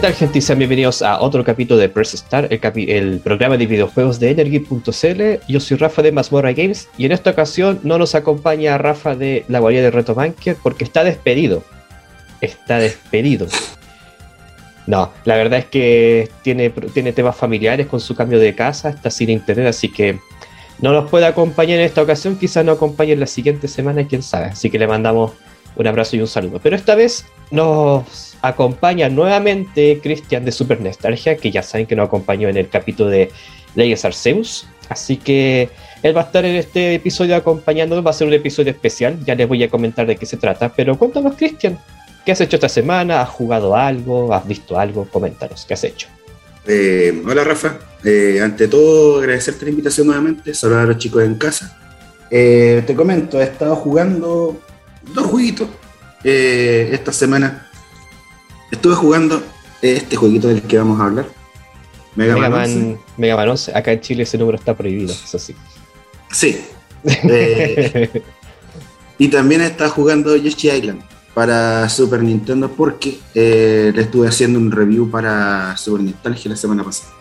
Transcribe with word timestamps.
¿Qué 0.00 0.06
tal, 0.06 0.14
gente? 0.14 0.38
Y 0.38 0.40
sean 0.40 0.58
bienvenidos 0.58 1.02
a 1.02 1.20
otro 1.20 1.44
capítulo 1.44 1.78
de 1.78 1.90
Press 1.90 2.12
Start, 2.12 2.50
el, 2.50 2.88
el 2.88 3.20
programa 3.20 3.58
de 3.58 3.66
videojuegos 3.66 4.18
de 4.18 4.30
Energy.cl. 4.30 5.22
Yo 5.46 5.60
soy 5.60 5.76
Rafa 5.76 6.00
de 6.00 6.10
Mazmorra 6.10 6.54
Games 6.54 6.88
y 6.96 7.04
en 7.04 7.12
esta 7.12 7.28
ocasión 7.28 7.80
no 7.82 7.98
nos 7.98 8.14
acompaña 8.14 8.78
Rafa 8.78 9.14
de 9.14 9.44
la 9.48 9.58
guardia 9.58 9.82
de 9.82 9.90
Reto 9.90 10.14
Banker 10.14 10.56
porque 10.62 10.84
está 10.84 11.04
despedido. 11.04 11.62
Está 12.40 12.78
despedido. 12.78 13.46
No, 14.86 15.12
la 15.26 15.36
verdad 15.36 15.58
es 15.58 15.66
que 15.66 16.30
tiene, 16.40 16.70
tiene 16.70 17.12
temas 17.12 17.36
familiares 17.36 17.86
con 17.86 18.00
su 18.00 18.14
cambio 18.14 18.38
de 18.38 18.54
casa, 18.54 18.88
está 18.88 19.10
sin 19.10 19.28
internet, 19.28 19.66
así 19.66 19.92
que 19.92 20.18
no 20.78 20.94
nos 20.94 21.10
puede 21.10 21.26
acompañar 21.26 21.78
en 21.78 21.84
esta 21.84 22.00
ocasión. 22.00 22.36
Quizás 22.36 22.64
nos 22.64 22.76
acompañe 22.76 23.12
en 23.12 23.20
la 23.20 23.26
siguiente 23.26 23.68
semana, 23.68 24.06
quién 24.06 24.22
sabe. 24.22 24.46
Así 24.46 24.70
que 24.70 24.78
le 24.78 24.86
mandamos 24.86 25.32
un 25.76 25.86
abrazo 25.86 26.16
y 26.16 26.20
un 26.20 26.26
saludo. 26.26 26.60
Pero 26.62 26.76
esta 26.76 26.94
vez 26.94 27.24
nos 27.50 28.36
acompaña 28.42 29.08
nuevamente 29.08 30.00
Cristian 30.02 30.44
de 30.44 30.52
Super 30.52 30.80
Nostalgia, 30.80 31.36
que 31.36 31.50
ya 31.50 31.62
saben 31.62 31.86
que 31.86 31.96
nos 31.96 32.06
acompañó 32.06 32.48
en 32.48 32.56
el 32.56 32.68
capítulo 32.68 33.10
de 33.10 33.30
Leyes 33.74 34.04
Arceus. 34.04 34.66
Así 34.88 35.16
que 35.16 35.68
él 36.02 36.16
va 36.16 36.22
a 36.22 36.24
estar 36.24 36.44
en 36.44 36.56
este 36.56 36.94
episodio 36.94 37.36
acompañándonos. 37.36 38.04
Va 38.04 38.10
a 38.10 38.14
ser 38.14 38.26
un 38.26 38.34
episodio 38.34 38.70
especial. 38.72 39.18
Ya 39.24 39.34
les 39.34 39.46
voy 39.46 39.62
a 39.62 39.70
comentar 39.70 40.06
de 40.06 40.16
qué 40.16 40.26
se 40.26 40.36
trata. 40.36 40.68
Pero 40.68 40.98
cuéntanos, 40.98 41.34
Cristian, 41.36 41.78
¿qué 42.24 42.32
has 42.32 42.40
hecho 42.40 42.56
esta 42.56 42.68
semana? 42.68 43.20
¿Has 43.22 43.28
jugado 43.28 43.76
algo? 43.76 44.34
¿Has 44.34 44.46
visto 44.46 44.78
algo? 44.78 45.06
Coméntanos, 45.10 45.64
¿qué 45.66 45.74
has 45.74 45.84
hecho? 45.84 46.08
Eh, 46.66 47.22
hola 47.26 47.42
Rafa, 47.42 47.78
Eh, 48.04 48.40
ante 48.42 48.68
todo 48.68 49.18
agradecerte 49.18 49.64
la 49.66 49.70
invitación 49.70 50.06
nuevamente, 50.06 50.54
saludar 50.54 50.84
a 50.84 50.86
los 50.86 50.98
chicos 50.98 51.22
en 51.22 51.34
casa. 51.34 51.78
Eh, 52.30 52.82
te 52.86 52.94
comento, 52.94 53.40
he 53.40 53.44
estado 53.44 53.76
jugando 53.76 54.60
dos 55.02 55.26
jueguitos 55.26 55.68
eh, 56.24 56.90
esta 56.92 57.12
semana. 57.12 57.68
Estuve 58.70 58.94
jugando 58.94 59.42
este 59.82 60.16
jueguito 60.16 60.48
del 60.48 60.62
que 60.62 60.78
vamos 60.78 61.00
a 61.00 61.04
hablar. 61.04 61.26
Mega, 62.16 62.34
Mega 62.34 62.50
Man 62.50 62.62
11. 62.62 62.76
Man, 62.76 62.98
Mega 63.16 63.36
Man 63.36 63.48
11. 63.50 63.72
Acá 63.76 63.92
en 63.92 64.00
Chile 64.00 64.22
ese 64.24 64.38
número 64.38 64.58
está 64.58 64.76
prohibido, 64.76 65.12
eso 65.12 65.38
sí. 65.38 65.54
Sí. 66.32 66.60
Eh, 67.04 68.22
y 69.18 69.28
también 69.28 69.62
estado 69.62 69.90
jugando 69.90 70.36
Yoshi 70.36 70.70
Island 70.70 71.02
para 71.34 71.88
Super 71.88 72.22
Nintendo 72.22 72.70
porque 72.70 73.18
eh, 73.34 73.92
le 73.94 74.02
estuve 74.02 74.28
haciendo 74.28 74.58
un 74.58 74.70
review 74.70 75.10
para 75.10 75.76
Super 75.76 76.02
Nostalgia 76.02 76.50
la 76.50 76.56
semana 76.56 76.84
pasada. 76.84 77.12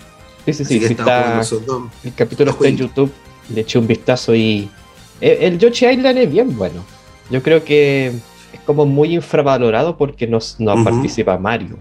sí, 0.45 0.53
sí, 0.53 0.63
Así 0.63 0.73
sí. 0.73 0.79
que 0.79 0.87
está, 0.87 1.39
esos 1.39 1.65
dos. 1.65 1.83
el 2.03 2.13
capítulo 2.13 2.51
está 2.51 2.67
en. 2.67 2.77
YouTube. 2.77 3.11
Le 3.53 3.61
eché 3.61 3.79
un 3.79 3.87
vistazo 3.87 4.35
y. 4.35 4.69
El, 5.21 5.53
el 5.53 5.59
Yoshi 5.59 5.87
Island 5.87 6.17
es 6.17 6.31
bien 6.31 6.55
bueno. 6.57 6.83
Yo 7.29 7.41
creo 7.43 7.63
que 7.63 8.07
es 8.07 8.59
como 8.65 8.85
muy 8.85 9.13
infravalorado 9.15 9.97
porque 9.97 10.27
no, 10.27 10.39
no 10.59 10.83
participa 10.83 11.37
Mario. 11.37 11.77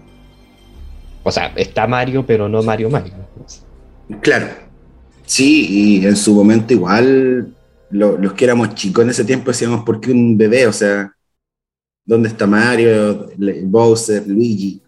O 1.23 1.31
sea, 1.31 1.51
está 1.55 1.87
Mario, 1.87 2.25
pero 2.25 2.47
no 2.47 2.61
Mario 2.63 2.89
Mario. 2.89 3.13
Claro. 4.21 4.47
Sí, 5.25 5.99
y 6.01 6.05
en 6.05 6.15
su 6.15 6.33
momento 6.33 6.73
igual 6.73 7.53
lo- 7.91 8.17
los 8.17 8.33
que 8.33 8.45
éramos 8.45 8.73
chicos 8.75 9.03
en 9.03 9.09
ese 9.11 9.25
tiempo 9.25 9.51
decíamos, 9.51 9.83
¿por 9.83 9.99
qué 9.99 10.11
un 10.11 10.37
bebé? 10.37 10.65
O 10.67 10.73
sea, 10.73 11.11
¿dónde 12.05 12.29
está 12.29 12.47
Mario, 12.47 13.29
Bowser, 13.65 14.27
Luigi? 14.27 14.81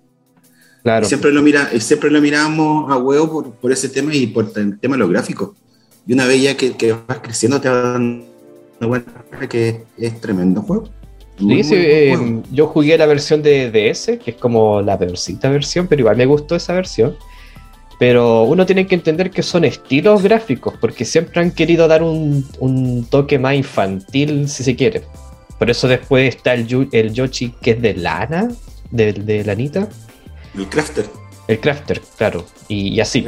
Claro. 0.84 1.06
Y 1.06 1.10
siempre, 1.10 1.32
lo 1.32 1.44
mira, 1.44 1.70
siempre 1.80 2.10
lo 2.10 2.20
mirábamos 2.22 2.92
a 2.92 2.98
huevo 2.98 3.30
por, 3.32 3.52
por 3.54 3.72
ese 3.72 3.90
tema 3.90 4.14
y 4.16 4.26
por 4.28 4.52
el 4.56 4.80
tema 4.80 4.96
de 4.96 5.00
los 5.00 5.10
gráficos. 5.12 5.52
Y 6.08 6.14
una 6.14 6.26
vez 6.26 6.42
ya 6.42 6.58
que, 6.58 6.76
que 6.76 6.94
vas 6.94 7.20
creciendo 7.22 7.62
te 7.62 7.70
vas 7.70 7.84
dando 7.94 8.26
cuenta 8.88 9.12
que 9.50 9.84
es 9.98 10.22
tremendo 10.22 10.62
juego. 10.62 10.90
Muy, 11.40 11.64
Sí, 11.64 11.76
muy 11.76 11.86
eh, 11.86 12.42
yo 12.52 12.68
jugué 12.68 12.98
la 12.98 13.06
versión 13.06 13.42
de 13.42 13.72
DS, 13.72 14.20
que 14.24 14.32
es 14.32 14.38
como 14.38 14.82
la 14.82 14.98
peorcita 14.98 15.50
versión, 15.50 15.88
pero 15.88 16.02
igual 16.02 16.18
me 16.18 16.26
gustó 16.26 16.56
esa 16.56 16.74
versión. 16.74 17.16
Pero 18.00 18.44
uno 18.44 18.66
tiene 18.66 18.88
que 18.88 18.96
entender 18.96 19.30
que 19.30 19.44
son 19.44 19.64
estilos 19.64 20.24
gráficos, 20.24 20.74
porque 20.82 21.06
siempre 21.06 21.40
han 21.42 21.52
querido 21.52 21.88
dar 21.88 22.02
un, 22.02 22.48
un 22.60 23.06
toque 23.06 23.38
más 23.38 23.54
infantil, 23.54 24.50
si 24.50 24.64
se 24.64 24.76
quiere. 24.76 25.04
Por 25.60 25.70
eso 25.70 25.88
después 25.88 26.36
está 26.36 26.56
el 26.56 26.66
Yoshi 26.66 27.54
que 27.62 27.72
es 27.72 27.82
de 27.82 27.94
lana, 27.94 28.50
de, 28.90 29.14
de 29.14 29.44
lanita. 29.44 29.88
El 30.58 30.68
Crafter. 30.68 31.06
El 31.48 31.60
Crafter, 31.60 32.02
claro. 32.18 32.46
Y, 32.68 32.96
y 32.96 33.00
así. 33.00 33.28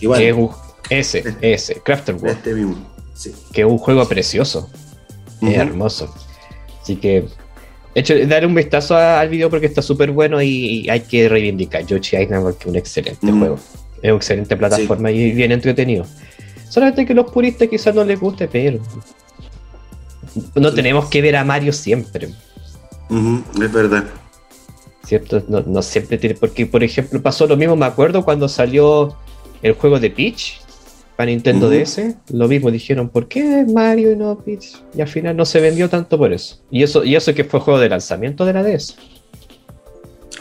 Igual, 0.00 0.20
Que 0.20 0.32
ese, 0.90 1.22
ese, 1.40 1.80
Crafter 1.82 2.14
World, 2.16 2.30
este 2.38 2.54
mismo. 2.54 2.76
Sí. 3.14 3.32
que 3.52 3.62
es 3.62 3.66
un 3.66 3.78
juego 3.78 4.06
precioso. 4.08 4.70
Ujú. 5.40 5.52
hermoso. 5.52 6.12
Así 6.82 6.96
que, 6.96 7.22
de 7.94 8.00
hecho, 8.00 8.14
darle 8.26 8.46
un 8.48 8.54
vistazo 8.54 8.96
a- 8.96 9.20
al 9.20 9.28
video 9.28 9.48
porque 9.50 9.66
está 9.66 9.82
súper 9.82 10.10
bueno 10.10 10.40
y, 10.42 10.48
y 10.84 10.90
hay 10.90 11.00
que 11.02 11.28
reivindicar 11.28 11.84
Yoshi 11.86 12.16
Island 12.16 12.42
porque 12.44 12.60
es 12.64 12.66
un 12.66 12.76
excelente 12.76 13.30
juego. 13.32 13.58
Es 14.02 14.10
una 14.10 14.16
excelente 14.16 14.56
plataforma 14.56 15.10
y 15.10 15.32
bien 15.32 15.52
entretenido. 15.52 16.06
Solamente 16.68 17.06
que 17.06 17.14
los 17.14 17.30
puristas 17.30 17.68
quizás 17.68 17.94
no 17.94 18.04
les 18.04 18.18
guste, 18.20 18.46
pero 18.48 18.78
no 20.54 20.68
Sí. 20.70 20.74
tenemos 20.74 21.06
que 21.08 21.22
ver 21.22 21.36
a 21.36 21.44
Mario 21.44 21.72
siempre, 21.72 22.26
es 22.28 23.72
verdad. 23.72 24.04
¿cierto? 25.04 25.42
No, 25.48 25.60
no 25.62 25.80
siempre 25.82 26.18
tiene, 26.18 26.34
porque 26.36 26.66
por 26.66 26.84
ejemplo 26.84 27.22
pasó 27.22 27.46
lo 27.46 27.56
mismo, 27.56 27.74
me 27.76 27.86
acuerdo 27.86 28.24
cuando 28.24 28.46
salió 28.48 29.16
el 29.62 29.72
juego 29.72 29.98
de 29.98 30.10
Peach 30.10 30.60
para 31.18 31.32
Nintendo. 31.32 31.68
DS, 31.68 32.14
lo 32.30 32.46
mismo 32.46 32.70
dijeron, 32.70 33.08
¿por 33.08 33.26
qué 33.26 33.66
Mario 33.68 34.12
y 34.12 34.16
no 34.16 34.38
Peach? 34.38 34.76
Y 34.94 35.00
al 35.00 35.08
final 35.08 35.36
no 35.36 35.44
se 35.44 35.60
vendió 35.60 35.90
tanto 35.90 36.16
por 36.16 36.32
eso. 36.32 36.60
Y 36.70 36.84
eso, 36.84 37.02
y 37.02 37.16
eso 37.16 37.34
que 37.34 37.42
fue 37.42 37.58
juego 37.58 37.80
de 37.80 37.88
lanzamiento 37.88 38.44
de 38.44 38.52
la 38.52 38.62
DS. 38.62 38.94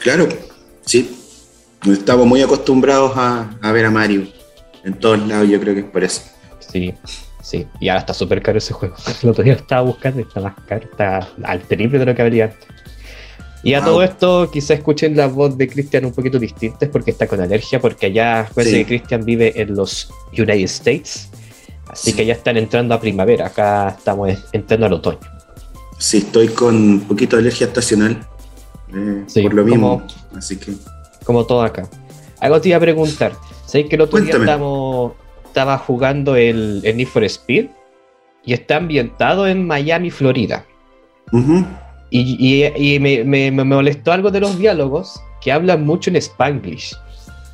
Claro, 0.04 0.28
sí. 0.86 1.18
Estamos 1.92 2.28
muy 2.28 2.44
acostumbrados 2.44 3.14
a, 3.16 3.58
a 3.60 3.72
ver 3.72 3.86
a 3.86 3.90
Mario 3.90 4.28
en 4.84 4.94
todos 4.94 5.28
lados, 5.28 5.50
yo 5.50 5.60
creo 5.60 5.74
que 5.74 5.80
es 5.80 5.88
por 5.88 6.04
eso. 6.04 6.22
Sí, 6.60 6.94
sí. 7.42 7.66
Y 7.80 7.90
ahora 7.90 8.02
está 8.02 8.14
súper 8.14 8.44
caro 8.44 8.60
ese 8.60 8.74
juego. 8.76 8.96
El 9.24 9.30
otro 9.30 9.44
día 9.44 9.54
lo 9.54 9.60
estaba 9.60 9.82
buscando 9.82 10.20
y 10.20 10.24
está 10.26 10.42
más 10.42 10.54
caro, 10.68 10.84
está 10.92 11.28
al 11.44 11.62
triple 11.62 11.98
de 11.98 12.06
lo 12.06 12.14
que 12.14 12.22
habría 12.22 12.46
antes. 12.46 12.68
Y 13.68 13.74
a 13.74 13.80
Wow. 13.82 13.88
todo 13.90 14.04
esto, 14.04 14.50
quizá 14.52 14.76
escuchen 14.76 15.18
la 15.18 15.28
voz 15.28 15.58
de 15.58 15.68
Cristian 15.68 16.06
un 16.06 16.14
poquito 16.14 16.40
distinta, 16.40 16.86
es 16.86 16.90
porque 16.92 17.12
está 17.12 17.28
con 17.28 17.42
alergia, 17.42 17.82
porque 17.82 18.06
allá, 18.06 18.48
Sí. 18.56 18.72
que 18.72 18.86
Cristian 18.86 19.26
vive 19.26 19.52
en 19.62 19.76
los 19.76 20.10
United 20.32 20.64
States, 20.64 21.30
así 21.90 22.12
Sí. 22.12 22.16
que 22.18 22.26
ya 22.26 22.34
están 22.34 22.56
entrando 22.56 22.96
a 22.96 23.00
primavera, 23.02 23.48
acá 23.48 23.90
estamos 23.98 24.30
entrando 24.54 24.86
al 24.86 24.94
otoño. 24.94 25.20
Sí, 25.98 26.20
estoy 26.20 26.48
con 26.48 26.76
un 26.76 27.00
poquito 27.02 27.36
de 27.36 27.42
alergia 27.42 27.68
estacional. 27.68 28.26
eh, 28.96 29.24
Sí, 29.28 29.42
por 29.42 29.54
lo 29.54 29.66
mismo. 29.66 30.00
como- 30.00 30.38
Así 30.40 30.56
que. 30.56 30.72
Como 31.26 31.46
todo 31.46 31.62
acá. 31.62 31.90
Algo 32.40 32.62
te 32.62 32.70
iba 32.70 32.78
a 32.78 32.80
preguntar, 32.80 33.34
¿sabéis 33.66 33.90
que 33.90 33.96
el 33.98 34.02
otro 34.02 34.22
día 34.22 34.34
estamos, 34.34 35.12
estaba 35.46 35.78
jugando 35.78 36.38
el, 36.38 36.80
el 36.86 36.96
Need 36.96 37.08
for 37.10 37.24
Speed 37.26 37.66
y 38.46 38.54
está 38.54 38.78
ambientado 38.78 39.46
en 39.46 39.68
Miami, 39.68 40.10
Florida? 40.10 40.64
Y, 42.09 42.38
y- 42.40 42.94
y 42.95 43.00
me, 43.00 43.23
me- 43.23 43.51
me 43.51 43.63
molestó 43.63 44.12
algo 44.12 44.31
de 44.31 44.40
los 44.40 44.57
diálogos 44.57 45.19
que 45.41 45.51
hablan 45.51 45.85
mucho 45.85 46.09
en 46.09 46.16
Spanglish. 46.18 46.95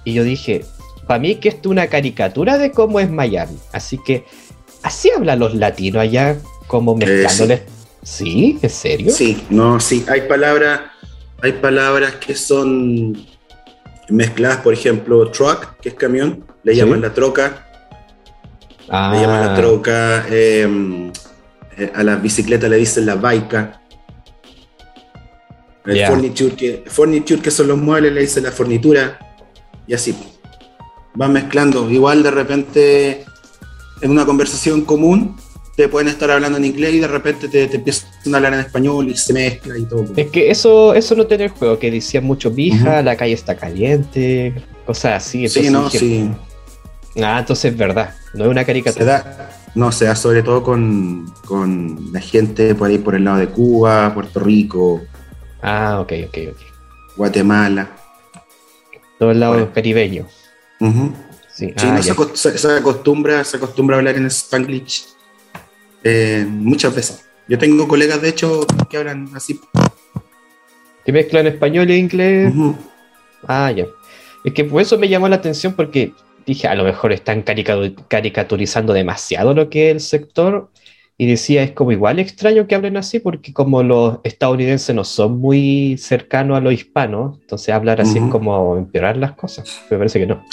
Y 0.06 0.14
yo 0.14 0.24
dije, 0.24 0.64
para 1.08 1.20
mí 1.20 1.36
que 1.36 1.50
esto 1.50 1.70
es 1.70 1.72
una 1.72 1.88
caricatura 1.88 2.58
de 2.58 2.72
cómo 2.72 3.00
es 3.00 3.10
Miami. 3.10 3.58
Así 3.72 3.98
que, 4.06 4.26
así 4.84 5.10
hablan 5.16 5.40
los 5.40 5.56
latinos 5.56 6.02
allá, 6.02 6.38
como 6.68 6.96
mezclándoles. 6.96 7.62
sí. 8.04 8.60
¿En 8.62 8.70
serio? 8.70 9.12
Sí, 9.12 9.44
no, 9.50 9.80
sí. 9.80 10.06
Hay 10.08 10.22
palabras, 10.22 10.82
hay 11.42 11.54
palabras 11.54 12.16
que 12.16 12.36
son 12.36 13.26
mezcladas, 14.10 14.58
por 14.58 14.74
ejemplo, 14.74 15.30
truck, 15.32 15.78
que 15.82 15.90
es 15.90 15.96
camión, 15.96 16.44
le 16.64 16.74
Sí. 16.74 16.78
llaman 16.80 17.02
la 17.02 17.14
troca, 17.14 17.68
Ah, 18.90 19.12
le 19.16 19.22
llaman 19.22 19.42
la 19.48 19.56
troca, 19.56 20.26
eh, 20.30 21.12
eh, 21.78 21.92
a 21.96 22.04
las 22.04 22.22
bicicletas 22.22 22.70
le 22.70 22.76
dicen 22.78 23.06
la 23.06 23.16
baica. 23.16 23.82
El 25.86 26.06
furniture, 26.06 26.56
que, 26.56 26.84
furniture, 26.88 27.42
que 27.42 27.52
son 27.52 27.68
los 27.68 27.78
muebles, 27.78 28.14
le 28.14 28.22
dicen 28.22 28.44
la 28.44 28.52
fornitura, 28.52 29.20
y 29.86 29.94
así. 29.94 30.16
Van 31.16 31.34
mezclando. 31.34 31.90
Igual 31.92 32.24
de 32.24 32.32
repente, 32.32 33.26
en 34.02 34.12
una 34.12 34.26
conversación 34.26 34.82
común, 34.86 35.36
te 35.76 35.88
pueden 35.88 36.08
estar 36.08 36.30
hablando 36.32 36.58
en 36.58 36.66
inglés 36.66 36.94
y 36.94 37.00
de 37.00 37.08
repente 37.08 37.48
te, 37.48 37.68
te 37.68 37.78
empiezan 37.78 38.10
a 38.34 38.38
hablar 38.38 38.54
en 38.54 38.60
español 38.62 39.10
y 39.10 39.18
se 39.18 39.34
mezcla 39.34 39.78
y 39.78 39.84
todo. 39.86 40.06
Es 40.16 40.28
que 40.30 40.52
eso, 40.52 40.94
eso 40.94 41.16
no 41.16 41.26
tiene 41.26 41.46
el 41.46 41.50
juego, 41.50 41.80
que 41.80 41.92
decía 41.92 42.22
mucho 42.22 42.50
Ujú. 42.50 42.86
la 43.04 43.16
calle 43.16 43.34
está 43.34 43.56
caliente, 43.56 44.54
cosas 44.86 45.24
así. 45.24 45.48
Sí, 45.48 45.66
entonces 45.68 45.72
no, 45.72 45.84
dije, 45.86 46.00
sí. 46.00 46.32
Ah, 47.22 47.40
entonces 47.40 47.72
es 47.72 47.78
verdad, 47.78 48.16
no 48.34 48.46
es 48.46 48.50
una 48.52 48.62
Se 48.62 48.66
caricatura. 48.68 49.06
da, 49.06 49.50
no, 49.76 49.92
se 49.92 50.06
da 50.06 50.16
sobre 50.16 50.44
todo 50.44 50.64
con, 50.64 51.32
con 51.46 52.12
la 52.12 52.20
gente 52.22 52.74
por 52.76 52.90
ahí 52.90 52.98
por 53.00 53.16
el 53.16 53.24
lado 53.26 53.38
de 53.38 53.48
Cuba, 53.48 54.14
Puerto 54.14 54.40
Rico, 54.40 55.02
Ah, 55.64 56.00
ok, 56.02 56.12
ok, 56.28 56.38
ok. 56.52 56.62
Guatemala. 57.16 57.90
Todo 59.18 59.32
el 59.32 59.40
lado 59.40 59.54
Bueno. 59.54 59.72
caribeño. 59.74 60.28
Ujú. 60.80 61.14
Sí, 61.50 61.68
Sí, 61.78 61.86
ah, 61.88 62.02
se, 62.02 62.12
acostumbra, 62.80 63.44
se 63.44 63.58
acostumbra 63.58 63.96
a 63.96 64.00
hablar 64.00 64.16
en 64.18 64.26
Spanglish 64.26 65.06
eh, 66.04 66.46
muchas 66.50 66.94
veces. 66.96 67.26
Yo 67.48 67.58
tengo 67.58 67.88
colegas, 67.88 68.22
de 68.22 68.30
hecho, 68.30 68.66
que 68.90 68.98
hablan 68.98 69.30
así. 69.36 69.60
Que 71.06 71.12
mezclan 71.12 71.48
español 71.48 71.90
e 71.92 71.98
inglés. 71.98 72.54
Ah, 73.48 73.72
ya. 73.72 73.86
Es 74.44 74.54
que 74.54 74.64
por 74.66 74.82
eso 74.82 74.98
me 74.98 75.08
llamó 75.08 75.30
la 75.30 75.36
atención 75.38 75.74
porque 75.74 76.14
dije, 76.46 76.68
a 76.68 76.76
lo 76.76 76.84
mejor 76.84 77.14
están 77.14 77.42
carica- 77.44 77.78
caricaturizando 78.10 78.92
demasiado 78.94 79.54
lo 79.54 79.70
que 79.70 79.90
es 79.92 79.96
el 79.96 80.02
sector. 80.02 80.70
Y 81.18 81.28
decía, 81.28 81.62
es 81.64 81.72
como 81.72 81.92
igual 81.92 82.18
extraño 82.20 82.66
que 82.68 82.74
hablen 82.76 82.98
así 82.98 83.20
porque 83.20 83.54
como 83.54 83.84
los 83.84 84.20
estadounidenses 84.24 84.96
no 84.96 85.04
son 85.04 85.40
muy 85.40 85.96
cercanos 86.00 86.58
a 86.58 86.62
los 86.62 86.74
hispanos, 86.74 87.38
entonces 87.42 87.70
hablar 87.74 88.02
así 88.02 88.18
Ujú. 88.18 88.26
es 88.28 88.32
como 88.32 88.78
empeorar 88.78 89.18
las 89.18 89.34
cosas. 89.34 89.82
Me 89.92 89.98
parece 89.98 90.20
que 90.20 90.26
no. 90.26 90.44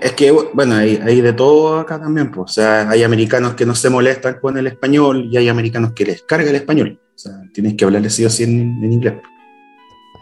Es 0.00 0.12
que, 0.12 0.30
bueno, 0.32 0.74
hay, 0.74 0.98
hay 1.04 1.20
de 1.20 1.32
todo 1.32 1.78
acá 1.78 2.00
también, 2.00 2.30
pues. 2.32 2.50
O 2.50 2.54
sea, 2.54 2.88
hay 2.90 3.02
americanos 3.04 3.54
que 3.54 3.64
no 3.66 3.74
se 3.74 3.88
molestan 3.90 4.38
con 4.40 4.56
el 4.58 4.66
español 4.66 5.28
y 5.30 5.36
hay 5.36 5.48
americanos 5.48 5.92
que 5.92 6.04
les 6.06 6.22
carga 6.22 6.48
el 6.50 6.56
español. 6.56 6.98
O 7.14 7.18
sea, 7.18 7.32
tienes 7.54 7.74
que 7.74 7.84
hablarle 7.84 8.10
sí 8.10 8.24
o 8.24 8.30
sí 8.30 8.42
en, 8.44 8.82
en 8.82 8.92
inglés. 8.92 9.14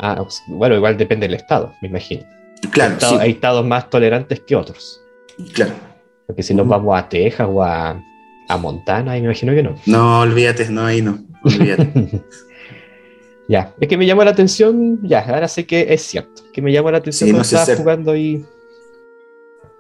Ah, 0.00 0.17
pues, 0.19 0.43
bueno, 0.49 0.75
igual 0.75 0.97
depende 0.99 1.27
del 1.27 1.37
estado, 1.37 1.73
me 1.81 1.89
imagino. 1.89 2.25
Claro, 2.73 2.95
Estado- 2.95 3.15
sí, 3.17 3.23
Hay 3.23 3.31
estados 3.31 3.65
más 3.65 3.89
tolerantes 3.89 4.41
que 4.41 4.57
otros. 4.57 5.00
claro. 5.55 5.73
Porque 6.27 6.43
si 6.43 6.55
nos 6.55 6.67
vamos 6.67 6.99
a 6.99 7.09
Texas 7.09 7.47
o 7.50 7.62
a, 7.62 8.03
a 8.49 8.56
Montana, 8.56 9.12
me 9.12 9.19
imagino 9.19 9.55
que 9.55 9.62
no. 9.62 9.75
No, 9.87 10.20
olvídate, 10.20 10.69
no, 10.70 10.85
ahí 10.87 11.00
no. 11.02 11.19
Olvídate. 11.44 12.23
ya, 13.49 13.75
es 13.81 13.88
que 13.88 13.96
me 13.96 14.06
llamó 14.06 14.25
la 14.25 14.31
atención, 14.31 15.00
ya, 15.02 15.20
ahora 15.20 15.49
sé 15.49 15.67
que 15.67 15.87
es 15.93 16.02
cierto, 16.02 16.43
que 16.52 16.62
me 16.62 16.73
llamó 16.73 16.91
la 16.91 16.99
atención 16.99 17.29
Sí, 17.29 17.32
cuando 17.32 17.38
no 17.41 17.44
sé 17.44 17.55
estaba 17.56 17.67
ser- 17.67 17.79
jugando 17.79 18.17
y 18.17 18.44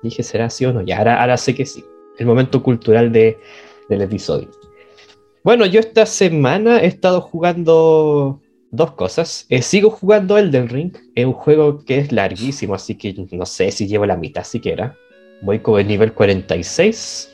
dije, 0.02 0.22
¿será 0.22 0.50
sí 0.50 0.64
o 0.66 0.72
no? 0.72 0.82
Ya, 0.82 0.98
ahora, 0.98 1.20
ahora 1.20 1.36
sé 1.36 1.54
que 1.54 1.64
sí, 1.66 1.84
el 2.18 2.26
momento 2.26 2.62
cultural 2.62 3.10
de, 3.12 3.38
del 3.88 4.02
episodio. 4.02 4.50
Bueno, 5.42 5.66
yo 5.66 5.80
esta 5.80 6.06
semana 6.06 6.80
he 6.82 6.86
estado 6.86 7.20
jugando 7.20 8.40
dos 8.70 8.92
cosas. 8.92 9.46
Eh, 9.50 9.60
sigo 9.62 9.90
jugando 9.90 10.36
Elden 10.38 10.68
Ring, 10.68 10.96
es 11.14 11.26
un 11.26 11.32
juego 11.34 11.84
que 11.84 11.98
es 11.98 12.12
larguísimo, 12.12 12.74
así 12.74 12.94
que 12.96 13.14
no 13.32 13.44
sé 13.46 13.70
si 13.70 13.86
llevo 13.86 14.06
la 14.06 14.16
mitad 14.16 14.42
siquiera. 14.44 14.96
Voy 15.42 15.58
con 15.58 15.78
el 15.78 15.86
nivel 15.86 16.12
46. 16.14 17.30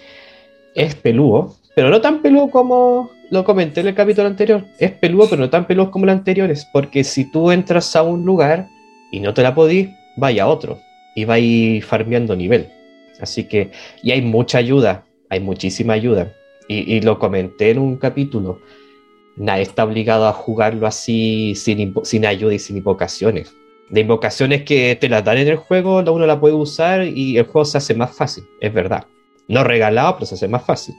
Es 0.74 0.94
peludo, 0.94 1.56
pero 1.74 1.90
no 1.90 2.00
tan 2.00 2.22
peludo 2.22 2.50
como 2.50 3.10
lo 3.30 3.44
comenté 3.44 3.80
en 3.80 3.88
el 3.88 3.94
capítulo 3.94 4.26
anterior. 4.26 4.64
Es 4.78 4.92
peludo, 4.92 5.28
pero 5.30 5.40
no 5.40 5.50
tan 5.50 5.66
peludo 5.66 5.90
como 5.90 6.06
los 6.06 6.14
anteriores, 6.14 6.66
porque 6.72 7.04
si 7.04 7.30
tú 7.30 7.50
entras 7.50 7.94
a 7.96 8.02
un 8.02 8.24
lugar 8.24 8.68
y 9.12 9.20
no 9.20 9.34
te 9.34 9.42
la 9.42 9.54
podís, 9.54 9.88
vaya 10.16 10.44
a 10.44 10.48
otro 10.48 10.78
y 11.14 11.24
va 11.24 11.34
a 11.34 11.38
ir 11.38 11.82
farmeando 11.82 12.36
nivel. 12.36 12.68
Así 13.20 13.44
que, 13.44 13.70
y 14.02 14.12
hay 14.12 14.22
mucha 14.22 14.58
ayuda, 14.58 15.04
hay 15.28 15.40
muchísima 15.40 15.94
ayuda. 15.94 16.32
Y, 16.68 17.00
lo 17.00 17.18
comenté 17.18 17.70
en 17.70 17.78
un 17.80 17.96
capítulo. 17.96 18.60
Nadie 19.36 19.62
está 19.62 19.84
obligado 19.84 20.28
a 20.28 20.32
jugarlo 20.32 20.86
así 20.86 21.54
sin, 21.56 21.92
sin 22.04 22.24
ayuda 22.24 22.54
y 22.54 22.60
sin 22.60 22.76
invocaciones. 22.76 23.52
De 23.88 24.02
invocaciones 24.02 24.62
que 24.62 24.96
te 25.00 25.08
las 25.08 25.24
dan 25.24 25.38
en 25.38 25.48
el 25.48 25.56
juego, 25.56 25.98
uno 25.98 26.26
la 26.26 26.38
puede 26.38 26.54
usar 26.54 27.04
y 27.04 27.38
el 27.38 27.44
juego 27.46 27.64
se 27.64 27.78
hace 27.78 27.94
más 27.94 28.16
fácil, 28.16 28.44
es 28.60 28.72
verdad. 28.72 29.04
No 29.50 29.64
regalado, 29.64 30.14
pero 30.14 30.26
se 30.26 30.36
hace 30.36 30.48
más 30.48 30.64
fácil. 30.64 30.94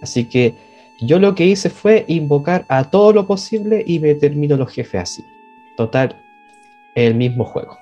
Así 0.00 0.24
que 0.24 0.54
yo 1.00 1.18
lo 1.18 1.34
que 1.34 1.44
hice 1.46 1.70
fue 1.70 2.04
invocar 2.08 2.64
a 2.68 2.88
todo 2.90 3.12
lo 3.12 3.26
posible 3.26 3.82
y 3.86 3.98
me 3.98 4.14
termino 4.14 4.56
los 4.56 4.70
jefes 4.72 5.00
así. 5.02 5.24
Total, 5.76 6.16
el 6.94 7.14
mismo 7.14 7.44
juego. 7.44 7.76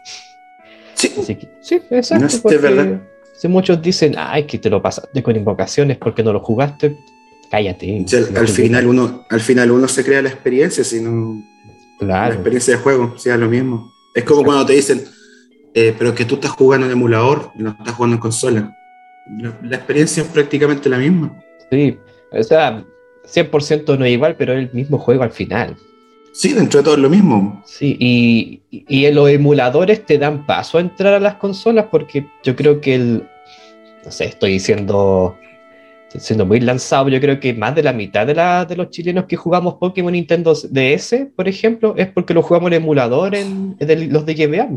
Sí, 0.95 1.13
Así 1.19 1.35
que, 1.35 1.49
sí, 1.61 1.81
exacto. 1.91 2.27
No, 2.27 2.43
porque 2.43 2.59
verdad. 2.59 3.03
Si 3.39 3.49
muchos 3.49 3.83
dicen, 3.83 4.15
ay, 4.17 4.45
que 4.45 4.59
te 4.59 4.71
lo 4.71 4.81
pasaste 4.81 5.23
con 5.23 5.35
invocaciones 5.37 5.99
porque 5.99 6.23
no 6.23 6.33
lo 6.33 6.41
jugaste, 6.41 6.97
cállate. 7.51 8.03
o 8.05 8.09
sea, 8.09 8.21
No 8.31 8.41
al, 8.41 8.49
final 8.49 8.87
uno, 8.87 9.27
al 9.29 9.41
final 9.41 9.71
uno 9.73 9.89
se 9.89 10.05
crea 10.05 10.23
la 10.23 10.29
experiencia, 10.29 10.85
sino 10.85 11.43
la 12.01 12.07
Claro, 12.07 12.35
experiencia 12.35 12.77
de 12.77 12.83
juego, 12.83 13.19
sea 13.19 13.37
lo 13.37 13.49
mismo. 13.49 13.93
Es 14.15 14.25
como 14.25 14.41
Exacto. 14.41 14.45
cuando 14.45 14.67
te 14.67 14.73
dicen, 14.75 15.05
eh, 15.75 15.95
pero 15.99 16.15
que 16.15 16.25
tú 16.25 16.37
estás 16.37 16.53
jugando 16.53 16.87
en 16.87 16.93
emulador 16.93 17.51
y 17.59 17.63
no 17.63 17.71
estás 17.71 17.95
jugando 17.95 18.17
en 18.17 18.21
consola. 18.21 18.77
La, 19.39 19.57
la 19.63 19.77
experiencia 19.77 20.23
es 20.23 20.29
prácticamente 20.29 20.89
la 20.89 20.99
misma. 20.99 21.37
sí. 21.71 21.99
O 22.35 22.43
sea, 22.43 22.83
100% 23.27 23.99
no 23.99 24.07
es 24.07 24.13
igual, 24.13 24.37
pero 24.37 24.55
es 24.55 24.61
el 24.61 24.73
mismo 24.73 24.97
juego 24.99 25.23
al 25.23 25.33
final. 25.33 25.77
Sí, 26.33 26.55
dentro 26.55 26.81
de 26.81 26.85
todo 26.85 26.95
es 26.95 27.01
lo 27.01 27.11
mismo. 27.11 27.63
Sí, 27.67 27.95
y, 28.01 28.63
y 28.71 29.05
en 29.05 29.15
los 29.15 29.29
emuladores 29.29 30.07
te 30.07 30.17
dan 30.17 30.47
paso 30.47 30.79
a 30.79 30.81
entrar 30.81 31.13
a 31.13 31.21
las 31.21 31.35
consolas 31.35 31.87
porque 31.91 32.27
yo 32.43 32.57
creo 32.57 32.81
que 32.81 32.95
el. 32.95 33.29
No 34.03 34.11
sé, 34.11 34.25
estoy 34.25 34.53
diciendo. 34.53 35.37
estoy 36.09 36.23
siendo 36.23 36.47
muy 36.47 36.59
lanzado, 36.61 37.11
yo 37.11 37.21
creo 37.21 37.39
que 37.39 37.53
más 37.53 37.75
de 37.75 37.83
la 37.83 37.93
mitad 37.93 38.27
de, 38.27 38.35
la- 38.35 38.65
de 38.65 38.77
los 38.77 38.89
chilenos 38.89 39.27
que 39.27 39.37
jugamos 39.37 39.75
Pokémon 39.75 40.13
Nintendo 40.13 40.55
DS, 40.55 41.27
por 41.37 41.49
ejemplo, 41.49 41.95
es 41.99 42.09
porque 42.09 42.33
lo 42.33 42.43
jugamos 42.43 42.69
en 42.69 42.79
emulador 42.83 43.35
en, 43.35 43.77
en 43.79 43.91
el- 43.91 44.09
los 44.11 44.25
de 44.25 44.35
GBA. 44.35 44.71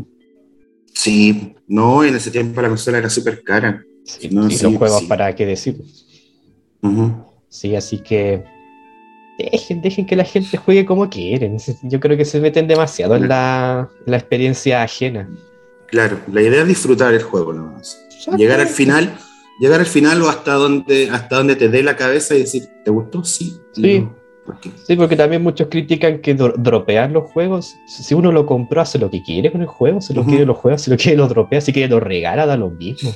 Sí, 0.92 1.54
no, 1.66 2.04
en 2.04 2.16
ese 2.16 2.30
tiempo 2.30 2.60
la 2.60 2.68
consola 2.68 2.98
era 2.98 3.08
súper 3.08 3.42
cara. 3.42 3.82
Sí, 4.06 4.28
No, 4.30 4.46
y 4.48 4.52
sí, 4.52 4.64
los 4.64 4.76
juegos, 4.76 5.00
sí. 5.00 5.06
para 5.06 5.34
qué 5.34 5.44
decir. 5.44 5.76
Sí, 7.48 7.74
así 7.76 7.98
que. 7.98 8.44
Dejen, 9.38 9.82
dejen 9.82 10.06
que 10.06 10.16
la 10.16 10.24
gente 10.24 10.56
juegue 10.56 10.86
como 10.86 11.10
quieren. 11.10 11.58
Yo 11.82 12.00
creo 12.00 12.16
que 12.16 12.24
se 12.24 12.40
meten 12.40 12.66
demasiado 12.66 13.16
en 13.16 13.28
la, 13.28 13.88
en 14.06 14.10
la 14.10 14.16
experiencia 14.16 14.82
ajena. 14.82 15.28
Claro, 15.88 16.18
la 16.32 16.40
idea 16.40 16.62
es 16.62 16.68
disfrutar 16.68 17.12
el 17.12 17.22
juego 17.22 17.52
nomás. 17.52 18.00
Llegar 18.38 18.60
al 18.60 18.66
final, 18.68 19.14
llegar 19.60 19.80
al 19.80 19.86
final 19.86 20.22
o 20.22 20.28
hasta 20.30 20.54
donde, 20.54 21.10
hasta 21.10 21.36
donde 21.36 21.54
te 21.54 21.68
dé 21.68 21.82
la 21.82 21.96
cabeza 21.96 22.34
y 22.34 22.38
decir, 22.40 22.66
¿te 22.82 22.90
gustó? 22.90 23.24
Sí. 23.24 23.56
Sí. 23.72 24.00
No, 24.00 24.16
¿por 24.46 24.58
qué? 24.58 24.70
Sí, 24.86 24.96
porque 24.96 25.16
también 25.16 25.42
muchos 25.42 25.68
critican 25.70 26.20
que 26.22 26.34
dro- 26.34 26.54
dropear 26.56 27.10
los 27.10 27.30
juegos, 27.30 27.74
si 27.86 28.14
uno 28.14 28.32
lo 28.32 28.46
compró, 28.46 28.80
hace 28.80 28.98
lo 28.98 29.10
que 29.10 29.22
quiere 29.22 29.52
con 29.52 29.60
el 29.60 29.66
juego, 29.66 30.00
si 30.00 30.14
lo 30.14 30.24
quiere 30.24 30.46
lo 30.46 30.54
juega, 30.54 30.78
si 30.78 30.90
lo 30.90 30.96
quiere 30.96 31.18
lo 31.18 31.28
dropea, 31.28 31.60
si 31.60 31.72
quiere 31.74 31.88
lo 31.90 32.00
regala, 32.00 32.46
da 32.46 32.56
lo 32.56 32.70
mismo. 32.70 33.14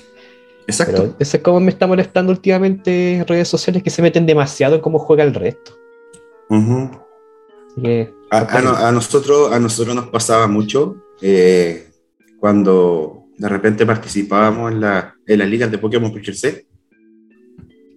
Exacto. 0.67 0.95
Pero 1.03 1.17
eso 1.19 1.37
es 1.37 1.43
como 1.43 1.61
me 1.61 1.71
está 1.71 1.87
molestando 1.87 2.33
últimamente 2.33 3.15
en 3.17 3.27
redes 3.27 3.49
sociales 3.49 3.83
que 3.83 3.91
se 3.91 4.03
meten 4.03 4.27
demasiado 4.27 4.77
en 4.77 4.81
cómo 4.81 4.99
juega 4.99 5.25
el 5.25 5.35
resto. 5.35 5.73
Que, 7.83 8.13
A, 8.31 8.39
a 8.59 8.63
no- 8.63 8.77
a 8.77 8.93
nosotros, 8.93 9.53
a 9.53 9.59
nosotros 9.59 9.95
nos 9.95 10.09
pasaba 10.09 10.47
mucho 10.49 10.97
eh, 11.23 11.89
cuando 12.39 13.25
de 13.37 13.49
repente 13.49 13.87
participábamos 13.87 14.73
en, 14.73 14.81
la, 14.81 15.15
en 15.27 15.39
las 15.39 15.49
ligas 15.49 15.71
de 15.71 15.79
Pokémon 15.79 16.13
se. 16.35 16.67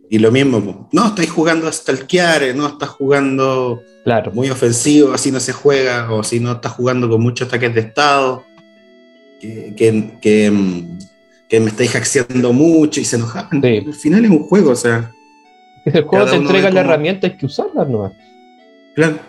Y 0.10 0.20
lo 0.20 0.32
mismo, 0.32 0.90
no, 0.92 1.08
estáis 1.08 1.32
jugando 1.32 1.68
a 1.68 1.72
stalkear, 1.72 2.56
no 2.56 2.68
estás 2.68 2.90
jugando 2.90 3.82
claro, 4.04 4.32
muy 4.32 4.50
ofensivo, 4.50 5.12
así 5.12 5.32
no 5.32 5.40
se 5.40 5.54
juega, 5.54 6.14
o 6.14 6.22
si 6.24 6.40
no 6.40 6.52
estás 6.52 6.74
jugando 6.74 7.10
con 7.10 7.20
muchos 7.22 7.48
ataques 7.48 7.74
de 7.74 7.82
estado, 7.82 8.44
que, 9.42 9.74
que, 9.76 10.20
que, 10.22 10.84
que 11.54 11.60
me 11.60 11.70
estáis 11.70 11.92
hackeando 11.92 12.52
mucho 12.52 13.00
y 13.00 13.06
se 13.06 13.18
enojaban. 13.18 13.62
Sí. 13.62 13.84
Al 13.86 13.94
final 13.94 14.26
es 14.26 14.32
un 14.32 14.40
juego, 14.48 14.72
o 14.72 14.76
sea, 14.76 15.12
el 15.86 16.02
juego 16.04 16.26
te 16.26 16.36
entrega 16.36 16.70
ve 16.70 16.74
la 16.74 16.82
cómo- 16.82 16.92
herramienta, 16.94 17.28
hay 17.28 17.38
que 17.38 17.46
usarla 17.46 17.86
nomás. 17.86 18.14
claro. 18.96 19.20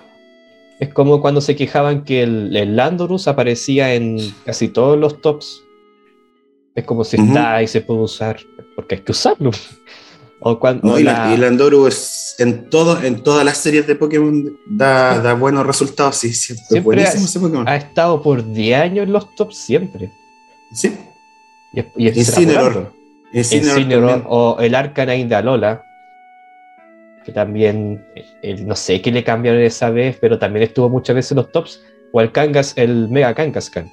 Es 0.80 0.88
como 0.92 1.20
cuando 1.20 1.40
se 1.40 1.54
quejaban 1.54 2.02
que 2.02 2.22
el, 2.24 2.56
el 2.56 2.74
Landorus 2.76 3.28
aparecía 3.28 3.94
en 3.94 4.16
casi 4.44 4.68
todos 4.68 4.98
los 4.98 5.20
tops. 5.20 5.60
Es 6.74 6.84
como 6.84 7.04
si 7.04 7.16
Ujú. 7.16 7.26
está 7.28 7.62
y 7.62 7.68
se 7.68 7.80
puede 7.82 8.00
usar, 8.00 8.38
porque 8.74 8.96
hay 8.96 9.00
que 9.02 9.12
usarlo. 9.12 9.50
O 10.40 10.58
cuando 10.58 10.88
No, 10.88 10.98
y, 10.98 11.04
la, 11.04 11.26
la- 11.28 11.34
y 11.34 11.36
Landoru 11.36 11.86
es 11.86 12.34
en 12.38 12.68
todo, 12.70 13.00
en 13.02 13.22
todas 13.22 13.44
las 13.44 13.58
series 13.58 13.86
de 13.86 13.94
Pokémon 13.94 14.58
da, 14.66 15.20
da 15.20 15.34
buenos 15.34 15.64
resultados, 15.64 16.16
sí, 16.16 16.30
es 16.30 16.38
Siempre 16.40 16.80
buenísimo 16.80 17.22
ha- 17.22 17.26
ese 17.26 17.40
Pokémon. 17.40 17.68
ha 17.68 17.76
estado 17.76 18.20
por 18.20 18.44
10 18.52 18.80
años 18.80 19.06
en 19.06 19.12
los 19.12 19.32
tops 19.36 19.56
siempre. 19.56 20.10
Sí, 20.72 20.92
Y, 21.74 21.80
y 21.96 22.08
Incineroar. 22.08 22.90
Incineroar 23.32 24.22
o 24.26 24.56
el 24.60 24.74
Arcanine 24.74 25.28
de 25.28 25.34
Alola. 25.34 25.84
Que 27.24 27.32
también, 27.32 28.04
no 28.64 28.76
sé 28.76 29.00
qué 29.00 29.10
le 29.10 29.24
cambiaron 29.24 29.60
esa 29.62 29.90
vez, 29.90 30.18
pero 30.20 30.38
también 30.38 30.64
estuvo 30.64 30.88
muchas 30.88 31.16
veces 31.16 31.32
en 31.32 31.36
los 31.36 31.50
tops. 31.50 31.80
O 32.12 32.20
el 32.20 32.30
Kangas, 32.30 32.74
el 32.76 33.08
Mega 33.08 33.34
Kangaskhan. 33.34 33.90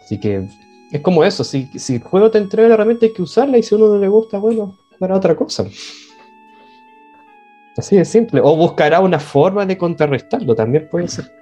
Así 0.00 0.20
que 0.20 0.46
es 0.92 1.00
como 1.00 1.24
eso, 1.24 1.42
si, 1.42 1.66
si 1.76 1.96
el 1.96 2.02
juego 2.02 2.30
te 2.30 2.38
entrega 2.38 2.68
la 2.68 2.74
herramienta 2.74 3.06
hay 3.06 3.12
que 3.12 3.22
usarla 3.22 3.58
y 3.58 3.62
si 3.62 3.74
a 3.74 3.78
uno 3.78 3.88
no 3.88 3.98
le 3.98 4.06
gusta, 4.06 4.38
bueno, 4.38 4.76
para 4.98 5.16
otra 5.16 5.34
cosa. 5.34 5.66
Así 7.76 7.96
de 7.96 8.04
simple. 8.04 8.40
O 8.40 8.54
buscará 8.56 9.00
una 9.00 9.18
forma 9.18 9.66
de 9.66 9.76
contrarrestarlo, 9.76 10.54
también 10.54 10.88
puede 10.88 11.08
ser. 11.08 11.32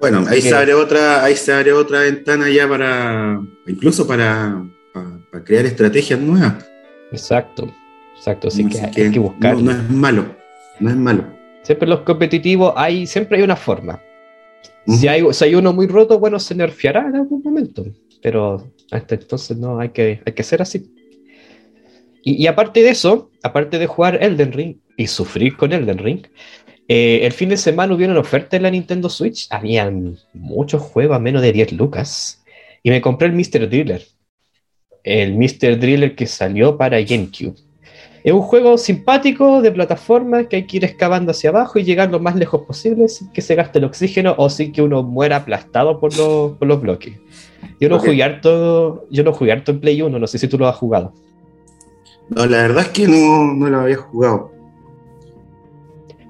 Bueno, 0.00 0.24
ahí 0.28 0.42
se 0.42 0.54
abre 0.54 0.74
otra, 0.74 1.24
ahí 1.24 1.36
se 1.36 1.52
abre 1.52 1.72
otra 1.72 2.00
ventana 2.00 2.50
ya 2.50 2.68
para, 2.68 3.40
incluso 3.66 4.06
para, 4.06 4.64
para, 4.92 5.18
para 5.30 5.44
crear 5.44 5.64
estrategias 5.64 6.20
nuevas. 6.20 6.64
Exacto, 7.10 7.72
exacto. 8.16 8.48
Así 8.48 8.68
que 8.68 9.02
hay 9.02 9.10
que 9.10 9.18
buscar. 9.18 9.56
no, 9.56 9.62
no 9.62 9.70
es 9.70 9.90
malo, 9.90 10.26
no 10.80 10.90
es 10.90 10.96
malo. 10.96 11.24
Siempre 11.62 11.88
los 11.88 12.00
competitivos 12.00 12.74
hay, 12.76 13.06
siempre 13.06 13.38
hay 13.38 13.44
una 13.44 13.56
forma. 13.56 14.00
Si 14.86 15.08
hay, 15.08 15.24
si 15.32 15.44
hay 15.44 15.54
uno 15.54 15.72
muy 15.72 15.86
roto, 15.86 16.18
bueno, 16.18 16.38
se 16.38 16.54
nerfeará 16.54 17.06
en 17.08 17.16
algún 17.16 17.42
momento. 17.42 17.84
Pero 18.22 18.70
hasta 18.90 19.14
entonces 19.14 19.56
no, 19.56 19.78
hay 19.78 19.90
que, 19.90 20.20
hay 20.26 20.32
que 20.32 20.42
ser 20.42 20.60
así. 20.60 20.90
Y, 22.22 22.42
y 22.42 22.46
aparte 22.46 22.82
de 22.82 22.90
eso, 22.90 23.30
aparte 23.42 23.78
de 23.78 23.86
jugar 23.86 24.22
Elden 24.22 24.52
Ring 24.52 24.76
y 24.96 25.06
sufrir 25.06 25.56
con 25.56 25.72
Elden 25.72 25.98
Ring, 25.98 26.26
Eh, 26.86 27.20
el 27.22 27.32
fin 27.32 27.48
de 27.48 27.56
semana 27.56 27.94
hubieron 27.94 28.16
ofertas 28.16 28.54
en 28.54 28.62
la 28.62 28.70
Nintendo 28.70 29.08
Switch. 29.08 29.46
Habían 29.50 30.18
muchos 30.32 30.82
juegos 30.82 31.16
a 31.16 31.20
menos 31.20 31.42
de 31.42 31.52
10 31.52 31.72
lucas. 31.72 32.44
Y 32.82 32.90
me 32.90 33.00
compré 33.00 33.28
el 33.28 33.34
Mr. 33.34 33.68
Driller. 33.68 34.04
El 35.02 35.34
Mr. 35.34 35.78
Driller 35.78 36.14
que 36.14 36.26
salió 36.26 36.76
para 36.76 37.00
GameCube. 37.00 37.54
Es 38.24 38.32
un 38.32 38.40
juego 38.40 38.78
simpático 38.78 39.60
de 39.60 39.70
plataforma 39.70 40.48
que 40.48 40.56
hay 40.56 40.66
que 40.66 40.78
ir 40.78 40.84
excavando 40.84 41.30
hacia 41.30 41.50
abajo 41.50 41.78
y 41.78 41.84
llegar 41.84 42.10
lo 42.10 42.20
más 42.20 42.34
lejos 42.34 42.62
posible 42.62 43.06
sin 43.08 43.30
que 43.32 43.42
se 43.42 43.54
gaste 43.54 43.78
el 43.78 43.84
oxígeno 43.84 44.34
o 44.38 44.48
sin 44.48 44.72
que 44.72 44.80
uno 44.80 45.02
muera 45.02 45.36
aplastado 45.36 46.00
por 46.00 46.16
los, 46.16 46.52
por 46.56 46.66
los 46.66 46.80
bloques. 46.80 47.18
Yo 47.78 47.90
no, 47.90 47.98
jugué 47.98 48.22
harto, 48.22 49.06
yo 49.10 49.24
no 49.24 49.34
jugué 49.34 49.52
harto 49.52 49.72
en 49.72 49.80
Play 49.80 50.00
1, 50.00 50.18
no 50.18 50.26
sé 50.26 50.38
si 50.38 50.48
tú 50.48 50.56
lo 50.56 50.66
has 50.66 50.76
jugado. 50.76 51.12
No, 52.30 52.46
la 52.46 52.62
verdad 52.62 52.84
es 52.84 52.88
que 52.88 53.06
no, 53.06 53.52
no 53.52 53.68
lo 53.68 53.80
había 53.80 53.96
jugado. 53.96 54.53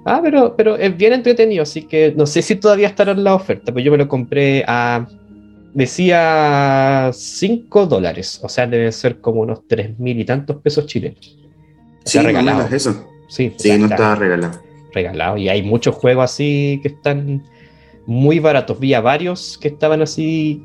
Ah, 0.05 0.21
pero, 0.23 0.55
pero 0.57 0.77
es 0.77 0.97
bien 0.97 1.15
entretenido, 1.15 1.63
así 1.63 1.83
que 1.83 2.13
no 2.15 2.27
sé 2.27 2.43
si 2.43 2.57
todavía 2.57 2.89
estará 2.89 3.13
en 3.13 3.25
la 3.25 3.35
oferta, 3.35 3.73
pero 3.73 3.81
yo 3.81 3.91
me 3.91 3.99
lo 3.99 4.09
compré 4.09 4.65
a. 4.67 5.07
Decía 5.73 7.11
5 7.13 7.87
dólares, 7.87 8.39
o 8.45 8.49
sea, 8.49 8.65
deben 8.67 8.93
ser 8.93 9.21
como 9.21 9.41
unos 9.41 9.67
3 9.67 9.99
mil 9.99 10.21
y 10.21 10.25
tantos 10.25 10.59
pesos 10.59 10.87
chilenos. 10.87 11.37
Sí, 12.05 12.19
regalado. 12.21 12.69
eso. 12.73 13.09
Sí, 13.29 13.53
sí 13.57 13.77
no 13.77 13.87
estaba 13.87 14.15
regalado. 14.15 14.61
Regalado, 14.93 15.37
y 15.37 15.49
hay 15.49 15.63
muchos 15.63 15.97
juegos 15.97 16.27
así 16.27 16.79
que 16.81 16.89
están 16.89 17.43
muy 18.07 18.39
baratos. 18.39 18.79
Vi 18.79 18.95
a 18.95 19.01
varios 19.01 19.59
que 19.59 19.69
estaban 19.69 20.03
así 20.03 20.65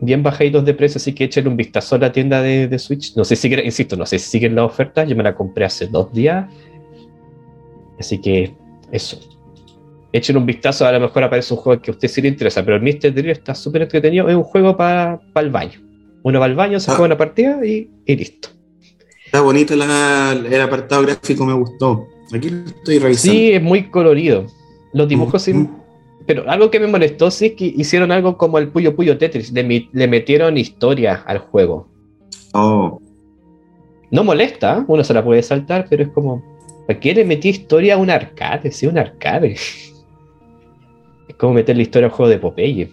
bien 0.00 0.22
bajaditos 0.22 0.64
de 0.64 0.72
precio, 0.72 0.96
así 0.96 1.12
que 1.14 1.24
échenle 1.24 1.50
un 1.50 1.56
vistazo 1.56 1.96
a 1.96 1.98
la 1.98 2.12
tienda 2.12 2.40
de, 2.40 2.78
Switch. 2.78 3.14
No 3.16 3.24
sé 3.24 3.36
si, 3.36 3.48
insisto, 3.48 3.96
no 3.96 4.06
sé 4.06 4.18
si 4.18 4.30
siguen 4.30 4.54
la 4.54 4.64
oferta. 4.64 5.04
Yo 5.04 5.14
me 5.16 5.22
la 5.22 5.34
compré 5.34 5.66
hace 5.66 5.86
dos 5.86 6.10
días. 6.12 6.46
Así 7.98 8.18
que 8.18 8.54
eso. 8.92 9.18
Echen 10.12 10.36
un 10.36 10.46
vistazo, 10.46 10.84
a 10.86 10.92
lo 10.92 11.00
mejor 11.00 11.22
aparece 11.22 11.54
un 11.54 11.60
juego 11.60 11.80
que 11.80 11.90
a 11.90 11.94
usted 11.94 12.08
sí 12.08 12.20
le 12.20 12.28
interesa, 12.28 12.64
pero 12.64 12.76
el 12.76 12.82
Mr. 12.82 13.14
Drill 13.14 13.30
está 13.30 13.54
súper 13.54 13.82
entretenido. 13.82 14.28
Es 14.28 14.34
un 14.34 14.42
juego 14.42 14.76
para 14.76 15.20
el 15.36 15.50
baño. 15.50 15.80
Uno 16.22 16.40
va 16.40 16.46
al 16.46 16.54
baño, 16.54 16.80
se 16.80 16.90
ah. 16.90 16.94
juega 16.94 17.06
una 17.06 17.16
partida 17.16 17.64
y, 17.64 17.88
listo. 18.06 18.48
Está 19.24 19.40
bonito 19.40 19.74
el 19.74 20.60
apartado 20.60 21.02
gráfico, 21.02 21.46
me 21.46 21.54
gustó. 21.54 22.06
Aquí 22.32 22.50
lo 22.50 22.66
estoy 22.66 22.98
revisando. 22.98 23.32
Sí, 23.32 23.52
es 23.52 23.62
muy 23.62 23.84
colorido. 23.90 24.46
Los 24.92 25.08
dibujos, 25.08 25.46
mm. 25.46 25.66
pero 26.26 26.50
algo 26.50 26.70
que 26.70 26.80
me 26.80 26.88
molestó 26.88 27.30
sí 27.30 27.46
es 27.46 27.52
que 27.52 27.66
hicieron 27.66 28.10
algo 28.10 28.36
como 28.36 28.58
el 28.58 28.68
Puyo 28.68 28.96
Puyo 28.96 29.16
Tetris. 29.16 29.52
Le, 29.52 29.88
le 29.92 30.08
metieron 30.08 30.58
historia 30.58 31.22
al 31.26 31.38
juego. 31.38 31.88
Oh. 32.52 33.00
No 34.10 34.24
molesta, 34.24 34.84
uno 34.88 35.04
se 35.04 35.14
la 35.14 35.24
puede 35.24 35.42
saltar, 35.42 35.86
pero 35.88 36.02
es 36.02 36.08
como, 36.08 36.42
¿Para 36.90 36.98
qué 36.98 37.14
le 37.14 37.24
metí 37.24 37.50
historia 37.50 37.94
a 37.94 37.98
un 37.98 38.10
arcade? 38.10 38.72
Sí, 38.72 38.84
un 38.88 38.98
arcade. 38.98 39.52
Es 39.52 41.34
como 41.38 41.54
meterle 41.54 41.82
historia 41.82 42.08
a 42.08 42.10
un 42.10 42.16
juego 42.16 42.28
de 42.28 42.38
Popeye. 42.38 42.90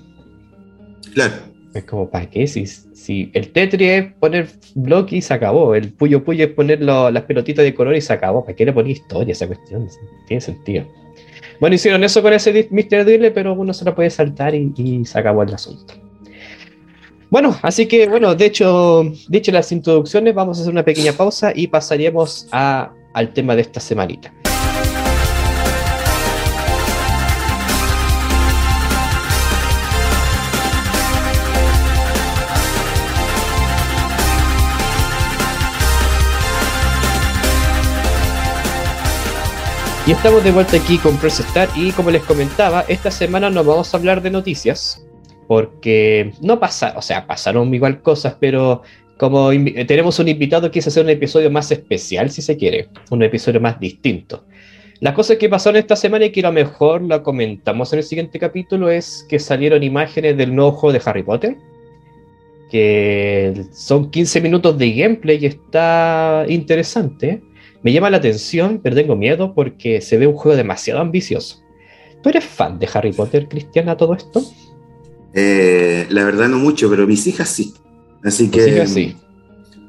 Claro. 1.16 1.34
Es 1.74 1.84
como, 1.86 2.08
¿para 2.08 2.30
qué? 2.30 2.46
Si, 2.46 2.68
si 2.68 3.32
el 3.34 3.52
Tetris 3.52 3.90
es 3.90 4.14
poner 4.20 4.50
bloque 4.76 5.16
y 5.16 5.22
se 5.24 5.34
acabó. 5.34 5.74
El 5.74 5.94
Puyo 5.94 6.24
Puyo 6.24 6.46
es 6.46 6.52
poner 6.52 6.84
las 6.84 7.24
pelotitas 7.24 7.66
de 7.66 7.74
color 7.74 7.96
y 7.96 8.02
se 8.02 8.14
acabó. 8.14 8.46
¿Para 8.46 8.56
qué 8.56 8.66
le 8.66 8.74
ponía 8.74 8.94
historia 8.94 9.32
a 9.32 9.32
esa 9.32 9.48
cuestión? 9.48 9.90
Tiene 10.28 10.42
sentido. 10.42 10.86
Bueno, 11.60 11.74
hicieron 11.76 12.04
eso 12.04 12.22
con 12.22 12.34
ese 12.34 12.68
Mr. 12.70 13.04
Driller, 13.04 13.34
pero 13.34 13.56
uno 13.56 13.74
se 13.74 13.84
lo 13.84 13.96
puede 13.96 14.12
saltar 14.12 14.54
y, 14.54 15.06
se 15.06 15.18
acabó 15.18 15.42
el 15.42 15.56
asunto. 15.56 15.96
Bueno, 17.32 17.58
así 17.64 17.88
que, 17.88 18.08
bueno, 18.08 18.36
de 18.36 18.46
hecho, 18.46 19.12
dicho 19.28 19.52
las 19.52 19.72
introducciones, 19.72 20.36
vamos 20.36 20.60
a 20.60 20.62
hacer 20.62 20.72
una 20.72 20.86
pequeña 20.86 21.14
pausa 21.14 21.52
y 21.56 21.66
pasaríamos 21.66 22.48
a 22.52 22.94
al 23.18 23.34
tema 23.34 23.56
de 23.56 23.62
esta 23.64 23.80
semanita. 23.80 24.32
Y 40.06 40.12
estamos 40.12 40.44
de 40.44 40.52
vuelta 40.52 40.78
aquí 40.78 41.00
con 41.00 41.18
Press 41.18 41.40
Start 41.40 41.76
y 41.76 41.92
como 41.92 42.12
les 42.12 42.24
comentaba, 42.24 42.86
esta 42.88 43.10
semana 43.10 43.50
no 43.50 43.64
vamos 43.64 43.94
a 43.94 43.98
hablar 43.98 44.22
de 44.22 44.30
noticias 44.30 45.04
porque 45.48 46.34
no 46.40 46.60
pasaron, 46.60 46.98
o 46.98 47.02
sea, 47.02 47.26
pasaron 47.26 47.74
igual 47.74 48.02
cosas, 48.02 48.38
pero 48.40 48.84
como 49.18 49.50
tenemos 49.88 50.20
un 50.20 50.28
invitado, 50.28 50.70
quise 50.72 50.90
hacer 50.90 51.04
un 51.04 51.10
episodio 51.10 51.50
más 51.50 51.72
especial, 51.72 52.30
si 52.30 52.42
se 52.42 52.56
quiere, 52.58 52.90
un 53.10 53.24
episodio 53.24 53.60
más 53.60 53.80
distinto. 53.80 54.46
La 55.00 55.14
cosa 55.14 55.38
que 55.38 55.50
pasó 55.50 55.70
en 55.70 55.76
esta 55.76 55.96
semana 55.96 56.26
y 56.26 56.32
que 56.32 56.40
a 56.40 56.50
lo 56.50 56.54
mejor 56.54 57.04
la 57.04 57.22
comentamos 57.22 57.94
en 57.94 58.00
el 58.00 58.06
siguiente 58.06 58.40
capítulo 58.40 58.90
es 58.90 59.26
que 59.30 59.38
salieron 59.38 59.84
imágenes 59.84 60.38
del 60.38 60.56
nuevo 60.56 60.72
juego 60.72 60.94
de 60.94 61.02
Harry 61.06 61.24
Potter, 61.24 61.56
que 62.72 63.66
son 63.72 64.10
15 64.10 64.42
minutos 64.42 64.78
de 64.78 64.92
gameplay 64.94 65.38
y 65.42 65.46
está 65.46 66.46
interesante. 66.48 67.42
Me 67.84 67.94
llama 67.94 68.10
la 68.10 68.18
atención, 68.18 68.80
pero 68.84 68.96
tengo 68.96 69.16
miedo 69.16 69.54
porque 69.54 70.02
se 70.02 70.18
ve 70.18 70.26
un 70.26 70.34
juego 70.34 70.58
demasiado 70.58 71.00
ambicioso. 71.00 71.64
¿Tú 72.24 72.30
eres 72.30 72.44
fan 72.44 72.80
de 72.80 72.90
Harry 72.92 73.14
Potter, 73.14 73.48
Cristiana, 73.48 73.96
todo 73.96 74.16
esto? 74.16 74.42
Eh, 75.34 76.08
la 76.10 76.24
verdad 76.24 76.48
no 76.48 76.58
mucho, 76.58 76.90
pero 76.90 77.06
mis 77.06 77.28
hijas 77.28 77.50
sí. 77.50 77.74
Así 78.28 78.50
que 78.50 79.16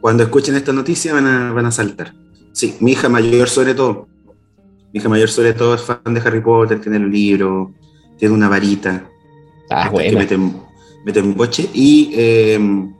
cuando 0.01 0.23
escuchen 0.23 0.55
esta 0.55 0.73
noticia 0.73 1.13
van 1.13 1.27
a, 1.27 1.53
van 1.53 1.67
a 1.67 1.73
saltar. 1.73 2.15
Sí, 2.53 2.77
mi 2.81 2.93
hija 2.93 3.09
mayor 3.09 3.49
sobre 3.49 3.75
todo. 3.75 4.07
Mi 4.93 5.01
hija 5.01 5.09
mayor 5.09 5.29
sobre 5.29 5.53
todo 5.53 5.75
es 5.75 5.83
fan 5.83 6.01
de 6.05 6.21
Harry 6.21 6.41
Potter, 6.41 6.81
tiene 6.81 6.99
el 6.99 7.11
libro, 7.11 7.75
tiene 8.17 8.35
una 8.35 8.49
varita. 8.49 9.09
Ah, 9.71 9.91
bueno. 9.91 10.11
Que 10.27 10.39
mete, 11.05 11.21
un 11.21 11.35
boche. 11.35 11.69
Y 11.75 12.13
em, 12.15 12.95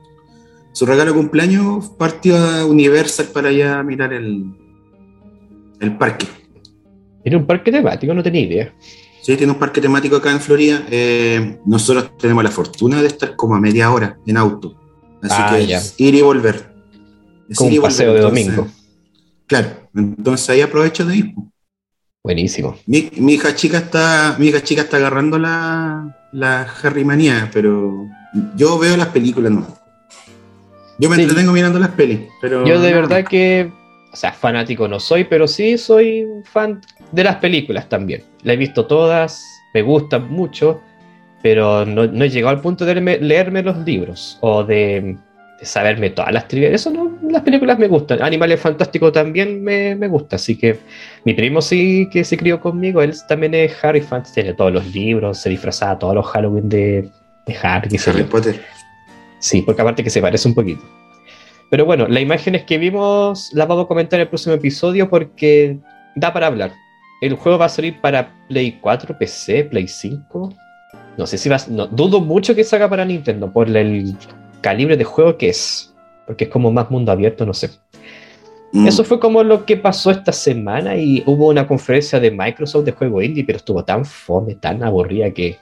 su 0.73 0.85
regalo 0.85 1.11
de 1.11 1.17
cumpleaños 1.17 1.89
partió 1.97 2.37
a 2.37 2.65
Universal 2.65 3.27
para 3.33 3.49
allá 3.49 3.81
mirar 3.81 4.11
el, 4.13 4.53
el 5.79 5.97
parque. 5.97 6.27
¿Tiene 7.23 7.37
un 7.37 7.45
parque 7.45 7.71
temático? 7.71 8.13
No 8.13 8.23
tenía 8.23 8.41
idea. 8.41 8.73
Sí, 9.21 9.35
tiene 9.37 9.53
un 9.53 9.59
parque 9.59 9.79
temático 9.79 10.17
acá 10.17 10.31
en 10.31 10.39
Florida. 10.39 10.85
Eh, 10.89 11.59
nosotros 11.65 12.17
tenemos 12.17 12.43
la 12.43 12.51
fortuna 12.51 13.01
de 13.01 13.07
estar 13.07 13.35
como 13.35 13.55
a 13.55 13.59
media 13.61 13.91
hora 13.91 14.17
en 14.25 14.37
auto. 14.37 14.75
Así 15.21 15.35
ah, 15.37 15.55
que 15.55 16.03
ir 16.03 16.15
y 16.15 16.21
volver. 16.21 16.73
Como 17.55 17.69
un 17.69 17.81
paseo 17.81 18.13
de 18.13 18.21
domingo. 18.21 18.67
Claro, 19.47 19.89
entonces 19.95 20.49
ahí 20.49 20.61
aprovecho 20.61 21.05
de 21.05 21.17
ir. 21.17 21.33
Buenísimo. 22.23 22.77
Mi, 22.85 23.09
hija 23.33 23.55
chica 23.55 23.79
está, 23.79 24.35
mi 24.37 24.47
hija 24.47 24.61
chica 24.61 24.83
está 24.83 24.97
agarrando 24.97 25.39
la, 25.39 26.27
la 26.31 26.67
Harry 26.83 27.03
Manía, 27.03 27.49
pero 27.51 28.07
yo 28.55 28.77
veo 28.77 28.95
las 28.97 29.07
películas, 29.07 29.51
no. 29.51 29.65
Yo 30.99 31.09
me 31.09 31.15
entretengo 31.15 31.53
mirando 31.53 31.79
las 31.79 31.89
pelis, 31.89 32.19
pero. 32.41 32.65
Yo 32.65 32.79
de 32.81 32.93
verdad 32.93 33.25
que, 33.25 33.71
o 34.11 34.15
sea, 34.15 34.33
fanático 34.33 34.87
no 34.87 34.99
soy, 34.99 35.23
pero 35.23 35.47
sí 35.47 35.77
soy 35.77 36.27
fan 36.43 36.81
de 37.11 37.23
las 37.23 37.37
películas 37.37 37.87
también. 37.87 38.23
La 38.43 38.53
he 38.53 38.57
visto 38.57 38.85
todas, 38.85 39.41
me 39.73 39.81
gustan 39.81 40.29
mucho 40.29 40.81
pero 41.41 41.85
no, 41.85 42.05
no, 42.07 42.25
he 42.25 42.29
llegado 42.29 42.55
al 42.55 42.61
punto 42.61 42.85
de 42.85 42.95
leerme, 42.95 43.63
los 43.63 43.77
libros 43.85 44.37
o 44.41 44.63
de, 44.63 45.17
saberme 45.61 46.09
todas 46.09 46.33
las 46.33 46.47
trivias. 46.47 46.73
Eso 46.73 46.89
no, 46.89 47.17
las 47.29 47.43
películas 47.43 47.79
me 47.79 47.87
gustan. 47.87 48.21
Animales 48.21 48.59
Fantásticos 48.59 49.13
también 49.13 49.63
me, 49.63 49.95
me, 49.95 50.07
gusta. 50.07 50.35
Así 50.35 50.57
que 50.57 50.79
mi 51.23 51.33
primo 51.33 51.61
sí 51.61 52.09
que 52.11 52.23
se 52.23 52.37
crió 52.37 52.59
conmigo. 52.59 53.01
Él 53.01 53.13
también 53.27 53.53
es 53.53 53.83
Harry 53.83 54.01
fan, 54.01 54.23
tiene 54.33 54.53
todos 54.53 54.73
los 54.73 54.93
libros, 54.93 55.37
se 55.37 55.49
disfrazaba 55.49 55.97
todos 55.97 56.15
los 56.15 56.25
Halloween 56.27 56.67
de, 56.67 57.09
de 57.45 57.57
Harry. 57.61 57.97
Harry 58.05 58.23
Potter. 58.23 58.61
Sí, 59.39 59.61
porque 59.61 59.81
aparte 59.81 60.03
que 60.03 60.09
se 60.09 60.21
parece 60.21 60.47
un 60.47 60.55
poquito. 60.55 60.83
Pero 61.69 61.85
bueno, 61.85 62.07
las 62.07 62.21
imágenes 62.21 62.63
que 62.63 62.77
vimos 62.77 63.51
las 63.53 63.67
vamos 63.67 63.85
a 63.85 63.87
comentar 63.87 64.19
en 64.19 64.23
el 64.23 64.27
próximo 64.27 64.55
episodio 64.55 65.09
porque 65.09 65.77
da 66.15 66.33
para 66.33 66.47
hablar. 66.47 66.73
El 67.21 67.35
juego 67.35 67.57
va 67.57 67.65
a 67.65 67.69
salir 67.69 67.99
para 68.01 68.33
Play 68.47 68.79
4, 68.81 69.17
PC, 69.17 69.65
Play 69.65 69.87
5 69.87 70.53
no 71.17 71.27
sé 71.27 71.37
si 71.37 71.49
vas. 71.49 71.67
No, 71.67 71.87
dudo 71.87 72.21
mucho 72.21 72.55
que 72.55 72.63
salga 72.63 72.89
para 72.89 73.05
Nintendo 73.05 73.51
por 73.51 73.69
el 73.75 74.15
calibre 74.61 74.97
de 74.97 75.03
juego 75.03 75.37
que 75.37 75.49
es. 75.49 75.93
Porque 76.25 76.45
es 76.45 76.49
como 76.49 76.71
más 76.71 76.91
mundo 76.91 77.11
abierto, 77.11 77.45
no 77.45 77.53
sé. 77.53 77.71
Mm. 78.71 78.87
Eso 78.87 79.03
fue 79.03 79.19
como 79.19 79.43
lo 79.43 79.65
que 79.65 79.77
pasó 79.77 80.11
esta 80.11 80.31
semana 80.31 80.95
y 80.95 81.23
hubo 81.25 81.47
una 81.47 81.67
conferencia 81.67 82.19
de 82.19 82.29
Microsoft 82.29 82.85
de 82.85 82.91
juego 82.91 83.21
indie, 83.21 83.43
pero 83.43 83.57
estuvo 83.57 83.83
tan 83.83 84.05
fome, 84.05 84.55
tan 84.55 84.83
aburrida 84.83 85.31
que 85.31 85.57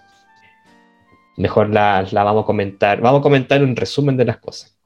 mejor 1.38 1.70
la, 1.70 2.06
la, 2.12 2.24
vamos 2.24 2.44
a 2.44 2.46
comentar. 2.46 3.00
Vamos 3.00 3.20
a 3.20 3.24
comentar 3.24 3.64
un 3.64 3.76
resumen 3.76 4.18
de 4.18 4.26
las 4.26 4.38
cosas. 4.38 4.78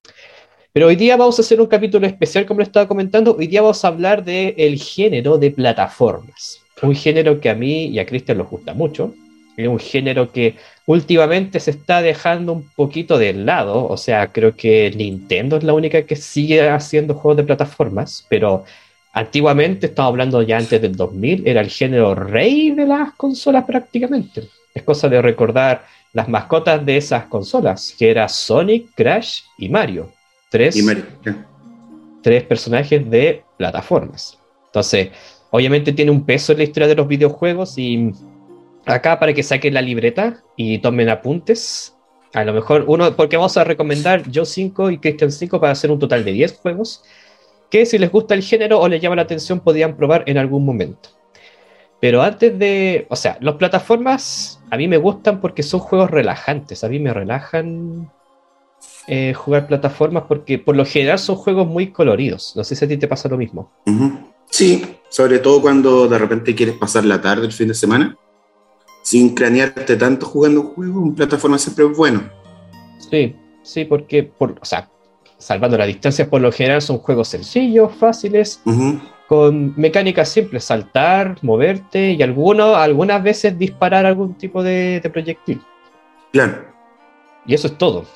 Pero 0.74 0.88
hoy 0.88 0.96
día 0.96 1.18
vamos 1.18 1.38
a 1.38 1.42
hacer 1.42 1.60
un 1.60 1.68
capítulo 1.68 2.08
especial, 2.08 2.46
como 2.46 2.60
lo 2.60 2.64
estaba 2.64 2.88
comentando. 2.88 3.36
Hoy 3.36 3.48
día 3.48 3.62
vamos 3.62 3.84
a 3.84 3.90
hablar 3.90 4.24
del 4.24 4.54
el 4.58 4.78
género 4.78 5.38
de 5.38 5.52
plataformas. 5.52 6.62
Un 6.82 6.96
género 6.96 7.40
que 7.40 7.50
a 7.50 7.56
mí 7.56 7.88
y 7.88 8.00
a 8.00 8.06
Cristian 8.06 8.38
nos 8.38 8.50
gusta 8.50 8.74
mucho. 8.74 9.14
Es 9.58 9.68
un 9.68 9.80
género 9.80 10.32
que 10.32 10.56
últimamente 10.86 11.60
se 11.60 11.72
está 11.72 12.02
dejando 12.02 12.54
un 12.54 12.70
poquito 12.76 13.18
de 13.18 13.34
lado. 13.34 13.88
O 13.88 13.98
sea, 13.98 14.28
creo 14.28 14.56
que 14.56 14.92
Nintendo 14.96 15.58
es 15.58 15.64
la 15.64 15.74
única 15.74 16.04
que 16.04 16.16
sigue 16.16 16.68
haciendo 16.70 17.14
juegos 17.14 17.38
de 17.38 17.44
plataformas, 17.44 18.26
pero 18.30 18.64
antiguamente, 19.14 19.88
estamos 19.88 20.10
hablando 20.10 20.42
ya 20.42 20.58
antes 20.58 20.82
del 20.82 20.96
2000, 20.96 21.48
era 21.48 21.62
el 21.62 21.70
género 21.70 22.16
rey 22.16 22.72
de 22.72 22.86
las 22.86 23.14
consolas 23.14 23.66
prácticamente. 23.66 24.44
Es 24.74 24.84
cosa 24.84 25.10
de 25.10 25.22
recordar 25.22 25.86
las 26.14 26.28
mascotas 26.28 26.86
de 26.86 26.98
esas 26.98 27.26
consolas, 27.26 27.96
que 27.98 28.10
era 28.10 28.28
Sonic, 28.28 28.90
Crash 28.96 29.42
y 29.58 29.70
Mario. 29.70 30.12
Tres, 30.50 30.76
Y 30.76 30.84
Mario. 30.84 31.06
tres 32.22 32.44
personajes 32.44 33.10
de 33.10 33.44
plataformas. 33.58 34.38
Entonces, 34.66 35.10
obviamente 35.50 35.94
tiene 35.94 36.12
un 36.12 36.26
peso 36.26 36.52
en 36.52 36.58
la 36.60 36.64
historia 36.66 36.88
de 36.88 36.96
los 36.96 37.08
videojuegos 37.08 37.78
y 37.78 38.12
acá 38.86 39.20
para 39.20 39.34
que 39.34 39.44
saquen 39.44 39.74
la 39.74 39.82
libreta 39.82 40.44
y 40.56 40.80
tomen 40.80 41.10
apuntes. 41.10 41.96
A 42.34 42.44
lo 42.44 42.54
mejor 42.54 42.86
uno, 42.88 43.16
porque 43.16 43.38
vamos 43.38 43.58
a 43.58 43.64
recomendar 43.64 44.30
yo 44.30 44.46
5 44.46 44.92
y 44.92 44.98
Christian 45.00 45.32
5 45.32 45.60
para 45.60 45.74
hacer 45.74 45.92
un 45.92 46.00
total 46.00 46.24
de 46.24 46.32
10 46.32 46.60
juegos, 46.60 47.04
que 47.70 47.86
si 47.86 47.98
les 47.98 48.12
gusta 48.12 48.34
el 48.34 48.44
género 48.44 48.80
o 48.80 48.88
les 48.88 49.02
llama 49.02 49.18
la 49.18 49.24
atención 49.24 49.60
podían 49.60 49.98
probar 49.98 50.24
en 50.28 50.38
algún 50.38 50.66
momento. 50.66 51.10
Pero 52.00 52.22
antes 52.22 52.58
de, 52.58 53.06
o 53.10 53.16
sea, 53.16 53.38
las 53.42 53.56
plataformas 53.56 54.62
a 54.72 54.78
mí 54.78 54.88
me 54.88 54.98
gustan 54.98 55.40
porque 55.40 55.62
son 55.62 55.82
juegos 55.82 56.10
relajantes, 56.10 56.84
a 56.84 56.90
mí 56.90 57.00
me 57.00 57.14
relajan 57.14 58.12
eh, 59.08 59.34
jugar 59.34 59.68
plataformas 59.68 60.24
porque 60.28 60.58
por 60.58 60.76
lo 60.76 60.86
general 60.86 61.20
son 61.20 61.36
juegos 61.36 61.68
muy 61.68 61.92
coloridos. 61.92 62.54
No 62.56 62.64
sé 62.64 62.76
si 62.76 62.86
a 62.86 62.88
ti 62.88 62.98
te 62.98 63.08
pasa 63.08 63.30
lo 63.30 63.38
mismo. 63.38 63.72
Sí, 64.50 64.84
sobre 65.10 65.40
todo 65.40 65.62
cuando 65.62 66.08
de 66.08 66.18
repente 66.18 66.56
quieres 66.56 66.76
pasar 66.76 67.06
la 67.06 67.22
tarde, 67.22 67.46
el 67.46 67.54
fin 67.54 67.68
de 67.68 67.74
semana, 67.74 68.18
sin 69.02 69.36
cranearte 69.36 69.96
tanto 69.96 70.26
jugando 70.26 70.62
un 70.62 70.68
juego, 70.68 71.02
un 71.02 71.16
plataforma 71.16 71.58
siempre 71.58 71.86
es 71.86 71.98
bueno. 71.98 72.24
Sí, 72.98 73.36
sí, 73.64 73.86
porque, 73.86 74.24
por, 74.24 74.58
o 74.62 74.66
sea, 74.66 74.90
salvando 75.38 75.78
las 75.78 75.88
distancias, 75.88 76.28
por 76.28 76.42
lo 76.42 76.52
general 76.52 76.82
son 76.82 77.00
juegos 77.00 77.30
sencillos, 77.30 77.94
fáciles, 77.96 78.62
con 79.28 79.74
mecánicas 79.76 80.30
simples, 80.30 80.64
saltar, 80.64 81.38
moverte 81.42 82.12
y 82.12 82.22
algunos, 82.22 82.78
algunas 82.78 83.24
veces 83.24 83.58
disparar 83.58 84.06
algún 84.06 84.36
tipo 84.36 84.62
de, 84.62 85.00
de 85.02 85.10
proyectil. 85.10 85.62
Claro, 86.32 86.66
Y 87.46 87.54
eso 87.54 87.68
es 87.68 87.78
todo. 87.78 88.06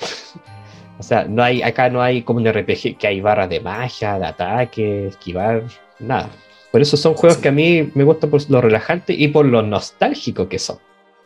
O 0.98 1.02
sea, 1.02 1.24
no 1.24 1.42
hay, 1.42 1.60
acá 1.62 1.90
no 1.90 2.00
hay 2.00 2.22
como 2.22 2.40
un 2.40 2.50
RPG 2.50 2.96
que 2.96 3.06
hay 3.06 3.20
barras 3.20 3.50
de 3.50 3.60
magia, 3.60 4.18
de 4.18 4.24
ataque, 4.24 5.08
esquivar, 5.08 5.64
nada. 5.98 6.30
Por 6.76 6.82
eso 6.82 6.98
son 6.98 7.14
juegos 7.14 7.36
Sí. 7.36 7.42
que 7.42 7.48
a 7.48 7.52
mí 7.52 7.90
me 7.94 8.04
gustan 8.04 8.28
por 8.28 8.50
lo 8.50 8.60
relajante 8.60 9.14
y 9.14 9.28
por 9.28 9.46
lo 9.46 9.62
nostálgico 9.62 10.46
que 10.46 10.58
son. 10.58 10.76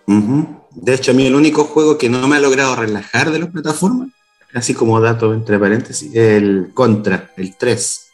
De 0.07 0.95
hecho, 0.95 1.11
a 1.11 1.15
mí 1.15 1.27
el 1.27 1.35
único 1.35 1.65
juego 1.65 1.99
que 1.99 2.09
no 2.09 2.29
me 2.29 2.37
ha 2.37 2.39
logrado 2.39 2.77
relajar 2.77 3.33
de 3.33 3.41
las 3.41 3.49
plataformas, 3.49 4.11
así 4.55 4.75
como 4.75 5.01
dato 5.01 5.35
entre 5.35 5.59
paréntesis, 5.59 6.15
el 6.15 6.71
Contra, 6.73 7.33
el 7.37 7.57
3. 7.57 8.13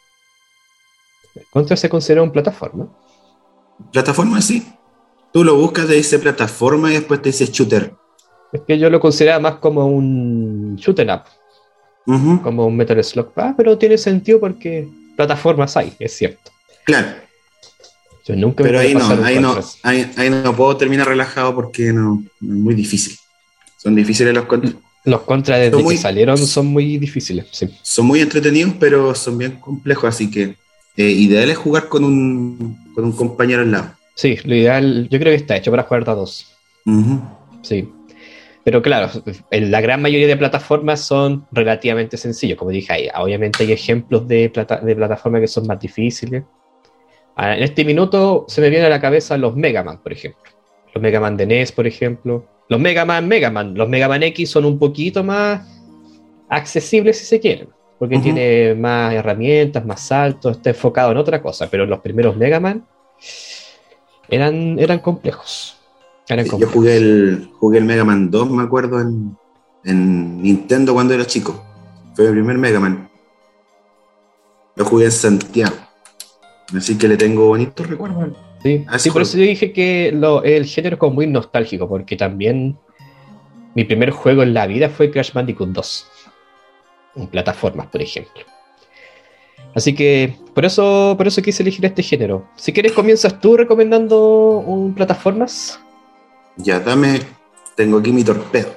Contra 1.51 1.77
se 1.77 1.87
considera 1.89 2.23
un 2.23 2.31
plataforma. 2.31 2.87
Plataforma, 3.93 4.41
sí. 4.41 4.67
Tú 5.31 5.43
lo 5.43 5.57
buscas, 5.57 5.85
te 5.85 5.93
dice 5.93 6.17
plataforma 6.17 6.89
y 6.89 6.95
después 6.95 7.21
te 7.21 7.29
dice 7.29 7.45
shooter. 7.45 7.93
Es 8.51 8.61
que 8.67 8.79
yo 8.79 8.89
lo 8.89 8.99
consideraba 8.99 9.39
más 9.41 9.55
como 9.57 9.85
un 9.85 10.75
shoot 10.77 10.97
'em 11.01 11.09
up, 11.13 12.41
como 12.41 12.65
un 12.65 12.75
Metal 12.75 13.03
Slug. 13.03 13.31
Ah, 13.35 13.53
pero 13.55 13.77
tiene 13.77 13.99
sentido 13.99 14.39
porque 14.39 14.87
plataformas 15.15 15.77
hay, 15.77 15.93
es 15.99 16.13
cierto. 16.15 16.49
Claro, 16.83 17.26
Yo 18.27 18.35
nunca 18.35 18.63
me 18.63 18.69
pero 18.69 18.79
ahí 18.81 18.93
no, 18.93 19.07
ahí 19.23 19.39
no, 19.39 19.57
ahí, 19.83 20.11
ahí 20.17 20.29
no 20.29 20.53
puedo 20.55 20.75
terminar 20.75 21.07
relajado 21.07 21.55
porque 21.55 21.93
no, 21.93 22.23
es 22.41 22.47
muy 22.47 22.75
difícil. 22.75 23.15
Son 23.77 23.95
difíciles 23.95 24.33
los 24.33 24.45
contras. 24.45 24.73
Los 25.05 25.21
contras 25.21 25.59
desde 25.61 25.81
muy- 25.81 25.95
que 25.95 26.01
salieron 26.01 26.37
son 26.37 26.65
muy 26.67 26.97
difíciles. 26.97 27.45
Sí. 27.51 27.69
Son 27.81 28.05
muy 28.05 28.19
entretenidos, 28.19 28.73
pero 28.79 29.15
son 29.15 29.37
bien 29.37 29.53
complejos, 29.61 30.09
así 30.09 30.29
que 30.29 30.55
eh, 30.97 31.09
ideal 31.09 31.49
es 31.49 31.57
jugar 31.57 31.87
con 31.87 32.03
un, 32.03 32.91
con 32.93 33.05
un 33.05 33.13
compañero 33.13 33.61
al 33.61 33.71
lado. 33.71 33.91
sí, 34.15 34.37
lo 34.43 34.55
ideal, 34.55 35.07
yo 35.09 35.19
creo 35.19 35.31
que 35.31 35.35
está 35.35 35.55
hecho 35.55 35.71
para 35.71 35.83
jugar 35.83 36.09
a 36.09 36.15
dos. 36.15 36.47
Sí. 37.61 37.87
Pero 38.65 38.81
claro, 38.81 39.09
en 39.51 39.71
la 39.71 39.79
gran 39.79 40.01
mayoría 40.01 40.27
de 40.27 40.35
plataformas 40.35 40.99
son 40.99 41.45
relativamente 41.53 42.17
sencillos. 42.17 42.57
Como 42.57 42.71
dije, 42.71 42.91
hay, 42.91 43.07
obviamente 43.15 43.63
hay 43.63 43.71
ejemplos 43.71 44.27
de, 44.27 44.49
plata, 44.49 44.81
de 44.81 44.93
plataformas 44.93 45.39
que 45.39 45.47
son 45.47 45.65
más 45.67 45.79
difíciles. 45.79 46.43
Ah, 47.37 47.55
En 47.55 47.63
este 47.63 47.85
minuto 47.85 48.45
se 48.47 48.59
me 48.61 48.69
viene 48.69 48.85
a 48.85 48.89
la 48.89 48.99
cabeza 48.99 49.37
los 49.37 49.55
Mega 49.55 49.83
Man, 49.83 49.99
por 50.01 50.11
ejemplo. 50.11 50.41
Los 50.93 51.01
Mega 51.01 51.19
Man 51.19 51.37
de 51.37 51.45
NES, 51.45 51.71
por 51.71 51.85
ejemplo. 51.85 52.45
Los 52.67 52.79
Mega 52.79 53.05
Man, 53.05 53.27
Mega 53.27 53.51
Man. 53.51 53.75
Los 53.75 53.87
Mega 53.87 54.07
Man 54.07 54.23
X 54.23 54.49
son 54.49 54.65
un 54.65 54.79
poquito 54.79 55.23
más 55.23 55.61
accesibles 56.49 57.19
si 57.19 57.25
se 57.25 57.39
quieren. 57.39 57.69
Porque 57.99 58.19
tiene 58.19 58.75
más 58.75 59.13
herramientas, 59.13 59.83
más 59.85 60.01
saltos, 60.01 60.57
está 60.57 60.69
enfocado 60.71 61.11
en 61.11 61.17
otra 61.17 61.41
cosa. 61.41 61.69
Pero 61.69 61.85
los 61.85 61.99
primeros 61.99 62.35
Mega 62.35 62.59
Man 62.59 62.85
eran, 64.29 64.77
eran 64.79 64.99
complejos. 64.99 65.77
Eran 66.27 66.45
Yo 66.45 66.51
complejos. 66.51 66.73
jugué 66.75 66.97
el, 66.97 67.49
jugué 67.59 67.77
el 67.77 67.85
Mega 67.85 68.03
Man 68.03 68.29
2, 68.29 68.49
me 68.51 68.63
acuerdo, 68.63 68.99
en, 68.99 69.37
en 69.85 70.41
Nintendo 70.41 70.93
cuando 70.93 71.13
era 71.13 71.25
chico. 71.25 71.63
Fue 72.15 72.25
mi 72.25 72.31
primer 72.33 72.57
Mega 72.57 72.79
Man. 72.79 73.09
Lo 74.75 74.85
jugué 74.85 75.05
en 75.05 75.11
Santiago. 75.11 75.75
Así 76.75 76.97
que 76.97 77.07
le 77.07 77.17
tengo 77.17 77.47
bonitos 77.47 77.87
recuerdos. 77.87 78.29
Sí, 78.97 79.11
por 79.11 79.21
eso 79.21 79.37
yo 79.37 79.43
dije 79.43 79.71
que 79.71 80.11
lo- 80.13 80.43
el 80.43 80.65
género 80.65 80.95
es 80.95 80.99
como 80.99 81.15
muy 81.15 81.27
nostálgico, 81.27 81.87
porque 81.87 82.17
también 82.17 82.77
mi 83.75 83.83
primer 83.85 84.09
juego 84.11 84.43
en 84.43 84.53
la 84.53 84.67
vida 84.67 84.89
fue 84.89 85.09
Crash 85.11 85.31
Bandicoot 85.31 85.69
2, 85.69 86.07
en 87.15 87.27
plataformas, 87.27 87.87
por 87.87 88.01
ejemplo. 88.01 88.43
Así 89.75 89.93
que 89.93 90.35
por 90.55 90.65
eso, 90.65 91.13
por 91.17 91.27
eso 91.27 91.41
quise 91.41 91.61
elegir 91.61 91.85
este 91.85 92.01
género. 92.01 92.47
Si 92.55 92.73
quieres, 92.73 92.93
comienzas 92.93 93.39
tú 93.39 93.55
recomendando 93.55 94.57
un 94.65 94.93
plataformas. 94.95 95.79
Ya, 96.57 96.79
dame. 96.79 97.21
Tengo 97.75 97.99
aquí 97.99 98.11
mi 98.11 98.23
torpedo. 98.23 98.73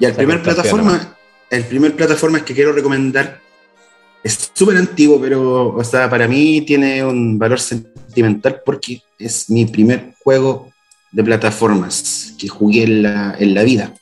Ya, 0.00 0.08
el 0.08 0.14
primer 0.14 0.42
plataforma. 0.42 1.14
El 1.50 1.64
primer 1.64 1.94
plataforma 1.94 2.42
que 2.44 2.54
quiero 2.54 2.72
recomendar 2.72 3.40
es 4.24 4.50
súper 4.54 4.78
antiguo, 4.78 5.20
pero, 5.20 5.74
o 5.74 5.84
sea, 5.84 6.08
para 6.08 6.26
mí 6.26 6.62
tiene 6.62 7.04
un 7.04 7.38
valor 7.38 7.60
sentimental 7.60 8.62
porque 8.64 9.02
es 9.18 9.50
mi 9.50 9.66
primer 9.66 10.14
juego 10.24 10.72
de 11.12 11.22
plataformas 11.22 12.34
que 12.38 12.48
jugué 12.48 12.84
en 12.84 13.02
la, 13.02 13.36
en 13.38 13.54
la 13.54 13.62
vida, 13.62 13.94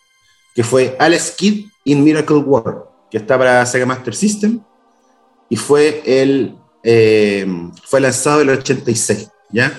que 0.55 0.63
fue 0.63 0.97
Alex 1.01 1.33
Kidd 1.33 1.67
in 1.85 2.05
Miracle 2.05 2.37
World, 2.37 2.85
que 3.11 3.19
está 3.19 3.37
para 3.37 3.67
Sega 3.67 3.85
Master 3.85 4.15
System 4.15 4.61
y 5.51 5.57
fue, 5.57 6.03
el, 6.07 6.55
eh, 6.85 7.45
fue 7.85 8.01
lanzado 8.01 8.43
en 8.43 8.51
el 8.51 8.59
86, 8.59 9.29
¿ya? 9.51 9.77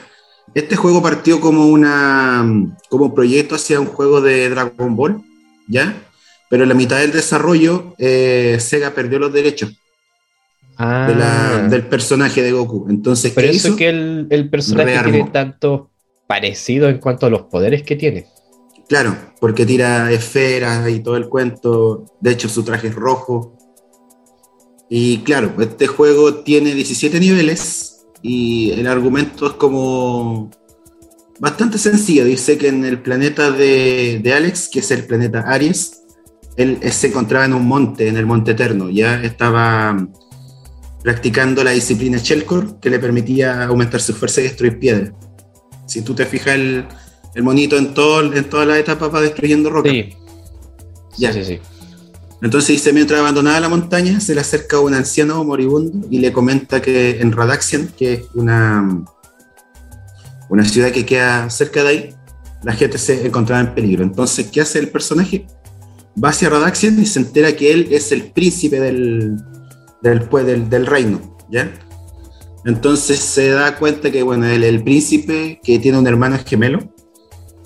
Este 0.53 0.75
juego 0.75 1.01
partió 1.01 1.39
como, 1.39 1.67
una, 1.67 2.45
como 2.89 3.05
un 3.05 3.15
proyecto 3.15 3.55
hacia 3.55 3.79
un 3.79 3.87
juego 3.87 4.19
de 4.19 4.49
Dragon 4.49 4.93
Ball, 4.93 5.23
¿ya? 5.69 6.03
Pero 6.49 6.63
en 6.63 6.69
la 6.69 6.75
mitad 6.75 6.97
del 6.97 7.13
desarrollo, 7.13 7.95
eh, 7.97 8.57
Sega 8.59 8.91
perdió 8.91 9.19
los 9.19 9.31
derechos 9.31 9.79
Ah, 10.77 11.05
de 11.07 11.15
la- 11.15 11.67
del 11.67 11.87
personaje 11.87 12.41
de 12.41 12.51
Goku. 12.51 12.87
Entonces, 12.89 13.31
por 13.31 13.43
¿qué 13.43 13.49
eso 13.51 13.67
hizo? 13.69 13.77
que 13.77 13.89
el, 13.89 14.27
el 14.29 14.49
personaje 14.49 14.91
Rearmó. 14.91 15.11
tiene 15.11 15.29
tanto 15.31 15.91
parecido 16.27 16.89
en 16.89 16.97
cuanto 16.99 17.25
a 17.25 17.29
los 17.29 17.43
poderes 17.43 17.83
que 17.83 17.95
tiene. 17.95 18.27
Claro, 18.89 19.15
porque 19.39 19.65
tira 19.65 20.11
esferas 20.11 20.89
y 20.89 20.99
todo 20.99 21.15
el 21.17 21.29
cuento. 21.29 22.05
De 22.19 22.31
hecho, 22.31 22.49
su 22.49 22.63
traje 22.63 22.87
es 22.87 22.95
rojo. 22.95 23.57
Y 24.89 25.19
claro, 25.19 25.53
este 25.59 25.87
juego 25.87 26.35
tiene 26.43 26.73
17 26.75 27.19
niveles 27.19 28.05
y 28.21 28.71
el 28.71 28.85
argumento 28.87 29.47
es 29.47 29.53
como 29.53 30.51
bastante 31.39 31.77
sencillo. 31.77 32.25
Dice 32.25 32.57
que 32.57 32.67
en 32.67 32.85
el 32.85 33.01
planeta 33.01 33.49
de, 33.51 34.19
de 34.21 34.33
Alex, 34.33 34.69
que 34.71 34.79
es 34.79 34.91
el 34.91 35.05
planeta 35.05 35.41
Aries, 35.47 36.03
él 36.57 36.77
se 36.91 37.07
encontraba 37.07 37.45
en 37.45 37.53
un 37.53 37.65
monte, 37.67 38.07
en 38.07 38.17
el 38.17 38.25
Monte 38.27 38.51
Eterno. 38.51 38.89
Ya 38.89 39.23
estaba 39.23 39.97
practicando 41.03 41.63
la 41.63 41.71
disciplina 41.71 42.17
Shellcore 42.17 42.79
que 42.81 42.89
le 42.89 42.97
permitía 42.97 43.65
aumentar 43.65 44.01
su 44.01 44.13
fuerza 44.13 44.39
y 44.39 44.45
destruir 44.45 44.79
piedras. 44.79 45.11
Si 45.85 46.01
tú 46.01 46.15
te 46.15 46.25
fijas, 46.25 46.55
el, 46.55 46.85
el 47.35 47.43
monito 47.43 47.77
en, 47.77 47.93
todo, 47.93 48.33
en 48.33 48.45
todas 48.45 48.65
las 48.65 48.77
etapas 48.77 49.13
va 49.13 49.21
destruyendo 49.21 49.69
roca. 49.69 49.89
Sí. 49.89 50.15
Ya. 51.17 51.33
Sí, 51.33 51.43
sí, 51.43 51.55
sí. 51.55 51.59
Entonces 52.41 52.69
dice, 52.69 52.93
mientras 52.93 53.19
abandonaba 53.19 53.59
la 53.59 53.69
montaña, 53.69 54.19
se 54.19 54.33
le 54.33 54.41
acerca 54.41 54.79
un 54.79 54.93
anciano 54.93 55.43
moribundo 55.43 56.07
y 56.09 56.19
le 56.19 56.33
comenta 56.33 56.81
que 56.81 57.21
en 57.21 57.31
Radaxian, 57.31 57.89
que 57.97 58.13
es 58.13 58.21
una, 58.33 59.05
una 60.49 60.65
ciudad 60.65 60.91
que 60.91 61.05
queda 61.05 61.49
cerca 61.49 61.83
de 61.83 61.89
ahí, 61.89 62.15
la 62.63 62.73
gente 62.73 62.97
se 62.97 63.27
encontraba 63.27 63.61
en 63.61 63.73
peligro. 63.73 64.03
Entonces, 64.03 64.47
¿qué 64.47 64.61
hace 64.61 64.79
el 64.79 64.89
personaje? 64.89 65.47
Va 66.21 66.29
hacia 66.29 66.49
Radaxian 66.49 67.01
y 67.01 67.05
se 67.05 67.19
entera 67.19 67.55
que 67.55 67.71
él 67.71 67.87
es 67.91 68.11
el 68.11 68.31
príncipe 68.31 68.79
del, 68.79 69.37
del, 70.03 70.23
pues, 70.23 70.45
del, 70.45 70.69
del 70.69 70.85
reino, 70.85 71.19
¿ya? 71.49 71.73
Entonces 72.65 73.19
se 73.19 73.49
da 73.49 73.77
cuenta 73.77 74.11
que, 74.11 74.21
bueno, 74.21 74.45
es 74.45 74.61
el 74.61 74.83
príncipe 74.83 75.59
que 75.63 75.79
tiene 75.79 75.97
un 75.97 76.07
hermano 76.07 76.37
gemelo 76.45 76.79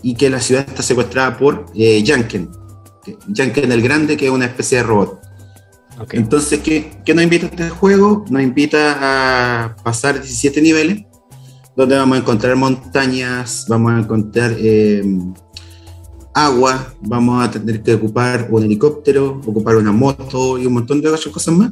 y 0.02 0.16
que 0.16 0.30
la 0.30 0.40
ciudad 0.40 0.66
está 0.68 0.82
secuestrada 0.82 1.38
por 1.38 1.66
eh, 1.76 2.02
Yanken, 2.02 2.50
que- 3.04 3.18
Yanken 3.28 3.72
el 3.72 3.82
Grande, 3.82 4.16
que 4.16 4.28
es 4.28 4.32
una 4.32 4.46
especie 4.46 4.78
de 4.78 4.84
robot. 4.84 5.20
Entonces, 6.12 6.60
¿qué, 6.60 6.92
¿qué, 7.04 7.16
nos 7.16 7.24
invita 7.24 7.48
este 7.48 7.70
juego? 7.70 8.24
Nos 8.30 8.42
invita 8.44 8.98
a 9.02 9.76
pasar 9.78 10.22
17 10.22 10.62
niveles, 10.62 11.06
donde 11.76 11.96
vamos 11.96 12.18
a 12.18 12.22
encontrar 12.22 12.56
montañas, 12.56 13.66
vamos 13.68 13.94
a 13.94 14.00
encontrar 14.00 14.54
eh, 14.60 15.04
agua, 16.36 16.94
vamos 17.02 17.44
a 17.44 17.50
tener 17.50 17.82
que 17.82 17.96
ocupar 17.96 18.48
un 18.52 18.64
helicóptero, 18.64 19.42
ocupar 19.44 19.76
una 19.76 19.92
moto 19.92 20.60
y 20.60 20.68
un 20.68 20.74
montón 20.74 21.02
de 21.02 21.08
otras 21.08 21.26
cosas 21.34 21.56
más 21.56 21.72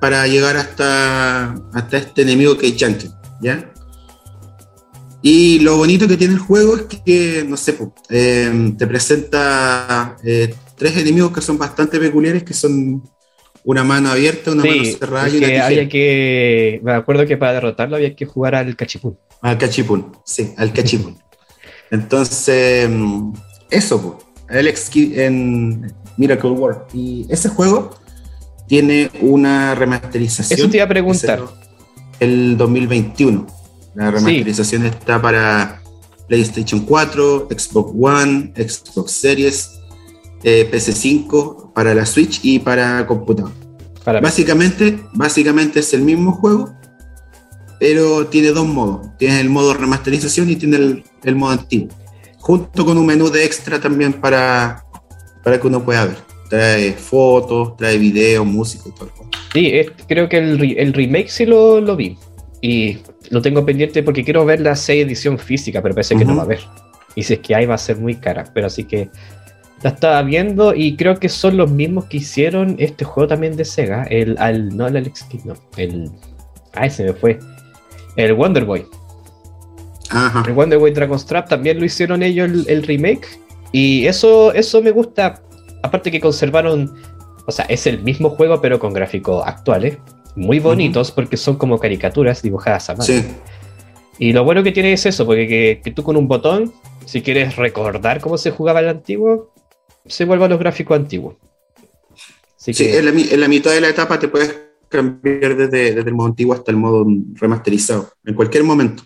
para 0.00 0.26
llegar 0.26 0.56
hasta, 0.56 1.54
hasta 1.72 1.96
este 1.96 2.22
enemigo 2.22 2.56
que 2.56 2.68
es 2.68 2.76
Yankee, 2.76 3.10
¿ya? 3.40 3.72
Y 5.20 5.58
lo 5.60 5.76
bonito 5.76 6.06
que 6.06 6.16
tiene 6.16 6.34
el 6.34 6.40
juego 6.40 6.76
es 6.76 6.82
que, 7.04 7.44
no 7.46 7.56
sé, 7.56 7.76
eh, 8.08 8.72
te 8.78 8.86
presenta 8.86 10.16
eh, 10.22 10.54
tres 10.76 10.96
enemigos 10.96 11.32
que 11.32 11.40
son 11.40 11.58
bastante 11.58 11.98
peculiares, 11.98 12.44
que 12.44 12.54
son 12.54 13.02
una 13.64 13.82
mano 13.82 14.10
abierta, 14.10 14.52
una 14.52 14.64
mano 14.64 14.84
cerrada 14.84 15.28
y 15.28 15.38
una 15.38 15.46
que 15.48 15.60
había 15.60 15.88
que, 15.88 16.80
me 16.82 16.92
acuerdo 16.92 17.26
que 17.26 17.36
para 17.36 17.54
derrotarlo 17.54 17.96
había 17.96 18.14
que 18.14 18.26
jugar 18.26 18.54
al 18.54 18.76
cachipún. 18.76 19.18
Al 19.42 19.58
cachipún, 19.58 20.12
sí, 20.24 20.54
al 20.56 20.72
cachipún. 20.72 21.18
Entonces, 21.90 22.88
eso, 23.70 24.18
Alex 24.48 24.90
en 24.94 25.92
Miracle 26.16 26.50
World. 26.50 26.82
Y 26.92 27.26
ese 27.28 27.48
juego 27.48 27.90
tiene 28.68 29.10
una 29.20 29.74
remasterización. 29.74 30.60
Eso 30.60 30.70
te 30.70 30.76
iba 30.76 30.84
a 30.84 30.88
preguntar. 30.88 31.42
El 32.20 32.56
2021. 32.56 33.46
La 33.94 34.10
remasterización 34.10 34.86
está 34.86 35.20
para 35.20 35.82
PlayStation 36.28 36.80
4, 36.80 37.48
Xbox 37.50 37.92
One, 37.98 38.52
Xbox 38.54 39.10
Series, 39.12 39.70
eh, 40.44 40.68
PC5, 40.70 41.72
para 41.72 41.94
la 41.94 42.06
Switch 42.06 42.40
y 42.44 42.58
para 42.58 43.06
computador. 43.06 43.50
básicamente, 44.22 45.00
básicamente 45.14 45.80
es 45.80 45.92
el 45.94 46.02
mismo 46.02 46.32
juego, 46.32 46.72
pero 47.80 48.26
tiene 48.26 48.48
dos 48.48 48.66
modos. 48.66 49.08
Tiene 49.16 49.40
el 49.40 49.48
modo 49.48 49.74
remasterización 49.74 50.50
y 50.50 50.56
tiene 50.56 51.02
el, 51.24 51.36
modo 51.36 51.52
antiguo. 51.52 51.88
Junto 52.38 52.84
con 52.84 52.98
un 52.98 53.06
menú 53.06 53.30
de 53.30 53.44
extra 53.44 53.80
también 53.80 54.12
para, 54.12 54.84
para 55.42 55.60
que 55.60 55.66
uno 55.66 55.84
pueda 55.84 56.04
ver. 56.04 56.27
Trae 56.48 56.92
fotos, 56.92 57.76
trae 57.76 57.98
videos, 57.98 58.46
música 58.46 58.84
y 58.88 58.92
todo. 58.92 59.10
Sí, 59.52 59.80
creo 60.06 60.28
que 60.28 60.38
el, 60.38 60.78
el, 60.78 60.92
remake 60.92 61.28
sí 61.28 61.46
lo, 61.46 61.80
lo 61.80 61.96
vi. 61.96 62.16
Y 62.60 62.98
lo 63.30 63.42
tengo 63.42 63.64
pendiente 63.64 64.02
porque 64.02 64.24
quiero 64.24 64.44
ver 64.44 64.60
la 64.60 64.74
6 64.74 65.06
edición 65.06 65.38
física, 65.38 65.82
pero 65.82 65.94
parece 65.94 66.16
que 66.16 66.24
no 66.24 66.34
va 66.34 66.42
a 66.42 66.44
haber. 66.44 66.60
Y 67.14 67.22
si 67.22 67.34
es 67.34 67.40
que 67.40 67.54
hay 67.54 67.66
va 67.66 67.74
a 67.74 67.78
ser 67.78 67.96
muy 67.96 68.14
cara. 68.14 68.44
Pero 68.54 68.66
así 68.66 68.84
que 68.84 69.10
la 69.82 69.90
estaba 69.90 70.22
viendo 70.22 70.74
y 70.74 70.96
creo 70.96 71.18
que 71.18 71.28
son 71.28 71.56
los 71.56 71.70
mismos 71.70 72.06
que 72.06 72.18
hicieron 72.18 72.76
este 72.78 73.04
juego 73.04 73.28
también 73.28 73.56
de 73.56 73.64
Sega. 73.64 74.04
El, 74.04 74.36
al, 74.38 74.76
no 74.76 74.86
el 74.86 74.96
Alex 74.96 75.24
Kidd, 75.24 75.44
no. 75.44 75.54
El. 75.76 76.10
Ay, 76.72 76.90
se 76.90 77.04
me 77.04 77.12
fue. 77.12 77.38
El 78.16 78.34
Wonder 78.34 78.64
Boy. 78.64 78.86
Ajá. 80.10 80.42
El 80.46 80.54
Wonder 80.54 80.78
Boy 80.78 80.92
Dragon's 80.92 81.26
Trap 81.26 81.48
también 81.48 81.78
lo 81.78 81.84
hicieron 81.84 82.22
ellos 82.22 82.66
el, 82.66 82.82
remake. 82.82 83.26
Y 83.72 84.06
eso, 84.06 84.52
eso 84.52 84.82
me 84.82 84.90
gusta. 84.90 85.42
Aparte 85.82 86.10
que 86.10 86.20
conservaron. 86.20 86.94
O 87.46 87.52
sea, 87.52 87.64
es 87.66 87.86
el 87.86 88.02
mismo 88.02 88.30
juego, 88.30 88.60
pero 88.60 88.78
con 88.78 88.92
gráficos 88.92 89.42
actuales. 89.46 89.98
Muy 90.36 90.60
bonitos, 90.60 91.10
porque 91.10 91.36
son 91.36 91.56
como 91.56 91.78
caricaturas 91.78 92.42
dibujadas 92.42 92.90
a 92.90 92.92
mano. 92.92 93.04
Sí. 93.04 93.24
Y 94.18 94.32
lo 94.32 94.44
bueno 94.44 94.62
que 94.62 94.72
tiene 94.72 94.92
es 94.92 95.06
eso, 95.06 95.24
porque 95.26 95.80
que, 95.82 95.90
tú 95.92 96.02
con 96.02 96.16
un 96.16 96.26
botón, 96.26 96.72
si 97.06 97.22
quieres 97.22 97.56
recordar 97.56 98.20
cómo 98.20 98.36
se 98.36 98.50
jugaba 98.50 98.80
el 98.80 98.88
antiguo, 98.88 99.52
se 100.06 100.24
vuelve 100.24 100.44
a 100.44 100.48
los 100.48 100.58
gráficos 100.58 100.96
antiguos. 100.96 101.36
sí, 102.56 102.72
en, 102.78 103.04
la, 103.40 103.48
mitad 103.48 103.70
de 103.70 103.80
la 103.80 103.88
etapa 103.88 104.18
te 104.18 104.28
puedes 104.28 104.54
cambiar 104.88 105.56
desde, 105.56 106.00
el 106.00 106.14
modo 106.14 106.28
antiguo 106.28 106.54
hasta 106.54 106.72
el 106.72 106.76
modo 106.76 107.06
remasterizado, 107.34 108.10
en 108.24 108.34
cualquier 108.34 108.64
momento. 108.64 109.04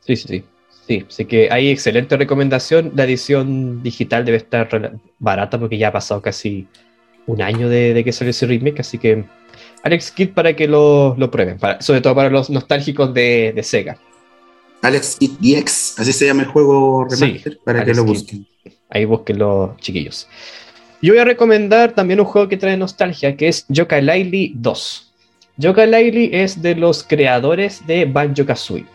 Sí, 0.00 0.16
sí, 0.16 0.28
sí. 0.28 0.44
Sí, 0.86 1.04
así 1.08 1.24
que 1.24 1.48
hay 1.50 1.70
excelente 1.70 2.16
recomendación. 2.16 2.92
La 2.94 3.04
edición 3.04 3.82
digital 3.82 4.24
debe 4.24 4.36
estar 4.36 4.98
barata 5.18 5.58
porque 5.58 5.78
ya 5.78 5.88
ha 5.88 5.92
pasado 5.92 6.20
casi 6.20 6.66
un 7.26 7.40
año 7.40 7.68
de, 7.68 8.02
que 8.04 8.12
salió 8.12 8.30
ese 8.30 8.46
remake, 8.46 8.80
así 8.80 8.98
que 8.98 9.24
Alex 9.82 10.10
Kidd 10.10 10.30
para 10.30 10.54
que 10.54 10.68
lo, 10.68 11.16
prueben, 11.30 11.58
sobre 11.80 12.00
todo 12.00 12.14
para 12.14 12.28
los 12.28 12.50
nostálgicos 12.50 13.14
de, 13.14 13.58
Sega. 13.62 13.98
Alex 14.82 15.16
Kidd 15.18 15.32
DX, 15.40 15.98
así 16.00 16.12
se 16.12 16.26
llama 16.26 16.42
el 16.42 16.48
juego 16.48 17.06
remaster, 17.08 17.58
para 17.64 17.84
que 17.84 17.94
lo 17.94 18.04
busquen. 18.04 18.46
Ahí 18.90 19.06
busquen 19.06 19.38
los 19.38 19.76
chiquillos. 19.78 20.28
Yo 21.00 21.12
voy 21.12 21.20
a 21.20 21.24
recomendar 21.24 21.92
también 21.92 22.20
un 22.20 22.26
juego 22.26 22.48
que 22.48 22.56
trae 22.56 22.76
nostalgia, 22.76 23.36
que 23.36 23.48
es 23.48 23.64
Yoka 23.68 24.00
Laili 24.00 24.52
2. 24.56 25.12
Yoka 25.56 25.86
Laili 25.86 26.30
es 26.32 26.60
de 26.62 26.74
los 26.74 27.02
creadores 27.02 27.86
de 27.86 28.04
Banjo 28.04 28.44
Kazooie. 28.44 28.93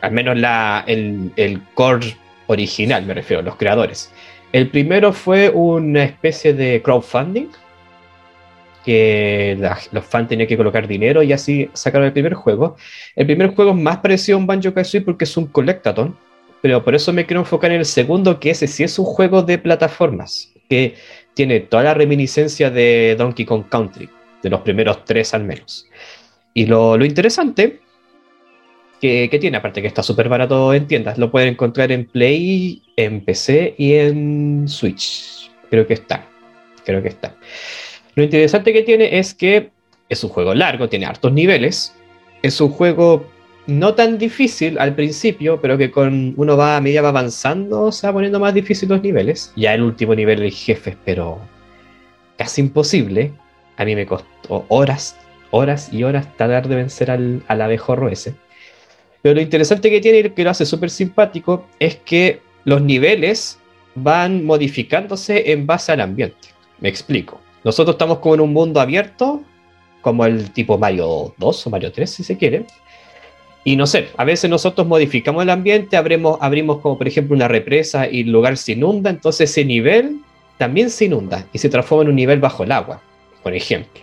Al 0.00 0.12
menos 0.12 0.38
la, 0.38 0.84
el, 0.86 1.32
el 1.36 1.62
core 1.74 2.16
original, 2.46 3.04
me 3.06 3.14
refiero, 3.14 3.42
los 3.42 3.56
creadores. 3.56 4.12
El 4.52 4.68
primero 4.68 5.12
fue 5.12 5.50
una 5.50 6.04
especie 6.04 6.54
de 6.54 6.80
crowdfunding, 6.82 7.48
que 8.86 9.58
los 9.90 10.04
fans 10.04 10.28
tenían 10.28 10.48
que 10.48 10.56
colocar 10.56 10.86
dinero 10.86 11.20
y 11.24 11.32
así 11.32 11.68
sacaron 11.72 12.06
el 12.06 12.12
primer 12.12 12.34
juego. 12.34 12.76
El 13.16 13.26
primer 13.26 13.48
juego 13.48 13.72
es 13.72 13.76
más 13.76 13.98
parecido 13.98 14.38
a 14.38 14.40
un 14.40 14.46
Banjo 14.46 14.72
Kazooie 14.72 15.04
porque 15.04 15.24
es 15.24 15.36
un 15.36 15.46
collectathon, 15.46 16.16
pero 16.62 16.84
por 16.84 16.94
eso 16.94 17.12
me 17.12 17.26
quiero 17.26 17.40
enfocar 17.40 17.72
en 17.72 17.80
el 17.80 17.84
segundo, 17.84 18.38
que 18.38 18.50
ese 18.50 18.68
sí 18.68 18.84
es 18.84 18.96
un 18.98 19.04
juego 19.04 19.42
de 19.42 19.58
plataformas, 19.58 20.52
que 20.68 20.94
tiene 21.34 21.60
toda 21.60 21.82
la 21.82 21.94
reminiscencia 21.94 22.70
de 22.70 23.16
Donkey 23.18 23.44
Kong 23.44 23.64
Country, 23.68 24.08
de 24.42 24.50
los 24.50 24.60
primeros 24.60 25.04
tres 25.04 25.34
al 25.34 25.42
menos. 25.42 25.88
Y 26.54 26.66
lo, 26.66 26.96
interesante 27.04 27.80
que, 29.00 29.38
tiene, 29.40 29.58
aparte 29.58 29.82
que 29.82 29.88
está 29.88 30.02
súper 30.02 30.28
barato 30.28 30.72
en 30.72 30.86
tiendas, 30.86 31.18
lo 31.18 31.30
pueden 31.30 31.50
encontrar 31.50 31.92
en 31.92 32.06
Play, 32.06 32.82
en 32.96 33.24
PC 33.24 33.74
y 33.76 33.94
en 33.94 34.68
Switch. 34.68 35.50
Creo 35.70 35.86
que 35.86 35.94
está. 35.94 36.26
Creo 36.84 37.02
que 37.02 37.08
está. 37.08 37.34
Lo 38.14 38.22
interesante 38.22 38.72
que 38.72 38.82
tiene 38.82 39.18
es 39.18 39.34
que 39.34 39.70
es 40.08 40.24
un 40.24 40.30
juego 40.30 40.54
largo, 40.54 40.88
tiene 40.88 41.06
hartos 41.06 41.32
niveles. 41.32 41.94
Es 42.42 42.60
un 42.60 42.70
juego 42.70 43.26
no 43.66 43.94
tan 43.94 44.18
difícil 44.18 44.78
al 44.78 44.94
principio, 44.94 45.60
pero 45.60 45.76
que 45.76 45.90
con 45.90 46.34
uno 46.36 46.56
va 46.56 46.76
a 46.76 46.80
medida 46.80 47.02
va 47.02 47.08
avanzando, 47.08 47.90
se 47.92 48.06
va 48.06 48.12
poniendo 48.12 48.40
más 48.40 48.54
difícil 48.54 48.88
los 48.88 49.02
niveles. 49.02 49.52
Ya 49.56 49.74
el 49.74 49.82
último 49.82 50.14
nivel 50.14 50.42
el 50.42 50.52
jefe, 50.52 50.96
pero 51.04 51.38
casi 52.38 52.60
imposible. 52.60 53.32
A 53.76 53.84
mí 53.84 53.94
me 53.94 54.06
costó 54.06 54.64
horas, 54.68 55.18
horas 55.50 55.92
y 55.92 56.04
horas 56.04 56.34
tratar 56.36 56.68
de 56.68 56.76
vencer 56.76 57.10
al, 57.10 57.42
al 57.48 57.60
abejorro 57.60 58.08
ese. 58.08 58.34
Pero 59.22 59.34
lo 59.34 59.40
interesante 59.40 59.90
que 59.90 60.00
tiene 60.00 60.18
y 60.18 60.30
que 60.30 60.44
lo 60.44 60.50
hace 60.50 60.66
súper 60.66 60.90
simpático 60.90 61.66
es 61.78 61.96
que 61.96 62.40
los 62.64 62.82
niveles 62.82 63.58
van 63.94 64.44
modificándose 64.44 65.52
en 65.52 65.66
base 65.66 65.92
al 65.92 66.00
ambiente. 66.00 66.48
Me 66.80 66.88
explico. 66.88 67.40
Nosotros 67.64 67.94
estamos 67.94 68.18
como 68.18 68.34
en 68.34 68.40
un 68.42 68.52
mundo 68.52 68.80
abierto, 68.80 69.42
como 70.00 70.24
el 70.26 70.50
tipo 70.52 70.78
Mario 70.78 71.34
2 71.38 71.66
o 71.66 71.70
Mario 71.70 71.90
3, 71.90 72.08
si 72.08 72.22
se 72.22 72.36
quiere 72.36 72.66
y 73.66 73.74
no 73.74 73.88
sé, 73.88 74.10
a 74.16 74.22
veces 74.22 74.48
nosotros 74.48 74.86
modificamos 74.86 75.42
el 75.42 75.50
ambiente, 75.50 75.96
abrimos, 75.96 76.38
abrimos 76.40 76.78
como 76.78 76.96
por 76.96 77.08
ejemplo 77.08 77.34
una 77.34 77.48
represa 77.48 78.08
y 78.08 78.20
el 78.20 78.30
lugar 78.30 78.56
se 78.56 78.74
inunda, 78.74 79.10
entonces 79.10 79.50
ese 79.50 79.64
nivel 79.64 80.20
también 80.56 80.88
se 80.88 81.06
inunda 81.06 81.48
y 81.52 81.58
se 81.58 81.68
transforma 81.68 82.04
en 82.04 82.10
un 82.10 82.14
nivel 82.14 82.38
bajo 82.38 82.62
el 82.62 82.70
agua, 82.70 83.02
por 83.42 83.56
ejemplo. 83.56 84.02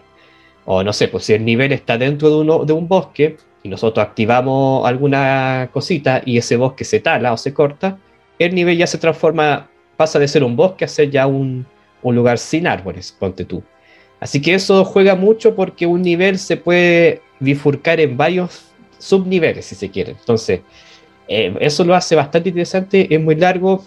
O 0.65 0.83
no 0.83 0.91
sé, 0.91 1.07
pues 1.07 1.23
si 1.23 1.31
el 1.31 1.45
nivel 1.45 1.71
está 1.71 1.97
dentro 1.97 2.29
de, 2.29 2.35
uno, 2.41 2.65
de 2.65 2.73
un 2.73 2.89
bosque 2.89 3.37
y 3.63 3.69
nosotros 3.69 4.05
activamos 4.05 4.85
alguna 4.85 5.69
cosita 5.71 6.21
y 6.25 6.37
ese 6.37 6.57
bosque 6.57 6.83
se 6.83 6.99
tala 6.99 7.31
o 7.31 7.37
se 7.37 7.53
corta, 7.53 7.97
el 8.37 8.53
nivel 8.53 8.77
ya 8.77 8.87
se 8.87 8.97
transforma, 8.97 9.69
pasa 9.95 10.19
de 10.19 10.27
ser 10.27 10.43
un 10.43 10.55
bosque 10.55 10.85
a 10.85 10.87
ser 10.87 11.09
ya 11.09 11.25
un, 11.27 11.65
un 12.01 12.15
lugar 12.15 12.37
sin 12.37 12.67
árboles, 12.67 13.15
ponte 13.17 13.45
tú. 13.45 13.63
Así 14.19 14.41
que 14.41 14.53
eso 14.53 14.83
juega 14.85 15.15
mucho 15.15 15.55
porque 15.55 15.85
un 15.85 16.01
nivel 16.01 16.37
se 16.37 16.57
puede 16.57 17.21
bifurcar 17.39 17.99
en 17.99 18.17
varios 18.17 18.65
subniveles, 18.97 19.65
si 19.65 19.75
se 19.75 19.89
quiere. 19.89 20.11
Entonces, 20.11 20.61
eh, 21.27 21.55
eso 21.59 21.83
lo 21.83 21.95
hace 21.95 22.15
bastante 22.15 22.49
interesante, 22.49 23.13
es 23.13 23.21
muy 23.21 23.35
largo, 23.35 23.83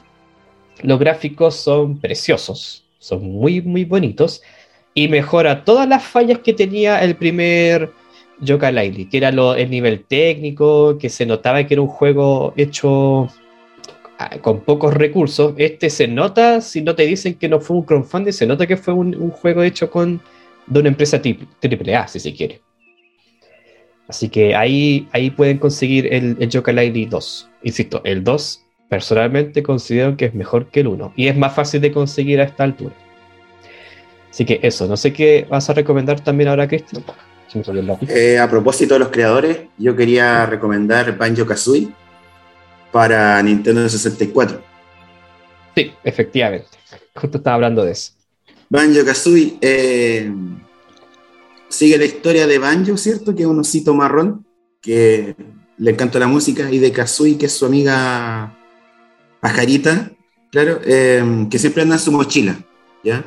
los 0.83 0.99
gráficos 0.99 1.57
son 1.57 1.99
preciosos, 1.99 2.85
son 2.99 3.31
muy, 3.31 3.61
muy 3.63 3.85
bonitos, 3.85 4.43
y 4.95 5.09
mejora 5.09 5.65
todas 5.65 5.89
las 5.89 6.03
fallas 6.03 6.39
que 6.39 6.55
tenía 6.55 7.03
el 7.03 7.17
primer 7.17 7.93
Yoka 8.41 8.71
Laili, 8.71 9.07
que 9.07 9.19
era 9.19 9.31
el 9.31 9.71
nivel 9.71 10.05
técnico, 10.05 10.99
que 10.99 11.09
se 11.09 11.27
notaba 11.27 11.65
que 11.65 11.75
era 11.75 11.83
un 11.83 11.89
juego 11.89 12.53
hecho 12.57 13.29
ah, 14.19 14.39
con 14.41 14.61
pocos 14.61 14.95
recursos. 14.95 15.55
Este 15.57 15.91
se 15.91 16.09
nota, 16.09 16.61
si 16.61 16.83
no 16.83 16.95
te 16.95 17.05
dicen 17.05 17.35
que 17.35 17.49
no 17.49 17.61
fue 17.61 17.77
un 17.77 17.83
crowdfunding, 17.83 18.33
se 18.33 18.47
nota 18.47 18.67
que 18.67 18.77
fue 18.77 18.95
un, 18.95 19.31
juego 19.31 19.63
hecho 19.63 19.91
con 19.91 20.21
de 20.67 20.81
una 20.81 20.89
empresa 20.89 21.21
triple 21.21 21.97
A, 21.97 22.09
si 22.09 22.21
se 22.21 22.35
quiere. 22.35 22.61
Así 24.09 24.29
que 24.29 24.55
ahí, 24.55 25.09
ahí 25.13 25.31
pueden 25.31 25.59
conseguir 25.59 26.13
el, 26.13 26.37
el 26.39 26.49
Yoka 26.49 26.73
2. 26.73 27.51
Insisto, 27.63 28.01
el 28.05 28.23
2 28.23 28.63
personalmente 28.89 29.63
considero 29.63 30.17
que 30.17 30.27
es 30.27 30.35
mejor 30.35 30.69
que 30.69 30.81
el 30.81 30.87
1 30.87 31.15
y 31.17 31.27
es 31.27 31.37
más 31.37 31.55
fácil 31.55 31.81
de 31.81 31.91
conseguir 31.91 32.41
a 32.41 32.45
esta 32.45 32.65
altura. 32.65 32.95
Así 34.31 34.45
que 34.45 34.61
eso, 34.63 34.87
no 34.87 34.97
sé 34.97 35.13
qué 35.13 35.47
vas 35.49 35.71
a 35.71 35.73
recomendar 35.73 36.21
también 36.21 36.49
ahora, 36.49 36.69
Cristian. 36.69 37.03
Eh, 38.09 38.39
a 38.39 38.51
propósito 38.51 38.95
de 38.95 39.01
los 39.01 39.09
creadores, 39.09 39.61
yo 39.79 39.95
quería 39.95 40.47
recomendar 40.47 41.17
Banjo 41.17 41.47
Kazooie 41.47 41.89
para 42.93 43.41
Nintendo 43.43 43.89
64. 43.89 44.63
Sí, 45.75 45.93
efectivamente. 46.03 46.69
Justo 47.15 47.39
estaba 47.39 47.55
hablando 47.55 47.85
de 47.85 47.93
eso. 47.93 48.13
Banjo 48.69 49.05
Kazooie 49.05 49.59
eh, 49.61 50.31
sigue 51.69 51.99
la 51.99 52.05
historia 52.05 52.47
de 52.47 52.59
Banjo, 52.59 52.97
¿cierto? 52.97 53.35
Que 53.35 53.43
es 53.43 53.49
un 53.49 53.61
osito 53.61 53.95
marrón 53.95 54.45
que 54.81 55.37
le 55.79 55.91
encanta 55.91 56.19
la 56.19 56.27
música, 56.27 56.71
y 56.71 56.79
de 56.79 56.93
Kazooie, 56.93 57.39
que 57.39 57.47
es 57.47 57.53
su 57.53 57.67
amiga 57.67 58.57
pajarita, 59.41 60.11
claro, 60.51 60.81
eh, 60.85 61.47
que 61.51 61.59
siempre 61.59 61.83
anda 61.83 61.97
en 61.97 62.01
su 62.01 62.13
mochila, 62.13 62.59
¿ya? 63.05 63.25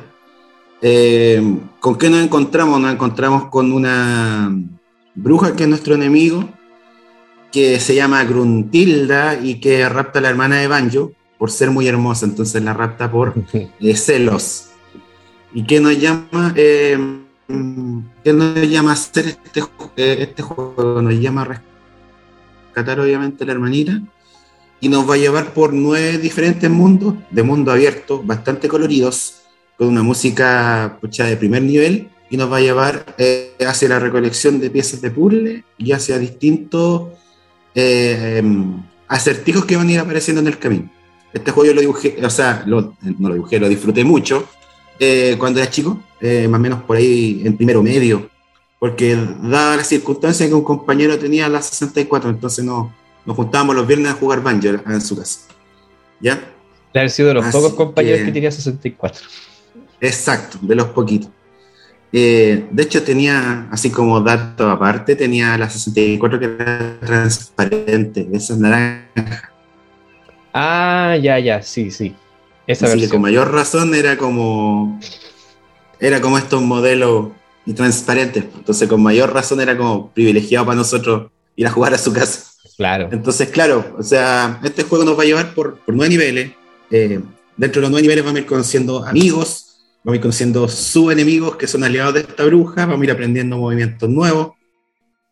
Eh, 0.82 1.58
¿Con 1.78 1.98
qué 1.98 2.08
nos 2.08 2.22
encontramos? 2.22 2.80
Nos 2.80 2.92
encontramos 2.92 3.46
con 3.46 3.72
una 3.72 4.54
bruja 5.14 5.54
que 5.54 5.64
es 5.64 5.68
nuestro 5.68 5.94
enemigo, 5.94 6.48
que 7.52 7.80
se 7.80 7.94
llama 7.94 8.24
Gruntilda 8.24 9.38
y 9.42 9.60
que 9.60 9.88
rapta 9.88 10.18
a 10.18 10.22
la 10.22 10.30
hermana 10.30 10.56
de 10.56 10.68
Banjo 10.68 11.12
por 11.38 11.50
ser 11.50 11.70
muy 11.70 11.88
hermosa, 11.88 12.26
entonces 12.26 12.62
la 12.62 12.74
rapta 12.74 13.10
por 13.10 13.34
eh, 13.52 13.96
celos. 13.96 14.66
¿Y 15.52 15.64
qué 15.64 15.80
nos 15.80 15.98
llama? 15.98 16.52
Eh, 16.56 16.98
¿Qué 18.22 18.32
nos 18.32 18.68
llama 18.68 18.90
a 18.90 18.92
hacer 18.92 19.26
este, 19.26 19.62
este 20.22 20.42
juego? 20.42 21.02
Nos 21.02 21.14
llama 21.14 21.42
a 21.42 21.62
rescatar 22.66 23.00
obviamente 23.00 23.42
a 23.42 23.46
la 23.46 23.52
hermanita 23.54 24.00
y 24.80 24.88
nos 24.88 25.08
va 25.08 25.14
a 25.14 25.18
llevar 25.18 25.52
por 25.52 25.72
nueve 25.72 26.18
diferentes 26.18 26.70
mundos, 26.70 27.14
de 27.30 27.42
mundo 27.42 27.72
abierto, 27.72 28.22
bastante 28.22 28.68
coloridos, 28.68 29.39
con 29.80 29.88
una 29.88 30.02
música 30.02 30.98
pucha, 31.00 31.24
de 31.24 31.38
primer 31.38 31.62
nivel 31.62 32.10
y 32.28 32.36
nos 32.36 32.52
va 32.52 32.58
a 32.58 32.60
llevar 32.60 33.14
eh, 33.16 33.54
hacia 33.66 33.88
la 33.88 33.98
recolección 33.98 34.60
de 34.60 34.68
piezas 34.68 35.00
de 35.00 35.10
puzzle 35.10 35.64
y 35.78 35.92
hacia 35.92 36.18
distintos 36.18 37.08
eh, 37.74 38.42
acertijos 39.08 39.64
que 39.64 39.78
van 39.78 39.88
a 39.88 39.92
ir 39.92 39.98
apareciendo 39.98 40.42
en 40.42 40.48
el 40.48 40.58
camino. 40.58 40.90
Este 41.32 41.50
juego 41.50 41.68
yo 41.68 41.74
lo 41.74 41.80
dibujé, 41.80 42.18
o 42.22 42.28
sea, 42.28 42.62
no 42.66 42.94
lo 43.00 43.32
dibujé, 43.32 43.58
lo 43.58 43.70
disfruté 43.70 44.04
mucho 44.04 44.46
eh, 44.98 45.36
cuando 45.38 45.60
era 45.60 45.70
chico, 45.70 46.02
más 46.20 46.58
o 46.58 46.62
menos 46.62 46.82
por 46.82 46.98
ahí 46.98 47.40
en 47.42 47.56
primero 47.56 47.82
medio, 47.82 48.28
porque 48.78 49.16
dada 49.44 49.78
la 49.78 49.84
circunstancia 49.84 50.46
que 50.46 50.52
un 50.52 50.62
compañero 50.62 51.18
tenía 51.18 51.48
la 51.48 51.62
64, 51.62 52.28
entonces 52.28 52.62
no, 52.62 52.94
nos 53.24 53.34
juntábamos 53.34 53.74
los 53.74 53.86
viernes 53.86 54.12
a 54.12 54.14
jugar 54.14 54.42
Banjo 54.42 54.68
en 54.68 55.00
su 55.00 55.16
casa. 55.16 55.40
¿Ya? 56.20 56.34
De 56.92 57.00
haber 57.00 57.10
sido 57.10 57.28
de 57.28 57.34
los 57.34 57.46
pocos 57.46 57.72
compañeros 57.72 58.18
que, 58.18 58.26
que 58.26 58.32
tenía 58.32 58.50
64. 58.50 59.22
Exacto, 60.00 60.58
de 60.62 60.74
los 60.74 60.88
poquitos. 60.88 61.30
Eh, 62.12 62.66
de 62.70 62.82
hecho, 62.82 63.02
tenía, 63.02 63.68
así 63.70 63.90
como 63.90 64.20
dato 64.20 64.68
aparte, 64.68 65.14
tenía 65.14 65.56
la 65.56 65.70
64 65.70 66.40
que 66.40 66.44
era 66.46 66.98
transparente, 67.00 68.28
esa 68.32 68.56
naranja. 68.56 69.52
Ah, 70.52 71.16
ya, 71.20 71.38
ya, 71.38 71.62
sí, 71.62 71.90
sí. 71.90 72.14
Esa 72.66 72.86
así 72.86 73.00
que 73.00 73.08
con 73.08 73.20
mayor 73.20 73.52
razón 73.52 73.94
era 73.94 74.16
como. 74.16 75.00
Era 75.98 76.20
como 76.20 76.38
estos 76.38 76.62
modelos 76.62 77.28
transparentes. 77.76 78.44
Entonces, 78.54 78.88
con 78.88 79.02
mayor 79.02 79.32
razón 79.32 79.60
era 79.60 79.76
como 79.76 80.10
privilegiado 80.10 80.66
para 80.66 80.76
nosotros 80.76 81.30
ir 81.56 81.66
a 81.66 81.70
jugar 81.70 81.94
a 81.94 81.98
su 81.98 82.12
casa. 82.12 82.50
Claro. 82.76 83.08
Entonces, 83.12 83.48
claro, 83.50 83.94
o 83.98 84.02
sea, 84.02 84.60
este 84.64 84.84
juego 84.84 85.04
nos 85.04 85.18
va 85.18 85.22
a 85.22 85.26
llevar 85.26 85.54
por, 85.54 85.78
nueve 85.86 86.08
niveles. 86.08 86.52
Eh, 86.90 87.20
dentro 87.56 87.80
de 87.80 87.82
los 87.82 87.90
nueve 87.90 88.02
niveles 88.02 88.24
vamos 88.24 88.38
a 88.38 88.40
ir 88.40 88.46
conociendo 88.46 89.04
amigos, 89.04 89.69
vamos 90.02 90.14
a 90.14 90.16
ir 90.16 90.20
conociendo 90.20 90.68
sus 90.68 91.12
enemigos 91.12 91.56
que 91.56 91.66
son 91.66 91.84
aliados 91.84 92.14
de 92.14 92.20
esta 92.20 92.44
bruja, 92.44 92.86
vamos 92.86 93.02
a 93.02 93.04
ir 93.04 93.10
aprendiendo 93.10 93.58
movimientos 93.58 94.08
nuevos, 94.08 94.52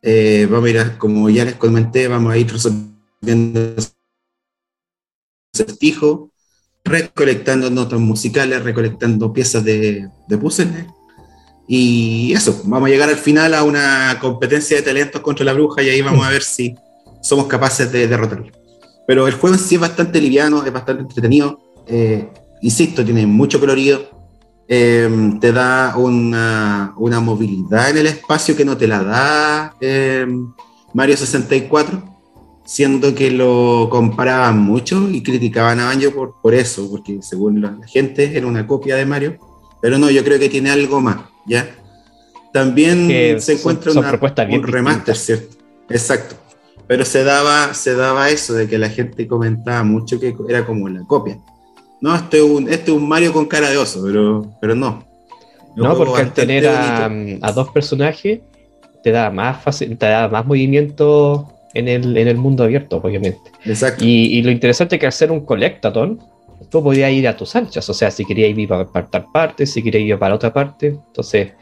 eh, 0.03 0.47
vamos 0.51 0.67
a 0.67 0.71
ir, 0.71 0.99
como 0.99 1.29
ya 1.31 1.45
les 1.45 1.55
comenté, 1.55 2.09
vamos 2.09 2.33
a 2.33 2.37
ir 2.37 2.53
resolviendo 2.53 3.75
acertijos, 5.55 6.31
recolectando 6.85 7.71
notas 7.71 7.99
musicales, 7.99 8.63
recolectando 8.63 9.33
piezas 9.33 9.65
de, 9.65 10.09
de 10.29 10.39
puzzle. 10.39 10.87
Y 11.67 12.33
eso, 12.33 12.63
vamos 12.65 12.89
a 12.89 12.91
llegar 12.91 13.11
al 13.11 13.17
final 13.17 13.53
a 13.53 13.63
una 13.63 14.17
competencia 14.21 14.77
de 14.77 14.83
talentos 14.83 15.21
contra 15.21 15.45
la 15.45 15.53
bruja 15.53 15.83
y 15.83 15.91
ahí 15.91 16.01
vamos 16.01 16.27
a 16.27 16.31
ver 16.31 16.43
si 16.43 16.75
somos 17.21 17.47
capaces 17.47 17.93
de 17.93 18.09
derrotarla. 18.09 18.51
Pero 19.07 19.27
el 19.27 19.35
juego 19.35 19.57
en 19.57 19.61
sí 19.61 19.75
es 19.75 19.81
bastante 19.81 20.21
liviano, 20.21 20.65
es 20.65 20.73
bastante 20.73 21.03
entretenido. 21.03 21.61
Eh, 21.87 22.29
insisto, 22.63 23.05
tiene 23.05 23.27
mucho 23.27 23.61
colorido, 23.61 24.18
Em, 24.71 25.41
te 25.41 25.51
da 25.51 25.97
una, 25.97 26.93
movilidad 27.23 27.89
en 27.89 27.97
el 27.97 28.07
espacio 28.07 28.55
que 28.55 28.67
no 28.67 28.77
te 28.77 28.87
la 28.87 29.03
da 29.03 29.75
em, 29.81 30.53
Mario 30.93 31.17
64, 31.17 32.03
siendo 32.67 33.15
que 33.15 33.31
lo 33.31 33.89
comparaban 33.91 34.59
mucho 34.59 35.09
y 35.09 35.23
criticaban 35.23 35.81
a 35.81 35.87
Banjo 35.87 36.13
por, 36.13 36.35
por 36.43 36.55
eso, 36.55 36.87
porque 36.91 37.21
según 37.23 37.63
la, 37.63 37.79
gente 37.87 38.37
era 38.37 38.47
una 38.47 38.67
copia 38.67 38.97
de 38.97 39.07
Mario, 39.07 39.39
pero 39.81 39.97
no, 39.97 40.11
yo 40.11 40.23
creo 40.23 40.39
que 40.39 40.51
tiene 40.51 40.71
algo 40.71 41.01
más, 41.01 41.17
¿ya? 41.47 41.67
También 42.53 43.41
se 43.41 43.55
encuentra 43.55 43.93
una, 43.93 44.21
un 44.51 44.63
remaster, 44.63 45.17
¿cierto? 45.17 45.57
Exacto. 45.89 46.37
Pero 46.87 47.07
se 47.07 47.25
daba, 47.25 47.73
se 47.73 47.95
daba 47.95 48.29
eso 48.29 48.53
de 48.53 48.69
que 48.69 48.77
la 48.77 48.91
gente 48.91 49.27
comentaba 49.27 49.83
mucho 49.83 50.21
que 50.21 50.35
era 50.49 50.67
como 50.67 50.89
la 50.89 51.05
copia. 51.05 51.39
No, 52.01 52.15
este 52.15 52.39
es 52.39 52.43
un, 52.43 52.69
este 52.69 52.91
es 52.91 52.97
un 52.97 53.09
Mario 53.09 53.33
con 53.33 53.47
cara 53.47 53.71
de 53.71 53.77
oso, 53.77 54.03
pero, 54.05 54.47
pero 54.61 54.75
no. 54.75 55.05
no, 55.77 55.97
porque 55.97 56.23
al 56.23 56.33
tener 56.33 56.69
a, 56.69 57.53
dos 57.53 57.71
personajes 57.71 58.41
te 59.03 59.11
da 59.11 59.31
más 59.31 59.63
fácil, 59.63 59.97
te 59.97 60.07
da 60.07 60.29
más 60.29 60.47
movimiento 60.47 61.53
en 61.75 61.89
el, 61.89 62.17
en 62.17 62.29
el 62.29 62.37
mundo 62.37 62.65
abierto, 62.65 63.01
obviamente. 63.03 63.51
Exacto. 63.65 64.05
Y, 64.05 64.41
lo 64.43 64.51
interesante 64.51 64.97
es 64.97 65.01
que 65.01 65.07
al 65.07 65.13
ser 65.13 65.33
un 65.33 65.45
collectathon, 65.45 66.21
tú 66.71 66.83
podías 66.83 67.11
ir 67.13 67.27
a 67.27 67.37
tus 67.37 67.55
anchas, 67.57 67.89
o 67.89 67.95
sea, 67.95 68.11
si 68.11 68.25
querías 68.25 68.57
ir 68.57 68.69
para, 68.69 69.07
tal 69.07 69.27
parte, 69.33 69.67
si 69.67 69.83
querías 69.83 70.05
ir 70.05 70.19
para 70.19 70.35
otra 70.35 70.53
parte. 70.53 70.89
Entonces, 70.89 71.53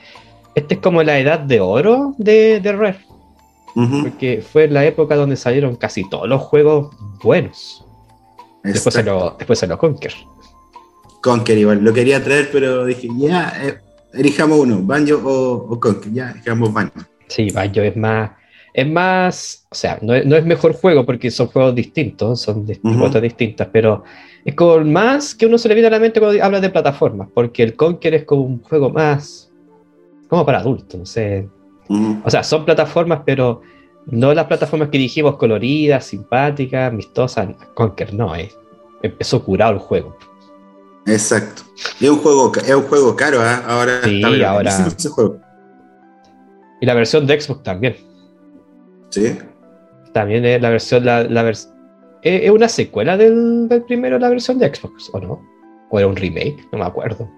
esta 0.54 0.74
es 0.74 0.80
como 0.80 1.02
la 1.02 1.18
edad 1.18 1.38
de 1.38 1.60
oro 1.60 2.14
de, 2.18 2.60
de 2.60 2.72
Rare. 2.72 2.98
Porque 3.74 4.42
fue 4.42 4.68
la 4.68 4.86
época 4.86 5.16
donde 5.16 5.36
salieron 5.36 5.76
casi 5.76 6.08
todos 6.08 6.26
los 6.26 6.40
juegos 6.40 6.96
buenos. 7.22 7.85
Después 8.72 8.94
se, 8.94 9.02
lo, 9.02 9.36
después 9.38 9.58
se 9.58 9.66
lo 9.66 9.78
Conker. 9.78 10.12
Conker 11.22 11.58
igual, 11.58 11.82
lo 11.82 11.92
quería 11.92 12.22
traer, 12.22 12.48
pero 12.52 12.84
dije, 12.84 13.08
ya, 13.16 13.52
eh, 13.62 13.78
elijamos 14.14 14.60
uno, 14.60 14.80
Banjo 14.82 15.20
o, 15.24 15.80
Conker, 15.80 16.12
ya, 16.12 16.30
elijamos 16.30 16.72
Banjo. 16.72 17.00
Sí, 17.28 17.48
Banjo 17.50 17.80
es 17.80 17.96
más, 17.96 18.30
es 18.72 18.88
más, 18.88 19.66
o 19.70 19.74
sea, 19.74 19.98
no 20.02 20.14
es, 20.14 20.44
mejor 20.44 20.74
juego 20.74 21.04
porque 21.04 21.30
son 21.30 21.48
juegos 21.48 21.74
distintos, 21.74 22.40
son 22.40 22.66
de 22.66 22.78
uh 22.82 23.20
distintas, 23.20 23.68
pero 23.72 24.04
es 24.44 24.54
como 24.54 24.78
más 24.84 25.34
que 25.34 25.46
uno 25.46 25.58
se 25.58 25.68
le 25.68 25.74
viene 25.74 25.88
a 25.88 25.90
la 25.90 25.98
mente 25.98 26.20
cuando 26.20 26.42
habla 26.44 26.60
de 26.60 26.70
plataformas, 26.70 27.28
porque 27.34 27.62
el 27.62 27.74
Conker 27.74 28.14
es 28.14 28.24
como 28.24 28.42
un 28.42 28.62
juego 28.62 28.90
más, 28.90 29.50
como 30.28 30.44
para 30.44 30.58
adultos, 30.58 31.00
no 31.00 31.06
sé. 31.06 31.48
O 32.24 32.30
sea, 32.30 32.42
son 32.42 32.64
plataformas, 32.64 33.22
pero 33.24 33.62
no 34.06 34.32
las 34.34 34.46
plataformas 34.46 34.88
que 34.88 34.98
dijimos 34.98 35.36
coloridas, 35.36 36.04
simpáticas, 36.04 36.92
amistosas. 36.92 37.48
Conker 37.74 38.14
no, 38.14 38.34
eh. 38.36 38.52
empezó 39.02 39.44
curado 39.44 39.72
el 39.72 39.78
juego. 39.78 40.16
Exacto. 41.06 41.62
Y 42.00 42.04
es 42.04 42.10
un 42.10 42.18
juego, 42.18 42.52
es 42.54 42.74
un 42.74 42.82
juego 42.82 43.16
caro, 43.16 43.44
¿eh? 43.44 43.56
ahora 43.66 44.02
sí, 44.04 44.22
ahora. 44.42 44.86
Ese 44.86 45.08
juego. 45.08 45.40
Y 46.80 46.86
la 46.86 46.94
versión 46.94 47.26
de 47.26 47.40
Xbox 47.40 47.62
también. 47.62 47.96
Sí. 49.10 49.38
También 50.12 50.44
es 50.44 50.60
la 50.60 50.70
versión, 50.70 51.04
la, 51.04 51.24
la 51.24 51.52
¿Es 52.22 52.50
una 52.50 52.68
secuela 52.68 53.16
del, 53.16 53.68
del, 53.68 53.84
primero, 53.84 54.18
la 54.18 54.28
versión 54.28 54.58
de 54.58 54.74
Xbox, 54.74 55.10
o 55.12 55.20
no? 55.20 55.40
¿O 55.90 55.98
era 55.98 56.08
un 56.08 56.16
remake? 56.16 56.68
No 56.72 56.78
me 56.78 56.84
acuerdo. 56.84 57.30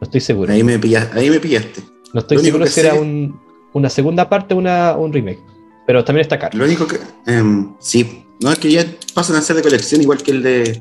estoy 0.02 0.20
seguro. 0.20 0.52
Ahí 0.52 0.62
me 0.62 0.78
pillaste. 0.78 1.18
Ahí 1.18 1.30
me 1.30 1.40
pillaste. 1.40 1.82
No 2.12 2.20
estoy 2.20 2.38
seguro 2.38 2.66
si 2.66 2.80
era 2.80 2.94
un, 2.94 3.40
una 3.74 3.90
segunda 3.90 4.28
parte 4.28 4.54
o 4.54 4.58
un 4.58 5.12
remake. 5.12 5.40
Pero 5.86 6.02
también 6.02 6.22
está 6.22 6.38
caro. 6.38 6.56
Lo 6.56 6.64
único 6.64 6.86
que. 6.86 6.98
Em, 7.26 7.74
sí. 7.78 8.24
No, 8.40 8.50
es 8.50 8.58
que 8.58 8.70
ya 8.70 8.86
pasan 9.14 9.36
a 9.36 9.42
ser 9.42 9.56
de 9.56 9.62
colección 9.62 10.00
igual 10.00 10.22
que 10.22 10.30
el 10.30 10.42
de, 10.42 10.80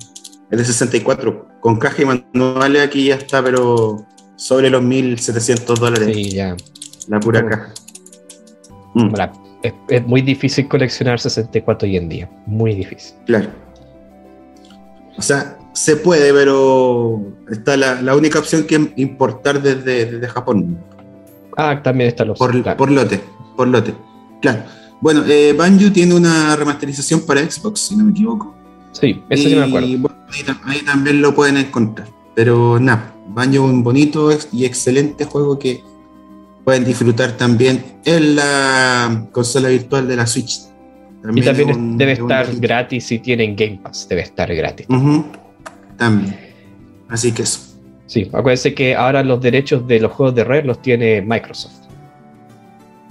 el 0.50 0.58
de 0.58 0.64
64. 0.64 1.48
Con 1.60 1.78
caja 1.78 2.02
y 2.02 2.06
manuales 2.06 2.82
aquí 2.82 3.06
ya 3.06 3.16
está, 3.16 3.44
pero 3.44 4.06
sobre 4.38 4.70
los 4.70 4.82
1700 4.82 5.80
dólares. 5.80 6.10
Sí, 6.14 6.32
ya. 6.32 6.56
La 7.08 7.20
pura 7.20 7.46
caja. 7.46 7.74
Mm. 8.94 9.14
es, 9.90 10.06
muy 10.06 10.22
difícil 10.22 10.68
coleccionar 10.68 11.20
64 11.20 11.88
hoy 11.88 11.98
en 11.98 12.10
día. 12.10 12.30
Muy 12.46 12.76
difícil. 12.76 13.16
Claro. 13.26 13.50
O 15.18 15.22
sea, 15.22 15.58
se 15.74 15.96
puede, 15.98 16.34
pero 16.34 17.22
está 17.50 17.76
la, 17.76 18.02
la 18.02 18.16
única 18.16 18.40
opción 18.40 18.64
que 18.64 18.76
es 18.76 18.82
importar 18.96 19.62
desde, 19.62 20.06
desde 20.06 20.28
Japón. 20.28 20.80
Ah, 21.58 21.82
también 21.82 22.10
está 22.10 22.26
los. 22.26 22.38
Por, 22.38 22.76
por 22.76 22.92
lote, 22.92 23.22
por 23.56 23.68
lote. 23.68 23.94
Claro. 24.42 24.64
Bueno, 25.02 25.24
eh, 25.28 25.54
Banjo 25.54 25.92
tiene 25.92 26.16
una 26.16 26.56
remasterización 26.56 27.26
para 27.26 27.42
Xbox, 27.42 27.80
si 27.82 27.96
no 27.98 28.06
me 28.06 28.12
equivoco. 28.12 28.56
Sí, 28.94 29.22
eso 29.30 29.50
sí 29.50 29.56
me 29.56 29.64
acuerdo. 29.64 30.10
ahí, 30.66 30.80
también 30.86 31.22
lo 31.22 31.36
pueden 31.36 31.58
encontrar. 31.58 32.08
Pero 32.36 32.80
nada, 32.80 33.14
Banjo 33.28 33.64
un 33.64 33.84
bonito 33.84 34.30
y 34.52 34.66
excelente 34.66 35.26
juego 35.26 35.60
que 35.60 35.84
pueden 36.64 36.86
disfrutar 36.86 37.34
también 37.34 37.84
en 38.06 38.38
la 38.38 39.28
consola 39.32 39.70
virtual 39.70 40.08
de 40.08 40.16
la 40.16 40.26
Switch. 40.26 40.62
y 41.36 41.42
también 41.42 41.98
debe 41.98 42.14
estar 42.14 42.48
gratis 42.56 43.06
si 43.06 43.20
tienen 43.20 43.56
Game 43.56 43.82
Pass, 43.84 44.08
debe 44.08 44.22
estar 44.22 44.54
gratis. 44.56 44.88
También. 45.98 46.40
Así 47.10 47.32
que 47.34 47.44
eso. 47.44 47.73
Sí, 48.06 48.30
acuérdense 48.34 48.74
que 48.74 48.96
ahora 48.96 49.24
los 49.24 49.42
derechos 49.42 49.88
de 49.88 50.00
los 50.00 50.12
juegos 50.12 50.36
de 50.36 50.44
Rare 50.44 50.64
los 50.64 50.82
tiene 50.82 51.22
Microsoft. 51.22 51.84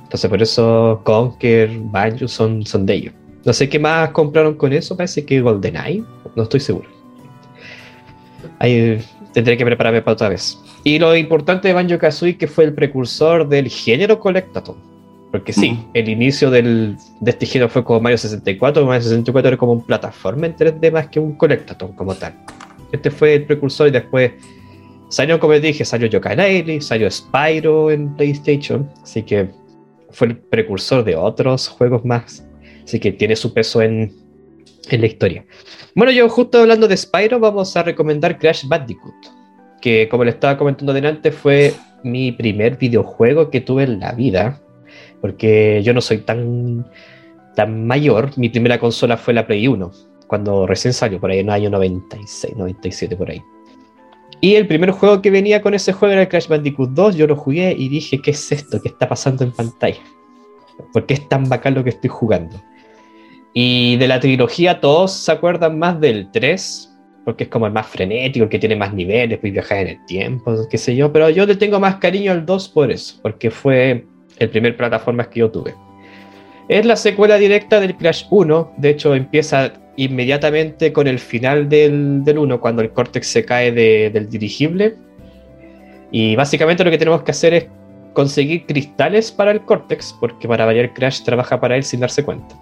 Entonces 0.05 0.29
por 0.29 0.43
eso 0.43 1.01
Conker, 1.05 1.71
Banjo 1.85 2.29
son, 2.29 2.67
son 2.67 2.85
de 2.85 2.95
ellos. 2.95 3.15
No 3.45 3.53
sé 3.53 3.69
qué 3.69 3.79
más 3.79 4.11
compraron 4.11 4.55
con 4.55 4.73
eso, 4.73 4.97
parece 4.97 5.25
que 5.25 5.41
GoldenEye, 5.41 6.05
no 6.37 6.43
estoy 6.43 6.61
seguro. 6.61 6.89
Ahí 8.59 9.01
tendré 9.33 9.57
que 9.57 9.65
prepararme 9.65 10.03
para 10.03 10.13
otra 10.13 10.29
vez. 10.29 10.59
Y 10.85 10.99
lo 10.99 11.17
importante 11.17 11.69
de 11.69 11.75
Banjo 11.75 11.99
Kazooie 11.99 12.37
que 12.37 12.47
fue 12.47 12.65
el 12.65 12.75
precursor 12.75 13.49
del 13.49 13.69
género 13.69 14.21
Collectathon. 14.21 14.77
Porque 15.31 15.55
sí, 15.55 15.71
mm. 15.71 15.91
el 15.95 16.09
inicio 16.11 16.51
del, 16.51 16.97
de 17.21 17.31
este 17.31 17.47
género 17.47 17.71
fue 17.71 17.83
como 17.83 18.01
Mario 18.01 18.19
64. 18.19 18.85
Mario 18.85 19.03
64 19.03 19.49
era 19.49 19.57
como 19.57 19.73
un 19.73 19.81
plataforma 19.81 20.47
en 20.47 20.55
3D 20.55 20.93
más 20.93 21.09
que 21.09 21.19
un 21.19 21.33
Collectathon 21.37 21.93
como 21.93 22.15
tal. 22.15 22.35
Este 22.93 23.11
fue 23.11 23.35
el 23.37 23.47
precursor 23.47 23.89
y 23.89 23.93
después 23.93 24.33
salió, 25.13 25.39
como 25.39 25.53
les 25.53 25.63
dije, 25.63 25.85
salió 25.85 26.09
Yooka-Laylee, 26.09 26.81
salió 26.81 27.11
Spyro 27.11 27.91
en 27.91 28.17
PlayStation. 28.17 28.91
Así 29.03 29.23
que 29.23 29.51
fue 30.11 30.29
el 30.29 30.39
precursor 30.39 31.05
de 31.05 31.15
otros 31.15 31.69
juegos 31.69 32.03
más. 32.03 32.49
Así 32.83 32.99
que 32.99 33.13
tiene 33.13 33.37
su 33.37 33.53
peso 33.53 33.83
en, 33.83 34.11
en 34.89 35.01
la 35.01 35.07
historia. 35.07 35.45
Bueno, 35.95 36.13
yo 36.13 36.29
justo 36.31 36.61
hablando 36.61 36.89
de 36.89 36.97
Spyro, 36.97 37.39
vamos 37.39 37.77
a 37.77 37.83
recomendar 37.83 38.39
Crash 38.39 38.67
Bandicoot, 38.67 39.15
que 39.83 40.09
como 40.09 40.25
le 40.25 40.31
estaba 40.31 40.57
comentando 40.57 40.93
adelante, 40.93 41.31
fue 41.31 41.75
mi 42.03 42.33
primer 42.33 42.79
videojuego 42.79 43.51
que 43.51 43.61
tuve 43.61 43.85
en 43.85 44.01
la 44.01 44.13
vida, 44.13 44.63
porque 45.21 45.83
yo 45.85 45.93
no 45.93 46.01
soy 46.01 46.19
tan, 46.19 46.91
tan 47.55 47.87
mayor. 47.87 48.31
Mi 48.37 48.49
primera 48.49 48.79
consola 48.81 49.19
fue 49.19 49.35
la 49.35 49.47
Play 49.47 49.69
1, 49.69 49.93
cuando 50.27 50.67
recién 50.67 50.95
salió, 50.95 51.21
por 51.21 51.31
ahí 51.31 51.41
en 51.41 51.49
el 51.49 51.53
año 51.53 51.69
96, 51.69 52.57
97, 52.57 53.15
por 53.15 53.31
ahí. 53.31 53.43
Y 54.45 54.57
el 54.57 54.67
primer 54.67 54.91
juego 54.91 55.23
que 55.23 55.31
venía 55.31 55.63
con 55.63 55.73
ese 55.73 55.93
juego 55.93 56.15
era 56.15 56.23
el 56.23 56.29
Crash 56.29 56.49
Bandicoot 56.49 56.91
2. 56.91 57.15
Yo 57.15 57.29
lo 57.29 57.37
jugué 57.37 57.77
y 57.79 57.89
dije, 57.89 58.21
¿qué 58.21 58.33
es 58.33 58.51
esto? 58.51 58.83
¿Qué 58.83 58.89
está 58.89 59.09
pasando 59.09 59.45
en 59.45 59.53
pantalla? 59.53 60.01
¿Por 60.93 61.07
qué 61.07 61.15
es 61.15 61.29
tan 61.29 61.49
bacán 61.49 61.75
lo 61.75 61.85
que 61.85 61.91
estoy 61.91 62.11
jugando? 62.11 62.61
Y 63.55 63.97
de 63.99 64.09
la 64.09 64.19
trilogía 64.19 64.81
todos 64.81 65.13
se 65.13 65.31
acuerdan 65.31 65.79
más 65.79 66.01
del 66.01 66.29
3, 66.33 66.93
porque 67.25 67.45
es 67.45 67.51
como 67.51 67.67
el 67.67 67.73
más 67.73 67.87
frenético, 67.87 68.43
el 68.43 68.51
que 68.51 68.59
tiene 68.59 68.75
más 68.75 68.93
niveles, 68.93 69.39
puede 69.39 69.53
viajar 69.53 69.79
en 69.79 69.89
el 69.89 70.07
tiempo, 70.07 70.57
qué 70.69 70.77
sé 70.77 70.97
yo, 70.97 71.13
pero 71.13 71.31
yo 71.31 71.47
le 71.47 71.55
tengo 71.55 71.79
más 71.79 71.97
cariño 71.97 72.33
al 72.33 72.45
2 72.45 72.69
por 72.71 72.91
eso, 72.91 73.21
porque 73.23 73.51
fue 73.51 74.07
el 74.39 74.51
primer 74.51 74.77
plataforma 74.77 75.29
que 75.31 75.39
yo 75.41 75.51
tuve. 75.53 75.73
Es 76.69 76.85
la 76.85 76.97
secuela 76.97 77.37
directa 77.37 77.79
del 77.79 77.97
Crash 77.97 78.25
1, 78.31 78.73
de 78.79 78.91
hecho 78.91 79.15
empieza 79.15 79.73
inmediatamente 79.97 80.93
con 80.93 81.07
el 81.07 81.19
final 81.19 81.69
del, 81.69 82.25
del 82.25 82.39
1, 82.39 82.61
cuando 82.61 82.83
el 82.83 82.91
Cortex 82.91 83.27
se 83.27 83.45
cae 83.45 83.73
del 83.73 84.29
dirigible. 84.29 84.95
Y 86.11 86.37
básicamente 86.37 86.85
lo 86.85 86.91
que 86.91 86.99
tenemos 86.99 87.23
que 87.23 87.31
hacer 87.31 87.55
es 87.55 87.67
conseguir 88.13 88.67
cristales 88.67 89.33
para 89.33 89.51
el 89.51 89.63
Cortex, 89.63 90.15
porque 90.21 90.47
para 90.49 90.67
variar 90.67 90.93
Crash 90.93 91.23
trabaja 91.23 91.61
para 91.61 91.77
él 91.77 91.85
sin 91.85 92.01
darse 92.01 92.25
cuenta. 92.25 92.55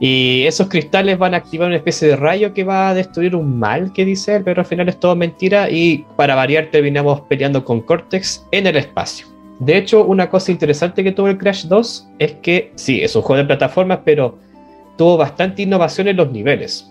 Y 0.00 0.44
esos 0.46 0.68
cristales 0.68 1.18
van 1.18 1.34
a 1.34 1.38
activar 1.38 1.68
una 1.68 1.76
especie 1.76 2.08
de 2.08 2.16
rayo 2.16 2.52
que 2.52 2.64
va 2.64 2.90
a 2.90 2.94
destruir 2.94 3.36
un 3.36 3.58
mal 3.58 3.92
que 3.92 4.04
dice 4.04 4.36
él, 4.36 4.44
pero 4.44 4.60
al 4.60 4.66
final 4.66 4.88
es 4.88 4.98
todo 4.98 5.14
mentira 5.14 5.70
y 5.70 6.04
para 6.16 6.34
variar 6.34 6.68
terminamos 6.70 7.20
peleando 7.22 7.64
con 7.64 7.80
Cortex 7.80 8.44
en 8.50 8.66
el 8.66 8.76
espacio. 8.76 9.26
De 9.60 9.78
hecho, 9.78 10.04
una 10.04 10.28
cosa 10.28 10.50
interesante 10.50 11.04
que 11.04 11.12
tuvo 11.12 11.28
el 11.28 11.38
Crash 11.38 11.66
2 11.66 12.08
es 12.18 12.32
que 12.42 12.72
sí, 12.74 13.02
es 13.02 13.14
un 13.14 13.22
juego 13.22 13.42
de 13.42 13.46
plataformas, 13.46 14.00
pero 14.04 14.36
tuvo 14.96 15.16
bastante 15.16 15.62
innovación 15.62 16.08
en 16.08 16.16
los 16.16 16.30
niveles. 16.30 16.90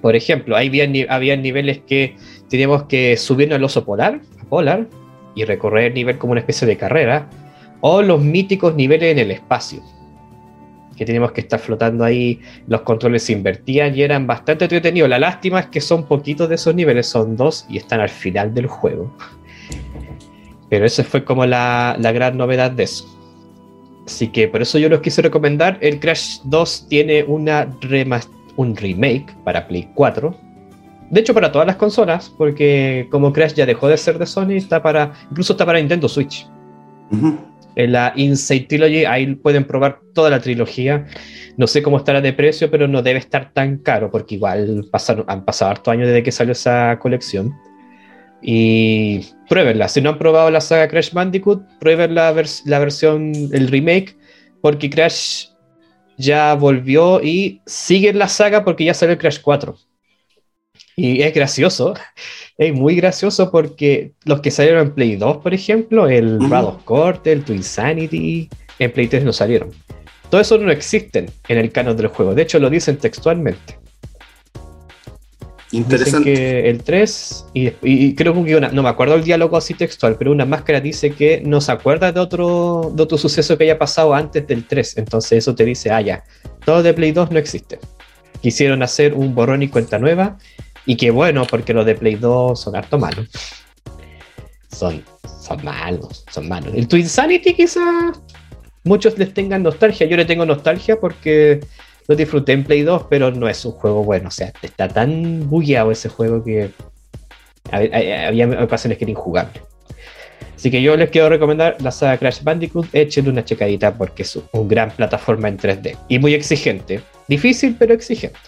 Por 0.00 0.16
ejemplo, 0.16 0.56
había, 0.56 0.88
había 1.08 1.36
niveles 1.36 1.80
que 1.86 2.16
teníamos 2.48 2.84
que 2.84 3.16
subirnos 3.16 3.56
al 3.56 3.64
oso 3.64 3.84
polar, 3.84 4.20
a 4.40 4.44
polar, 4.44 4.86
y 5.34 5.44
recorrer 5.44 5.86
el 5.86 5.94
nivel 5.94 6.18
como 6.18 6.32
una 6.32 6.40
especie 6.40 6.66
de 6.66 6.76
carrera, 6.76 7.28
o 7.80 8.02
los 8.02 8.20
míticos 8.20 8.74
niveles 8.74 9.12
en 9.12 9.18
el 9.18 9.30
espacio 9.30 9.82
que 10.96 11.06
teníamos 11.06 11.32
que 11.32 11.40
estar 11.40 11.58
flotando 11.58 12.04
ahí, 12.04 12.40
los 12.66 12.82
controles 12.82 13.24
se 13.24 13.32
invertían 13.32 13.96
y 13.96 14.02
eran 14.02 14.26
bastante 14.26 14.64
entretenidos. 14.64 15.08
La 15.08 15.18
lástima 15.18 15.60
es 15.60 15.66
que 15.66 15.80
son 15.80 16.04
poquitos 16.06 16.48
de 16.48 16.56
esos 16.56 16.74
niveles, 16.74 17.06
son 17.06 17.36
dos 17.36 17.66
y 17.68 17.78
están 17.78 18.00
al 18.00 18.08
final 18.08 18.54
del 18.54 18.66
juego. 18.66 19.12
Pero 20.68 20.86
esa 20.86 21.04
fue 21.04 21.24
como 21.24 21.44
la, 21.46 21.96
gran 21.98 22.36
novedad 22.36 22.70
de 22.70 22.84
eso. 22.84 23.04
Así 24.06 24.28
que 24.28 24.48
por 24.48 24.62
eso 24.62 24.78
yo 24.78 24.88
los 24.88 25.00
quise 25.00 25.22
recomendar. 25.22 25.78
El 25.80 26.00
Crash 26.00 26.40
2 26.44 26.88
tiene 26.88 27.24
una 27.24 27.68
un 28.56 28.76
remake 28.76 29.34
para 29.44 29.66
Play 29.66 29.88
4. 29.94 30.34
De 31.10 31.20
hecho, 31.20 31.34
para 31.34 31.52
todas 31.52 31.66
las 31.66 31.76
consolas, 31.76 32.32
porque 32.36 33.06
como 33.10 33.32
Crash 33.32 33.54
ya 33.54 33.66
dejó 33.66 33.88
de 33.88 33.96
ser 33.96 34.18
de 34.18 34.26
Sony, 34.26 34.52
está 34.52 34.82
para. 34.82 35.12
incluso 35.30 35.52
está 35.52 35.66
para 35.66 35.78
Nintendo 35.78 36.08
Switch 36.08 36.46
en 37.74 37.92
la 37.92 38.12
Inside 38.16 38.66
Trilogy, 38.66 39.04
ahí 39.04 39.34
pueden 39.34 39.64
probar 39.64 40.00
toda 40.14 40.30
la 40.30 40.40
trilogía. 40.40 41.06
No 41.56 41.66
sé 41.66 41.82
cómo 41.82 41.98
estará 41.98 42.20
de 42.20 42.32
precio, 42.32 42.70
pero 42.70 42.88
no 42.88 43.02
debe 43.02 43.18
estar 43.18 43.52
tan 43.52 43.78
caro, 43.78 44.10
porque 44.10 44.36
igual 44.36 44.86
pasaron, 44.90 45.24
han 45.28 45.44
pasado 45.44 45.70
hartos 45.70 45.92
años 45.92 46.08
desde 46.08 46.22
que 46.22 46.32
salió 46.32 46.52
esa 46.52 46.98
colección. 46.98 47.52
Y 48.42 49.20
pruébenla. 49.48 49.88
Si 49.88 50.00
no 50.00 50.10
han 50.10 50.18
probado 50.18 50.50
la 50.50 50.60
saga 50.60 50.88
Crash 50.88 51.12
Bandicoot, 51.12 51.62
prueben 51.78 52.14
la, 52.14 52.34
la 52.64 52.78
versión, 52.78 53.32
el 53.52 53.68
remake, 53.68 54.16
porque 54.60 54.90
Crash 54.90 55.46
ya 56.16 56.54
volvió 56.54 57.22
y 57.22 57.62
sigue 57.66 58.12
la 58.12 58.28
saga 58.28 58.64
porque 58.64 58.84
ya 58.84 58.94
salió 58.94 59.12
el 59.12 59.18
Crash 59.18 59.40
4. 59.40 59.76
Y 60.96 61.22
es 61.22 61.32
gracioso 61.32 61.94
es 62.58 62.72
muy 62.72 62.96
gracioso 62.96 63.50
porque 63.50 64.12
los 64.24 64.40
que 64.40 64.50
salieron 64.50 64.88
en 64.88 64.94
Play 64.94 65.16
2, 65.16 65.38
por 65.38 65.54
ejemplo, 65.54 66.08
el 66.08 66.38
uh 66.40 66.54
of 66.54 66.84
Court, 66.84 67.26
el 67.26 67.44
Twinsanity, 67.44 68.48
en 68.78 68.92
Play 68.92 69.08
3 69.08 69.24
no 69.24 69.32
salieron. 69.32 69.70
Todo 70.30 70.40
eso 70.40 70.58
no 70.58 70.70
existen 70.70 71.30
en 71.48 71.58
el 71.58 71.72
canon 71.72 71.96
del 71.96 72.06
juego. 72.08 72.34
De 72.34 72.42
hecho, 72.42 72.58
lo 72.58 72.70
dicen 72.70 72.96
textualmente. 72.96 73.78
Interesante. 75.72 76.30
Dicen 76.30 76.34
que 76.34 76.68
el 76.68 76.82
3, 76.82 77.46
y, 77.54 78.14
creo 78.14 78.44
que 78.44 78.56
una, 78.56 78.68
no 78.68 78.82
me 78.82 78.90
acuerdo 78.90 79.14
el 79.14 79.24
diálogo 79.24 79.56
así 79.56 79.72
textual, 79.72 80.16
pero 80.18 80.30
una 80.30 80.44
máscara 80.44 80.80
dice 80.80 81.12
que 81.12 81.40
no 81.44 81.62
se 81.62 81.72
acuerda 81.72 82.12
de 82.12 82.20
otro, 82.20 82.92
de 82.94 83.02
otro 83.02 83.16
suceso 83.16 83.56
que 83.56 83.64
haya 83.64 83.78
pasado 83.78 84.14
antes 84.14 84.46
del 84.46 84.66
3. 84.66 84.98
Entonces 84.98 85.38
eso 85.38 85.54
te 85.54 85.64
dice, 85.64 85.90
ah, 85.90 86.02
ya, 86.02 86.24
todo 86.66 86.82
de 86.82 86.92
Play 86.92 87.12
2 87.12 87.30
no 87.30 87.38
existe. 87.38 87.78
Quisieron 88.42 88.82
hacer 88.82 89.14
un 89.14 89.34
borrón 89.34 89.62
y 89.62 89.68
cuenta 89.68 89.98
nueva 89.98 90.36
y 90.84 90.96
qué 90.96 91.10
bueno, 91.10 91.46
porque 91.46 91.72
los 91.72 91.86
de 91.86 91.94
Play 91.94 92.16
2 92.16 92.60
son 92.60 92.76
harto 92.76 92.98
malos. 92.98 93.28
Son, 94.70 95.02
son 95.40 95.64
malos, 95.64 96.26
son 96.30 96.48
malos. 96.48 96.74
El 96.74 96.86
Twin 96.86 97.08
Sanity 97.08 97.54
quizás 97.54 98.20
muchos 98.84 99.16
les 99.16 99.32
tengan 99.32 99.62
nostalgia. 99.62 100.06
Yo 100.06 100.18
le 100.18 100.26
tengo 100.26 100.44
nostalgia 100.44 101.00
porque 101.00 101.60
lo 102.08 102.16
disfruté 102.16 102.52
en 102.52 102.64
Play 102.64 102.82
2, 102.82 103.06
pero 103.08 103.30
no 103.30 103.48
es 103.48 103.64
un 103.64 103.72
juego 103.72 104.04
bueno. 104.04 104.28
O 104.28 104.30
sea, 104.30 104.52
está 104.62 104.88
tan 104.88 105.48
bugueado 105.48 105.90
ese 105.90 106.08
juego 106.08 106.42
que 106.44 106.70
había 107.70 108.46
ocasiones 108.62 108.98
que 108.98 109.04
era 109.04 109.10
injugable. 109.12 109.60
Así 110.54 110.70
que 110.70 110.80
yo 110.80 110.96
les 110.96 111.10
quiero 111.10 111.28
recomendar 111.28 111.76
la 111.80 111.90
saga 111.90 112.18
Crash 112.18 112.42
Bandicoot. 112.42 112.86
Échenle 112.92 113.30
una 113.30 113.44
checadita 113.44 113.94
porque 113.94 114.22
es 114.22 114.38
un 114.52 114.68
gran 114.68 114.90
plataforma 114.90 115.48
en 115.48 115.58
3D 115.58 115.96
y 116.08 116.18
muy 116.18 116.34
exigente. 116.34 117.00
Difícil, 117.28 117.76
pero 117.78 117.94
exigente. 117.94 118.38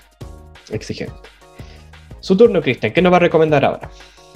Exigente. 0.70 1.14
Su 2.20 2.36
turno, 2.36 2.62
Cristian, 2.62 2.92
¿qué 2.92 3.02
nos 3.02 3.12
va 3.12 3.16
a 3.16 3.20
recomendar 3.20 3.64
ahora? 3.64 3.90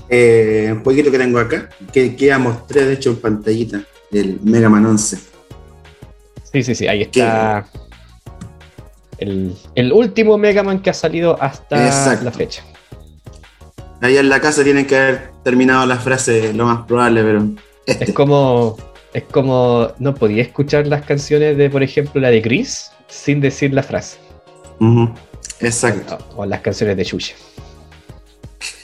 Eh, 0.08 0.70
un 0.72 0.82
poquito 0.82 1.10
que 1.10 1.18
tengo 1.18 1.38
acá, 1.38 1.68
que, 1.92 2.16
que 2.16 2.26
ya 2.26 2.38
mostré 2.38 2.84
de 2.84 2.94
hecho 2.94 3.10
en 3.10 3.16
pantallita, 3.16 3.82
el 4.10 4.38
Mega 4.42 4.68
Man 4.68 4.84
11. 4.86 5.16
Sí, 6.52 6.62
sí, 6.62 6.74
sí, 6.74 6.88
ahí 6.88 7.02
está. 7.02 7.66
El, 9.18 9.92
último 9.92 10.38
Mega 10.38 10.62
Man 10.62 10.80
que 10.80 10.90
ha 10.90 10.94
salido 10.94 11.40
hasta 11.40 12.16
la 12.22 12.30
fecha. 12.30 12.62
Ahí 14.00 14.16
en 14.16 14.28
la 14.28 14.40
casa 14.40 14.62
tienen 14.62 14.86
que 14.86 14.96
haber 14.96 15.30
terminado 15.42 15.84
la 15.86 15.96
frase, 15.96 16.52
lo 16.52 16.66
más 16.66 16.86
probable, 16.86 17.22
pero. 17.22 17.48
Este. 17.86 18.04
Es 18.04 18.12
como. 18.12 18.76
Es 19.12 19.24
como. 19.24 19.88
No 19.98 20.14
podía 20.14 20.42
escuchar 20.42 20.86
las 20.86 21.04
canciones 21.04 21.56
de, 21.56 21.68
por 21.68 21.82
ejemplo, 21.82 22.20
la 22.20 22.30
de 22.30 22.40
Gris 22.40 22.92
sin 23.08 23.40
decir 23.40 23.72
la 23.72 23.82
frase. 23.82 24.18
Exacto. 25.60 26.18
O, 26.36 26.42
o, 26.42 26.46
las 26.46 26.60
canciones 26.60 26.96
de 26.96 27.04
Xuxa. 27.04 27.34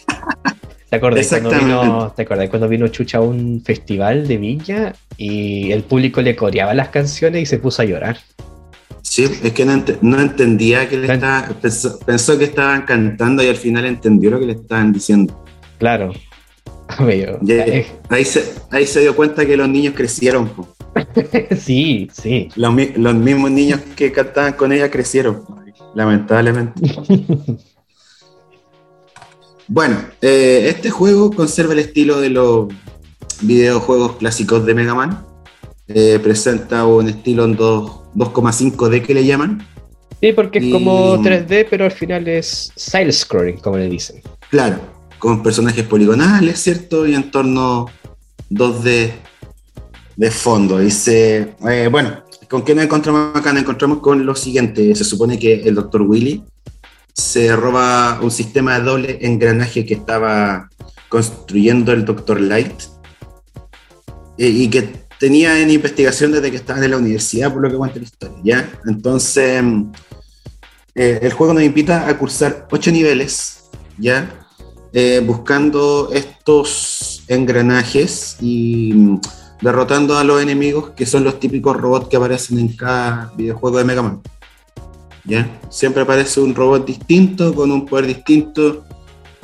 ¿Te 0.90 0.96
acordás, 0.96 1.28
cuando 1.28 1.50
vino, 1.50 2.12
¿Te 2.16 2.26
cuando 2.26 2.68
vino 2.68 2.88
Chucha 2.88 3.18
a 3.18 3.20
un 3.20 3.62
festival 3.64 4.26
de 4.26 4.36
Villa 4.36 4.94
y 5.16 5.70
el 5.72 5.82
público 5.82 6.22
le 6.22 6.34
coreaba 6.36 6.74
las 6.74 6.88
canciones 6.88 7.42
y 7.42 7.46
se 7.46 7.58
puso 7.58 7.82
a 7.82 7.84
llorar? 7.84 8.18
Sí, 9.14 9.30
es 9.44 9.52
que 9.52 9.64
no, 9.64 10.20
entendía 10.20 10.88
que 10.88 10.96
le 10.96 11.12
estaba, 11.12 11.48
pensó, 11.60 12.36
que 12.36 12.46
estaban 12.46 12.82
cantando 12.82 13.44
y 13.44 13.46
al 13.46 13.54
final 13.54 13.84
entendió 13.84 14.28
lo 14.32 14.40
que 14.40 14.46
le 14.46 14.52
estaban 14.54 14.92
diciendo. 14.92 15.44
Claro. 15.78 16.12
Amigo. 16.88 17.38
Ahí, 18.08 18.24
se, 18.24 18.54
ahí 18.72 18.84
se 18.88 19.02
dio 19.02 19.14
cuenta 19.14 19.46
que 19.46 19.56
los 19.56 19.68
niños 19.68 19.94
crecieron. 19.96 20.48
po. 20.48 20.66
sí, 21.56 22.08
sí. 22.12 22.48
Los, 22.56 22.74
los 22.96 23.14
mismos 23.14 23.52
niños 23.52 23.82
que 23.94 24.10
cantaban 24.10 24.54
con 24.54 24.72
ella 24.72 24.90
crecieron, 24.90 25.44
lamentablemente. 25.94 26.82
Bueno, 29.66 29.96
eh, 30.20 30.66
este 30.68 30.90
juego 30.90 31.30
conserva 31.30 31.72
el 31.72 31.78
estilo 31.78 32.20
de 32.20 32.28
los 32.28 32.68
videojuegos 33.40 34.16
clásicos 34.16 34.66
de 34.66 34.74
Mega 34.74 34.94
Man. 34.94 35.24
Eh, 35.88 36.18
presenta 36.22 36.86
un 36.86 37.08
estilo 37.08 37.44
en 37.44 37.56
dos- 37.56 38.00
2,5D 38.14 39.02
que 39.02 39.14
le 39.14 39.24
llaman. 39.24 39.66
Sí, 40.20 40.32
porque 40.32 40.58
es 40.58 40.64
Y- 40.66 40.70
como 40.72 41.20
3D, 41.20 41.66
pero 41.68 41.84
al 41.84 41.90
final 41.90 42.26
es 42.28 42.72
side 42.76 43.12
scrolling, 43.12 43.58
como 43.58 43.76
le 43.76 43.88
dicen. 43.88 44.22
Claro, 44.48 44.78
con 45.18 45.42
personajes 45.42 45.84
poligonales, 45.84 46.58
¿cierto? 46.60 47.06
Y 47.06 47.14
entorno 47.14 47.86
2D 48.48 49.12
de 50.16 50.30
fondo. 50.30 50.78
Dice, 50.78 51.54
eh, 51.68 51.88
bueno, 51.90 52.22
¿con 52.48 52.62
qué 52.64 52.74
nos 52.74 52.84
encontramos 52.84 53.36
acá? 53.36 53.52
Nos 53.52 53.62
encontramos 53.62 53.98
con 53.98 54.24
lo 54.24 54.34
siguiente. 54.34 54.94
Se 54.94 55.04
supone 55.04 55.38
que 55.38 55.54
el 55.64 55.74
Dr. 55.74 56.02
Willy 56.02 56.42
se 57.12 57.54
roba 57.54 58.20
un 58.22 58.30
sistema 58.30 58.78
de 58.78 58.84
doble 58.84 59.18
engranaje 59.20 59.84
que 59.84 59.94
estaba 59.94 60.70
construyendo 61.10 61.92
el 61.92 62.04
Dr. 62.04 62.40
Light 62.40 62.72
eh, 64.38 64.48
y 64.48 64.68
que 64.68 65.03
tenía 65.24 65.58
en 65.58 65.70
investigación 65.70 66.32
desde 66.32 66.50
que 66.50 66.58
estaba 66.58 66.84
en 66.84 66.90
la 66.90 66.98
universidad, 66.98 67.50
por 67.50 67.62
lo 67.62 67.70
que 67.70 67.76
cuenta 67.76 67.96
la 67.98 68.04
historia, 68.04 68.36
¿ya? 68.44 68.70
Entonces, 68.86 69.62
mm, 69.62 69.92
eh, 70.96 71.18
el 71.22 71.32
juego 71.32 71.54
nos 71.54 71.62
invita 71.62 72.06
a 72.06 72.18
cursar 72.18 72.68
ocho 72.70 72.90
niveles, 72.92 73.70
¿ya? 73.96 74.30
Eh, 74.92 75.22
buscando 75.24 76.10
estos 76.12 77.22
engranajes 77.28 78.36
y 78.42 78.92
mm, 78.94 79.20
derrotando 79.62 80.18
a 80.18 80.24
los 80.24 80.42
enemigos 80.42 80.90
que 80.90 81.06
son 81.06 81.24
los 81.24 81.40
típicos 81.40 81.74
robots 81.74 82.08
que 82.08 82.18
aparecen 82.18 82.58
en 82.58 82.76
cada 82.76 83.32
videojuego 83.34 83.78
de 83.78 83.84
Mega 83.84 84.02
Man. 84.02 84.20
¿Ya? 85.24 85.58
Siempre 85.70 86.02
aparece 86.02 86.38
un 86.40 86.54
robot 86.54 86.84
distinto, 86.86 87.54
con 87.54 87.72
un 87.72 87.86
poder 87.86 88.06
distinto, 88.08 88.84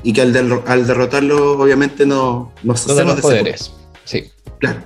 y 0.03 0.13
que 0.13 0.21
al, 0.21 0.35
derro- 0.35 0.63
al 0.67 0.87
derrotarlo, 0.87 1.59
obviamente, 1.59 2.05
no, 2.05 2.53
nos 2.63 2.83
hacemos 2.85 3.07
los 3.07 3.17
de 3.17 3.23
poderes. 3.23 3.73
Sí. 4.05 4.25
Claro. 4.59 4.83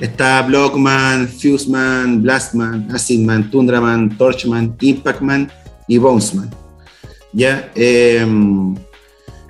Está 0.00 0.42
Blockman, 0.42 1.28
Fuseman, 1.28 2.22
Blastman, 2.22 2.88
Acidman, 2.92 3.50
Tundraman, 3.50 4.16
Torchman, 4.16 4.76
Impactman 4.80 5.50
y 5.86 5.98
Bonesman. 5.98 6.50
Ya, 7.32 7.70
eh, 7.74 8.26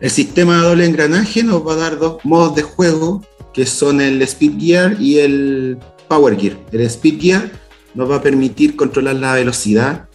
el 0.00 0.10
sistema 0.10 0.56
de 0.56 0.62
doble 0.68 0.86
engranaje 0.86 1.42
nos 1.42 1.66
va 1.66 1.72
a 1.72 1.76
dar 1.76 1.98
dos 1.98 2.18
modos 2.24 2.54
de 2.56 2.62
juego 2.62 3.24
que 3.54 3.64
son 3.66 4.00
el 4.00 4.20
Speed 4.22 4.58
Gear 4.60 4.96
y 5.00 5.18
el 5.18 5.78
Power 6.08 6.36
Gear. 6.38 6.56
El 6.72 6.80
Speed 6.82 7.20
Gear 7.20 7.50
nos 7.94 8.10
va 8.10 8.16
a 8.16 8.22
permitir 8.22 8.74
controlar 8.76 9.16
la 9.16 9.34
velocidad 9.34 10.08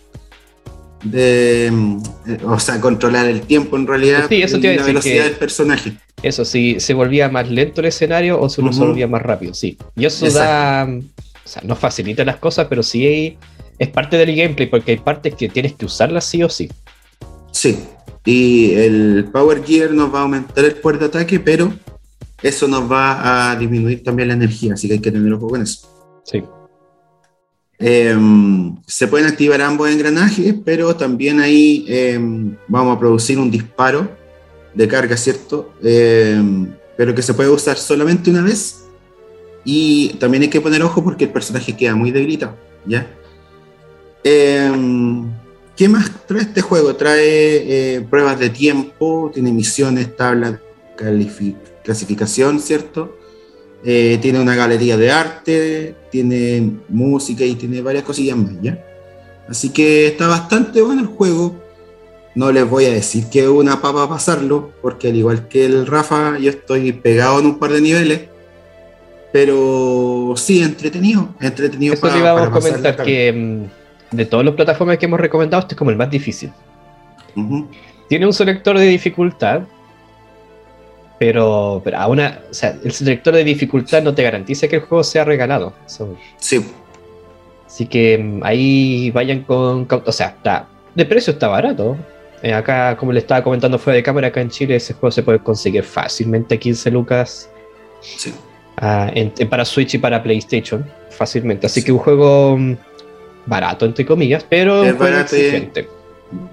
de, 1.03 1.67
eh, 1.67 2.37
o 2.45 2.59
sea, 2.59 2.81
controlar 2.81 3.25
el 3.27 3.41
tiempo 3.41 3.77
en 3.77 3.87
realidad 3.87 4.25
Sí, 4.27 4.41
eso 4.41 4.59
te 4.59 4.75
la 4.75 4.83
velocidad 4.83 5.23
que- 5.23 5.29
del 5.29 5.37
personaje. 5.37 5.97
Eso, 6.21 6.43
si 6.43 6.79
se 6.79 6.93
volvía 6.93 7.29
más 7.29 7.49
lento 7.49 7.81
el 7.81 7.87
escenario 7.87 8.39
o 8.39 8.49
si 8.49 8.61
uno 8.61 8.73
se 8.73 8.81
volvía 8.81 9.07
más 9.07 9.21
rápido, 9.21 9.53
sí. 9.53 9.77
Y 9.95 10.05
eso 10.05 10.29
da. 10.29 10.87
O 11.45 11.51
sea, 11.51 11.61
no 11.63 11.75
facilita 11.75 12.23
las 12.23 12.37
cosas, 12.37 12.67
pero 12.69 12.83
sí 12.83 13.37
es 13.79 13.87
parte 13.87 14.17
del 14.17 14.35
gameplay, 14.35 14.67
porque 14.67 14.91
hay 14.91 14.97
partes 14.97 15.33
que 15.35 15.49
tienes 15.49 15.73
que 15.73 15.85
usarlas 15.85 16.25
sí 16.25 16.43
o 16.43 16.49
sí. 16.49 16.69
Sí, 17.51 17.79
y 18.25 18.73
el 18.73 19.29
Power 19.31 19.63
Gear 19.63 19.91
nos 19.91 20.13
va 20.13 20.19
a 20.19 20.21
aumentar 20.23 20.63
el 20.63 20.75
poder 20.75 20.99
de 20.99 21.05
ataque, 21.05 21.39
pero 21.39 21.73
eso 22.43 22.67
nos 22.67 22.89
va 22.91 23.51
a 23.51 23.55
disminuir 23.55 24.03
también 24.03 24.27
la 24.27 24.35
energía, 24.35 24.73
así 24.73 24.87
que 24.87 24.95
hay 24.95 24.99
que 24.99 25.11
tener 25.11 25.33
ojo 25.33 25.47
con 25.47 25.61
eso. 25.61 25.87
Sí. 26.23 26.43
Em, 27.79 28.75
se 28.85 29.07
pueden 29.07 29.27
activar 29.27 29.61
ambos 29.61 29.89
engranajes, 29.89 30.53
pero 30.65 30.95
también 30.95 31.39
ahí 31.39 31.85
em, 31.87 32.55
vamos 32.67 32.95
a 32.95 32.99
producir 32.99 33.39
un 33.39 33.49
disparo 33.49 34.18
de 34.73 34.87
carga, 34.87 35.17
¿cierto? 35.17 35.73
Em, 35.83 36.73
pero 36.97 37.15
que 37.15 37.21
se 37.21 37.33
puede 37.33 37.49
usar 37.49 37.77
solamente 37.77 38.29
una 38.29 38.41
vez. 38.41 38.85
Y 39.65 40.09
también 40.19 40.43
hay 40.43 40.49
que 40.49 40.61
poner 40.61 40.81
ojo 40.83 41.03
porque 41.03 41.25
el 41.25 41.31
personaje 41.31 41.75
queda 41.75 41.95
muy 41.95 42.11
debilitado, 42.11 42.55
¿ya? 42.85 43.07
Em, 44.23 45.29
¿Qué 45.79 45.87
más 45.87 46.11
trae 46.27 46.41
este 46.41 46.59
juego? 46.59 46.93
Trae 46.97 47.95
eh, 47.95 48.01
pruebas 48.01 48.37
de 48.37 48.49
tiempo, 48.49 49.31
tiene 49.33 49.53
misiones, 49.53 50.13
tablas 50.17 50.59
clasificación, 51.83 52.59
¿cierto? 52.59 53.17
Eh, 53.85 54.19
tiene 54.21 54.41
una 54.41 54.55
galería 54.55 54.97
de 54.97 55.09
arte, 55.09 55.95
tiene 56.11 56.79
música 56.89 57.45
y 57.45 57.55
tiene 57.55 57.81
varias 57.81 58.03
cosillas 58.03 58.35
más, 58.35 58.51
¿ya? 58.61 58.83
Así 59.47 59.69
que 59.69 60.07
está 60.07 60.27
bastante 60.27 60.81
bueno 60.81 61.01
el 61.01 61.07
juego. 61.07 61.55
No 62.35 62.51
les 62.51 62.69
voy 62.69 62.85
a 62.85 62.91
decir 62.91 63.25
que 63.29 63.39
es 63.41 63.47
una 63.47 63.81
papa 63.81 64.07
pasarlo, 64.07 64.71
porque 64.81 65.09
al 65.09 65.15
igual 65.15 65.47
que 65.47 65.65
el 65.65 65.87
Rafa, 65.87 66.37
yo 66.37 66.49
estoy 66.51 66.91
pegado 66.93 67.39
en 67.39 67.47
un 67.47 67.59
par 67.59 67.71
de 67.71 67.81
niveles. 67.81 68.21
Pero 69.31 70.33
sí, 70.35 70.61
entretenido. 70.63 71.29
Entretenido 71.39 71.93
Eso 71.93 72.01
pa- 72.07 72.13
te 72.13 72.19
íbamos 72.19 72.41
a 72.41 72.49
para 72.49 72.59
comentar 72.61 73.03
que 73.03 73.31
mm, 74.11 74.15
de 74.15 74.25
todas 74.25 74.45
las 74.45 74.55
plataformas 74.55 74.97
que 74.97 75.05
hemos 75.05 75.19
recomendado, 75.19 75.61
este 75.61 75.75
es 75.75 75.77
como 75.77 75.91
el 75.91 75.97
más 75.97 76.09
difícil. 76.09 76.51
Tiene 78.07 78.25
un 78.25 78.33
selector 78.33 78.77
de 78.77 78.85
dificultad, 78.87 79.61
pero, 81.19 81.81
pero 81.83 81.97
aún, 81.97 82.19
a- 82.21 82.39
o 82.49 82.53
sea, 82.53 82.75
el 82.83 82.91
selector 82.91 83.33
de 83.35 83.43
dificultad 83.43 84.01
no 84.01 84.13
te 84.15 84.23
garantiza 84.23 84.67
que 84.67 84.77
el 84.77 84.81
juego 84.81 85.03
sea 85.03 85.25
regalado. 85.25 85.73
Sí, 86.37 86.63
Así 87.67 87.85
que 87.85 88.17
mm, 88.17 88.39
ahí 88.43 89.11
vayan 89.11 89.43
con 89.43 89.87
O 90.05 90.11
sea, 90.11 90.27
está, 90.27 90.67
de 90.95 91.05
precio 91.05 91.33
está 91.33 91.47
barato. 91.47 91.97
Eh, 92.41 92.53
acá, 92.53 92.95
como 92.97 93.11
le 93.11 93.19
estaba 93.19 93.43
comentando 93.43 93.77
fuera 93.77 93.97
de 93.97 94.03
cámara, 94.03 94.27
acá 94.27 94.39
en 94.41 94.49
Chile 94.49 94.75
ese 94.75 94.93
juego 94.93 95.11
se 95.11 95.23
puede 95.23 95.39
conseguir 95.39 95.83
fácilmente 95.83 96.55
a 96.55 96.57
15 96.57 96.89
lucas 96.91 97.49
sí. 98.01 98.33
ah, 98.77 99.11
en- 99.13 99.33
en- 99.37 99.49
para 99.49 99.65
Switch 99.65 99.95
y 99.95 99.97
para 99.97 100.23
PlayStation. 100.23 100.85
Fácilmente. 101.09 101.65
Así 101.67 101.83
que 101.83 101.91
un 101.91 101.97
juego 101.97 102.57
mm, 102.57 102.77
barato, 103.45 103.85
entre 103.85 104.05
comillas, 104.05 104.45
pero 104.49 104.83
Es 104.83 104.97
barato 104.97 105.35
exigente. 105.35 105.87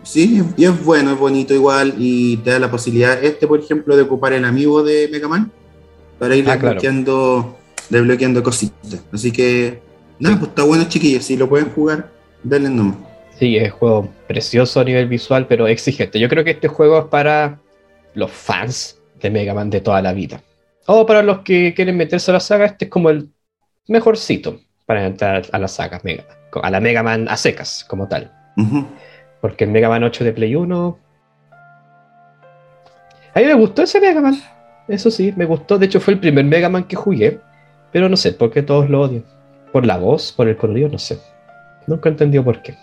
Sí, 0.03 0.43
y 0.57 0.65
es 0.65 0.85
bueno, 0.85 1.13
es 1.13 1.19
bonito 1.19 1.53
igual 1.55 1.95
y 1.99 2.39
te 2.39 2.51
da 2.51 2.59
la 2.59 2.71
posibilidad, 2.71 3.23
este 3.23 3.47
por 3.47 3.61
ejemplo, 3.61 3.95
de 3.95 4.03
ocupar 4.03 4.33
el 4.33 4.45
amigo 4.45 4.83
de 4.83 5.07
Mega 5.13 5.29
Man 5.29 5.53
para 6.19 6.35
ir 6.35 6.45
Ah, 6.49 6.59
claro. 6.59 6.77
desbloqueando, 6.81 7.57
desbloqueando 7.91 8.43
cositas. 8.43 9.03
Así 9.13 9.31
que, 9.31 9.81
nada, 10.19 10.39
pues 10.39 10.49
está 10.49 10.63
bueno 10.65 10.85
chiquillos, 10.89 11.25
si 11.25 11.37
lo 11.37 11.47
pueden 11.49 11.69
jugar, 11.71 12.11
denle 12.43 12.71
nomás. 12.71 12.97
Sí, 13.39 13.59
es 13.59 13.73
un 13.73 13.79
juego 13.79 14.09
precioso 14.27 14.81
a 14.81 14.85
nivel 14.85 15.09
visual, 15.09 15.47
pero 15.47 15.67
exigente. 15.67 16.19
Yo 16.19 16.29
creo 16.29 16.43
que 16.43 16.53
este 16.53 16.69
juego 16.69 16.99
es 17.01 17.05
para 17.07 17.59
los 18.15 18.31
fans 18.31 18.99
de 19.21 19.31
Mega 19.31 19.53
Man 19.53 19.69
de 19.69 19.83
toda 19.83 20.01
la 20.01 20.15
vida. 20.15 20.41
O 20.87 21.05
para 21.05 21.23
los 21.23 21.41
que 21.41 21.75
quieren 21.75 21.97
meterse 21.99 22.31
a 22.31 22.35
la 22.35 22.41
saga, 22.41 22.65
este 22.65 22.87
es 22.87 22.91
como 22.91 23.11
el 23.11 23.29
mejorcito 23.89 24.61
para 24.87 25.07
entrar 25.07 25.45
a 25.53 25.59
la 25.59 25.69
saga 25.69 26.01
Mega 26.03 26.25
Man. 26.27 26.37
A 26.63 26.71
la 26.71 26.81
Mega 26.81 27.03
Man 27.03 27.29
a 27.29 27.37
secas, 27.37 27.85
como 27.87 28.09
tal. 28.09 28.33
Porque 29.43 29.65
el 29.65 29.71
Mega 29.71 29.91
Man 29.91 30.05
8 30.05 30.25
de 30.25 30.33
Play 30.33 30.55
1. 30.55 30.99
A 33.35 33.39
mí 33.39 33.45
me 33.45 33.55
gustó 33.55 33.83
ese 33.83 34.01
Mega 34.01 34.23
Man. 34.23 34.41
Eso 34.89 35.11
sí, 35.11 35.35
me 35.37 35.45
gustó. 35.45 35.77
De 35.77 35.85
hecho, 35.85 36.01
fue 36.01 36.15
el 36.15 36.21
primer 36.21 36.47
Mega 36.47 36.71
Man 36.71 36.85
que 36.85 36.97
jugué. 36.97 37.41
Pero 37.93 38.09
no 38.09 38.17
sé 38.17 38.33
por 38.33 38.51
qué 38.51 38.63
todos 38.63 38.89
lo 38.89 39.03
odian. 39.03 39.25
Por 39.73 39.85
la 39.85 39.99
voz, 39.99 40.33
por 40.33 40.49
el 40.49 40.57
colorido, 40.57 40.89
no 40.89 40.99
sé. 40.99 41.19
Nunca 41.87 42.09
he 42.09 42.13
entendido 42.13 42.43
por 42.43 42.63
qué. 42.63 42.75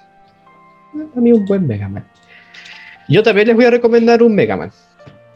A 1.16 1.20
mí 1.20 1.32
un 1.32 1.46
buen 1.46 1.66
Mega 1.66 1.90
Man. 1.90 2.06
Yo 3.08 3.24
también 3.24 3.48
les 3.48 3.56
voy 3.56 3.66
a 3.66 3.72
recomendar 3.72 4.22
un 4.22 4.36
Mega 4.36 4.56
Man. 4.56 4.72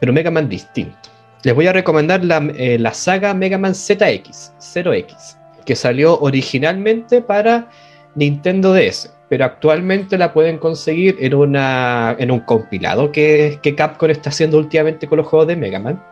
Pero 0.00 0.12
Mega 0.12 0.30
Man 0.30 0.48
distinto. 0.48 0.96
Les 1.42 1.54
voy 1.54 1.66
a 1.66 1.72
recomendar 1.72 2.24
la, 2.24 2.38
eh, 2.56 2.78
la 2.78 2.92
saga 2.94 3.34
Mega 3.34 3.58
Man 3.58 3.74
ZX, 3.74 4.54
0X. 4.58 5.36
Que 5.64 5.76
salió 5.76 6.18
originalmente 6.20 7.20
para 7.20 7.68
Nintendo 8.14 8.72
DS, 8.72 9.12
pero 9.28 9.44
actualmente 9.44 10.16
la 10.16 10.32
pueden 10.32 10.58
conseguir 10.58 11.16
en, 11.20 11.34
una, 11.34 12.16
en 12.18 12.30
un 12.30 12.40
compilado 12.40 13.12
que, 13.12 13.58
que 13.62 13.74
Capcom 13.74 14.10
está 14.10 14.30
haciendo 14.30 14.58
últimamente 14.58 15.06
con 15.06 15.18
los 15.18 15.26
juegos 15.26 15.48
de 15.48 15.56
Mega 15.56 15.78
Man. 15.78 16.02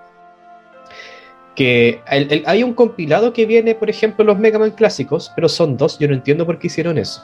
Que 1.55 2.03
hay 2.07 2.63
un 2.63 2.75
compilado 2.75 3.33
que 3.33 3.47
viene, 3.47 3.75
por 3.75 3.89
ejemplo, 3.89 4.25
los 4.25 4.39
Mega 4.39 4.59
Man 4.59 4.73
clásicos, 4.73 5.33
pero 5.35 5.49
son 5.49 5.77
dos, 5.77 5.99
yo 5.99 6.07
no 6.07 6.15
entiendo 6.15 6.45
por 6.45 6.59
qué 6.59 6.67
hicieron 6.67 6.99
eso. 6.99 7.23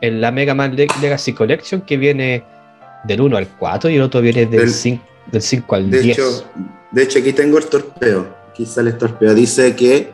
En 0.00 0.20
la 0.20 0.30
Mega 0.30 0.54
Man 0.54 0.76
Le- 0.76 0.86
Legacy 1.00 1.32
Collection, 1.32 1.80
que 1.82 1.96
viene 1.96 2.44
del 3.04 3.20
1 3.20 3.36
al 3.36 3.48
4 3.48 3.90
y 3.90 3.96
el 3.96 4.02
otro 4.02 4.20
viene 4.20 4.46
del, 4.46 4.60
Del- 4.60 4.70
5, 4.70 5.04
del 5.26 5.42
5 5.42 5.74
al 5.74 5.90
De 5.90 6.00
10. 6.00 6.18
hecho, 6.18 6.44
de 6.92 7.02
hecho, 7.02 7.18
aquí 7.18 7.32
tengo 7.32 7.58
el 7.58 7.66
torpeo. 7.66 8.26
Aquí 8.50 8.64
sale 8.66 8.90
el 8.90 8.98
torpeo. 8.98 9.34
Dice 9.34 9.74
que 9.76 10.12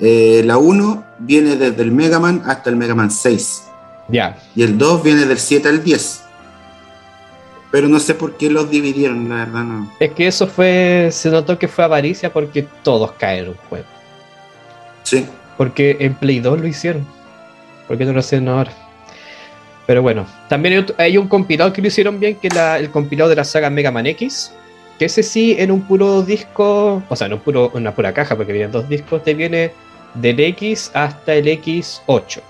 eh, 0.00 0.42
la 0.44 0.58
1 0.58 1.04
viene 1.20 1.56
desde 1.56 1.82
el 1.82 1.92
Mega 1.92 2.18
Man 2.20 2.42
hasta 2.46 2.70
el 2.70 2.76
Mega 2.76 2.94
Man 2.94 3.10
6. 3.10 3.62
ya, 4.08 4.38
Y 4.54 4.62
el 4.62 4.76
2 4.78 5.02
viene 5.02 5.24
del 5.24 5.38
7 5.38 5.68
al 5.68 5.82
10. 5.82 6.22
Pero 7.72 7.88
no 7.88 7.98
sé 7.98 8.14
por 8.14 8.36
qué 8.36 8.48
los 8.50 8.70
dividieron, 8.70 9.28
la 9.28 9.36
verdad 9.44 9.64
no. 9.64 9.92
Es 10.00 10.12
que 10.12 10.26
eso 10.28 10.46
fue, 10.46 11.08
se 11.12 11.30
notó 11.30 11.58
que 11.58 11.66
fue 11.68 11.84
avaricia 11.84 12.32
porque 12.32 12.66
todos 12.82 13.12
caen 13.12 13.44
en 13.44 13.50
un 13.50 13.56
juego. 13.68 13.84
Sí. 15.02 15.26
Porque 15.58 15.96
en 16.00 16.14
Play 16.14 16.40
2 16.40 16.60
lo 16.60 16.66
hicieron. 16.66 17.04
¿Por 17.88 17.98
qué 17.98 18.04
no 18.04 18.12
lo 18.12 18.20
hacen 18.20 18.48
ahora? 18.48 18.72
Pero 19.86 20.02
bueno, 20.02 20.26
también 20.48 20.86
hay 20.98 21.16
un 21.16 21.28
compilado 21.28 21.72
que 21.72 21.80
lo 21.80 21.88
hicieron 21.88 22.18
bien, 22.18 22.36
que 22.36 22.48
es 22.48 22.56
el 22.56 22.90
compilado 22.90 23.30
de 23.30 23.36
la 23.36 23.44
saga 23.44 23.70
Mega 23.70 23.90
Man 23.90 24.06
X. 24.06 24.52
Que 24.98 25.04
ese 25.04 25.22
sí, 25.22 25.54
en 25.58 25.70
un 25.70 25.82
puro 25.82 26.22
disco, 26.22 27.02
o 27.08 27.16
sea, 27.16 27.26
en 27.26 27.34
un 27.34 27.40
puro, 27.40 27.70
una 27.74 27.94
pura 27.94 28.12
caja, 28.12 28.34
porque 28.34 28.52
vienen 28.52 28.72
dos 28.72 28.88
discos, 28.88 29.22
te 29.22 29.34
viene 29.34 29.72
del 30.14 30.40
X 30.40 30.90
hasta 30.94 31.34
el 31.34 31.46
X8, 31.46 32.40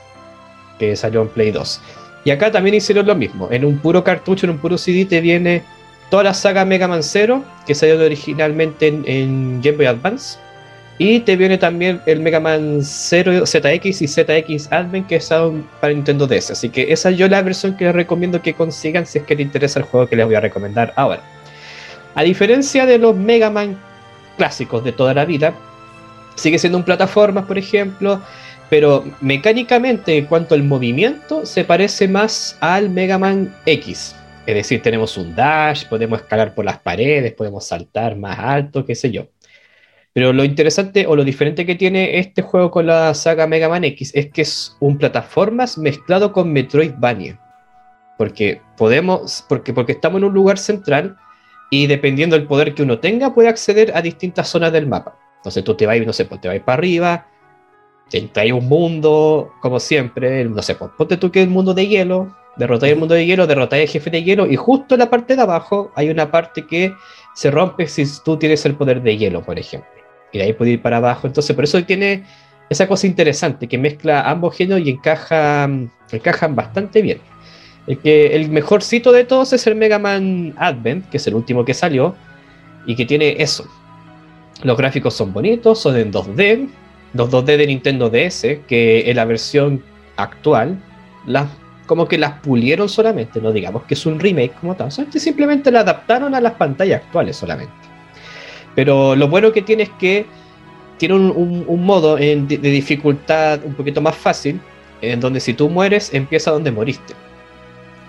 que 0.78 0.97
salió 0.97 1.22
en 1.22 1.28
Play 1.28 1.51
2. 1.51 1.80
Y 2.24 2.30
acá 2.30 2.51
también 2.51 2.74
hicieron 2.74 3.07
lo 3.07 3.14
mismo. 3.14 3.49
En 3.51 3.64
un 3.64 3.78
puro 3.78 4.03
cartucho, 4.03 4.47
en 4.47 4.51
un 4.51 4.59
puro 4.59 4.78
CD, 4.78 5.05
te 5.05 5.20
viene 5.20 5.62
toda 6.11 6.24
la 6.24 6.34
saga 6.34 6.64
Mega 6.64 6.89
Man 6.89 7.03
Zero, 7.03 7.45
que 7.66 7.74
salió 7.74 8.05
originalmente 8.05 8.89
en, 8.89 9.61
Game 9.61 9.76
Boy 9.76 9.87
Advance. 9.87 10.39
Y 10.99 11.20
te 11.20 11.36
viene 11.36 11.59
también 11.59 12.01
el 12.07 12.20
Mega 12.20 12.40
Man 12.40 12.78
0 12.82 13.44
ZX 13.47 14.03
y 14.03 14.09
ZX 14.09 14.72
Advent 14.72 15.07
que 15.07 15.20
son 15.20 15.68
para 15.80 15.92
Nintendo 15.92 16.26
DS. 16.26 16.53
Así 16.53 16.70
que 16.70 16.90
esa 16.90 17.11
es 17.11 17.18
yo 17.18 17.28
la 17.28 17.42
versión 17.42 17.76
que 17.76 17.84
les 17.84 17.94
recomiendo 17.94 18.40
que 18.40 18.55
consigan 18.55 19.05
si 19.05 19.18
es 19.18 19.24
que 19.24 19.34
les 19.34 19.47
interesa 19.47 19.80
el 19.80 19.84
juego 19.84 20.07
que 20.07 20.16
les 20.16 20.24
voy 20.24 20.36
a 20.36 20.40
recomendar 20.40 20.94
ahora. 20.97 21.22
A 22.14 22.22
diferencia 22.22 22.86
de 22.86 22.99
los 22.99 23.14
Mega 23.14 23.51
Man 23.51 23.78
clásicos 24.38 24.84
de 24.84 24.92
toda 24.92 25.12
la 25.12 25.26
vida, 25.26 25.55
sigue 26.34 26.59
siendo 26.59 26.78
un 26.78 26.84
plataforma, 26.84 27.47
por 27.47 27.59
ejemplo, 27.59 28.22
pero 28.70 29.05
mecánicamente, 29.20 30.16
en 30.16 30.26
cuanto 30.26 30.55
al 30.55 30.62
movimiento, 30.62 31.44
se 31.44 31.64
parece 31.64 32.09
más 32.09 32.57
al 32.61 32.88
Mega 32.90 33.18
Man 33.18 33.55
X. 33.66 34.14
Es 34.47 34.55
decir, 34.55 34.80
tenemos 34.80 35.16
un 35.16 35.34
dash, 35.34 35.86
podemos 35.88 36.20
escalar 36.20 36.55
por 36.55 36.64
las 36.64 36.78
paredes, 36.78 37.32
podemos 37.32 37.66
saltar 37.66 38.16
más 38.16 38.38
alto, 38.38 38.84
qué 38.84 38.94
sé 38.94 39.11
yo. 39.11 39.26
Pero 40.17 40.33
lo 40.33 40.45
interesante 40.45 41.07
o 41.07 41.14
lo 41.14 41.25
diferente 41.25 41.67
que 41.67 41.75
tiene 41.75 42.19
este 42.19 42.41
juego 42.41 42.71
con 42.71 42.87
la 42.87 43.12
saga 43.12 43.47
Mega 43.47 43.69
Man 43.69 43.85
X 43.85 44.12
es 44.14 44.31
que 44.31 44.41
es 44.41 44.75
un 44.81 44.97
plataformas 44.97 45.77
mezclado 45.77 46.33
con 46.33 46.55
Metroidvania. 46.55 47.39
Porque 48.17 48.62
podemos, 48.79 49.45
porque, 49.47 49.75
porque 49.75 49.93
estamos 49.93 50.17
en 50.17 50.25
un 50.25 50.33
lugar 50.33 50.57
central 50.57 51.19
y 51.71 51.87
dependiendo 51.87 52.35
del 52.35 52.47
poder 52.47 52.73
que 52.73 52.83
uno 52.83 52.99
tenga, 52.99 53.35
puede 53.35 53.51
acceder 53.51 53.95
a 53.95 54.01
distintas 54.01 54.49
zonas 54.49 54.73
del 54.73 54.87
mapa. 54.87 55.19
Entonces 55.37 55.62
tú 55.62 55.75
te 55.75 55.85
vas, 55.85 56.01
no 56.01 56.14
sé, 56.14 56.25
pues 56.25 56.41
te 56.41 56.49
vas 56.49 56.61
para 56.61 56.79
arriba, 56.79 57.27
hay 58.37 58.53
un 58.53 58.67
mundo, 58.67 59.53
como 59.61 59.79
siempre, 59.79 60.47
no 60.47 60.62
sé, 60.62 60.77
pues, 60.77 60.93
ponte 60.97 61.19
tú 61.19 61.31
que 61.31 61.41
es 61.41 61.47
el 61.47 61.53
mundo 61.53 61.75
de 61.75 61.89
hielo, 61.89 62.35
derrotáis 62.57 62.95
el 62.95 62.99
mundo 62.99 63.14
de 63.14 63.27
hielo, 63.27 63.47
derrotáis 63.47 63.83
al 63.83 63.93
jefe 63.93 64.09
de 64.09 64.23
hielo, 64.23 64.47
y 64.47 64.57
justo 64.57 64.95
en 64.95 65.01
la 65.01 65.11
parte 65.11 65.37
de 65.37 65.43
abajo 65.43 65.93
hay 65.95 66.09
una 66.09 66.31
parte 66.31 66.67
que 66.67 66.95
se 67.35 67.51
rompe 67.51 67.87
si 67.87 68.05
tú 68.25 68.39
tienes 68.39 68.64
el 68.64 68.77
poder 68.77 69.03
de 69.03 69.19
hielo, 69.19 69.43
por 69.43 69.59
ejemplo. 69.59 70.05
Y 70.37 70.41
ahí 70.41 70.53
puede 70.53 70.72
ir 70.72 70.82
para 70.82 70.99
abajo. 70.99 71.26
Entonces, 71.26 71.55
por 71.55 71.64
eso 71.64 71.82
tiene 71.84 72.24
esa 72.68 72.87
cosa 72.89 73.07
interesante 73.07 73.68
que 73.68 73.78
mezcla 73.78 74.28
ambos 74.28 74.57
géneros 74.57 74.87
y 74.87 74.91
encajan, 74.91 75.91
encajan 76.11 76.55
bastante 76.55 77.03
bien. 77.03 77.18
El, 77.87 77.99
que, 77.99 78.34
el 78.34 78.51
mejorcito 78.51 79.12
de 79.12 79.24
todos 79.24 79.53
es 79.53 79.66
el 79.66 79.76
Mega 79.76 79.99
Man 79.99 80.55
Advent, 80.57 81.09
que 81.09 81.18
es 81.18 81.26
el 81.26 81.34
último 81.34 81.64
que 81.64 81.74
salió, 81.74 82.16
y 82.87 82.97
que 82.97 83.07
tiene 83.07 83.37
eso. 83.39 83.66
Los 84.62 84.76
gráficos 84.76 85.14
son 85.14 85.32
bonitos, 85.32 85.80
son 85.80 85.97
en 85.97 86.12
2D, 86.12 86.68
los 87.14 87.30
2D 87.30 87.57
de 87.57 87.66
Nintendo 87.66 88.11
DS, 88.11 88.59
que 88.66 89.05
en 89.07 89.16
la 89.16 89.24
versión 89.24 89.82
actual, 90.16 90.78
las, 91.26 91.49
como 91.87 92.09
que 92.09 92.18
las 92.18 92.41
pulieron 92.41 92.89
solamente, 92.89 93.41
no 93.41 93.53
digamos 93.53 93.84
que 93.84 93.95
es 93.95 94.07
un 94.07 94.18
remake 94.18 94.55
como 94.61 94.74
tal, 94.74 94.91
simplemente 94.91 95.70
la 95.70 95.80
adaptaron 95.80 96.34
a 96.34 96.41
las 96.41 96.55
pantallas 96.55 97.03
actuales 97.03 97.37
solamente. 97.37 97.72
Pero 98.77 99.16
lo 99.16 99.27
bueno 99.27 99.53
que 99.53 99.62
tiene 99.62 99.85
es 99.85 99.91
que 99.99 100.27
tiene 100.99 101.14
un, 101.14 101.85
modo 101.85 102.16
de, 102.16 102.37
dificultad 102.37 103.64
un 103.64 103.74
poquito 103.74 104.01
más 104.01 104.14
fácil, 104.14 104.61
en 105.01 105.18
donde 105.18 105.41
si 105.41 105.55
tú 105.55 105.68
mueres, 105.68 106.12
empieza 106.14 106.51
donde 106.51 106.70
moriste. 106.70 107.14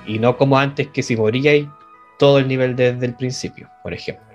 Y 0.06 0.20
no 0.20 0.38
como 0.38 0.58
antes 0.60 0.88
que 0.90 1.02
si 1.02 1.16
moríais 1.16 1.68
todo 2.20 2.38
el 2.38 2.48
nivel 2.48 2.76
desde 2.76 3.06
el 3.06 3.16
principio, 3.16 3.70
por 3.82 3.94
ejemplo. 3.94 4.26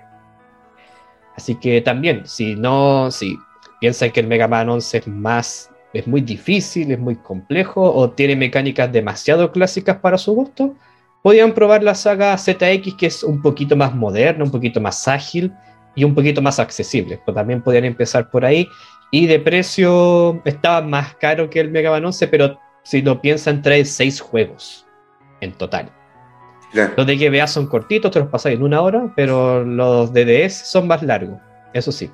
Así 1.35 1.55
que 1.55 1.81
también, 1.81 2.23
si 2.25 2.55
no, 2.55 3.09
si 3.11 3.37
piensan 3.79 4.11
que 4.11 4.19
el 4.19 4.27
Mega 4.27 4.47
Man 4.47 4.69
11 4.69 4.97
es 4.97 5.07
más, 5.07 5.71
es 5.93 6.07
muy 6.07 6.21
difícil, 6.21 6.91
es 6.91 6.99
muy 6.99 7.15
complejo 7.15 7.91
o 7.91 8.09
tiene 8.11 8.35
mecánicas 8.35 8.91
demasiado 8.91 9.51
clásicas 9.51 9.97
para 9.97 10.17
su 10.17 10.33
gusto, 10.33 10.75
podrían 11.21 11.53
probar 11.53 11.83
la 11.83 11.95
saga 11.95 12.37
ZX 12.37 12.95
que 12.95 13.07
es 13.07 13.23
un 13.23 13.41
poquito 13.41 13.75
más 13.75 13.95
moderna, 13.95 14.43
un 14.43 14.51
poquito 14.51 14.79
más 14.79 15.07
ágil 15.07 15.51
y 15.95 16.03
un 16.03 16.15
poquito 16.15 16.41
más 16.41 16.59
accesible. 16.59 17.19
Pues 17.23 17.35
también 17.35 17.61
podrían 17.61 17.85
empezar 17.85 18.29
por 18.29 18.45
ahí 18.45 18.67
y 19.11 19.27
de 19.27 19.39
precio 19.39 20.41
estaba 20.45 20.81
más 20.81 21.15
caro 21.15 21.49
que 21.49 21.59
el 21.59 21.69
Mega 21.69 21.91
Man 21.91 22.05
11, 22.05 22.27
pero 22.27 22.59
si 22.83 23.01
lo 23.01 23.21
piensan 23.21 23.61
trae 23.61 23.85
seis 23.85 24.19
juegos 24.19 24.85
en 25.41 25.53
total. 25.53 25.91
Los 26.97 27.05
de 27.05 27.17
GBA 27.17 27.45
son 27.45 27.67
cortitos, 27.67 28.11
te 28.11 28.19
los 28.19 28.29
pasáis 28.29 28.57
en 28.57 28.63
una 28.63 28.81
hora, 28.81 29.13
pero 29.15 29.63
los 29.63 30.11
de 30.11 30.25
DS 30.25 30.53
son 30.53 30.87
más 30.87 31.03
largos, 31.03 31.39
eso 31.73 31.91
sí. 31.91 32.09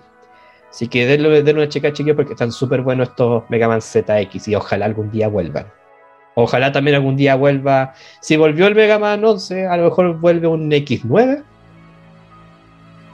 Así 0.69 0.88
que 0.89 1.05
denle, 1.05 1.41
denle 1.41 1.63
una 1.63 1.69
chica 1.69 1.93
chiquillos 1.93 2.17
porque 2.17 2.34
están 2.34 2.51
súper 2.51 2.82
buenos 2.82 3.09
estos 3.09 3.43
Mega 3.49 3.69
Man 3.69 3.82
ZX 3.82 4.49
y 4.49 4.55
ojalá 4.55 4.86
algún 4.86 5.09
día 5.09 5.30
vuelvan. 5.30 5.65
Ojalá 6.36 6.71
también 6.71 6.95
algún 6.95 7.15
día 7.15 7.36
vuelva. 7.36 7.93
Si 8.21 8.38
volvió 8.38 8.67
el 8.67 8.75
Mega 8.75 8.99
Man 8.99 9.23
11, 9.23 9.67
a 9.67 9.77
lo 9.77 9.86
mejor 9.86 10.19
vuelve 10.19 10.47
un 10.47 10.69
X9. 10.69 11.43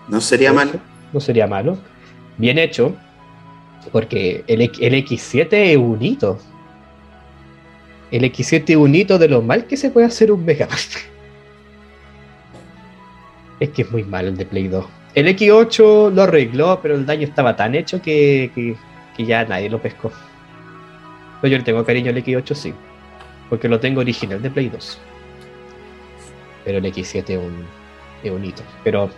No 0.08 0.22
sería 0.22 0.54
malo. 0.54 0.74
No 1.14 1.20
sería 1.20 1.48
malo. 1.48 1.78
Bien 2.38 2.58
hecho. 2.58 2.96
Porque 3.92 4.44
el, 4.48 4.62
el 4.62 5.06
X7 5.06 5.48
es 5.52 5.78
un 5.78 6.02
hito. 6.02 6.40
El 8.12 8.24
X7 8.24 8.70
es 8.70 8.76
un 8.76 8.96
hito 8.96 9.18
de 9.18 9.28
lo 9.28 9.42
mal 9.42 9.66
que 9.66 9.78
se 9.78 9.90
puede 9.90 10.08
hacer 10.08 10.32
un 10.32 10.46
Mega 10.46 10.68
Man. 10.68 10.78
es 13.60 13.70
que 13.70 13.82
es 13.84 13.92
muy 13.92 14.04
malo 14.04 14.30
el 14.30 14.38
de 14.38 14.46
Play 14.46 14.68
2. 14.68 14.86
El 15.16 15.28
X8 15.28 16.14
lo 16.14 16.24
arregló, 16.24 16.80
pero 16.82 16.96
el 16.96 17.06
daño 17.06 17.24
estaba 17.26 17.56
tan 17.56 17.74
hecho 17.74 18.02
que, 18.02 18.76
ya 19.18 19.46
nadie 19.46 19.70
lo 19.70 19.82
pescó. 19.82 20.12
Pero 21.42 21.52
yo 21.52 21.58
le 21.58 21.64
tengo 21.64 21.86
cariño 21.86 22.12
al 22.12 22.18
X8, 22.18 22.54
sí. 22.54 22.74
Porque 23.50 23.70
lo 23.70 23.80
tengo 23.80 24.02
original 24.02 24.42
de 24.42 24.50
Play 24.50 24.70
2. 24.70 25.00
Pero 26.66 26.78
el 26.80 26.86
X7 26.86 27.30
es 27.30 27.38
un, 27.38 27.66
es 28.24 28.32
un 28.32 28.44
hito. 28.44 28.64
Pero, 28.84 29.10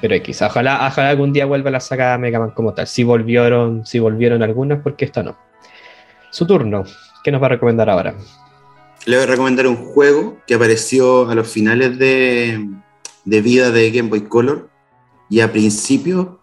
pero 0.00 0.14
X. 0.14 0.42
Ojalá, 0.42 0.86
ojalá 0.86 1.10
algún 1.10 1.32
día 1.32 1.46
vuelva 1.46 1.70
la 1.70 1.80
saga 1.80 2.16
Mega 2.18 2.38
Man 2.38 2.52
como 2.52 2.74
tal. 2.74 2.86
Si 2.86 3.04
volvieron, 3.04 3.84
si 3.86 3.98
volvieron 3.98 4.42
algunas, 4.42 4.82
porque 4.82 5.04
esta 5.04 5.22
no. 5.22 5.36
Su 6.30 6.46
turno. 6.46 6.84
¿Qué 7.22 7.30
nos 7.30 7.42
va 7.42 7.46
a 7.46 7.50
recomendar 7.50 7.90
ahora? 7.90 8.14
Le 9.06 9.16
voy 9.16 9.24
a 9.24 9.28
recomendar 9.28 9.66
un 9.66 9.76
juego 9.76 10.38
que 10.46 10.54
apareció 10.54 11.28
a 11.28 11.34
los 11.34 11.48
finales 11.48 11.98
de, 11.98 12.68
de 13.24 13.40
vida 13.40 13.70
de 13.70 13.90
Game 13.90 14.08
Boy 14.08 14.22
Color 14.22 14.68
y 15.28 15.40
a 15.40 15.52
principio 15.52 16.40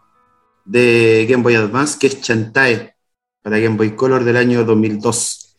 de 0.65 1.25
Game 1.29 1.43
Boy 1.43 1.55
Advance, 1.55 1.97
que 1.99 2.07
es 2.07 2.21
Chantae, 2.21 2.95
para 3.41 3.59
Game 3.59 3.77
Boy 3.77 3.91
Color 3.91 4.23
del 4.23 4.37
año 4.37 4.63
2002. 4.63 5.55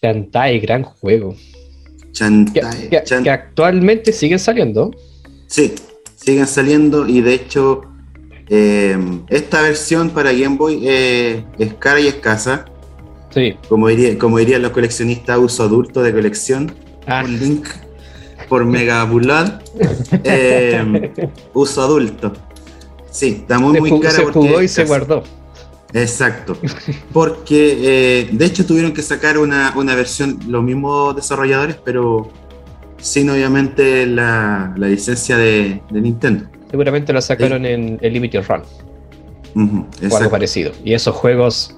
Chantae, 0.00 0.58
gran 0.60 0.82
juego. 0.82 1.34
Chantae. 2.12 2.88
Que, 2.90 3.30
actualmente 3.30 4.12
siguen 4.12 4.38
saliendo. 4.38 4.90
Sí, 5.46 5.74
siguen 6.24 6.46
saliendo 6.46 7.06
y 7.08 7.20
de 7.20 7.34
hecho 7.34 7.82
eh, 8.48 8.98
esta 9.28 9.62
versión 9.62 10.10
para 10.10 10.32
Game 10.32 10.56
Boy 10.56 10.82
eh, 10.86 11.44
es 11.58 11.74
cara 11.74 12.00
y 12.00 12.08
escasa. 12.08 12.66
Sí. 13.30 13.56
Como, 13.68 13.88
diría, 13.88 14.18
como 14.18 14.38
dirían 14.38 14.60
los 14.60 14.72
coleccionistas, 14.72 15.38
uso 15.38 15.62
adulto 15.62 16.02
de 16.02 16.12
colección. 16.12 16.74
Ah. 17.06 17.22
Un 17.24 17.38
link 17.40 17.66
por 18.48 18.64
Mega 18.66 19.08
eh, 20.24 21.10
uso 21.54 21.82
adulto. 21.82 22.32
Sí, 23.10 23.38
está 23.40 23.58
muy, 23.58 23.80
muy 23.80 24.00
cara. 24.00 24.14
Se 24.14 24.24
jugó 24.26 24.60
y 24.60 24.68
se 24.68 24.84
guardó. 24.84 25.22
Exacto. 25.94 26.56
Porque 27.12 27.78
eh, 27.80 28.28
de 28.30 28.44
hecho 28.44 28.66
tuvieron 28.66 28.92
que 28.92 29.02
sacar 29.02 29.38
una, 29.38 29.72
versión, 29.94 30.38
los 30.48 30.62
mismos 30.62 31.16
desarrolladores, 31.16 31.76
pero 31.84 32.30
sin 33.02 33.28
obviamente 33.28 34.06
la, 34.06 34.72
licencia 34.76 35.36
de, 35.36 35.82
Nintendo. 35.90 36.46
Seguramente 36.70 37.12
lo 37.12 37.20
sacaron 37.20 37.66
en 37.66 37.98
el 38.00 38.12
Limited 38.12 38.44
Run. 38.48 38.62
o 40.10 40.16
algo 40.16 40.30
parecido. 40.30 40.72
Y 40.84 40.94
esos 40.94 41.14
juegos 41.14 41.76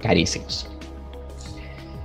carísimos. 0.00 0.68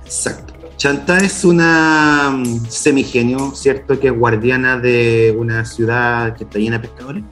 Exacto. 0.04 0.54
Chanta 0.78 1.18
es 1.18 1.44
una 1.44 2.30
mm, 2.30 2.66
semigenio, 2.68 3.52
¿cierto? 3.54 4.00
Que 4.00 4.08
es 4.08 4.16
guardiana 4.16 4.78
de 4.78 5.36
una 5.38 5.64
ciudad 5.64 6.34
que 6.34 6.44
está 6.44 6.58
llena 6.58 6.78
de 6.78 6.88
pescadores. 6.88 7.24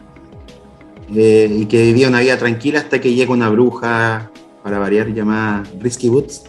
Eh, 1.14 1.48
y 1.60 1.66
que 1.66 1.82
vivía 1.82 2.08
una 2.08 2.20
vida 2.20 2.36
tranquila 2.36 2.80
hasta 2.80 3.00
que 3.00 3.14
llega 3.14 3.32
una 3.32 3.48
bruja, 3.48 4.30
para 4.62 4.78
variar, 4.78 5.06
llamada 5.14 5.62
Risky 5.80 6.08
Woods, 6.08 6.42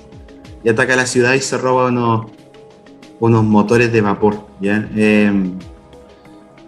y 0.63 0.69
ataca 0.69 0.95
la 0.95 1.05
ciudad 1.05 1.35
y 1.35 1.41
se 1.41 1.57
roba 1.59 1.89
unos, 1.89 2.31
unos 3.19 3.43
motores 3.43 3.91
de 3.91 4.01
vapor. 4.01 4.45
¿ya? 4.61 4.89
Eh, 4.95 5.31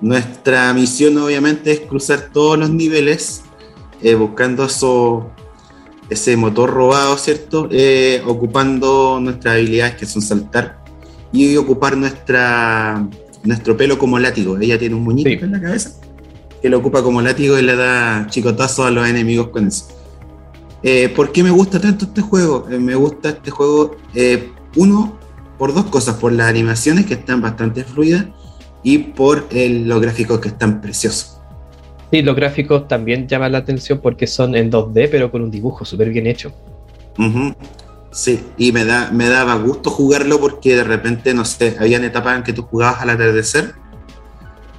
nuestra 0.01 0.73
misión 0.73 1.17
obviamente 1.17 1.71
es 1.71 1.81
cruzar 1.81 2.29
todos 2.31 2.57
los 2.57 2.69
niveles 2.69 3.43
eh, 4.01 4.15
buscando 4.15 4.65
eso, 4.65 5.29
ese 6.09 6.37
motor 6.37 6.69
robado, 6.69 7.17
¿cierto? 7.17 7.67
Eh, 7.71 8.21
ocupando 8.25 9.19
nuestras 9.21 9.55
habilidades 9.55 9.95
que 9.95 10.05
son 10.05 10.21
saltar 10.21 10.81
y 11.33 11.57
ocupar 11.57 11.97
nuestra, 11.97 13.05
nuestro 13.43 13.75
pelo 13.75 13.99
como 13.99 14.17
látigo. 14.19 14.57
Ella 14.57 14.79
tiene 14.79 14.95
un 14.95 15.03
muñeco 15.03 15.43
en 15.43 15.51
la 15.51 15.61
cabeza 15.61 15.91
que 16.61 16.69
lo 16.69 16.77
ocupa 16.77 17.03
como 17.03 17.21
látigo 17.21 17.57
y 17.57 17.61
le 17.61 17.75
da 17.75 18.27
chicotazos 18.29 18.85
a 18.85 18.91
los 18.91 19.07
enemigos 19.07 19.49
con 19.49 19.67
eso. 19.67 19.87
Eh, 20.81 21.09
¿Por 21.09 21.33
qué 21.33 21.43
me 21.43 21.51
gusta 21.51 21.79
tanto 21.79 22.05
este 22.05 22.21
juego? 22.21 22.67
Me 22.69 22.95
gusta 22.95 23.29
este 23.29 23.51
juego, 23.51 23.97
uno, 24.77 25.18
por 25.59 25.73
dos 25.75 25.85
cosas, 25.85 26.15
por 26.15 26.31
las 26.31 26.47
animaciones 26.47 27.05
que 27.05 27.13
están 27.13 27.41
bastante 27.41 27.83
fluidas 27.83 28.25
y 28.81 28.97
por 28.97 29.47
los 29.53 30.01
gráficos 30.01 30.39
que 30.39 30.47
están 30.47 30.81
preciosos. 30.81 31.39
Sí, 32.11 32.23
los 32.23 32.35
gráficos 32.35 32.87
también 32.87 33.27
llaman 33.27 33.51
la 33.51 33.59
atención 33.59 33.99
porque 34.01 34.25
son 34.25 34.55
en 34.55 34.71
2D, 34.71 35.09
pero 35.11 35.29
con 35.29 35.43
un 35.43 35.51
dibujo 35.51 35.85
súper 35.85 36.09
bien 36.09 36.25
hecho. 36.25 36.51
Sí, 38.11 38.43
y 38.57 38.71
me, 38.71 38.85
da, 38.85 39.11
me 39.11 39.27
daba 39.27 39.55
gusto 39.55 39.91
jugarlo 39.91 40.39
porque 40.39 40.75
de 40.75 40.83
repente, 40.83 41.33
no 41.35 41.45
sé, 41.45 41.75
habían 41.79 42.03
etapas 42.03 42.37
en 42.37 42.43
que 42.43 42.53
tú 42.53 42.63
jugabas 42.63 43.01
al 43.01 43.11
atardecer 43.11 43.75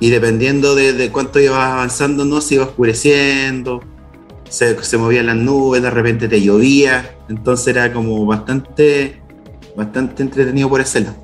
y 0.01 0.09
dependiendo 0.09 0.75
de, 0.75 1.11
cuánto 1.13 1.39
ibas 1.39 1.73
avanzando, 1.73 2.25
no 2.25 2.41
se 2.41 2.55
iba 2.55 2.65
oscureciendo, 2.65 3.83
se, 4.49 4.83
se 4.83 4.97
movían 4.97 5.27
las 5.27 5.37
nubes, 5.37 5.83
de 5.83 5.91
repente 5.91 6.27
te 6.27 6.41
llovía, 6.41 7.15
entonces 7.29 7.69
era 7.69 7.93
como 7.93 8.25
bastante, 8.25 9.20
bastante 9.77 10.23
entretenido 10.23 10.69
por 10.69 10.81
lado. 11.01 11.17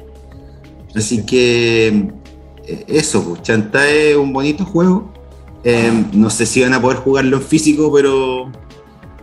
Así 0.95 1.25
que 1.27 1.89
eh, 2.67 2.85
eso, 2.89 3.23
pues, 3.25 3.43
Chantá 3.43 3.89
es 3.91 4.17
un 4.17 4.33
bonito 4.33 4.65
juego. 4.65 5.13
Eh, 5.65 5.91
no 6.13 6.31
sé 6.31 6.47
si 6.47 6.63
van 6.63 6.75
a 6.75 6.81
poder 6.81 6.99
jugarlo 6.99 7.39
en 7.39 7.43
físico, 7.43 7.93
pero. 7.93 8.51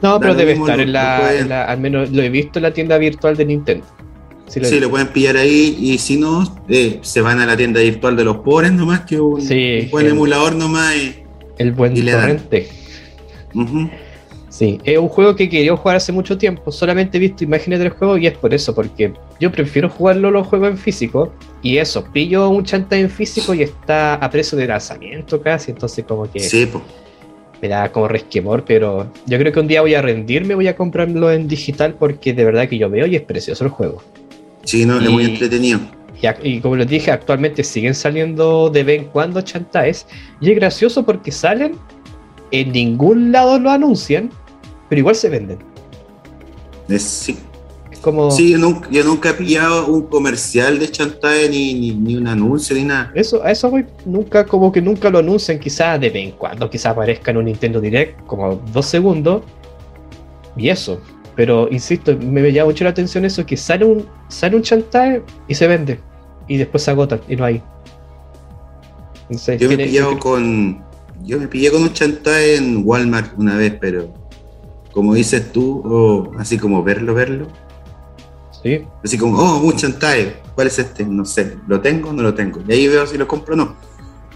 No, 0.02 0.20
pero 0.20 0.36
debe 0.36 0.54
estar 0.54 0.80
en 0.80 0.92
la, 0.92 1.64
Al 1.66 1.80
menos 1.80 2.12
lo 2.12 2.22
he 2.22 2.30
visto 2.30 2.60
en 2.60 2.64
la 2.64 2.74
tienda 2.74 2.98
virtual 2.98 3.38
de 3.38 3.46
Nintendo. 3.46 3.86
Sí, 4.48 4.80
lo, 4.80 4.90
pueden 4.90 5.08
pillar 5.08 5.38
ahí 5.38 5.78
y 5.80 5.98
si 5.98 6.18
no, 6.18 6.44
eh, 6.68 7.00
se 7.02 7.22
van 7.22 7.40
a 7.40 7.46
la 7.46 7.58
tienda 7.58 7.80
virtual 7.80 8.16
de 8.16 8.24
los 8.24 8.38
pobres 8.38 8.72
nomás, 8.72 9.02
que 9.02 9.20
un, 9.20 9.42
buen 9.90 10.08
emulador 10.08 10.54
nomás. 10.56 10.96
Y, 10.96 11.16
el 11.58 11.72
buen 11.72 11.96
torrente. 11.96 12.68
Sí, 14.54 14.80
es 14.84 15.00
un 15.00 15.08
juego 15.08 15.36
que 15.36 15.50
quería 15.50 15.76
jugar 15.76 15.96
hace 15.96 16.12
mucho 16.12 16.38
tiempo, 16.38 16.72
solamente 16.72 17.18
he 17.18 17.20
visto 17.20 17.44
imágenes 17.44 17.80
del 17.80 17.90
juego 17.90 18.20
y 18.20 18.28
es 18.28 18.38
por 18.38 18.54
eso, 18.54 18.76
porque 18.76 19.12
yo 19.40 19.52
prefiero 19.52 19.90
jugarlo 19.90 20.30
los 20.30 20.46
juegos 20.46 20.70
en 20.70 20.78
físico 20.78 21.34
y 21.64 21.78
eso, 21.80 22.06
pillo 22.14 22.48
un 22.50 22.64
chanta 22.64 22.96
en 22.96 23.10
físico 23.10 23.56
y 23.56 23.64
está 23.64 24.14
a 24.14 24.30
precio 24.30 24.56
de 24.56 24.68
lanzamiento 24.68 25.42
casi, 25.42 25.72
entonces 25.72 26.06
como 26.08 26.32
que 26.32 26.40
sí, 26.40 26.70
me 27.64 27.68
da 27.68 27.92
como 27.92 28.08
resquemor, 28.08 28.64
pero 28.64 29.12
yo 29.26 29.40
creo 29.40 29.52
que 29.52 29.60
un 29.60 29.68
día 29.68 29.82
voy 29.82 29.96
a 29.96 30.04
rendirme, 30.04 30.54
voy 30.54 30.68
a 30.68 30.76
comprarlo 30.76 31.32
en 31.32 31.48
digital 31.48 31.96
porque 31.96 32.32
de 32.32 32.46
verdad 32.46 32.70
que 32.70 32.78
yo 32.78 32.92
veo 32.92 33.08
y 33.08 33.16
es 33.16 33.24
precioso 33.24 33.64
el 33.64 33.72
juego. 33.72 34.04
Sí, 34.66 34.86
no, 34.86 35.02
es 35.02 35.10
muy 35.10 35.26
entretenido. 35.26 35.80
Y, 36.44 36.60
como 36.60 36.76
les 36.76 36.88
dije, 36.88 37.10
actualmente 37.10 37.64
siguen 37.64 37.96
saliendo 37.96 38.70
de 38.70 38.84
vez 38.84 39.00
en 39.02 39.06
cuando 39.08 39.42
chantaes. 39.42 40.06
Y 40.40 40.52
es 40.52 40.56
gracioso 40.56 41.04
porque 41.04 41.32
salen, 41.32 41.74
en 42.52 42.72
ningún 42.72 43.32
lado 43.32 43.60
lo 43.60 43.72
anuncian, 43.72 44.30
pero 44.90 45.00
igual 45.00 45.16
se 45.16 45.30
venden. 45.30 45.60
sí. 46.98 47.38
Es 47.92 48.00
como. 48.00 48.32
Sí, 48.32 48.52
yo 48.52 49.04
nunca, 49.04 49.30
he 49.30 49.34
pillado 49.34 49.88
un 49.88 50.04
comercial 50.08 50.80
de 50.80 50.90
chantae 50.90 51.48
ni, 51.50 51.92
ni, 51.92 52.16
un 52.16 52.28
anuncio 52.28 52.76
ni 52.76 52.84
nada. 52.84 53.12
Eso, 53.14 53.44
a 53.44 53.52
eso 53.52 53.70
voy. 53.70 53.86
Nunca, 54.06 54.46
como 54.46 54.72
que 54.72 54.82
nunca 54.82 55.10
lo 55.10 55.20
anuncian, 55.20 55.60
quizás 55.60 56.00
de 56.02 56.10
vez 56.10 56.24
en 56.24 56.32
cuando, 56.32 56.70
quizás 56.70 56.88
aparezca 56.88 57.32
en 57.32 57.38
un 57.38 57.46
Nintendo 57.46 57.80
Direct, 57.80 58.26
como 58.26 58.56
dos 58.74 58.86
segundos. 58.86 59.44
Y 60.58 60.70
eso. 60.70 61.00
Pero 61.36 61.68
insisto, 61.72 62.16
me 62.18 62.52
llama 62.52 62.70
mucho 62.70 62.84
la 62.84 62.92
atención 62.92 63.26
eso, 63.26 63.46
que 63.46 63.58
sale 63.58 63.86
un, 63.86 64.06
sale 64.28 64.56
un 64.56 64.62
chantaje 64.62 65.22
y 65.48 65.56
se 65.56 65.68
vende. 65.68 66.00
Y 66.48 66.58
después 66.58 66.84
se 66.84 66.92
agota 66.92 67.20
y 67.28 67.36
no 67.36 67.46
hay. 67.46 67.62
yo, 69.60 69.70
me 69.70 70.20
con, 70.20 70.84
yo 71.24 71.40
me 71.40 71.48
pillé 71.48 71.72
con 71.72 71.84
un 71.84 71.94
chantaje 71.94 72.58
en 72.58 72.84
Walmart 72.86 73.34
una 73.38 73.56
vez, 73.56 73.76
pero 73.80 74.14
como 74.94 75.14
dices 75.14 75.52
tú, 75.52 76.32
así 76.38 76.58
como 76.58 76.84
verlo, 76.84 77.14
verlo. 77.14 77.48
Sí. 78.62 78.82
Así 79.04 79.18
como, 79.18 79.38
oh, 79.38 79.60
un 79.60 79.76
chantaje, 79.76 80.38
¿cuál 80.56 80.68
es 80.68 80.80
este? 80.80 81.06
No 81.06 81.26
sé, 81.26 81.58
¿lo 81.68 81.82
tengo 81.82 82.12
o 82.12 82.14
no 82.14 82.22
lo 82.22 82.34
tengo? 82.34 82.62
Y 82.68 82.72
ahí 82.72 82.88
veo 82.88 83.06
si 83.06 83.18
lo 83.18 83.28
compro 83.28 83.56
o 83.56 83.58
no. 83.58 83.76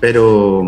Pero 0.02 0.64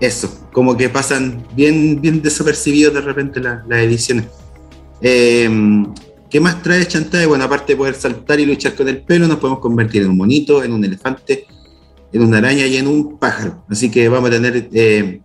eso, 0.00 0.48
como 0.52 0.76
que 0.76 0.88
pasan 0.88 1.46
bien, 1.54 2.00
bien 2.00 2.20
desapercibidos 2.20 2.94
de 2.94 3.00
repente 3.00 3.40
las 3.40 3.64
ediciones. 3.68 4.26
Eh, 5.00 5.48
¿Qué 6.28 6.40
más 6.40 6.62
trae 6.62 6.86
Chantae? 6.86 7.26
Bueno, 7.26 7.44
aparte 7.44 7.72
de 7.72 7.76
poder 7.76 7.94
saltar 7.94 8.40
y 8.40 8.46
luchar 8.46 8.74
con 8.74 8.88
el 8.88 9.02
pelo, 9.02 9.28
nos 9.28 9.38
podemos 9.38 9.60
convertir 9.60 10.02
en 10.02 10.10
un 10.10 10.16
monito, 10.16 10.64
en 10.64 10.72
un 10.72 10.84
elefante, 10.84 11.46
en 12.12 12.22
una 12.22 12.38
araña 12.38 12.66
y 12.66 12.76
en 12.76 12.88
un 12.88 13.18
pájaro. 13.18 13.64
Así 13.68 13.90
que 13.90 14.08
vamos 14.08 14.30
a 14.30 14.32
tener 14.32 14.68
eh, 14.72 15.20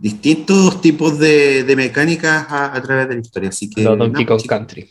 distintos 0.00 0.80
tipos 0.80 1.18
de, 1.18 1.72
mecánicas 1.76 2.46
a, 2.48 2.80
través 2.82 3.08
de 3.08 3.14
la 3.14 3.20
historia. 3.20 3.48
Así 3.50 3.70
que, 3.70 3.82
Donkey 3.82 4.24
Kong 4.24 4.42
Country. 4.46 4.88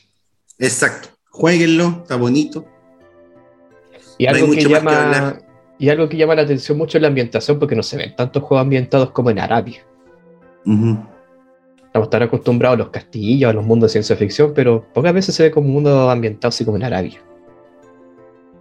Exacto. 0.57 1.09
Jueguenlo, 1.29 1.99
está 2.03 2.15
bonito. 2.15 2.65
Y 4.17 4.27
algo, 4.27 4.51
que 4.51 4.63
llama, 4.65 5.39
y 5.77 5.89
algo 5.89 6.09
que 6.09 6.17
llama 6.17 6.35
la 6.35 6.41
atención 6.43 6.77
mucho 6.77 6.97
es 6.97 7.01
la 7.01 7.07
ambientación, 7.07 7.57
porque 7.57 7.75
no 7.75 7.83
se 7.83 7.97
ven 7.97 8.15
tantos 8.15 8.43
juegos 8.43 8.63
ambientados 8.63 9.11
como 9.11 9.29
en 9.29 9.39
Arabia. 9.39 9.85
Estamos 11.85 12.09
tan 12.09 12.23
acostumbrados 12.23 12.75
a 12.75 12.79
los 12.79 12.89
castillos, 12.89 13.49
a 13.49 13.53
los 13.53 13.65
mundos 13.65 13.89
de 13.89 13.93
ciencia 13.93 14.15
ficción, 14.15 14.53
pero 14.53 14.85
pocas 14.93 15.13
veces 15.13 15.33
se 15.33 15.43
ve 15.43 15.51
como 15.51 15.67
un 15.67 15.73
mundo 15.73 16.09
ambientado 16.09 16.49
así 16.49 16.65
como 16.65 16.77
en 16.77 16.83
Arabia. 16.83 17.19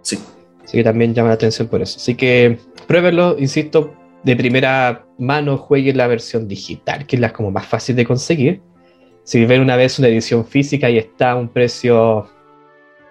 Sí. 0.01 0.17
Así 0.63 0.77
que 0.77 0.83
también 0.83 1.13
llama 1.13 1.29
la 1.29 1.35
atención 1.35 1.67
por 1.67 1.81
eso. 1.81 1.97
Así 1.97 2.15
que 2.15 2.57
pruébenlo, 2.87 3.37
insisto, 3.37 3.93
de 4.23 4.35
primera 4.35 5.05
mano 5.17 5.57
jueguen 5.57 5.97
la 5.97 6.07
versión 6.07 6.47
digital, 6.47 7.05
que 7.05 7.15
es 7.15 7.19
la 7.19 7.33
como 7.33 7.51
más 7.51 7.65
fácil 7.65 7.95
de 7.95 8.05
conseguir. 8.05 8.61
Si 9.23 9.45
ven 9.45 9.61
una 9.61 9.75
vez 9.75 9.99
una 9.99 10.07
edición 10.07 10.45
física 10.45 10.89
y 10.89 10.97
está 10.97 11.31
a 11.31 11.35
un 11.35 11.49
precio 11.49 12.29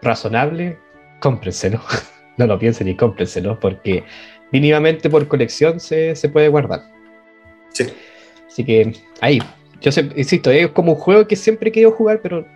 razonable, 0.03 0.79
cómprenselo. 1.21 1.81
no 2.37 2.47
lo 2.47 2.59
piensen 2.59 2.89
y 2.89 2.95
cómprenselo, 2.95 3.59
porque 3.59 4.05
mínimamente 4.53 5.11
por 5.11 5.27
colección 5.29 5.81
se, 5.81 6.15
se 6.17 6.29
puede 6.29 6.49
guardar. 6.49 6.83
Sí. 7.71 7.87
Así 8.47 8.65
que 8.65 8.93
ahí, 9.21 9.41
yo 9.81 9.93
sé, 9.93 10.09
insisto, 10.17 10.51
es 10.51 10.69
como 10.69 10.93
un 10.93 10.99
juego 10.99 11.27
que 11.27 11.37
siempre 11.37 11.69
he 11.69 11.73
querido 11.73 11.93
jugar, 11.93 12.21
pero 12.23 12.47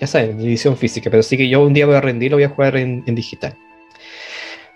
ya 0.00 0.06
saben, 0.06 0.32
en 0.32 0.40
edición 0.40 0.76
física. 0.76 1.10
Pero 1.10 1.22
sí 1.22 1.36
que 1.36 1.48
yo 1.48 1.62
un 1.62 1.72
día 1.72 1.86
voy 1.86 1.96
a 1.96 2.00
rendir, 2.00 2.30
lo 2.30 2.36
voy 2.36 2.44
a 2.44 2.48
jugar 2.48 2.76
en, 2.76 3.04
digital. 3.04 3.56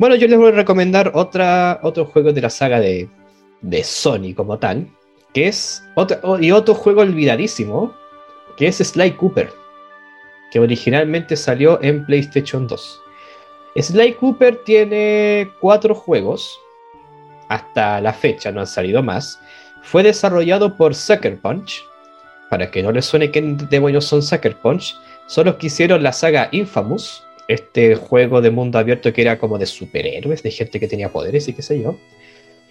Bueno, 0.00 0.14
yo 0.14 0.28
les 0.28 0.38
voy 0.38 0.48
a 0.48 0.52
recomendar 0.52 1.12
otra, 1.12 1.78
otro 1.82 2.06
juego 2.06 2.32
de 2.32 2.40
la 2.40 2.48
saga 2.48 2.80
de, 2.80 3.06
de 3.60 3.84
Sony 3.84 4.32
como 4.34 4.58
tal, 4.58 4.88
que 5.34 5.46
es 5.46 5.84
otro, 5.94 6.40
y 6.40 6.52
otro 6.52 6.72
juego 6.72 7.02
olvidadísimo, 7.02 7.94
que 8.56 8.68
es 8.68 8.78
Sly 8.78 9.10
Cooper, 9.10 9.52
que 10.50 10.58
originalmente 10.58 11.36
salió 11.36 11.78
en 11.82 12.06
PlayStation 12.06 12.66
2. 12.66 13.02
Sly 13.76 14.14
Cooper 14.14 14.64
tiene 14.64 15.52
cuatro 15.60 15.94
juegos, 15.94 16.58
hasta 17.50 18.00
la 18.00 18.14
fecha 18.14 18.50
no 18.50 18.60
han 18.60 18.66
salido 18.66 19.02
más, 19.02 19.38
fue 19.82 20.02
desarrollado 20.02 20.78
por 20.78 20.94
Sucker 20.94 21.38
Punch. 21.42 21.84
Para 22.48 22.70
que 22.70 22.82
no 22.82 22.90
les 22.90 23.04
suene 23.04 23.30
qué 23.30 23.42
demonios 23.68 24.06
son 24.06 24.22
Sucker 24.22 24.56
Punch, 24.56 24.96
son 25.26 25.44
los 25.44 25.56
que 25.56 25.66
hicieron 25.66 26.02
la 26.02 26.14
saga 26.14 26.48
Infamous, 26.52 27.22
este 27.52 27.94
juego 27.94 28.40
de 28.40 28.50
mundo 28.50 28.78
abierto 28.78 29.12
que 29.12 29.22
era 29.22 29.38
como 29.38 29.58
de 29.58 29.66
superhéroes, 29.66 30.42
de 30.42 30.50
gente 30.50 30.80
que 30.80 30.88
tenía 30.88 31.10
poderes 31.10 31.48
y 31.48 31.52
qué 31.52 31.62
sé 31.62 31.80
yo. 31.80 31.96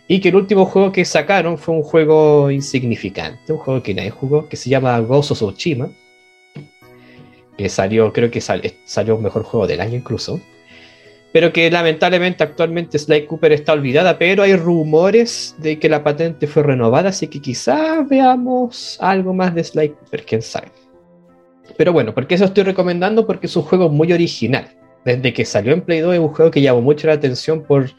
Y 0.08 0.20
que 0.22 0.30
el 0.30 0.36
último 0.36 0.66
juego 0.66 0.92
que 0.92 1.06
sacaron 1.06 1.58
fue 1.58 1.76
un 1.76 1.84
juego 1.84 2.50
insignificante, 2.50 3.54
un 3.54 3.60
juego 3.60 3.84
que 3.84 3.94
nadie 3.94 4.10
jugó, 4.10 4.50
que 4.50 4.58
se 4.58 4.70
llama 4.70 5.00
Ghost 5.00 5.32
of 5.32 5.40
Tsushima. 5.40 5.92
Que 7.58 7.70
salió, 7.70 8.12
creo 8.14 8.32
que 8.32 8.42
salió 8.42 9.16
un 9.16 9.24
mejor 9.24 9.44
juego 9.44 9.68
del 9.68 9.82
año 9.82 9.98
incluso 9.98 10.40
pero 11.32 11.54
que 11.54 11.70
lamentablemente 11.70 12.44
actualmente 12.44 12.98
Sly 12.98 13.26
Cooper 13.28 13.52
está 13.52 13.74
olvidada, 13.74 14.18
pero 14.18 14.44
hay 14.44 14.56
rumores 14.56 15.56
de 15.60 15.78
que 15.78 15.90
la 15.90 16.04
patente 16.04 16.48
fue 16.48 16.64
renovada, 16.64 17.10
así 17.10 17.28
que 17.28 17.40
quizás 17.40 18.08
veamos 18.08 18.98
algo 19.00 19.34
más 19.34 19.54
de 19.54 19.64
Sly 19.64 19.90
Cooper, 19.90 20.26
quién 20.26 20.42
sabe. 20.42 20.72
Pero 21.78 21.94
bueno, 21.94 22.14
¿por 22.14 22.28
qué 22.28 22.36
eso 22.36 22.46
estoy 22.46 22.64
recomendando? 22.64 23.26
Porque 23.26 23.48
es 23.48 23.56
un 23.56 23.64
juego 23.64 23.90
muy 23.90 24.12
original. 24.12 24.70
Desde 25.06 25.34
que 25.34 25.46
salió 25.46 25.74
en 25.74 25.82
Play 25.82 26.00
2 26.00 26.14
es 26.16 26.20
un 26.20 26.30
juego 26.30 26.52
que 26.52 26.62
llamó 26.62 26.82
mucho 26.82 27.08
la 27.08 27.14
atención 27.14 27.64
por 27.64 27.90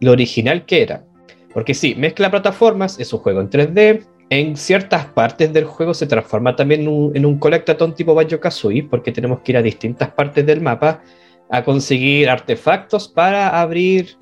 lo 0.00 0.12
original 0.12 0.64
que 0.64 0.82
era. 0.82 1.04
Porque 1.52 1.74
sí, 1.74 1.94
mezcla 1.96 2.30
plataformas, 2.30 3.00
es 3.00 3.12
un 3.12 3.20
juego 3.20 3.40
en 3.40 3.50
3D, 3.50 4.04
en 4.30 4.56
ciertas 4.56 5.06
partes 5.06 5.52
del 5.52 5.64
juego 5.64 5.94
se 5.94 6.06
transforma 6.06 6.54
también 6.54 6.82
en 6.82 6.88
un, 6.88 7.16
en 7.16 7.24
un 7.24 7.38
collectathon 7.38 7.94
tipo 7.94 8.14
Banjo 8.14 8.38
Kazooie, 8.38 8.82
porque 8.84 9.10
tenemos 9.10 9.40
que 9.40 9.52
ir 9.52 9.58
a 9.58 9.62
distintas 9.62 10.10
partes 10.10 10.44
del 10.44 10.60
mapa 10.60 11.02
a 11.50 11.64
conseguir 11.64 12.28
artefactos 12.28 13.08
para 13.08 13.60
abrir 13.60 14.16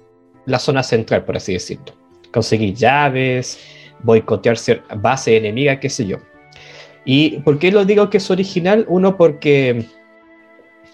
la 0.46 0.58
zona 0.58 0.82
central, 0.82 1.24
por 1.24 1.36
así 1.36 1.52
decirlo. 1.52 1.92
conseguir 2.32 2.74
llaves, 2.74 3.58
boicotear 4.02 4.56
base 4.96 5.36
enemiga, 5.36 5.80
qué 5.80 5.90
sé 5.90 6.06
yo. 6.06 6.18
¿Y 7.06 7.38
por 7.38 7.60
qué 7.60 7.70
lo 7.70 7.84
digo 7.84 8.10
que 8.10 8.16
es 8.18 8.30
original? 8.32 8.84
Uno, 8.88 9.16
porque 9.16 9.86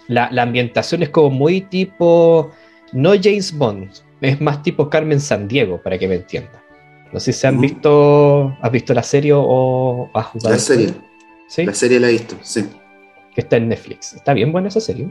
la, 0.07 0.27
ambientación 0.27 1.01
es 1.01 1.09
como 1.09 1.31
muy 1.31 1.61
tipo, 1.61 2.51
no 2.93 3.13
James 3.21 3.51
Bond, 3.57 3.89
es 4.21 4.39
más 4.39 4.61
tipo 4.61 4.91
Carmen 4.91 5.19
San 5.19 5.47
Diego, 5.47 5.81
para 5.81 5.97
que 5.97 6.07
me 6.07 6.15
entienda. 6.15 6.63
No 7.11 7.19
sé 7.19 7.33
si 7.33 7.47
han 7.47 7.59
visto, 7.59 8.55
¿has 8.61 8.71
visto 8.71 8.93
la 8.93 9.01
serie 9.01 9.33
o 9.35 10.09
has 10.13 10.27
jugado? 10.27 10.53
La 10.53 10.59
serie. 10.59 10.93
¿Sí? 11.47 11.65
La 11.65 11.73
serie 11.73 11.99
la 11.99 12.09
he 12.09 12.13
visto, 12.13 12.35
sí. 12.41 12.63
Que 13.33 13.41
está 13.41 13.57
en 13.57 13.69
Netflix. 13.69 14.13
Está 14.13 14.33
bien 14.33 14.51
buena 14.51 14.67
esa 14.67 14.79
serie. 14.79 15.09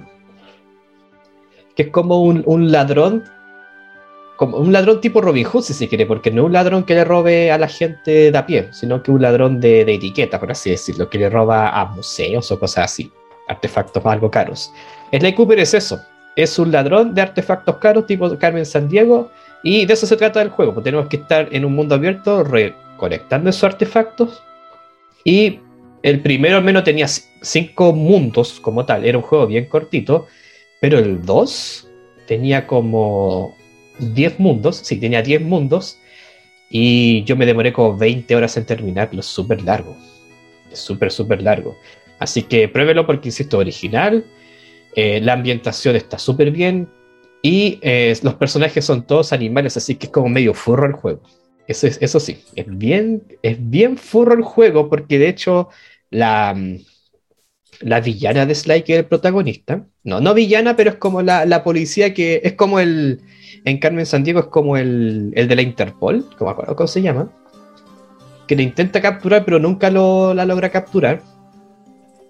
Que 1.75 1.83
es 1.85 1.89
como 1.89 2.23
un, 2.23 2.45
un 2.47 2.71
ladrón 2.71 3.25
como 4.43 4.57
un 4.57 4.73
ladrón 4.73 5.01
tipo 5.01 5.21
Robin 5.21 5.45
Hood, 5.45 5.63
si 5.63 5.73
se 5.73 5.87
quiere, 5.87 6.05
porque 6.05 6.33
no 6.33 6.43
es 6.43 6.47
un 6.47 6.53
ladrón 6.53 6.83
que 6.83 6.95
le 6.95 7.05
robe 7.05 7.53
a 7.53 7.59
la 7.59 7.69
gente 7.69 8.33
de 8.33 8.37
a 8.37 8.45
pie, 8.45 8.67
sino 8.73 9.01
que 9.01 9.13
un 9.13 9.23
ladrón 9.23 9.61
de, 9.61 9.83
etiqueta, 9.83 10.41
por 10.41 10.51
así 10.51 10.71
decirlo, 10.71 11.09
que 11.09 11.19
le 11.19 11.31
roba 11.31 11.69
a 11.69 11.85
museos 11.85 12.51
o 12.51 12.59
cosas 12.59 12.87
así, 12.87 13.09
artefactos 13.47 14.05
algo 14.05 14.33
caros. 14.33 14.73
Sly 15.13 15.33
Cooper 15.37 15.61
es 15.61 15.75
eso, 15.75 16.03
es 16.35 16.59
un 16.59 16.73
ladrón 16.73 17.15
de 17.15 17.23
artefactos 17.23 17.77
caros 17.77 18.05
tipo 18.05 18.37
Carmen 18.37 18.67
San 18.67 18.89
Diego, 18.89 19.31
y 19.63 19.87
de 19.87 19.95
eso 19.95 20.09
se 20.09 20.17
trata 20.17 20.43
el 20.43 20.51
juego, 20.51 20.75
pues 20.75 20.83
tenemos 20.83 21.07
que 21.07 21.19
estar 21.19 21.49
en 21.53 21.65
un 21.65 21.73
mundo 21.73 21.95
abierto 21.95 22.43
recolectando 22.43 23.49
esos 23.49 23.63
artefactos, 23.63 24.43
y 25.23 25.61
el 26.03 26.21
primero 26.21 26.57
al 26.57 26.65
menos 26.65 26.83
tenía 26.83 27.07
cinco 27.07 27.93
mundos 27.93 28.59
como 28.59 28.85
tal, 28.85 29.05
era 29.05 29.19
un 29.19 29.23
juego 29.23 29.47
bien 29.47 29.67
cortito, 29.67 30.27
pero 30.81 30.99
el 30.99 31.25
2 31.25 31.89
tenía 32.27 32.67
como 32.67 33.55
10 34.03 34.39
mundos, 34.39 34.77
sí, 34.83 34.97
tenía 34.97 35.23
10 35.23 35.43
mundos, 35.43 35.99
y 36.71 37.25
yo 37.25 37.37
me 37.37 37.47
demoré 37.47 37.73
como 37.73 37.97
20 37.97 38.35
horas 38.35 38.57
en 38.57 38.67
terminarlo, 38.67 39.21
es 39.21 39.27
súper 39.27 39.63
largo, 39.63 39.97
es 40.71 40.79
súper, 40.79 41.11
súper 41.11 41.43
largo. 41.43 41.77
Así 42.19 42.43
que 42.43 42.69
pruébelo 42.69 43.07
porque, 43.07 43.29
insisto, 43.29 43.59
original, 43.59 44.25
eh, 44.97 45.21
la 45.21 45.35
ambientación 45.35 45.97
está 45.97 46.19
súper 46.19 46.51
bien, 46.51 46.89
y 47.43 47.81
eh, 47.83 48.17
los 48.23 48.35
personajes 48.35 48.85
son 48.85 49.05
todos 49.05 49.33
animales, 49.33 49.77
así 49.77 49.97
que 49.97 50.07
es 50.07 50.13
como 50.13 50.29
medio 50.29 50.55
furro 50.55 50.87
el 50.87 50.93
juego. 50.93 51.23
Eso, 51.67 51.87
es, 51.87 51.99
eso 52.01 52.21
sí, 52.21 52.39
es 52.55 52.67
bien, 52.69 53.25
es 53.43 53.57
bien 53.59 53.97
furro 53.99 54.35
el 54.35 54.43
juego 54.43 54.89
porque 54.89 55.19
de 55.19 55.29
hecho 55.29 55.69
la, 56.11 56.57
la 57.81 58.01
villana 58.01 58.47
de 58.47 58.55
Sly, 58.55 58.83
que 58.83 58.95
es 58.95 58.99
el 59.01 59.07
protagonista, 59.07 59.87
no, 60.05 60.21
no 60.21 60.35
villana, 60.35 60.77
pero 60.77 60.91
es 60.91 60.97
como 60.97 61.23
la, 61.23 61.45
la 61.47 61.65
policía 61.65 62.15
que 62.15 62.41
es 62.45 62.55
como 62.55 62.79
el, 62.81 63.21
en 63.65 63.79
Carmen 63.79 64.07
Sandiego 64.07 64.41
es 64.41 64.47
como 64.47 64.77
el, 64.77 65.33
el 65.35 65.49
de 65.49 65.57
la 65.57 65.63
Interpol, 65.63 66.25
como 66.37 66.51
acuerdo 66.51 66.77
cómo 66.77 66.89
se 66.89 67.03
llama, 67.03 67.31
que 68.47 68.57
le 68.57 68.63
intenta 68.63 69.01
capturar 69.01 69.45
pero 69.45 69.59
nunca 69.59 69.91
lo, 69.91 70.35
la 70.35 70.45
logra 70.45 70.71
capturar. 70.71 71.23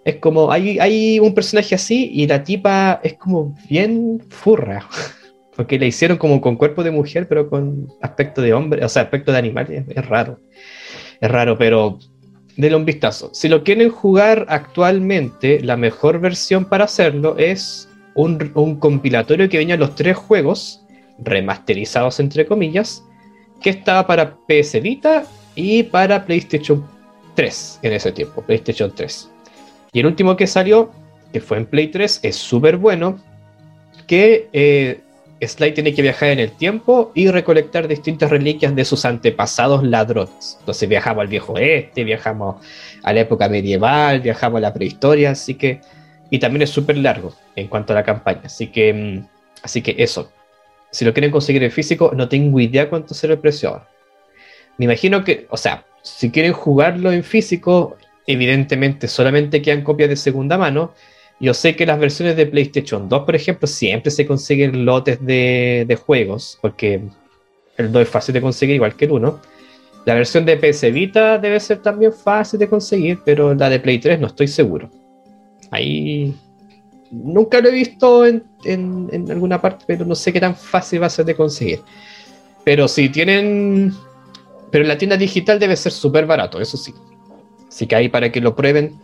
Es 0.05 0.16
como, 0.16 0.51
hay, 0.51 0.78
hay 0.80 1.20
un 1.20 1.33
personaje 1.33 1.74
así 1.74 2.11
y 2.12 2.26
la 2.26 2.43
tipa 2.43 3.01
es 3.03 3.14
como 3.14 3.57
bien 3.68 4.20
furra, 4.30 4.87
porque 5.57 5.78
la 5.78 5.87
hicieron 5.87 6.18
como 6.18 6.41
con 6.41 6.57
cuerpo 6.57 6.83
de 6.83 6.91
mujer 6.91 7.28
pero 7.28 7.49
con 7.49 7.89
aspecto 8.01 8.43
de 8.43 8.53
hombre, 8.53 8.85
o 8.85 8.89
sea, 8.89 9.03
aspecto 9.03 9.33
de 9.33 9.39
animal, 9.39 9.66
es, 9.70 10.07
raro. 10.07 10.41
Es 11.20 11.30
raro, 11.30 11.57
pero 11.57 11.99
denle 12.57 12.76
un 12.76 12.85
vistazo. 12.85 13.30
Si 13.33 13.49
lo 13.49 13.62
quieren 13.62 13.91
jugar 13.91 14.45
actualmente, 14.49 15.61
la 15.61 15.76
mejor 15.76 16.20
versión 16.20 16.64
para 16.64 16.85
hacerlo 16.85 17.39
es 17.39 17.89
un, 18.14 18.51
un 18.55 18.80
compilatorio 18.80 19.49
que 19.49 19.59
venía 19.59 19.76
los 19.76 19.95
tres 19.95 20.16
juegos 20.16 20.82
remasterizados 21.19 22.21
entre 22.21 22.47
comillas, 22.47 23.05
que 23.61 23.71
estaba 23.71 24.07
para 24.07 24.37
PS 24.49 24.81
Vita 24.83 25.25
y 25.55 25.85
para 25.85 26.25
PlayStation 26.25 26.85
3 27.35 27.81
en 27.83 27.93
ese 27.93 28.13
tiempo, 28.13 28.43
PlayStation 28.43 28.93
3. 28.95 29.31
Y 29.93 30.01
el 30.01 30.07
último 30.07 30.37
que 30.37 30.47
salió, 30.47 30.91
que 31.33 31.41
fue 31.41 31.59
en 31.59 31.67
Play 31.67 31.89
3, 31.89 32.21
es 32.23 32.37
súper 32.37 32.77
bueno, 32.77 33.19
que 34.07 34.49
eh, 34.53 35.01
Sly 35.47 35.73
tiene 35.73 35.95
que 35.95 36.03
viajar 36.03 36.31
en 36.31 36.39
el 36.39 36.53
tiempo 36.53 37.11
y 37.15 37.29
recolectar 37.29 37.89
distintas 37.89 38.31
reliquias 38.31 38.75
de 38.75 38.85
sus 38.85 39.05
antepasados 39.05 39.83
ladrones. 39.83 40.57
Entonces 40.61 40.89
viajamos 40.89 41.23
al 41.23 41.29
viejo 41.29 41.55
oeste, 41.55 42.05
viajamos 42.05 42.65
a 43.03 43.13
la 43.13 43.21
época 43.21 43.49
medieval, 43.49 44.21
viajamos 44.21 44.59
a 44.59 44.61
la 44.61 44.75
prehistoria, 44.75 45.31
así 45.33 45.55
que... 45.55 45.81
Y 46.31 46.39
también 46.39 46.63
es 46.63 46.71
súper 46.71 46.97
largo 46.97 47.35
en 47.57 47.69
cuanto 47.69 47.93
a 47.93 47.97
la 47.97 48.05
campaña, 48.05 48.43
así 48.45 48.69
que... 48.69 48.93
Mm, 48.93 49.27
así 49.63 49.83
que 49.83 49.97
eso, 49.99 50.33
si 50.93 51.05
lo 51.05 51.12
quieren 51.12 51.30
conseguir 51.30 51.64
en 51.64 51.70
físico, 51.70 52.12
no 52.14 52.28
tengo 52.28 52.61
idea 52.61 52.88
cuánto 52.88 53.14
será 53.14 53.32
el 53.32 53.40
precio 53.40 53.70
ahora. 53.70 53.88
Me 54.78 54.84
imagino 54.84 55.24
que, 55.24 55.47
o 55.51 55.57
sea, 55.57 55.84
si 56.03 56.30
quieren 56.30 56.53
jugarlo 56.53 57.11
en 57.11 57.24
físico, 57.24 57.97
evidentemente 58.26 59.09
solamente 59.09 59.62
quedan 59.62 59.82
copias 59.82 60.11
de 60.11 60.16
segunda 60.16 60.59
mano. 60.59 60.93
Yo 61.40 61.55
sé 61.55 61.74
que 61.74 61.86
las 61.86 61.99
versiones 61.99 62.36
de 62.36 62.47
PlayStation 62.47 63.09
2, 63.09 63.24
por 63.24 63.34
ejemplo, 63.34 63.66
siempre 63.66 64.11
se 64.11 64.26
consiguen 64.26 64.84
lotes 64.84 65.18
de, 65.24 65.99
juegos, 66.07 66.59
porque 66.61 67.01
el 67.78 67.90
2 67.90 68.03
es 68.03 68.09
fácil 68.09 68.34
de 68.34 68.43
conseguir 68.43 68.76
igual 68.76 68.95
que 68.95 69.07
el 69.07 69.12
1. 69.12 69.40
La 70.05 70.14
versión 70.14 70.45
de 70.45 70.57
PS 70.57 70.93
Vita 70.93 71.38
debe 71.38 71.59
ser 71.59 71.78
también 71.78 72.12
fácil 72.12 72.59
de 72.59 72.68
conseguir, 72.68 73.20
pero 73.24 73.55
la 73.55 73.70
de 73.70 73.80
Play 73.80 73.99
3 73.99 74.20
no 74.20 74.26
estoy 74.26 74.49
seguro. 74.49 74.90
Ahí 75.70 76.34
nunca 77.13 77.61
lo 77.61 77.69
he 77.69 77.73
visto 77.73 78.25
en, 78.27 78.43
alguna 79.31 79.61
parte, 79.61 79.85
pero 79.87 80.05
no 80.05 80.15
sé 80.15 80.33
qué 80.33 80.41
tan 80.41 80.57
fácil 80.57 81.03
va 81.03 81.07
a 81.07 81.11
ser 81.11 81.25
de 81.27 81.37
conseguir. 81.37 81.81
Pero 82.65 82.89
si 82.89 83.09
tienen. 83.09 83.93
Pero 84.71 84.85
en 84.85 84.89
la 84.89 84.99
tienda 84.99 85.17
digital 85.17 85.59
debe 85.59 85.77
ser 85.77 85.93
súper 85.93 86.27
barato, 86.27 86.61
eso 86.61 86.77
sí. 86.77 86.95
Así 87.69 87.87
que 87.87 87.95
ahí 87.95 88.09
para 88.09 88.33
que 88.33 88.41
lo 88.41 88.57
prueben. 88.57 88.99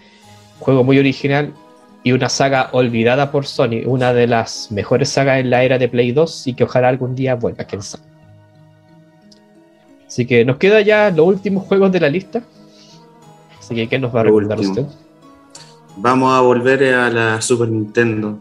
Juego 0.60 0.82
muy 0.82 0.98
original 0.98 1.54
y 2.02 2.10
una 2.10 2.28
saga 2.28 2.70
olvidada 2.72 3.30
por 3.30 3.46
Sony. 3.46 3.82
Una 3.86 4.12
de 4.12 4.26
las 4.26 4.72
mejores 4.72 5.10
sagas 5.10 5.38
en 5.38 5.50
la 5.50 5.62
era 5.62 5.78
de 5.78 5.88
Play 5.88 6.10
2 6.10 6.48
y 6.48 6.54
que 6.54 6.64
ojalá 6.64 6.88
algún 6.88 7.14
día 7.14 7.36
vuelva, 7.36 7.62
quién 7.62 7.82
sabe. 7.82 8.02
Así 10.08 10.26
que 10.26 10.44
nos 10.44 10.56
queda 10.56 10.80
ya 10.80 11.10
los 11.10 11.26
últimos 11.26 11.64
juegos 11.66 11.92
de 11.92 12.00
la 12.00 12.08
lista. 12.08 12.42
Así 13.60 13.74
que, 13.74 13.86
¿qué 13.86 13.98
nos 14.00 14.12
va 14.12 14.20
a 14.20 14.24
recordar 14.24 14.58
usted? 14.58 14.86
Vamos 16.00 16.32
a 16.32 16.40
volver 16.40 16.94
a 16.94 17.10
la 17.10 17.40
Super 17.40 17.68
Nintendo, 17.68 18.38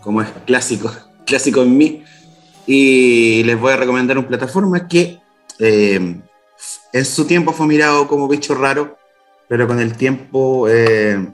como 0.00 0.22
es 0.22 0.28
clásico, 0.46 0.90
clásico 1.26 1.62
en 1.62 1.76
mí. 1.76 2.04
Y 2.66 3.44
les 3.44 3.58
voy 3.58 3.72
a 3.72 3.76
recomendar 3.76 4.18
una 4.18 4.26
plataforma 4.26 4.88
que 4.88 5.20
eh, 5.58 6.20
en 6.92 7.04
su 7.04 7.26
tiempo 7.26 7.52
fue 7.52 7.66
mirado 7.66 8.08
como 8.08 8.26
bicho 8.26 8.54
raro, 8.54 8.98
pero 9.48 9.68
con 9.68 9.78
el 9.78 9.96
tiempo 9.96 10.68
eh, 10.68 11.30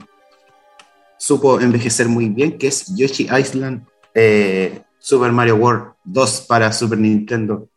supo 1.17 1.59
envejecer 1.59 2.07
muy 2.07 2.29
bien, 2.29 2.57
que 2.57 2.67
es 2.67 2.95
Yoshi 2.95 3.27
Island 3.35 3.85
eh, 4.13 4.83
Super 4.99 5.31
Mario 5.31 5.55
World 5.55 5.93
2 6.03 6.41
para 6.41 6.71
Super 6.71 6.99
Nintendo, 6.99 7.67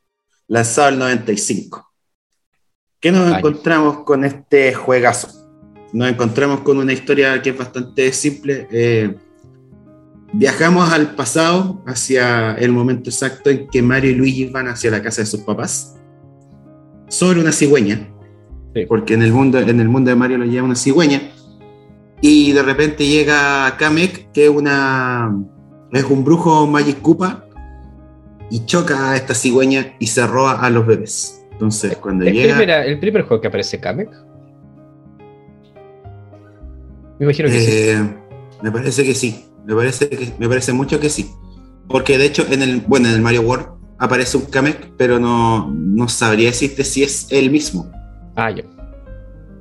lanzado 0.49 0.91
en 0.91 0.99
95. 0.99 1.91
¿Qué 3.01 3.11
nos 3.13 3.35
encontramos 3.35 4.05
con 4.05 4.25
este 4.25 4.75
juegazo? 4.75 5.46
Nos 5.97 6.11
encontramos 6.11 6.61
con 6.61 6.77
una 6.77 6.93
historia 6.93 7.41
que 7.41 7.51
es 7.51 7.57
bastante 7.57 8.13
simple. 8.13 8.69
Eh, 8.71 9.15
viajamos 10.31 10.93
al 10.93 11.15
pasado, 11.15 11.83
hacia 11.87 12.53
el 12.57 12.71
momento 12.71 13.09
exacto 13.09 13.49
en 13.49 13.67
que 13.69 13.81
Mario 13.81 14.11
y 14.11 14.15
Luigi 14.15 14.45
van 14.45 14.69
hacia 14.69 14.91
la 14.91 15.01
casa 15.01 15.23
de 15.23 15.27
sus 15.27 15.41
papás, 15.41 15.97
sobre 17.09 17.41
una 17.41 17.51
cigüeña, 17.51 18.11
porque 18.89 19.15
en 19.15 19.23
el, 19.23 19.33
mundo, 19.33 19.59
en 19.59 19.81
el 19.81 19.89
mundo 19.89 20.11
de 20.11 20.17
Mario 20.17 20.37
lo 20.37 20.45
llama 20.45 20.67
una 20.67 20.77
cigüeña, 20.77 21.31
y 22.21 22.53
de 22.53 22.63
repente 22.63 23.07
llega 23.07 23.75
Kamek, 23.79 24.33
que 24.33 24.45
es, 24.45 24.51
una, 24.51 25.35
es 25.93 26.05
un 26.05 26.25
brujo 26.25 26.67
Magic 26.67 27.01
Koopa, 27.01 27.47
y 28.51 28.67
choca 28.67 29.13
a 29.13 29.17
esta 29.17 29.33
cigüeña 29.33 29.95
y 29.99 30.09
se 30.09 30.27
roba 30.27 30.61
a 30.61 30.69
los 30.69 30.87
bebés. 30.87 31.43
Entonces, 31.53 31.97
cuando 31.97 32.27
llega. 32.27 32.85
el 32.85 33.01
primer 33.01 33.23
juego 33.23 33.41
que 33.41 33.49
aparece 33.49 33.81
Kamek? 33.81 34.26
Me 37.19 37.27
imagino 37.27 37.49
que 37.49 37.61
sí. 37.61 37.71
Eh, 37.71 38.03
me 38.63 38.71
parece 38.71 39.05
que 39.05 39.15
sí. 39.15 39.47
Me 39.65 39.75
parece, 39.75 40.09
que, 40.09 40.33
me 40.39 40.49
parece 40.49 40.73
mucho 40.73 41.01
que 41.01 41.09
sí. 41.09 41.31
Porque 41.89 42.19
de 42.19 42.27
hecho, 42.27 42.47
en 42.51 42.63
el, 42.63 42.81
bueno, 42.81 43.09
en 43.09 43.15
el 43.15 43.21
Mario 43.21 43.43
World 43.43 43.67
aparece 43.99 44.37
un 44.37 44.45
Kamek, 44.47 44.93
pero 44.97 45.19
no, 45.19 45.71
no 45.73 46.09
sabría 46.09 46.49
decirte 46.49 46.85
si 46.85 47.03
es 47.03 47.29
él 47.31 47.51
mismo. 47.51 47.91
Ah, 48.37 48.51
ya. 48.51 48.65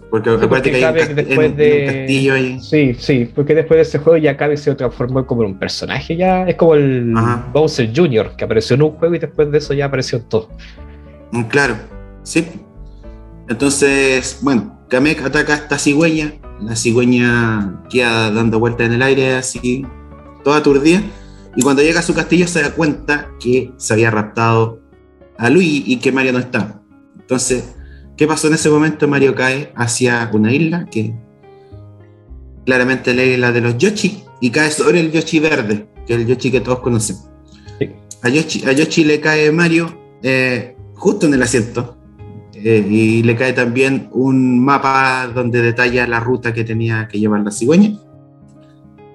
Porque 0.09 0.29
aparte 0.29 0.71
que 0.71 0.85
hay 0.85 1.09
un, 1.09 1.15
después 1.15 1.57
de... 1.57 1.85
castillo 1.85 2.33
ahí. 2.33 2.59
Sí, 2.61 2.93
sí, 2.97 3.31
porque 3.33 3.55
después 3.55 3.77
de 3.77 3.81
ese 3.81 3.99
juego 3.99 4.17
ya 4.17 4.37
Kamek 4.37 4.57
se 4.57 4.75
transformó 4.75 5.25
como 5.25 5.41
un 5.41 5.57
personaje 5.57 6.15
ya. 6.15 6.47
Es 6.47 6.55
como 6.55 6.75
el 6.75 7.13
Bowser 7.51 7.91
Jr., 7.93 8.35
que 8.37 8.45
apareció 8.45 8.75
en 8.75 8.83
un 8.83 8.91
juego 8.91 9.15
y 9.15 9.19
después 9.19 9.51
de 9.51 9.57
eso 9.57 9.73
ya 9.73 9.85
apareció 9.85 10.19
en 10.19 10.29
todo. 10.29 10.49
Mm, 11.31 11.43
claro, 11.43 11.75
sí. 12.23 12.45
Entonces, 13.49 14.39
bueno, 14.41 14.79
Kamek 14.89 15.21
ataca 15.23 15.53
a 15.53 15.55
esta 15.57 15.77
cigüeña 15.77 16.33
la 16.61 16.75
cigüeña 16.75 17.83
queda 17.89 18.31
dando 18.31 18.59
vueltas 18.59 18.87
en 18.87 18.93
el 18.93 19.01
aire 19.01 19.35
así, 19.35 19.85
toda 20.43 20.57
aturdida. 20.57 21.01
Y 21.55 21.61
cuando 21.61 21.81
llega 21.81 21.99
a 21.99 22.03
su 22.03 22.13
castillo 22.13 22.47
se 22.47 22.61
da 22.61 22.71
cuenta 22.71 23.31
que 23.39 23.71
se 23.77 23.93
había 23.93 24.11
raptado 24.11 24.81
a 25.37 25.49
Luigi 25.49 25.83
y 25.85 25.97
que 25.97 26.11
Mario 26.11 26.33
no 26.33 26.39
está. 26.39 26.81
Entonces, 27.19 27.75
¿qué 28.17 28.27
pasó 28.27 28.47
en 28.47 28.55
ese 28.55 28.69
momento? 28.69 29.07
Mario 29.07 29.35
cae 29.35 29.73
hacia 29.75 30.29
una 30.33 30.53
isla 30.53 30.85
que 30.85 31.13
claramente 32.65 33.13
la 33.13 33.23
isla 33.23 33.51
de 33.51 33.61
los 33.61 33.77
Yoshi 33.77 34.23
y 34.41 34.49
cae 34.49 34.71
sobre 34.71 34.99
el 34.99 35.11
Yoshi 35.11 35.39
verde, 35.39 35.87
que 36.05 36.15
es 36.15 36.19
el 36.19 36.27
Yoshi 36.27 36.51
que 36.51 36.61
todos 36.61 36.79
conocen. 36.79 37.17
A, 38.21 38.29
Yoshi, 38.29 39.03
le 39.03 39.19
cae 39.19 39.51
Mario 39.51 39.97
eh, 40.23 40.75
justo 40.95 41.27
en 41.27 41.35
el 41.35 41.43
asiento 41.43 41.94
eh, 42.65 42.83
y 42.89 43.21
le 43.21 43.35
cae 43.35 43.53
también 43.53 44.09
un 44.11 44.59
mapa 44.59 45.27
donde 45.27 45.61
detalla 45.61 46.07
la 46.07 46.19
ruta 46.19 46.51
que 46.51 46.63
tenía 46.63 47.07
que 47.07 47.19
llevar 47.19 47.41
la 47.41 47.51
cigüeña. 47.51 47.99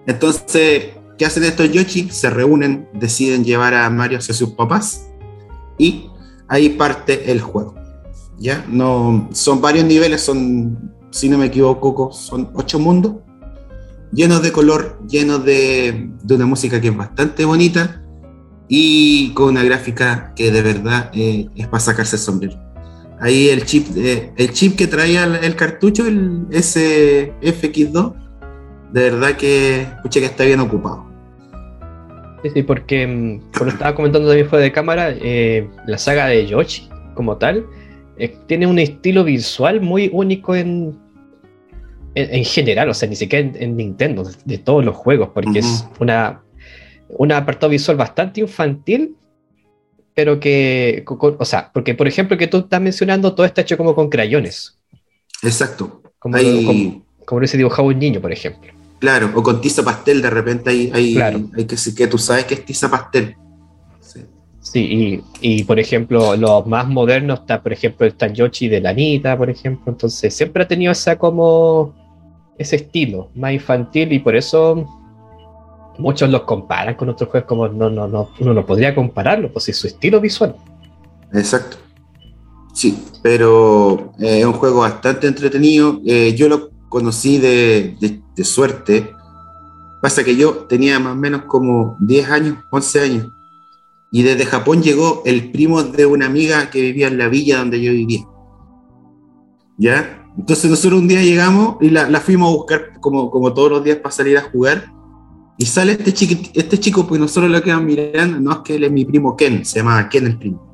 Entonces, 0.06 0.90
¿qué 1.18 1.26
hacen 1.26 1.42
estos 1.42 1.72
Yoshi? 1.72 2.08
Se 2.10 2.30
reúnen, 2.30 2.88
deciden 2.92 3.44
llevar 3.44 3.74
a 3.74 3.90
Mario 3.90 4.18
hacia 4.18 4.34
sus 4.34 4.50
papás 4.50 5.08
y 5.78 6.06
ahí 6.46 6.68
parte 6.68 7.32
el 7.32 7.40
juego. 7.40 7.74
¿Ya? 8.38 8.64
No, 8.68 9.28
son 9.32 9.60
varios 9.60 9.84
niveles, 9.84 10.20
son, 10.20 10.94
si 11.10 11.28
no 11.28 11.36
me 11.36 11.46
equivoco, 11.46 12.12
son 12.12 12.50
ocho 12.54 12.78
mundos 12.78 13.16
llenos 14.12 14.42
de 14.42 14.52
color, 14.52 15.00
llenos 15.08 15.44
de, 15.44 16.10
una 16.28 16.46
música 16.46 16.80
que 16.80 16.88
es 16.88 16.96
bastante 16.96 17.44
bonita 17.44 18.00
y 18.68 19.32
con 19.34 19.48
una 19.48 19.64
gráfica 19.64 20.32
que 20.36 20.52
de 20.52 20.62
verdad 20.62 21.10
eh, 21.14 21.48
es 21.56 21.66
para 21.66 21.80
sacarse 21.80 22.14
el 22.14 22.22
sombrero. 22.22 22.69
Ahí 23.20 23.48
el 23.48 23.64
chip, 23.64 23.86
eh, 23.96 24.30
el 24.36 24.52
chip 24.52 24.76
que 24.76 24.86
traía 24.86 25.24
el, 25.24 25.54
cartucho, 25.54 26.06
el 26.06 26.48
SFX2, 26.48 28.14
de 28.92 29.02
verdad 29.10 29.36
que, 29.36 29.82
escuché 29.82 30.20
que 30.20 30.26
está 30.26 30.44
bien 30.44 30.60
ocupado. 30.60 31.06
Sí, 32.42 32.50
sí, 32.54 32.62
porque 32.62 33.06
mm, 33.06 33.52
como 33.56 33.70
estaba 33.70 33.94
comentando 33.94 34.28
también 34.28 34.48
fuera 34.48 34.64
de 34.64 34.72
cámara, 34.72 35.10
eh, 35.10 35.68
la 35.86 35.98
saga 35.98 36.26
de 36.26 36.46
Yoshi 36.46 36.88
como 37.14 37.36
tal 37.36 37.66
tiene 38.46 38.66
un 38.66 38.78
estilo 38.78 39.24
visual 39.24 39.80
muy 39.80 40.10
único 40.12 40.54
en, 40.54 40.98
en, 42.14 42.44
general, 42.44 42.90
o 42.90 42.94
sea, 42.94 43.08
ni 43.08 43.16
siquiera 43.16 43.50
en, 43.54 43.76
Nintendo, 43.76 44.28
de, 44.44 44.58
todos 44.58 44.84
los 44.84 44.94
juegos, 44.94 45.30
porque 45.32 45.60
es 45.60 45.86
una, 46.00 46.42
un 47.08 47.32
apartado 47.32 47.70
visual 47.70 47.96
bastante 47.96 48.40
infantil, 48.40 49.16
pero 50.20 50.38
que, 50.38 51.02
o 51.06 51.44
sea, 51.46 51.70
porque 51.72 51.94
por 51.94 52.06
ejemplo 52.06 52.36
que 52.36 52.46
tú 52.46 52.58
estás 52.58 52.78
mencionando, 52.78 53.34
todo 53.34 53.46
está 53.46 53.62
hecho 53.62 53.78
como 53.78 53.94
con 53.94 54.10
crayones. 54.10 54.76
Exacto. 55.42 56.02
Como, 56.18 56.36
como, 56.36 57.02
como 57.24 57.40
ese 57.40 57.56
dibujado 57.56 57.88
un 57.88 57.98
niño, 57.98 58.20
por 58.20 58.30
ejemplo. 58.30 58.70
Claro, 58.98 59.32
o 59.34 59.42
con 59.42 59.62
tiza 59.62 59.82
pastel, 59.82 60.20
de 60.20 60.28
repente 60.28 60.68
hay, 60.68 60.90
hay, 60.92 61.16
hay 61.16 61.64
que, 61.64 61.76
que 61.96 62.06
tú 62.06 62.18
sabes 62.18 62.44
que 62.44 62.52
es 62.52 62.66
tiza 62.66 62.90
pastel. 62.90 63.34
Sí, 64.60 65.24
y, 65.40 65.64
por 65.64 65.80
ejemplo, 65.80 66.36
los 66.36 66.66
más 66.66 66.86
modernos 66.86 67.40
está, 67.40 67.62
por 67.62 67.72
ejemplo, 67.72 68.06
el 68.06 68.32
Yoshi 68.34 68.68
de 68.68 68.82
la 68.82 68.90
Anita, 68.90 69.38
por 69.38 69.48
ejemplo. 69.48 69.90
Entonces, 69.90 70.34
siempre 70.34 70.64
ha 70.64 70.68
tenido 70.68 70.92
esa 70.92 71.16
como 71.16 71.94
ese 72.58 72.76
estilo 72.76 73.30
más 73.34 73.54
infantil 73.54 74.12
y 74.12 74.18
por 74.18 74.36
eso 74.36 74.86
muchos 76.00 76.30
los 76.30 76.42
comparan 76.42 76.94
con 76.94 77.08
otros 77.08 77.30
juegos 77.30 77.48
como 77.48 77.68
no, 77.68 77.90
no, 77.90 78.08
no, 78.08 78.30
uno 78.40 78.54
no 78.54 78.66
podría 78.66 78.94
compararlo, 78.94 79.52
pues 79.52 79.68
es 79.68 79.76
su 79.76 79.86
estilo 79.86 80.20
visual. 80.20 80.56
Exacto. 81.32 81.76
Sí, 82.72 82.98
pero 83.22 84.12
eh, 84.18 84.40
es 84.40 84.46
un 84.46 84.54
juego 84.54 84.80
bastante 84.80 85.26
entretenido. 85.26 86.00
Eh, 86.06 86.34
yo 86.34 86.48
lo 86.48 86.70
conocí 86.88 87.38
de, 87.38 87.96
de, 88.00 88.44
suerte. 88.44 89.12
Pasa 90.00 90.24
que 90.24 90.34
yo 90.34 90.66
tenía 90.68 90.98
más 90.98 91.12
o 91.12 91.16
menos 91.16 91.42
como 91.42 91.96
10 92.00 92.30
años, 92.30 92.58
11 92.70 93.00
años. 93.00 93.28
Y 94.10 94.22
desde 94.22 94.46
Japón 94.46 94.82
llegó 94.82 95.22
el 95.24 95.50
primo 95.52 95.82
de 95.82 96.06
una 96.06 96.26
amiga 96.26 96.70
que 96.70 96.80
vivía 96.80 97.08
en 97.08 97.18
la 97.18 97.28
villa 97.28 97.58
donde 97.58 97.80
yo 97.82 97.92
vivía. 97.92 98.24
¿Ya? 99.76 100.26
Entonces 100.38 100.70
nosotros 100.70 101.00
un 101.00 101.08
día 101.08 101.22
llegamos 101.22 101.76
y 101.80 101.90
la, 101.90 102.06
fuimos 102.20 102.48
a 102.48 102.56
buscar 102.56 103.00
como, 103.00 103.30
como 103.30 103.52
todos 103.52 103.70
los 103.70 103.84
días 103.84 103.98
para 103.98 104.10
salir 104.10 104.38
a 104.38 104.42
jugar. 104.42 104.90
Y 105.60 105.66
sale 105.66 105.92
este, 105.92 106.14
este 106.54 106.80
chico, 106.80 107.06
pues 107.06 107.20
nosotros 107.20 107.50
lo 107.50 107.60
quedamos 107.60 107.84
mirando, 107.84 108.40
no 108.40 108.50
es 108.50 108.58
que 108.64 108.76
él 108.76 108.84
es 108.84 108.90
mi 108.90 109.04
primo 109.04 109.36
Ken, 109.36 109.62
se 109.62 109.80
llamaba 109.80 110.08
Ken 110.08 110.24
el 110.24 110.38
primo. 110.38 110.72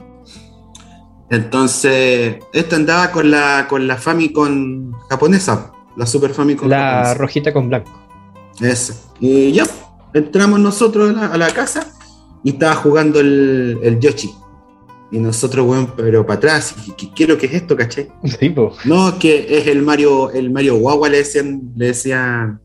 Entonces, 1.28 2.36
este 2.52 2.76
andaba 2.76 3.10
con 3.10 3.28
la, 3.28 3.66
con 3.68 3.88
la 3.88 3.96
Famicom 3.96 4.92
japonesa, 5.10 5.72
la 5.96 6.06
Super 6.06 6.30
Famicom. 6.30 6.68
La 6.68 7.14
rojita 7.14 7.52
con 7.52 7.68
blanco. 7.68 7.90
Eso. 8.60 8.94
Y 9.18 9.50
ya, 9.50 9.66
entramos 10.14 10.60
nosotros 10.60 11.16
a 11.16 11.36
la, 11.36 11.50
casa 11.50 11.92
y 12.44 12.50
estaba 12.50 12.76
jugando 12.76 13.18
el, 13.18 13.80
el 13.82 13.98
Yoshi. 13.98 14.30
Y 15.10 15.18
nosotros, 15.18 15.66
bueno, 15.66 15.94
pero 15.96 16.24
para 16.24 16.36
atrás, 16.38 16.76
¿qué, 16.96 17.10
qué, 17.12 17.26
lo 17.26 17.36
que 17.36 17.46
es 17.46 17.54
esto, 17.54 17.76
caché? 17.76 18.08
Sí, 18.38 18.54
No, 18.84 19.18
que 19.18 19.46
es 19.58 19.66
el 19.66 19.82
Mario, 19.82 20.30
el 20.30 20.52
Mario 20.52 20.76
Guagua, 20.76 21.08
le 21.08 21.18
decían, 21.18 21.72
le 21.74 21.86
decía, 21.86 22.60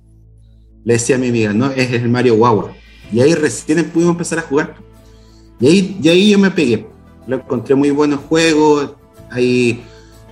le 0.84 0.94
decía 0.94 1.16
a 1.16 1.20
mi 1.20 1.30
amiga, 1.30 1.54
no, 1.54 1.72
es 1.72 1.92
el 1.92 2.10
Mario 2.10 2.36
Guagua. 2.36 2.74
Y 3.12 3.22
ahí 3.22 3.34
recién 3.34 3.84
pudimos 3.86 4.14
empezar 4.14 4.40
a 4.40 4.44
jugar. 4.44 4.76
Y 5.60 5.68
ahí, 5.68 6.00
y 6.02 6.10
ahí 6.10 6.30
yo 6.32 6.40
me 6.40 6.52
pegué. 6.52 6.88
Lo 7.28 7.38
encontré 7.38 7.76
muy 7.76 7.92
buenos 7.92 8.22
juegos, 8.22 8.94
ahí 9.30 9.84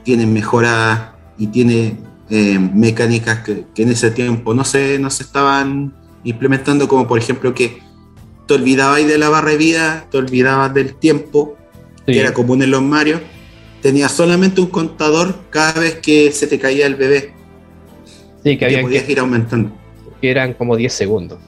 tiene 0.03 0.25
mejoras 0.25 1.11
y 1.37 1.47
tiene 1.47 1.97
eh, 2.29 2.59
mecánicas 2.59 3.39
que, 3.39 3.65
en 3.75 3.89
ese 3.89 4.11
tiempo 4.11 4.53
no 4.53 4.63
se, 4.63 4.99
no 4.99 5.09
se 5.09 5.23
estaban 5.23 5.93
implementando, 6.23 6.87
como 6.87 7.07
por 7.07 7.19
ejemplo 7.19 7.53
que 7.53 7.79
te 8.47 8.53
olvidabas 8.55 9.05
de 9.07 9.17
la 9.17 9.29
barra 9.29 9.51
de 9.51 9.57
vida, 9.57 10.07
te 10.09 10.17
olvidabas 10.17 10.73
del 10.73 10.95
tiempo, 10.95 11.57
que 12.05 12.19
era 12.19 12.33
común 12.33 12.63
en 12.63 12.71
los 12.71 12.81
Mario, 12.81 13.21
tenía 13.81 14.09
solamente 14.09 14.61
un 14.61 14.67
contador 14.67 15.35
cada 15.49 15.79
vez 15.79 15.95
que 15.95 16.31
se 16.31 16.47
te 16.47 16.59
caía 16.59 16.87
el 16.87 16.95
bebé. 16.95 17.33
Sí, 18.43 18.57
que, 18.57 18.65
había 18.65 18.81
podías 18.81 19.07
ir 19.07 19.19
aumentando. 19.19 19.71
Que 20.21 20.31
eran 20.31 20.53
como 20.53 20.75
10 20.75 20.91
segundos. 20.91 21.39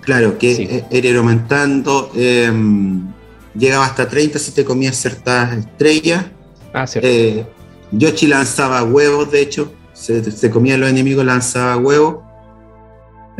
Claro, 0.00 0.38
que 0.38 0.84
era 0.90 1.08
ir 1.08 1.16
aumentando. 1.16 2.10
Em, 2.14 3.06
llegaba 3.54 3.84
hasta 3.84 4.08
30 4.08 4.38
si 4.38 4.52
te 4.52 4.64
comías 4.64 4.96
ciertas 4.96 5.58
estrellas. 5.58 6.26
Ah, 6.72 6.86
cierto. 6.86 7.08
Eh, 7.08 7.44
Yoshi 7.92 8.26
lanzaba 8.26 8.82
huevos, 8.82 9.30
de 9.30 9.42
hecho. 9.42 9.72
Se, 9.92 10.30
se 10.30 10.50
comía 10.50 10.78
los 10.78 10.88
enemigos, 10.88 11.24
lanzaba 11.24 11.76
huevos. 11.76 12.16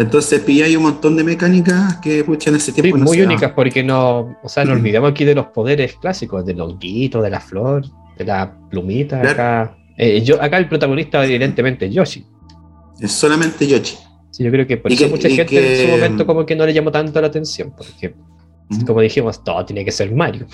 Entonces 0.00 0.40
pilláis 0.40 0.74
un 0.78 0.84
montón 0.84 1.14
de 1.14 1.24
mecánicas 1.24 1.96
que 1.98 2.24
pucha, 2.24 2.48
en 2.48 2.56
ese 2.56 2.72
tiempo. 2.72 2.96
Sí, 2.96 3.02
muy 3.02 3.20
únicas, 3.20 3.52
porque 3.52 3.82
no, 3.82 4.34
o 4.42 4.48
sea, 4.48 4.64
no 4.64 4.72
olvidamos 4.72 5.10
aquí 5.10 5.26
de 5.26 5.34
los 5.34 5.48
poderes 5.48 5.96
clásicos, 5.96 6.46
del 6.46 6.58
honguito, 6.60 7.20
de 7.20 7.28
la 7.28 7.38
flor, 7.38 7.84
de 8.16 8.24
la 8.24 8.50
plumita. 8.70 9.20
Acá, 9.20 9.76
eh, 9.98 10.22
yo, 10.22 10.42
acá 10.42 10.56
el 10.56 10.68
protagonista, 10.68 11.22
evidentemente, 11.22 11.84
es 11.84 11.92
Yoshi. 11.92 12.26
Es 12.98 13.12
solamente 13.12 13.66
Yoshi. 13.66 13.98
Sí, 14.30 14.44
yo 14.44 14.50
creo 14.50 14.66
que 14.66 14.76
por 14.76 14.92
eso 14.92 15.08
mucha 15.08 15.28
gente 15.28 15.82
en 15.82 15.86
su 15.86 15.96
momento 15.96 16.26
como 16.26 16.46
que 16.46 16.54
no 16.54 16.64
le 16.66 16.72
llamó 16.72 16.90
tanto 16.90 17.20
la 17.20 17.26
atención, 17.26 17.72
porque 17.76 18.14
como 18.86 19.00
dijimos, 19.00 19.42
todo 19.42 19.64
tiene 19.64 19.84
que 19.84 19.92
ser 19.92 20.14
Mario. 20.14 20.46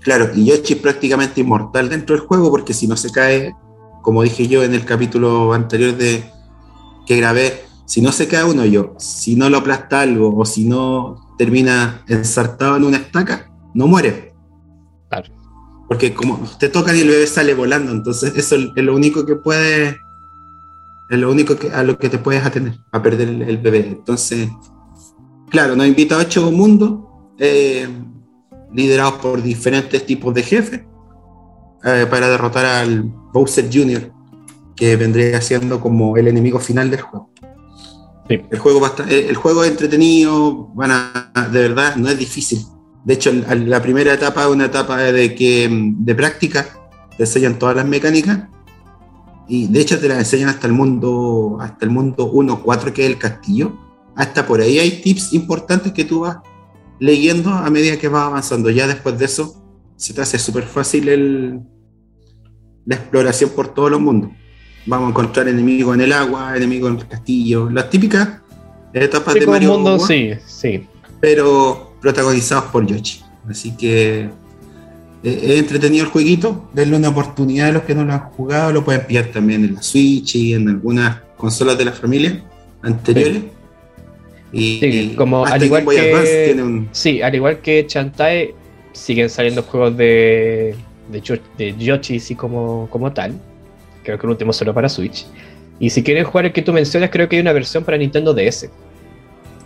Claro, 0.00 0.30
y 0.34 0.46
Yoshi 0.46 0.74
es 0.74 0.80
prácticamente 0.80 1.40
inmortal 1.40 1.88
dentro 1.88 2.16
del 2.16 2.24
juego, 2.24 2.50
porque 2.50 2.72
si 2.72 2.86
no 2.86 2.96
se 2.96 3.10
cae, 3.10 3.54
como 4.02 4.22
dije 4.22 4.46
yo 4.46 4.62
en 4.62 4.74
el 4.74 4.84
capítulo 4.84 5.52
anterior 5.52 5.96
de 5.96 6.24
que 7.06 7.16
grabé, 7.16 7.64
si 7.86 8.00
no 8.00 8.12
se 8.12 8.26
cae 8.28 8.44
uno 8.44 8.64
yo, 8.64 8.94
si 8.98 9.36
no 9.36 9.48
lo 9.48 9.58
aplasta 9.58 10.00
algo 10.00 10.36
o 10.36 10.44
si 10.44 10.64
no 10.64 11.34
termina 11.38 12.04
ensartado 12.08 12.76
en 12.76 12.84
una 12.84 12.98
estaca, 12.98 13.50
no 13.74 13.86
muere. 13.86 14.32
Claro. 15.08 15.32
Porque 15.88 16.14
como 16.14 16.38
te 16.58 16.68
toca 16.68 16.94
y 16.94 17.00
el 17.00 17.08
bebé 17.08 17.26
sale 17.26 17.54
volando, 17.54 17.92
entonces 17.92 18.36
eso 18.36 18.56
es 18.56 18.84
lo 18.84 18.94
único 18.94 19.24
que 19.24 19.36
puede, 19.36 19.96
es 21.08 21.18
lo 21.18 21.30
único 21.30 21.56
que, 21.56 21.70
a 21.70 21.82
lo 21.82 21.98
que 21.98 22.08
te 22.08 22.18
puedes 22.18 22.44
atener, 22.44 22.78
a 22.92 23.02
perder 23.02 23.28
el, 23.28 23.58
bebé. 23.58 23.86
Entonces, 23.88 24.48
claro, 25.50 25.76
nos 25.76 25.86
invita 25.86 26.16
a 26.16 26.18
ocho 26.18 26.50
mundos, 26.50 27.00
eh, 27.38 27.88
liderados 28.72 29.14
por 29.14 29.42
diferentes 29.42 30.04
tipos 30.04 30.34
de 30.34 30.42
jefes, 30.42 30.80
eh, 31.84 32.06
para 32.10 32.28
derrotar 32.28 32.66
al 32.66 33.04
Bowser 33.32 33.68
Jr., 33.72 34.12
que 34.74 34.96
vendría 34.96 35.40
siendo 35.40 35.80
como 35.80 36.16
el 36.16 36.28
enemigo 36.28 36.58
final 36.58 36.90
del 36.90 37.00
juego. 37.00 37.30
El, 38.28 38.58
juego 38.58 38.84
eh, 39.08 39.26
el 39.28 39.36
juego 39.36 39.62
es 39.62 39.70
entretenido, 39.70 40.72
de 41.52 41.60
verdad, 41.60 41.94
no 41.96 42.08
es 42.08 42.18
difícil. 42.18 42.60
De 43.04 43.14
hecho, 43.14 43.32
la 43.32 43.80
primera 43.80 44.12
etapa 44.12 44.42
es 44.42 44.48
una 44.48 44.64
etapa 44.64 44.98
de, 44.98 45.34
que, 45.36 45.68
de 45.70 46.14
práctica, 46.16 46.66
te 47.16 47.22
enseñan 47.22 47.56
todas 47.56 47.76
las 47.76 47.86
mecánicas 47.86 48.48
y 49.48 49.66
de 49.68 49.80
hecho 49.80 49.98
te 49.98 50.08
las 50.08 50.18
enseñan 50.18 50.48
hasta 50.48 50.66
el 50.66 50.72
mundo 50.72 51.58
hasta 51.60 51.84
el 51.84 51.90
mundo 51.90 52.32
1-4 52.32 52.92
que 52.92 53.04
es 53.04 53.10
el 53.10 53.18
castillo. 53.18 53.76
Hasta 54.14 54.46
por 54.46 54.60
ahí 54.60 54.78
hay 54.78 55.02
tips 55.02 55.32
importantes 55.34 55.92
que 55.92 56.04
tú 56.04 56.20
vas 56.20 56.38
leyendo 56.98 57.50
a 57.50 57.68
medida 57.70 57.98
que 57.98 58.08
vas 58.08 58.24
avanzando. 58.24 58.70
Ya 58.70 58.86
después 58.86 59.18
de 59.18 59.26
eso 59.26 59.62
se 59.96 60.14
te 60.14 60.22
hace 60.22 60.38
súper 60.38 60.64
fácil 60.64 61.08
el, 61.08 61.60
la 62.84 62.96
exploración 62.96 63.50
por 63.50 63.68
todos 63.68 63.90
los 63.90 64.00
mundos 64.00 64.30
vamos 64.86 65.08
a 65.08 65.10
encontrar 65.10 65.48
enemigos 65.48 65.94
en 65.94 66.00
el 66.02 66.12
agua, 66.12 66.56
enemigos 66.56 66.92
en 66.92 66.98
el 66.98 67.08
castillo, 67.08 67.68
las 67.68 67.90
típicas 67.90 68.40
etapas 68.92 69.34
de 69.34 69.46
Mario 69.46 69.72
mundo, 69.78 69.98
sí, 69.98 70.30
sí. 70.46 70.86
Pero 71.20 71.96
protagonizados 72.00 72.64
por 72.66 72.86
Yoshi. 72.86 73.20
Así 73.48 73.76
que 73.76 74.30
Eh, 75.22 75.58
entretenido 75.58 76.04
el 76.04 76.10
jueguito, 76.10 76.68
denle 76.72 76.96
una 76.96 77.08
oportunidad 77.08 77.68
a 77.68 77.72
los 77.72 77.82
que 77.82 77.94
no 77.94 78.04
lo 78.04 78.12
han 78.12 78.20
jugado, 78.30 78.72
lo 78.72 78.84
pueden 78.84 79.06
pillar 79.06 79.26
también 79.26 79.64
en 79.64 79.74
la 79.74 79.82
Switch 79.82 80.36
y 80.36 80.54
en 80.54 80.68
algunas 80.68 81.20
consolas 81.36 81.76
de 81.78 81.84
la 81.84 81.92
familia 81.92 82.44
anteriores. 82.82 83.42
Y, 84.52 84.78
sí, 84.80 85.14
como 85.16 85.44
al 85.44 85.62
igual 85.62 85.84
que 85.84 86.86
sí, 86.92 87.20
al 87.20 87.34
igual 87.34 87.58
que 87.60 87.86
Chantae 87.86 88.54
siguen 88.92 89.28
saliendo 89.28 89.62
juegos 89.62 89.96
de 89.96 90.76
de, 91.08 91.40
de 91.58 91.74
Yoshi 91.76 92.20
sí 92.20 92.34
como, 92.34 92.88
como 92.90 93.12
tal. 93.12 93.32
Creo 94.02 94.18
que 94.18 94.26
el 94.26 94.30
último 94.30 94.52
solo 94.52 94.72
para 94.72 94.88
Switch. 94.88 95.26
Y 95.78 95.90
si 95.90 96.02
quieren 96.02 96.24
jugar 96.24 96.46
el 96.46 96.52
que 96.52 96.62
tú 96.62 96.72
mencionas, 96.72 97.10
creo 97.10 97.28
que 97.28 97.36
hay 97.36 97.42
una 97.42 97.52
versión 97.52 97.84
para 97.84 97.98
Nintendo 97.98 98.32
DS. 98.32 98.68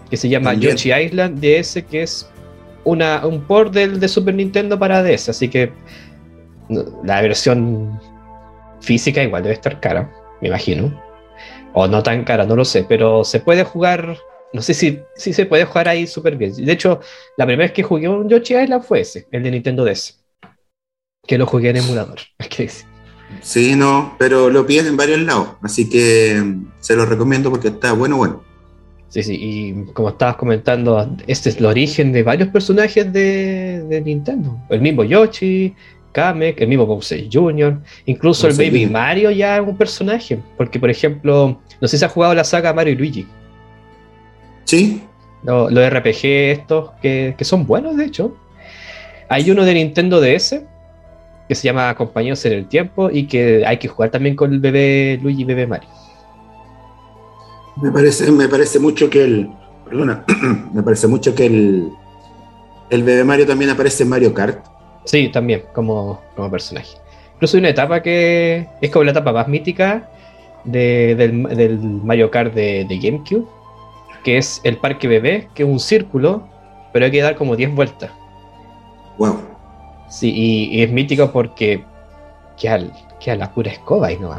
Que 0.08 0.16
se 0.16 0.28
llama 0.28 0.54
Yoshi 0.54 0.92
Island 0.92 1.40
DS, 1.40 1.84
que 1.88 2.02
es 2.02 2.28
una, 2.84 3.26
un 3.26 3.42
port 3.42 3.72
del, 3.72 4.00
de 4.00 4.08
Super 4.08 4.34
Nintendo 4.34 4.78
para 4.78 5.02
DS. 5.02 5.28
Así 5.30 5.48
que 5.48 5.72
la 7.04 7.20
versión 7.20 8.00
física 8.80 9.22
igual 9.22 9.42
debe 9.42 9.54
estar 9.54 9.80
cara, 9.80 10.10
me 10.40 10.48
imagino. 10.48 11.00
O 11.72 11.86
no 11.86 12.02
tan 12.02 12.24
cara, 12.24 12.44
no 12.46 12.56
lo 12.56 12.64
sé. 12.64 12.84
Pero 12.88 13.24
se 13.24 13.40
puede 13.40 13.64
jugar 13.64 14.16
no 14.52 14.62
sé 14.62 14.74
si, 14.74 14.98
si 15.14 15.32
se 15.32 15.46
puede 15.46 15.64
jugar 15.64 15.88
ahí 15.88 16.08
súper 16.08 16.36
bien. 16.36 16.52
De 16.52 16.72
hecho, 16.72 17.00
la 17.36 17.46
primera 17.46 17.66
vez 17.66 17.72
que 17.72 17.84
jugué 17.84 18.08
un 18.08 18.28
Yoshi 18.28 18.56
Island 18.56 18.82
fue 18.82 19.00
ese, 19.00 19.28
el 19.30 19.44
de 19.44 19.50
Nintendo 19.52 19.84
DS 19.84 20.20
que 21.26 21.38
lo 21.38 21.46
jugué 21.46 21.70
en 21.70 21.76
emulador. 21.76 22.20
Sí, 23.42 23.76
no, 23.76 24.16
pero 24.18 24.50
lo 24.50 24.66
pides 24.66 24.86
en 24.86 24.96
varios 24.96 25.20
lados, 25.20 25.50
así 25.62 25.88
que 25.88 26.42
mm, 26.44 26.72
se 26.80 26.96
lo 26.96 27.06
recomiendo 27.06 27.48
porque 27.48 27.68
está 27.68 27.92
bueno, 27.92 28.16
bueno. 28.16 28.42
Sí, 29.10 29.24
sí, 29.24 29.38
y 29.40 29.92
como 29.92 30.10
estabas 30.10 30.36
comentando, 30.36 31.16
este 31.26 31.48
es 31.48 31.56
el 31.56 31.66
origen 31.66 32.12
de 32.12 32.22
varios 32.22 32.48
personajes 32.50 33.12
de, 33.12 34.00
Nintendo. 34.04 34.56
El 34.68 34.80
mismo 34.80 35.02
Yoshi, 35.02 35.74
Kamek, 36.12 36.60
el 36.60 36.68
mismo 36.68 36.86
Bowser 36.86 37.28
Jr., 37.30 37.80
incluso 38.06 38.46
el 38.46 38.54
Baby 38.54 38.86
Mario 38.86 39.32
ya 39.32 39.56
es 39.56 39.62
un 39.66 39.76
personaje. 39.76 40.38
Porque, 40.56 40.78
por 40.78 40.90
ejemplo, 40.90 41.60
no 41.80 41.88
sé 41.88 41.98
si 41.98 42.04
has 42.04 42.12
jugado 42.12 42.34
la 42.34 42.44
saga 42.44 42.72
Mario 42.72 42.92
y 42.92 42.96
Luigi. 42.96 43.26
Sí. 44.62 45.02
Los 45.42 45.90
RPG 45.90 46.24
estos, 46.52 46.92
que, 47.02 47.34
que 47.36 47.44
son 47.44 47.66
buenos, 47.66 47.96
de 47.96 48.04
hecho. 48.04 48.36
Hay 49.28 49.50
uno 49.50 49.64
de 49.64 49.74
Nintendo 49.74 50.20
DS 50.20 50.62
que 51.48 51.54
se 51.56 51.64
llama 51.64 51.92
Compañeros 51.96 52.44
en 52.44 52.52
el 52.52 52.68
Tiempo 52.68 53.10
y 53.10 53.26
que 53.26 53.66
hay 53.66 53.78
que 53.78 53.88
jugar 53.88 54.10
también 54.10 54.36
con 54.36 54.52
el 54.52 54.60
bebé 54.60 55.18
Luigi 55.20 55.42
y 55.42 55.44
bebé 55.44 55.66
Mario. 55.66 55.88
Me 57.82 57.90
parece, 57.90 58.30
me 58.30 58.48
parece 58.48 58.78
mucho 58.78 59.08
que 59.08 59.24
el. 59.24 59.50
Perdona, 59.84 60.24
me 60.72 60.82
parece 60.82 61.06
mucho 61.06 61.34
que 61.34 61.46
el. 61.46 61.92
El 62.90 63.02
bebé 63.04 63.24
Mario 63.24 63.46
también 63.46 63.70
aparece 63.70 64.02
en 64.02 64.08
Mario 64.08 64.34
Kart. 64.34 64.64
Sí, 65.04 65.28
también, 65.28 65.64
como, 65.72 66.20
como 66.34 66.50
personaje. 66.50 66.96
Incluso 67.34 67.56
hay 67.56 67.60
una 67.60 67.70
etapa 67.70 68.02
que 68.02 68.68
es 68.80 68.90
como 68.90 69.04
la 69.04 69.12
etapa 69.12 69.32
más 69.32 69.48
mítica 69.48 70.10
del, 70.64 71.32
Mario 71.32 72.30
Kart 72.30 72.52
de, 72.52 72.84
de, 72.84 72.98
GameCube, 72.98 73.46
que 74.24 74.38
es 74.38 74.60
el 74.64 74.76
parque 74.76 75.08
bebé, 75.08 75.48
que 75.54 75.62
es 75.62 75.68
un 75.68 75.80
círculo, 75.80 76.46
pero 76.92 77.06
hay 77.06 77.10
que 77.10 77.22
dar 77.22 77.36
como 77.36 77.56
10 77.56 77.74
vueltas. 77.74 78.10
Wow. 79.18 79.38
Sí, 80.10 80.32
y, 80.34 80.82
es 80.82 80.90
mítico 80.90 81.30
porque 81.30 81.84
queda, 82.58 82.80
a 83.26 83.36
la 83.36 83.54
pura 83.54 83.70
escoba 83.70 84.10
y 84.12 84.18
no 84.18 84.34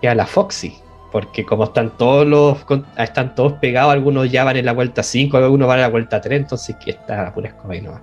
queda 0.00 0.14
la 0.14 0.26
Foxy. 0.26 0.76
Porque 1.14 1.44
como 1.44 1.62
están 1.62 1.96
todos 1.96 2.26
los 2.26 2.58
están 2.98 3.36
todos 3.36 3.52
pegados, 3.52 3.92
algunos 3.92 4.28
ya 4.32 4.42
van 4.42 4.56
en 4.56 4.66
la 4.66 4.72
vuelta 4.72 5.04
5, 5.04 5.36
algunos 5.36 5.68
van 5.68 5.78
en 5.78 5.82
la 5.82 5.88
vuelta 5.88 6.20
3, 6.20 6.40
entonces 6.40 6.74
que 6.74 6.90
está 6.90 7.32
pura 7.32 7.50
escoba 7.50 7.76
y 7.76 7.82
no 7.82 8.00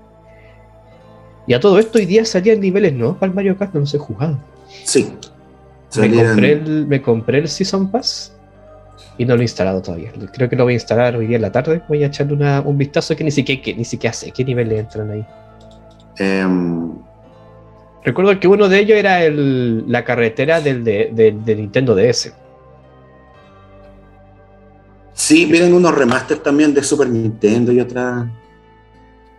Y 1.45 1.53
a 1.53 1.59
todo 1.59 1.77
esto 1.77 1.99
hoy 1.99 2.05
día 2.05 2.23
salían 2.23 2.61
niveles 2.61 2.93
nuevos 2.93 3.17
para 3.17 3.29
el 3.29 3.35
Mario 3.35 3.57
Kart, 3.57 3.73
no 3.73 3.81
los 3.81 3.93
he 3.93 3.97
jugado. 3.97 4.37
Sí. 4.85 5.13
Me, 5.97 6.09
compré 6.09 6.53
el, 6.53 6.87
me 6.87 7.01
compré 7.01 7.39
el 7.39 7.49
Season 7.49 7.91
Pass 7.91 8.33
y 9.17 9.25
no 9.25 9.35
lo 9.35 9.41
he 9.41 9.43
instalado 9.43 9.81
todavía. 9.81 10.13
Creo 10.31 10.47
que 10.47 10.55
lo 10.55 10.63
voy 10.63 10.71
a 10.71 10.75
instalar 10.75 11.17
hoy 11.17 11.27
día 11.27 11.35
en 11.35 11.41
la 11.41 11.51
tarde. 11.51 11.81
Voy 11.89 12.01
a 12.05 12.07
echarle 12.07 12.61
un 12.61 12.77
vistazo 12.77 13.13
que 13.17 13.25
ni 13.25 13.31
siquiera, 13.31 13.61
que, 13.61 13.73
ni 13.75 13.83
siquiera 13.83 14.13
sé 14.13 14.31
qué 14.31 14.45
niveles 14.45 14.79
entran 14.79 15.11
ahí. 15.11 15.25
Eh, 16.17 16.47
Recuerdo 18.03 18.39
que 18.39 18.47
uno 18.47 18.67
de 18.67 18.79
ellos 18.79 18.97
era 18.97 19.29
la 19.29 20.03
carretera 20.03 20.59
del 20.59 20.83
de, 20.83 21.55
Nintendo 21.55 21.95
DS. 21.95 22.33
Sí, 25.13 25.45
vienen 25.45 25.73
unos 25.73 25.93
remasters 25.93 26.41
también 26.41 26.73
de 26.73 26.83
Super 26.83 27.09
Nintendo 27.09 27.71
y 27.71 27.79
otra. 27.79 28.29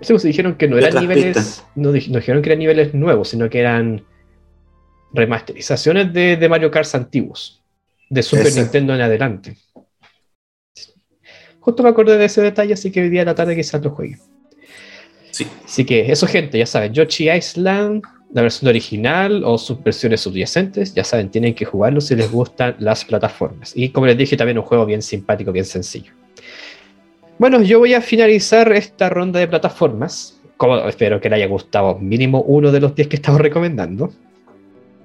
Se 0.01 0.15
dijeron 0.27 0.57
que 0.57 0.69
no 0.69 0.79
eran 0.79 0.95
niveles. 0.95 1.65
No, 1.75 1.93
dijeron 1.93 2.43
que 2.43 2.49
eran 2.51 2.59
niveles 2.59 2.95
nuevos, 2.95 3.29
sino 3.29 3.49
que 3.49 3.61
eran 3.61 4.05
remasterizaciones 5.13 6.13
de, 6.13 6.49
Mario 6.49 6.71
Kart 6.71 6.95
antiguos. 6.95 7.63
De 8.11 8.23
Super 8.23 8.53
Nintendo 8.55 8.95
en 8.95 9.01
adelante. 9.01 9.57
Justo 11.61 11.83
me 11.83 11.89
acordé 11.89 12.19
de 12.19 12.25
ese 12.25 12.43
detalle, 12.43 12.75
así 12.75 12.91
que 12.91 13.03
hoy 13.03 13.09
día 13.09 13.23
a 13.23 13.27
la 13.27 13.35
tarde 13.35 13.55
quizás 13.55 13.83
lo 13.83 13.91
juegue. 13.91 14.19
Sí. 15.31 15.47
Así 15.65 15.85
que 15.85 16.11
eso, 16.11 16.27
gente, 16.27 16.59
ya 16.59 16.67
saben, 16.67 16.93
Yoshi 16.93 17.31
Island 17.31 18.03
la 18.33 18.43
versión 18.43 18.69
original 18.69 19.43
o 19.45 19.59
sus 19.59 19.83
versiones 19.83 20.23
subyacentes, 20.23 20.95
ya 20.95 21.05
saben, 21.05 21.31
tienen 21.31 21.55
que 21.55 21.65
jugarlo 21.65 22.01
si 22.01 22.17
les 22.17 22.31
gustan 22.31 22.77
las 22.79 23.05
plataformas. 23.05 23.73
Y 23.77 23.91
como 23.91 24.07
les 24.07 24.17
dije, 24.17 24.37
también 24.37 24.59
un 24.59 24.65
juego 24.65 24.87
bien 24.87 25.03
simpático, 25.03 25.53
bien 25.53 25.67
sencillo. 25.67 26.13
Bueno, 27.39 27.63
yo 27.63 27.79
voy 27.79 27.95
a 27.95 28.01
finalizar 28.01 28.73
esta 28.73 29.11
ronda 29.11 29.41
de 29.41 29.49
plataformas. 29.49 30.41
Como 30.57 30.79
espero 30.89 31.21
que 31.21 31.29
le 31.29 31.37
haya 31.37 31.47
gustado 31.47 31.99
mínimo 31.99 32.43
uno 32.43 32.71
de 32.71 32.81
los 32.81 32.95
10 32.95 33.09
que 33.09 33.17
estamos 33.17 33.41
recomendando. 33.41 34.13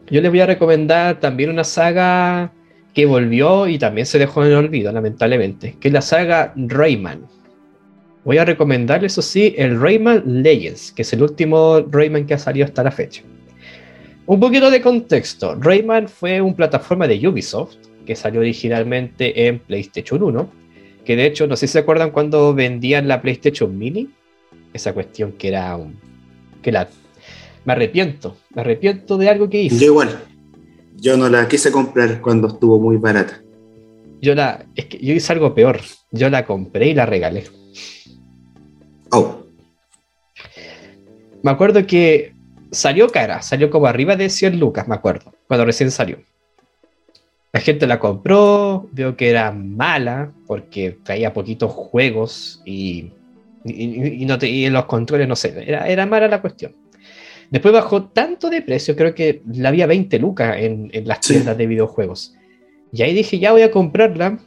Yo 0.09 0.21
les 0.21 0.31
voy 0.31 0.39
a 0.39 0.45
recomendar 0.45 1.19
también 1.19 1.49
una 1.49 1.63
saga 1.63 2.53
que 2.93 3.05
volvió 3.05 3.67
y 3.67 3.77
también 3.77 4.05
se 4.07 4.19
dejó 4.19 4.43
en 4.43 4.51
el 4.51 4.57
olvido, 4.57 4.91
lamentablemente, 4.91 5.75
que 5.79 5.89
es 5.89 5.93
la 5.93 6.01
saga 6.01 6.53
Rayman. 6.55 7.25
Voy 8.27 8.39
a 8.39 8.43
recomendar, 8.43 9.05
eso 9.05 9.21
sí, 9.21 9.55
el 9.57 9.79
Rayman 9.79 10.21
Legends, 10.43 10.91
que 10.91 11.03
es 11.03 11.13
el 11.13 11.23
último 11.23 11.79
Rayman 11.89 12.25
que 12.25 12.33
ha 12.33 12.37
salido 12.37 12.65
hasta 12.65 12.83
la 12.83 12.91
fecha. 12.91 13.21
Un 14.25 14.41
poquito 14.41 14.69
de 14.69 14.81
contexto. 14.81 15.55
Rayman 15.55 16.09
fue 16.09 16.41
una 16.41 16.53
plataforma 16.53 17.07
de 17.07 17.25
Ubisoft 17.25 17.77
que 18.05 18.17
salió 18.17 18.41
originalmente 18.41 19.47
en 19.47 19.59
PlayStation 19.59 20.21
1. 20.21 20.51
Que 21.05 21.15
de 21.15 21.25
hecho, 21.25 21.47
no 21.47 21.55
sé 21.55 21.67
si 21.67 21.71
se 21.71 21.79
acuerdan 21.79 22.11
cuando 22.11 22.53
vendían 22.53 23.07
la 23.07 23.21
PlayStation 23.21 23.77
Mini. 23.77 24.09
Esa 24.73 24.91
cuestión 24.91 25.31
que 25.31 25.47
era 25.47 25.77
un. 25.77 25.97
que 26.61 26.73
la. 26.73 26.89
Me 27.63 27.71
arrepiento. 27.71 28.35
Me 28.53 28.59
arrepiento 28.59 29.17
de 29.17 29.29
algo 29.29 29.49
que 29.49 29.61
hice. 29.61 29.77
Yo 29.77 29.85
igual. 29.85 30.09
Yo 30.97 31.15
no 31.15 31.29
la 31.29 31.47
quise 31.47 31.71
comprar 31.71 32.19
cuando 32.19 32.49
estuvo 32.49 32.77
muy 32.77 32.97
barata. 32.97 33.41
Yo 34.21 34.35
la. 34.35 34.65
Es 34.75 34.87
que 34.87 34.97
yo 34.97 35.13
hice 35.13 35.31
algo 35.31 35.55
peor. 35.55 35.79
Yo 36.11 36.29
la 36.29 36.45
compré 36.45 36.89
y 36.89 36.93
la 36.93 37.05
regalé. 37.05 37.45
Oh. 39.11 39.43
Me 41.43 41.51
acuerdo 41.51 41.85
que 41.85 42.33
salió 42.71 43.09
cara, 43.09 43.41
salió 43.41 43.69
como 43.69 43.87
arriba 43.87 44.15
de 44.15 44.29
100 44.29 44.59
lucas, 44.59 44.87
me 44.87 44.95
acuerdo, 44.95 45.33
cuando 45.47 45.65
recién 45.65 45.91
salió. 45.91 46.19
La 47.53 47.61
gente 47.61 47.87
la 47.87 47.99
compró, 47.99 48.87
vio 48.91 49.15
que 49.15 49.29
era 49.29 49.51
mala 49.51 50.31
porque 50.45 50.97
traía 51.03 51.33
poquitos 51.33 51.71
juegos 51.71 52.61
y, 52.65 53.11
y, 53.63 54.25
no 54.25 54.37
los 54.71 54.85
controles, 54.85 55.27
no 55.27 55.35
sé, 55.35 55.63
era, 55.65 55.87
era, 55.87 56.05
mala 56.05 56.27
la 56.27 56.41
cuestión. 56.41 56.75
Después 57.49 57.73
bajó 57.73 58.03
tanto 58.09 58.49
de 58.49 58.61
precio, 58.61 58.95
creo 58.95 59.15
que 59.15 59.41
la 59.53 59.69
había 59.69 59.87
20 59.87 60.19
lucas 60.19 60.57
en, 60.59 60.91
las 61.05 61.21
tiendas 61.21 61.57
de 61.57 61.67
videojuegos. 61.67 62.35
Y 62.91 63.01
ahí 63.03 63.13
dije, 63.13 63.39
ya 63.39 63.53
voy 63.53 63.61
a 63.61 63.71
comprarla 63.71 64.39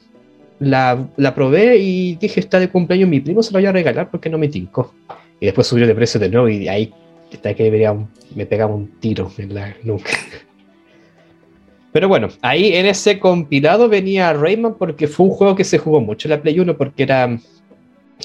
la, 0.61 1.09
la, 1.17 1.35
probé 1.35 1.79
y 1.79 2.15
dije, 2.17 2.39
está 2.39 2.61
de 2.61 2.69
cumpleaños 2.69 3.09
mi 3.09 3.21
primo, 3.21 3.43
se 3.43 3.53
lo 3.53 3.59
voy 3.59 3.67
a 3.67 3.73
regalar 3.73 4.11
porque 4.11 4.31
no 4.31 4.39
me 4.39 4.49
tincó. 4.49 4.95
Y 5.41 5.47
después 5.47 5.67
subió 5.67 5.87
de 5.87 5.95
precio 5.95 6.21
de 6.21 6.29
nuevo 6.29 6.49
y 6.49 6.69
ahí 6.69 6.93
está 7.33 7.55
que 7.55 7.65
debería, 7.65 7.97
me 8.35 8.47
pegaba 8.47 8.75
un 8.75 9.01
tiro 9.01 9.33
en 9.39 9.55
la 9.55 9.75
nuca. 9.83 10.11
Pero 11.93 12.09
bueno, 12.09 12.29
ahí 12.43 12.75
en 12.75 12.87
ese 12.87 13.19
compilado 13.19 13.89
venía 13.89 14.33
Rayman 14.33 14.77
porque 14.77 15.09
fue 15.09 15.27
un 15.27 15.33
juego 15.33 15.57
que 15.57 15.65
se 15.65 15.79
jugó 15.79 16.01
mucho 16.01 16.29
en 16.29 16.31
la 16.31 16.43
Play 16.43 16.61
1 16.61 16.77
porque 16.77 17.03
era, 17.03 17.37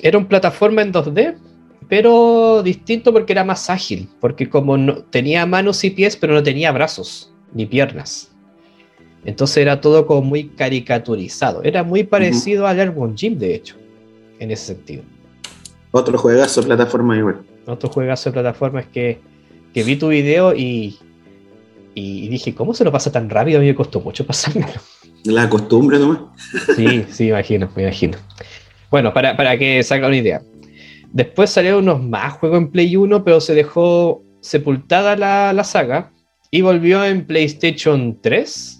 era 0.03 0.17
un 0.17 0.25
plataforma 0.25 0.83
en 0.83 0.93
2D, 0.93 1.35
pero 1.87 2.61
distinto 2.63 3.11
porque 3.11 3.33
era 3.33 3.43
más 3.43 3.69
ágil, 3.69 4.09
porque 4.19 4.49
como 4.49 4.77
no, 4.77 4.97
tenía 5.05 5.45
manos 5.45 5.83
y 5.83 5.89
pies, 5.89 6.15
pero 6.15 6.33
no 6.33 6.43
tenía 6.43 6.71
brazos 6.71 7.33
ni 7.53 7.65
piernas. 7.65 8.34
Entonces 9.25 9.57
era 9.57 9.81
todo 9.81 10.05
como 10.05 10.21
muy 10.21 10.49
caricaturizado. 10.49 11.63
Era 11.63 11.83
muy 11.83 12.03
parecido 12.03 12.67
al 12.67 12.79
Airborne 12.79 13.15
Gym, 13.15 13.37
de 13.37 13.55
hecho, 13.55 13.75
en 14.39 14.51
ese 14.51 14.67
sentido. 14.67 15.03
Otro 15.91 16.17
juegazo 16.17 16.61
de 16.61 16.67
plataforma 16.67 17.17
igual. 17.17 17.41
Otro 17.65 17.89
juegazo 17.89 18.29
de 18.29 18.33
plataforma 18.33 18.81
es 18.81 18.87
que, 18.87 19.19
que 19.73 19.83
vi 19.83 19.95
tu 19.95 20.09
video 20.09 20.53
y, 20.55 20.99
y 21.95 22.27
dije, 22.27 22.53
¿cómo 22.53 22.73
se 22.75 22.83
lo 22.83 22.91
pasa 22.91 23.11
tan 23.11 23.29
rápido? 23.29 23.57
A 23.57 23.61
mí 23.61 23.67
me 23.67 23.75
costó 23.75 23.99
mucho 23.99 24.25
pasármelo. 24.25 24.79
La 25.23 25.49
costumbre 25.49 25.97
nomás. 25.97 26.19
Sí, 26.75 27.05
sí, 27.09 27.29
imagino, 27.29 27.67
me 27.75 27.83
imagino. 27.83 28.17
Bueno, 28.91 29.11
para, 29.11 29.35
para 29.35 29.57
que 29.57 29.81
salga 29.81 30.07
una 30.07 30.17
idea. 30.17 30.41
Después 31.11 31.49
salieron 31.49 31.83
unos 31.83 32.03
más 32.03 32.33
juegos 32.33 32.59
en 32.59 32.69
Play 32.69 32.95
1, 32.95 33.23
pero 33.23 33.41
se 33.41 33.55
dejó 33.55 34.21
sepultada 34.41 35.15
la, 35.15 35.51
la 35.53 35.63
saga 35.63 36.11
y 36.51 36.61
volvió 36.61 37.03
en 37.03 37.25
PlayStation 37.25 38.19
3 38.21 38.74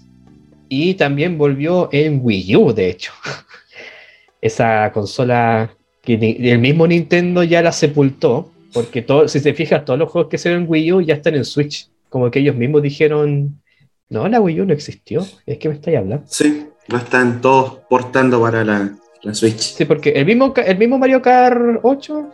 y 0.68 0.94
también 0.94 1.38
volvió 1.38 1.88
en 1.92 2.20
Wii 2.22 2.56
U, 2.56 2.72
de 2.72 2.90
hecho. 2.90 3.12
Esa 4.40 4.90
consola 4.92 5.74
que 6.02 6.14
el 6.14 6.58
mismo 6.58 6.86
Nintendo 6.86 7.42
ya 7.42 7.62
la 7.62 7.72
sepultó, 7.72 8.52
porque 8.72 9.02
todo, 9.02 9.26
si 9.28 9.40
se 9.40 9.54
fijas, 9.54 9.84
todos 9.84 9.98
los 9.98 10.10
juegos 10.10 10.30
que 10.30 10.38
se 10.38 10.50
ven 10.50 10.62
en 10.62 10.66
Wii 10.68 10.92
U 10.92 11.00
ya 11.00 11.14
están 11.14 11.34
en 11.34 11.44
Switch. 11.44 11.88
Como 12.08 12.30
que 12.30 12.38
ellos 12.38 12.54
mismos 12.54 12.82
dijeron, 12.82 13.60
no, 14.08 14.28
la 14.28 14.40
Wii 14.40 14.60
U 14.60 14.64
no 14.66 14.72
existió, 14.72 15.26
es 15.46 15.58
que 15.58 15.68
me 15.68 15.74
estáis 15.74 15.98
hablando. 15.98 16.24
Sí, 16.28 16.66
no 16.88 16.98
están 16.98 17.40
todos 17.40 17.78
portando 17.90 18.40
para 18.40 18.64
la, 18.64 18.94
la 19.22 19.34
Switch. 19.34 19.58
Sí, 19.58 19.84
porque 19.84 20.10
el 20.10 20.26
mismo, 20.26 20.54
el 20.56 20.78
mismo 20.78 20.98
Mario 20.98 21.20
Kart 21.22 21.80
8 21.82 22.28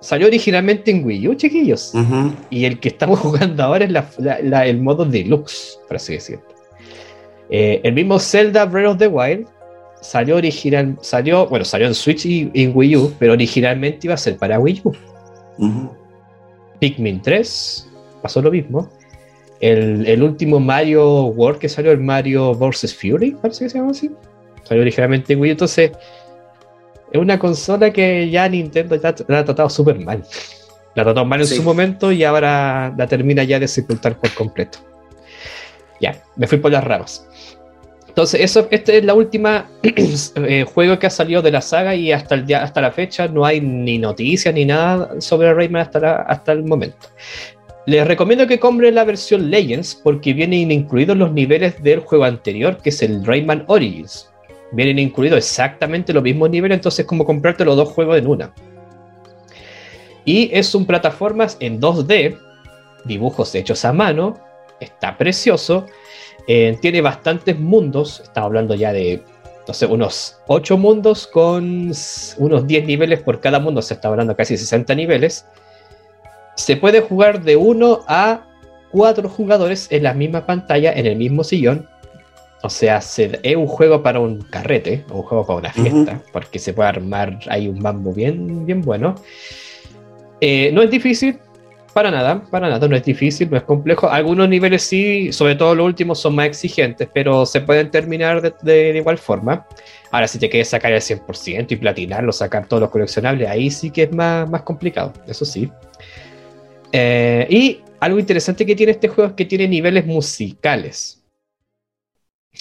salió 0.00 0.26
originalmente 0.28 0.90
en 0.90 1.04
Wii 1.04 1.28
U, 1.28 1.34
chiquillos. 1.34 1.92
Y 2.48 2.64
el 2.64 2.78
que 2.80 2.88
estamos 2.88 3.18
jugando 3.20 3.62
ahora 3.64 3.84
es 3.84 3.90
la- 3.90 4.66
el 4.66 4.80
modo 4.80 5.04
deluxe, 5.04 5.78
por 5.86 5.96
así 5.96 6.14
decirlo. 6.14 6.44
Eh, 7.50 7.80
el 7.84 7.92
mismo 7.94 8.18
Zelda 8.18 8.64
Breath 8.64 8.88
of 8.92 8.98
the 8.98 9.06
Wild 9.08 9.46
salió 10.00 10.36
original, 10.36 10.96
salió, 11.00 11.46
bueno, 11.46 11.64
salió 11.64 11.86
en 11.86 11.94
Switch 11.94 12.26
y 12.26 12.50
en 12.54 12.72
Wii 12.74 12.96
U, 12.96 13.12
pero 13.18 13.32
originalmente 13.32 14.06
iba 14.06 14.14
a 14.14 14.18
ser 14.18 14.36
para 14.36 14.58
Wii 14.58 14.82
U. 14.84 14.92
Pikmin 16.80 17.22
3 17.22 17.88
pasó 18.22 18.42
lo 18.42 18.50
mismo. 18.50 18.88
El, 19.60 20.06
el 20.06 20.22
último 20.22 20.60
Mario 20.60 21.26
World 21.26 21.58
que 21.58 21.68
salió, 21.68 21.90
el 21.92 22.00
Mario 22.00 22.54
vs. 22.54 22.94
Fury, 22.94 23.32
parece 23.40 23.64
que 23.64 23.70
se 23.70 23.78
llama 23.78 23.92
así. 23.92 24.10
Salió 24.64 24.82
originalmente 24.82 25.32
en 25.32 25.40
Wii 25.40 25.50
U. 25.50 25.52
Entonces, 25.52 25.92
es 27.12 27.20
una 27.20 27.38
consola 27.38 27.90
que 27.92 28.28
ya 28.28 28.48
Nintendo 28.48 28.96
ya 28.96 29.14
la 29.28 29.38
ha 29.38 29.44
tratado 29.44 29.70
súper 29.70 29.98
mal. 30.00 30.22
La 30.94 31.04
trató 31.04 31.24
mal 31.24 31.40
en 31.40 31.46
Sí. 31.46 31.56
su 31.56 31.62
momento 31.62 32.12
y 32.12 32.24
ahora 32.24 32.92
la 32.96 33.06
termina 33.06 33.44
ya 33.44 33.58
de 33.58 33.68
sepultar 33.68 34.18
por 34.18 34.30
completo. 34.34 34.78
Ya, 36.00 36.20
me 36.36 36.46
fui 36.46 36.58
por 36.58 36.70
las 36.72 36.84
ramas. 36.84 37.26
Entonces, 38.16 38.40
eso, 38.40 38.66
este 38.70 38.96
es 38.96 39.04
la 39.04 39.12
última 39.12 39.68
eh, 39.82 40.64
juego 40.64 40.98
que 40.98 41.06
ha 41.06 41.10
salido 41.10 41.42
de 41.42 41.50
la 41.50 41.60
saga 41.60 41.94
y 41.94 42.12
hasta, 42.12 42.34
el 42.34 42.46
día, 42.46 42.62
hasta 42.62 42.80
la 42.80 42.90
fecha 42.90 43.28
no 43.28 43.44
hay 43.44 43.60
ni 43.60 43.98
noticias 43.98 44.54
ni 44.54 44.64
nada 44.64 45.20
sobre 45.20 45.52
Rayman 45.52 45.82
hasta, 45.82 46.22
hasta 46.22 46.52
el 46.52 46.64
momento. 46.64 47.08
Les 47.84 48.08
recomiendo 48.08 48.46
que 48.46 48.58
compren 48.58 48.94
la 48.94 49.04
versión 49.04 49.50
Legends 49.50 50.00
porque 50.02 50.32
vienen 50.32 50.72
incluidos 50.72 51.14
los 51.14 51.30
niveles 51.30 51.82
del 51.82 52.00
juego 52.00 52.24
anterior, 52.24 52.78
que 52.78 52.88
es 52.88 53.02
el 53.02 53.22
Rayman 53.22 53.64
Origins. 53.66 54.32
Vienen 54.72 54.98
incluidos 54.98 55.36
exactamente 55.36 56.14
los 56.14 56.22
mismos 56.22 56.48
niveles, 56.48 56.76
entonces 56.76 57.00
es 57.00 57.06
como 57.06 57.26
comprarte 57.26 57.66
los 57.66 57.76
dos 57.76 57.90
juegos 57.90 58.16
en 58.16 58.28
una. 58.28 58.54
Y 60.24 60.48
es 60.54 60.74
un 60.74 60.86
plataformas 60.86 61.58
en 61.60 61.82
2D, 61.82 62.38
dibujos 63.04 63.54
hechos 63.54 63.84
a 63.84 63.92
mano, 63.92 64.38
está 64.80 65.18
precioso, 65.18 65.84
eh, 66.46 66.76
tiene 66.80 67.00
bastantes 67.00 67.58
mundos, 67.58 68.20
estamos 68.22 68.46
hablando 68.48 68.74
ya 68.74 68.92
de, 68.92 69.22
no 69.66 69.74
sé, 69.74 69.86
unos 69.86 70.36
8 70.46 70.76
mundos 70.78 71.26
con 71.26 71.92
unos 72.38 72.66
10 72.66 72.86
niveles 72.86 73.20
por 73.22 73.40
cada 73.40 73.58
mundo, 73.60 73.82
se 73.82 73.94
está 73.94 74.08
hablando 74.08 74.36
casi 74.36 74.56
60 74.56 74.94
niveles. 74.94 75.44
Se 76.56 76.76
puede 76.76 77.00
jugar 77.00 77.42
de 77.42 77.56
1 77.56 78.04
a 78.08 78.42
4 78.92 79.28
jugadores 79.28 79.88
en 79.90 80.04
la 80.04 80.14
misma 80.14 80.46
pantalla, 80.46 80.92
en 80.92 81.06
el 81.06 81.16
mismo 81.16 81.44
sillón. 81.44 81.88
O 82.62 82.70
sea, 82.70 83.00
se- 83.00 83.38
es 83.42 83.56
un 83.56 83.66
juego 83.66 84.02
para 84.02 84.18
un 84.20 84.40
carrete, 84.40 85.04
un 85.12 85.22
juego 85.22 85.46
para 85.46 85.58
una 85.58 85.72
fiesta, 85.72 86.22
porque 86.32 86.58
se 86.58 86.72
puede 86.72 86.88
armar 86.88 87.38
ahí 87.48 87.68
un 87.68 87.78
mambo 87.80 88.12
bien, 88.12 88.64
bien 88.64 88.80
bueno. 88.80 89.16
Eh, 90.40 90.70
no 90.72 90.82
es 90.82 90.90
difícil, 90.90 91.38
para 91.96 92.10
nada, 92.10 92.42
para 92.50 92.68
nada, 92.68 92.86
no 92.88 92.94
es 92.94 93.02
difícil, 93.06 93.48
no 93.50 93.56
es 93.56 93.62
complejo. 93.62 94.06
Algunos 94.10 94.50
niveles 94.50 94.82
sí, 94.82 95.32
sobre 95.32 95.54
todo 95.54 95.74
los 95.74 95.86
últimos, 95.86 96.20
son 96.20 96.34
más 96.34 96.44
exigentes, 96.44 97.08
pero 97.10 97.46
se 97.46 97.62
pueden 97.62 97.90
terminar 97.90 98.54
de, 98.60 98.98
igual 98.98 99.16
forma. 99.16 99.66
Ahora, 100.10 100.28
si 100.28 100.38
te 100.38 100.50
quieres 100.50 100.68
sacar 100.68 100.92
el 100.92 101.00
100% 101.00 101.72
y 101.72 101.76
platinarlo, 101.76 102.32
sacar 102.32 102.68
todos 102.68 102.82
los 102.82 102.90
coleccionables, 102.90 103.48
ahí 103.48 103.70
sí 103.70 103.90
que 103.90 104.02
es 104.02 104.12
más, 104.12 104.46
más 104.50 104.60
complicado, 104.60 105.14
eso 105.26 105.46
sí. 105.46 105.72
Eh, 106.92 107.46
y 107.48 107.80
algo 107.98 108.18
interesante 108.18 108.66
que 108.66 108.76
tiene 108.76 108.92
este 108.92 109.08
juego 109.08 109.30
es 109.30 109.34
que 109.34 109.46
tiene 109.46 109.66
niveles 109.66 110.04
musicales. 110.04 111.24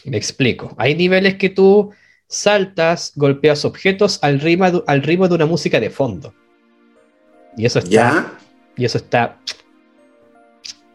Me 0.05 0.15
explico. 0.15 0.73
Hay 0.77 0.95
niveles 0.95 1.35
que 1.35 1.49
tú 1.49 1.91
saltas, 2.29 3.11
golpeas 3.17 3.65
objetos 3.65 4.17
al 4.21 4.39
de- 4.39 4.83
al 4.87 5.03
ritmo 5.03 5.27
de 5.27 5.35
una 5.35 5.45
música 5.45 5.81
de 5.81 5.89
fondo. 5.89 6.33
Y 7.57 7.65
eso 7.65 7.79
está, 7.79 7.89
¿Ya? 7.91 8.39
Y 8.77 8.85
eso 8.85 8.97
está, 8.97 9.37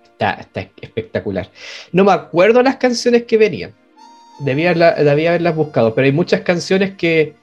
está, 0.04 0.32
está 0.34 0.68
espectacular. 0.80 1.50
No 1.92 2.04
me 2.04 2.12
acuerdo 2.12 2.62
las 2.62 2.76
canciones 2.76 3.24
que 3.24 3.38
venían. 3.38 3.72
Debía, 4.40 4.74
debía 4.74 5.30
haberlas 5.30 5.54
buscado, 5.54 5.94
pero 5.94 6.06
hay 6.06 6.12
muchas 6.12 6.40
canciones 6.40 6.94
que, 6.96 7.34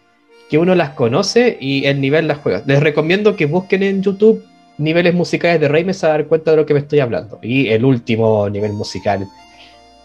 que 0.49 0.57
uno 0.57 0.75
las 0.75 0.91
conoce 0.91 1.57
y 1.59 1.85
el 1.85 2.01
nivel 2.01 2.27
las 2.27 2.39
juega. 2.39 2.63
Les 2.65 2.79
recomiendo 2.79 3.35
que 3.35 3.45
busquen 3.45 3.83
en 3.83 4.01
YouTube 4.01 4.43
niveles 4.77 5.13
musicales 5.13 5.59
de 5.59 5.67
Rayman 5.67 5.95
a 6.01 6.07
dar 6.07 6.27
cuenta 6.27 6.51
de 6.51 6.57
lo 6.57 6.65
que 6.65 6.73
me 6.73 6.79
estoy 6.79 6.99
hablando. 6.99 7.39
Y 7.41 7.69
el 7.69 7.83
último 7.83 8.49
nivel 8.49 8.73
musical 8.73 9.27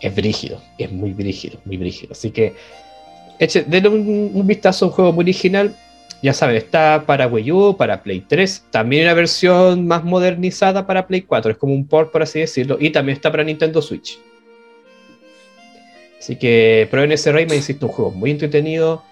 es 0.01 0.15
brígido, 0.15 0.61
es 0.79 0.91
muy 0.91 1.13
brígido, 1.13 1.59
muy 1.65 1.77
brígido. 1.77 2.13
Así 2.13 2.31
que 2.31 2.55
eche, 3.39 3.65
denle 3.67 3.89
un, 3.89 4.31
un 4.35 4.47
vistazo 4.47 4.87
a 4.87 4.89
un 4.89 4.95
juego 4.95 5.13
muy 5.13 5.23
original. 5.25 5.75
Ya 6.23 6.33
saben, 6.33 6.55
está 6.55 7.03
para 7.05 7.27
Wii 7.27 7.51
U, 7.51 7.77
para 7.77 8.03
Play 8.03 8.21
3, 8.21 8.67
también 8.71 9.05
una 9.05 9.15
versión 9.15 9.89
más 9.89 10.05
modernizada 10.05 10.87
para 10.87 11.07
Play 11.09 11.23
4, 11.23 11.51
es 11.51 11.57
como 11.57 11.75
un 11.75 11.87
port 11.87 12.13
por 12.13 12.23
así 12.23 12.39
decirlo, 12.39 12.77
y 12.79 12.91
también 12.91 13.17
está 13.17 13.31
para 13.31 13.43
Nintendo 13.43 13.83
Switch. 13.83 14.21
Así 16.21 16.37
que 16.37 16.87
prueben 16.89 17.11
ese 17.11 17.33
Rayman, 17.33 17.57
insisto, 17.57 17.87
un 17.87 17.93
juego 17.93 18.13
muy 18.13 18.31
entretenido, 18.31 19.03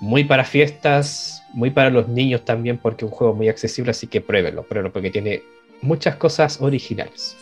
muy 0.00 0.22
para 0.22 0.44
fiestas, 0.44 1.42
muy 1.52 1.70
para 1.70 1.90
los 1.90 2.06
niños 2.06 2.44
también, 2.44 2.78
porque 2.78 3.04
es 3.04 3.10
un 3.10 3.16
juego 3.16 3.34
muy 3.34 3.48
accesible, 3.48 3.90
así 3.90 4.06
que 4.06 4.20
pruébenlo, 4.20 4.62
pruébenlo, 4.62 4.92
porque 4.92 5.10
tiene 5.10 5.42
muchas 5.82 6.14
cosas 6.14 6.60
originales. 6.60 7.36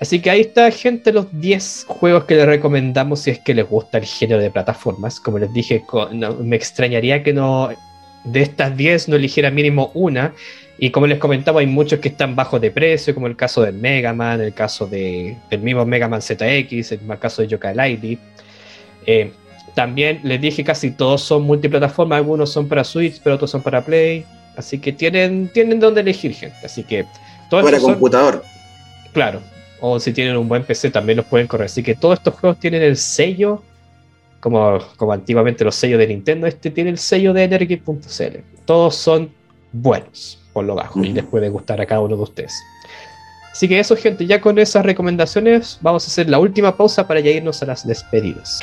Así 0.00 0.22
que 0.22 0.30
ahí 0.30 0.42
está, 0.42 0.70
gente, 0.70 1.12
los 1.12 1.26
10 1.40 1.86
juegos 1.88 2.24
que 2.24 2.36
les 2.36 2.46
recomendamos 2.46 3.20
si 3.20 3.32
es 3.32 3.40
que 3.40 3.54
les 3.54 3.68
gusta 3.68 3.98
el 3.98 4.04
género 4.04 4.40
de 4.40 4.50
plataformas. 4.50 5.20
Como 5.20 5.38
les 5.38 5.52
dije, 5.52 5.84
me 6.40 6.56
extrañaría 6.56 7.22
que 7.22 7.34
no 7.34 7.68
de 8.24 8.42
estas 8.42 8.76
10 8.76 9.08
no 9.08 9.16
eligiera 9.16 9.50
mínimo 9.50 9.90
una. 9.94 10.32
Y 10.78 10.90
como 10.90 11.06
les 11.06 11.18
comentaba, 11.18 11.60
hay 11.60 11.66
muchos 11.66 12.00
que 12.00 12.08
están 12.08 12.34
bajos 12.34 12.60
de 12.60 12.70
precio, 12.70 13.14
como 13.14 13.26
el 13.26 13.36
caso 13.36 13.60
de 13.62 13.70
Mega 13.72 14.14
Man, 14.14 14.40
el 14.40 14.54
caso 14.54 14.86
de, 14.86 15.36
del 15.50 15.60
mismo 15.60 15.84
Mega 15.84 16.08
Man 16.08 16.22
ZX, 16.22 16.92
el 16.92 17.00
caso 17.18 17.42
de 17.42 17.48
Yokai 17.48 17.74
Lady. 17.74 18.18
Eh, 19.06 19.32
también 19.74 20.20
les 20.24 20.40
dije 20.40 20.64
casi 20.64 20.90
todos 20.90 21.22
son 21.22 21.42
multiplataformas, 21.42 22.16
algunos 22.16 22.50
son 22.50 22.66
para 22.68 22.82
Switch, 22.84 23.20
pero 23.22 23.36
otros 23.36 23.50
son 23.50 23.62
para 23.62 23.84
Play. 23.84 24.24
Así 24.56 24.78
que 24.78 24.92
tienen, 24.92 25.48
tienen 25.52 25.78
donde 25.80 26.00
elegir, 26.00 26.34
gente. 26.34 26.56
Así 26.64 26.82
que 26.82 27.04
todos 27.50 27.62
Para 27.64 27.78
son- 27.78 27.92
computador. 27.92 28.42
Claro. 29.12 29.40
O 29.80 29.98
si 29.98 30.12
tienen 30.12 30.36
un 30.36 30.48
buen 30.48 30.62
PC 30.64 30.90
también 30.90 31.16
los 31.18 31.26
pueden 31.26 31.46
correr. 31.46 31.66
Así 31.66 31.82
que 31.82 31.94
todos 31.94 32.18
estos 32.18 32.34
juegos 32.34 32.58
tienen 32.58 32.82
el 32.82 32.96
sello, 32.96 33.62
como, 34.40 34.78
como 34.96 35.12
antiguamente 35.12 35.64
los 35.64 35.74
sellos 35.74 35.98
de 35.98 36.08
Nintendo, 36.08 36.46
este 36.46 36.70
tiene 36.70 36.90
el 36.90 36.98
sello 36.98 37.32
de 37.32 37.44
Energy.cl. 37.44 38.38
Todos 38.64 38.96
son 38.96 39.30
buenos, 39.72 40.40
por 40.52 40.64
lo 40.64 40.74
bajo, 40.74 41.02
y 41.04 41.12
les 41.12 41.24
puede 41.24 41.48
gustar 41.48 41.80
a 41.80 41.86
cada 41.86 42.00
uno 42.00 42.16
de 42.16 42.22
ustedes. 42.22 42.54
Así 43.52 43.68
que 43.68 43.78
eso, 43.78 43.96
gente, 43.96 44.26
ya 44.26 44.40
con 44.40 44.58
esas 44.58 44.84
recomendaciones 44.84 45.78
vamos 45.80 46.04
a 46.04 46.06
hacer 46.06 46.28
la 46.30 46.38
última 46.38 46.76
pausa 46.76 47.06
para 47.06 47.20
ya 47.20 47.30
irnos 47.30 47.62
a 47.62 47.66
las 47.66 47.86
despedidas. 47.86 48.60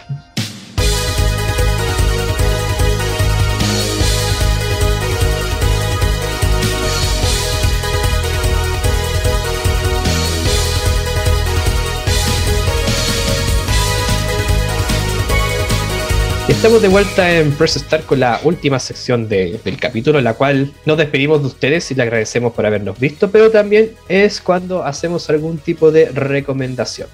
Estamos 16.48 16.82
de 16.82 16.88
vuelta 16.88 17.38
en 17.40 17.52
Press 17.52 17.74
Start 17.76 18.06
con 18.06 18.20
la 18.22 18.40
última 18.44 18.80
sección 18.80 19.28
de- 19.28 19.60
del 19.64 19.78
capítulo, 19.78 20.18
en 20.18 20.24
la 20.24 20.34
cual 20.34 20.72
nos 20.86 20.98
despedimos 20.98 21.42
de 21.42 21.48
ustedes 21.48 21.92
y 21.92 21.96
le 21.96 22.04
agradecemos 22.04 22.54
por 22.54 22.66
habernos 22.66 22.98
visto, 23.00 23.30
pero 23.30 23.52
también 23.52 23.92
es 24.08 24.40
cuando 24.42 24.84
hacemos 24.84 25.30
algún 25.30 25.58
tipo 25.58 25.92
de 25.92 26.10
recomendación. 26.10 27.10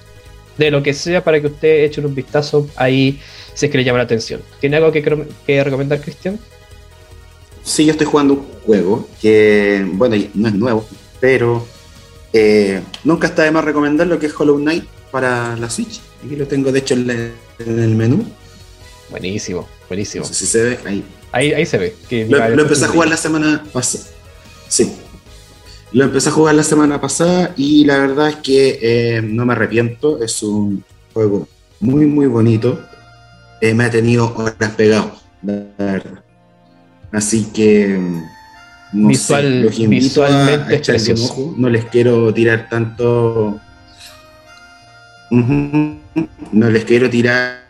De 0.56 0.70
lo 0.70 0.82
que 0.84 0.94
sea 0.94 1.22
para 1.24 1.40
que 1.40 1.48
usted 1.48 1.82
eche 1.84 2.00
un 2.00 2.14
vistazo 2.14 2.68
ahí 2.76 3.20
si 3.54 3.66
es 3.66 3.72
que 3.72 3.78
le 3.78 3.84
llama 3.84 3.98
la 3.98 4.04
atención. 4.04 4.40
¿Tiene 4.60 4.76
algo 4.76 4.92
que, 4.92 5.02
que 5.46 5.64
recomendar, 5.64 6.00
Cristian? 6.00 6.38
Sí, 7.64 7.84
yo 7.86 7.92
estoy 7.92 8.06
jugando 8.06 8.34
un 8.34 8.46
juego 8.64 9.08
que, 9.20 9.84
bueno, 9.94 10.16
no 10.34 10.48
es 10.48 10.54
nuevo, 10.54 10.86
pero 11.18 11.66
eh, 12.32 12.80
nunca 13.02 13.26
está 13.26 13.42
de 13.42 13.50
más 13.50 13.64
recomendar 13.64 14.06
lo 14.06 14.18
que 14.18 14.26
es 14.26 14.34
Hollow 14.38 14.58
Knight 14.58 14.84
para 15.10 15.56
la 15.56 15.68
Switch. 15.68 16.00
Aquí 16.24 16.36
lo 16.36 16.46
tengo, 16.46 16.70
de 16.70 16.78
hecho, 16.78 16.94
en 16.94 17.10
el 17.58 17.94
menú. 17.96 18.24
Buenísimo, 19.10 19.68
buenísimo. 19.88 20.24
No 20.24 20.28
sé 20.28 20.34
si 20.34 20.46
se 20.46 20.62
ve 20.62 20.78
ahí. 20.86 21.04
Ahí, 21.32 21.52
ahí 21.52 21.66
se 21.66 21.78
ve. 21.78 21.94
Que 22.08 22.26
Lo, 22.26 22.38
lo 22.48 22.62
empecé 22.62 22.84
a 22.84 22.88
jugar 22.88 23.08
la 23.08 23.16
semana 23.16 23.64
pasada. 23.72 24.04
Sí. 24.68 24.92
Lo 25.92 26.04
empecé 26.04 26.28
a 26.28 26.32
jugar 26.32 26.54
la 26.54 26.62
semana 26.64 27.00
pasada 27.00 27.52
y 27.56 27.84
la 27.84 27.98
verdad 27.98 28.28
es 28.30 28.36
que 28.36 28.78
eh, 28.82 29.22
no 29.22 29.46
me 29.46 29.52
arrepiento. 29.52 30.22
Es 30.22 30.42
un 30.42 30.84
juego 31.12 31.46
muy, 31.80 32.06
muy 32.06 32.26
bonito. 32.26 32.80
Eh, 33.60 33.74
me 33.74 33.84
ha 33.84 33.90
tenido 33.90 34.34
horas 34.36 34.70
pegado, 34.76 35.14
la 35.42 35.64
verdad. 35.78 36.22
Así 37.12 37.44
que. 37.54 37.98
No 38.92 39.08
Visual, 39.08 39.42
sé, 39.42 39.50
los 39.50 39.78
invito 39.78 40.04
visualmente 40.04 40.74
a 40.74 40.76
echarle 40.78 41.00
un 41.00 41.06
precioso. 41.06 41.24
ojo. 41.32 41.54
No 41.56 41.68
les 41.68 41.84
quiero 41.86 42.32
tirar 42.32 42.68
tanto. 42.68 43.60
No 45.30 46.70
les 46.70 46.84
quiero 46.84 47.10
tirar 47.10 47.64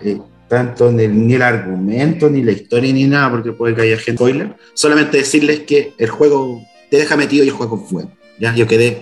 eh, 0.00 0.18
tanto 0.50 0.90
ni 0.90 1.04
el, 1.04 1.26
ni 1.28 1.34
el 1.34 1.42
argumento, 1.42 2.28
ni 2.28 2.42
la 2.42 2.50
historia, 2.50 2.92
ni 2.92 3.04
nada, 3.04 3.30
porque 3.30 3.52
puede 3.52 3.76
que 3.76 3.82
haya 3.82 3.96
gente 3.96 4.16
spoiler. 4.16 4.56
Solamente 4.74 5.18
decirles 5.18 5.60
que 5.60 5.94
el 5.96 6.10
juego 6.10 6.60
te 6.90 6.96
deja 6.96 7.16
metido 7.16 7.44
y 7.44 7.48
el 7.48 7.54
juego 7.54 7.78
fuego. 7.78 8.10
¿ya? 8.38 8.52
Yo 8.56 8.66
quedé 8.66 9.00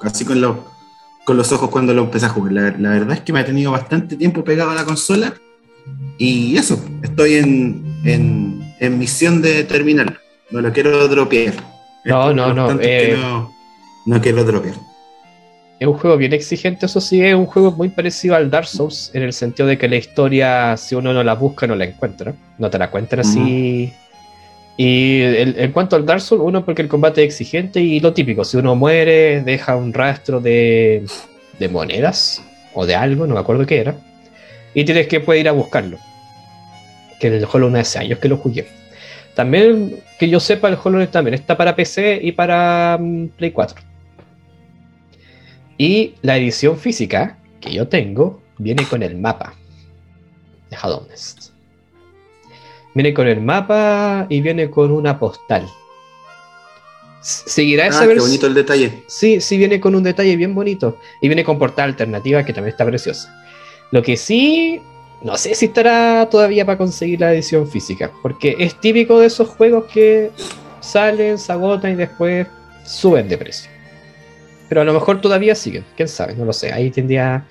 casi 0.00 0.24
con, 0.24 0.40
los 0.40 0.58
con 1.24 1.36
los 1.36 1.50
ojos 1.50 1.70
cuando 1.70 1.92
lo 1.92 2.04
empecé 2.04 2.26
a 2.26 2.28
jugar. 2.28 2.52
La, 2.52 2.62
la 2.78 2.90
verdad 2.90 3.16
es 3.16 3.20
que 3.22 3.32
me 3.32 3.40
ha 3.40 3.44
tenido 3.44 3.72
bastante 3.72 4.14
tiempo 4.14 4.44
pegado 4.44 4.70
a 4.70 4.76
la 4.76 4.84
consola. 4.84 5.34
Y 6.18 6.56
eso, 6.56 6.82
estoy 7.02 7.34
en, 7.34 7.84
en, 8.04 8.74
en 8.78 8.98
misión 8.98 9.42
de 9.42 9.64
terminarlo. 9.64 10.16
No 10.50 10.60
lo 10.60 10.72
quiero 10.72 11.08
dropear. 11.08 11.54
No, 12.04 12.32
no, 12.32 12.54
no, 12.54 12.78
eh, 12.80 13.18
no, 13.20 13.52
no 14.06 14.20
quiero 14.20 14.44
dropear. 14.44 14.76
Es 15.78 15.86
un 15.86 15.94
juego 15.94 16.16
bien 16.16 16.32
exigente, 16.32 16.86
eso 16.86 17.00
sí, 17.02 17.22
es 17.22 17.34
un 17.34 17.44
juego 17.46 17.70
muy 17.70 17.90
parecido 17.90 18.34
al 18.34 18.50
Dark 18.50 18.66
Souls, 18.66 19.10
en 19.12 19.22
el 19.22 19.32
sentido 19.34 19.68
de 19.68 19.76
que 19.76 19.88
la 19.88 19.96
historia, 19.96 20.74
si 20.78 20.94
uno 20.94 21.12
no 21.12 21.22
la 21.22 21.34
busca, 21.34 21.66
no 21.66 21.74
la 21.74 21.84
encuentra. 21.84 22.32
No 22.58 22.70
te 22.70 22.78
la 22.78 22.90
cuentan 22.90 23.20
así. 23.20 23.92
Y 24.78 25.20
el- 25.20 25.54
en 25.58 25.72
cuanto 25.72 25.96
al 25.96 26.06
Dark 26.06 26.20
Souls, 26.22 26.42
uno, 26.44 26.64
porque 26.64 26.80
el 26.82 26.88
combate 26.88 27.22
es 27.22 27.26
exigente 27.28 27.80
y 27.80 28.00
lo 28.00 28.12
típico, 28.14 28.44
si 28.44 28.56
uno 28.56 28.74
muere, 28.74 29.42
deja 29.42 29.76
un 29.76 29.92
rastro 29.92 30.40
de, 30.40 31.04
de 31.58 31.68
monedas 31.68 32.42
o 32.74 32.86
de 32.86 32.94
algo, 32.94 33.26
no 33.26 33.34
me 33.34 33.40
acuerdo 33.40 33.66
qué 33.66 33.78
era, 33.80 33.94
y 34.74 34.84
tienes 34.84 35.08
que 35.08 35.20
poder 35.20 35.40
ir 35.42 35.48
a 35.48 35.52
buscarlo. 35.52 35.98
Que 37.20 37.28
en 37.28 37.34
el 37.34 37.46
Hollow 37.50 37.68
Knight 37.68 37.82
hace 37.86 37.98
años 37.98 38.18
que 38.18 38.28
lo 38.28 38.36
jugué. 38.38 38.66
También, 39.34 39.96
que 40.18 40.28
yo 40.28 40.40
sepa, 40.40 40.68
el 40.68 40.74
Hollow 40.82 40.96
Knight 40.98 41.10
también 41.10 41.34
está 41.34 41.56
para 41.56 41.74
PC 41.76 42.18
y 42.22 42.32
para 42.32 42.96
mm, 43.00 43.28
Play 43.36 43.50
4. 43.50 43.82
Y 45.78 46.14
la 46.22 46.36
edición 46.36 46.78
física 46.78 47.38
que 47.60 47.72
yo 47.72 47.88
tengo 47.88 48.40
viene 48.58 48.84
con 48.88 49.02
el 49.02 49.16
mapa 49.16 49.54
de 50.70 50.76
Honest. 50.82 51.50
Viene 52.94 53.12
con 53.12 53.26
el 53.28 53.40
mapa 53.42 54.26
y 54.30 54.40
viene 54.40 54.70
con 54.70 54.90
una 54.90 55.18
postal. 55.18 55.66
Seguirá 57.20 57.88
esa 57.88 57.98
Ah, 57.98 58.00
qué 58.02 58.06
versión. 58.08 58.28
bonito 58.28 58.46
el 58.46 58.54
detalle. 58.54 59.02
Sí, 59.08 59.40
sí 59.40 59.56
viene 59.58 59.80
con 59.80 59.94
un 59.94 60.02
detalle 60.02 60.36
bien 60.36 60.54
bonito. 60.54 60.96
Y 61.20 61.28
viene 61.28 61.44
con 61.44 61.58
portada 61.58 61.84
alternativa 61.88 62.44
que 62.44 62.52
también 62.52 62.72
está 62.72 62.86
preciosa. 62.86 63.34
Lo 63.90 64.02
que 64.02 64.16
sí, 64.16 64.80
no 65.22 65.36
sé 65.36 65.54
si 65.54 65.66
estará 65.66 66.26
todavía 66.30 66.64
para 66.64 66.78
conseguir 66.78 67.20
la 67.20 67.32
edición 67.34 67.68
física. 67.68 68.10
Porque 68.22 68.56
es 68.58 68.80
típico 68.80 69.18
de 69.18 69.26
esos 69.26 69.48
juegos 69.48 69.84
que 69.92 70.30
salen, 70.80 71.36
se 71.38 71.52
agotan 71.52 71.92
y 71.92 71.96
después 71.96 72.46
suben 72.84 73.28
de 73.28 73.36
precio. 73.36 73.70
Pero 74.68 74.80
a 74.80 74.84
lo 74.84 74.92
mejor 74.92 75.20
todavía 75.20 75.54
siguen, 75.54 75.84
quién 75.96 76.08
sabe, 76.08 76.34
no 76.34 76.44
lo 76.44 76.52
sé. 76.52 76.72
Ahí 76.72 76.90
tendría, 76.90 77.46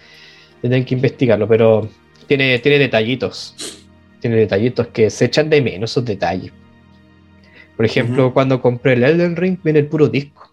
tendrían 0.62 0.86
que 0.86 0.96
investigarlo. 0.96 1.48
Pero 1.48 1.88
tiene, 2.28 2.60
tiene 2.60 2.78
detallitos. 2.80 3.56
Tiene 4.20 4.36
detallitos 4.38 4.88
que 4.88 5.10
se 5.10 5.26
echan 5.26 5.50
de 5.50 5.62
menos 5.62 5.92
esos 5.92 6.04
detalles. 6.06 6.52
Por 7.78 7.86
ejemplo, 7.86 8.34
cuando 8.34 8.62
compré 8.62 8.94
el 8.94 9.04
Elden 9.04 9.36
Ring, 9.36 9.58
viene 9.64 9.80
el 9.80 9.88
puro 9.88 10.08
disco. 10.08 10.50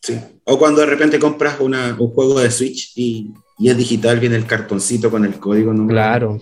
Sí. 0.00 0.18
O 0.44 0.58
cuando 0.58 0.80
de 0.80 0.86
repente 0.86 1.18
compras 1.18 1.58
una- 1.60 1.96
un 1.98 2.08
juego 2.10 2.38
de 2.40 2.50
Switch 2.50 2.92
y, 2.96 3.32
y 3.58 3.68
es 3.68 3.76
digital, 3.76 4.18
viene 4.20 4.36
el 4.36 4.46
cartoncito 4.46 5.10
con 5.10 5.24
el 5.24 5.34
código. 5.38 5.72
¿no? 5.74 5.86
Claro. 5.88 6.38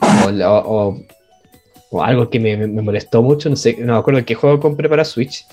O, 0.00 0.28
o- 0.30 1.02
o 1.90 2.02
algo 2.04 2.30
que 2.30 2.38
me, 2.40 2.56
me- 2.56 2.68
me 2.68 2.82
molestó 2.82 3.20
mucho, 3.20 3.50
no 3.50 3.56
sé, 3.56 3.76
no 3.80 3.94
me 3.94 3.98
acuerdo 3.98 4.24
qué 4.24 4.34
juego 4.36 4.60
compré 4.60 4.88
para 4.88 5.04
Switch. 5.04 5.44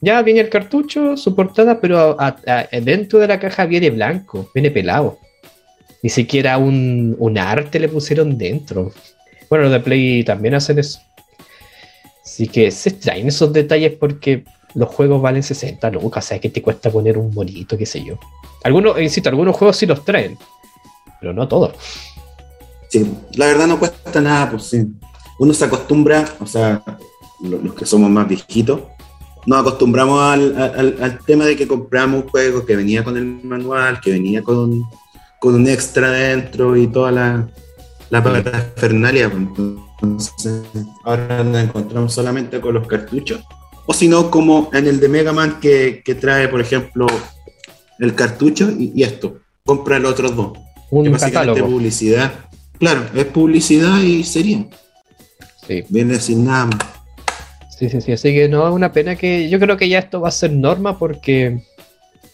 Ya 0.00 0.22
viene 0.22 0.40
el 0.40 0.48
cartucho, 0.48 1.16
su 1.16 1.34
portada, 1.34 1.80
pero 1.80 2.16
dentro 2.82 3.18
de 3.18 3.28
la 3.28 3.38
caja 3.38 3.66
viene 3.66 3.90
blanco, 3.90 4.50
viene 4.54 4.70
pelado. 4.70 5.18
Ni 6.02 6.08
siquiera 6.08 6.56
un, 6.56 7.14
un 7.18 7.36
arte 7.38 7.78
le 7.78 7.88
pusieron 7.88 8.38
dentro. 8.38 8.92
Bueno, 9.50 9.64
los 9.64 9.72
de 9.72 9.80
Play 9.80 10.24
también 10.24 10.54
hacen 10.54 10.78
eso. 10.78 11.00
Así 12.24 12.48
que 12.48 12.70
se 12.70 12.90
extraen 12.90 13.26
esos 13.28 13.52
detalles 13.52 13.92
porque 13.98 14.44
los 14.74 14.88
juegos 14.88 15.20
valen 15.20 15.42
60 15.42 15.90
lucas. 15.90 16.24
O 16.24 16.28
sea, 16.28 16.38
que 16.38 16.48
te 16.48 16.62
cuesta 16.62 16.90
poner 16.90 17.18
un 17.18 17.30
bonito, 17.30 17.76
qué 17.76 17.84
sé 17.84 18.02
yo. 18.02 18.18
Algunos, 18.64 18.98
insisto, 19.00 19.28
algunos 19.28 19.54
juegos 19.56 19.76
sí 19.76 19.84
los 19.84 20.04
traen, 20.04 20.38
pero 21.20 21.32
no 21.34 21.46
todos. 21.48 21.74
Sí, 22.88 23.06
la 23.34 23.46
verdad 23.46 23.66
no 23.66 23.78
cuesta 23.78 24.20
nada, 24.20 24.50
pues 24.50 24.64
sí. 24.64 24.86
Uno 25.38 25.52
se 25.52 25.64
acostumbra, 25.64 26.24
o 26.40 26.46
sea, 26.46 26.82
lo- 27.42 27.58
los 27.58 27.74
que 27.74 27.84
somos 27.86 28.08
más 28.10 28.26
viejitos, 28.28 28.80
nos 29.46 29.60
acostumbramos 29.60 30.22
al, 30.22 30.56
al- 30.56 30.96
al 31.00 31.18
tema 31.24 31.44
de 31.46 31.56
que 31.56 31.66
compramos 31.66 32.24
un 32.24 32.28
juego 32.30 32.64
que 32.66 32.76
venía 32.76 33.02
con 33.04 33.16
el 33.16 33.24
manual, 33.42 34.00
que 34.00 34.12
venía 34.12 34.42
con, 34.42 34.82
con 35.38 35.54
un 35.54 35.68
extra 35.68 36.10
dentro 36.10 36.76
y 36.76 36.86
toda 36.86 37.10
la, 37.10 37.48
la 38.10 38.22
parafernalia. 38.22 39.30
Entonces, 40.02 40.62
ahora 41.04 41.42
nos 41.44 41.62
encontramos 41.62 42.12
solamente 42.14 42.60
con 42.60 42.74
los 42.74 42.86
cartuchos. 42.86 43.40
O 43.86 43.94
si 43.94 44.08
no, 44.08 44.30
como 44.30 44.70
en 44.72 44.86
el 44.86 45.00
de 45.00 45.08
Mega 45.08 45.32
Man 45.32 45.58
que, 45.60 46.02
que 46.04 46.14
trae, 46.14 46.48
por 46.48 46.60
ejemplo, 46.60 47.06
el 47.98 48.14
cartucho 48.14 48.70
y, 48.70 48.92
y 48.94 49.02
esto. 49.02 49.38
Compra 49.64 49.98
los 49.98 50.12
otros 50.12 50.36
dos. 50.36 50.52
Que 50.52 50.60
Un 50.90 51.12
básicamente 51.12 51.32
catálogo. 51.52 51.66
publicidad. 51.66 52.32
Claro, 52.78 53.02
es 53.14 53.24
publicidad 53.26 54.00
y 54.00 54.22
sería. 54.24 54.66
Sí. 55.66 55.84
Viene 55.88 56.18
sin 56.18 56.44
nada 56.44 56.66
más. 56.66 56.78
Sí, 57.80 57.88
sí, 57.88 58.02
sí. 58.02 58.12
Así 58.12 58.34
que 58.34 58.46
no, 58.46 58.68
es 58.68 58.74
una 58.74 58.92
pena 58.92 59.16
que 59.16 59.48
yo 59.48 59.58
creo 59.58 59.78
que 59.78 59.88
ya 59.88 60.00
esto 60.00 60.20
va 60.20 60.28
a 60.28 60.32
ser 60.32 60.52
norma 60.52 60.98
porque 60.98 61.62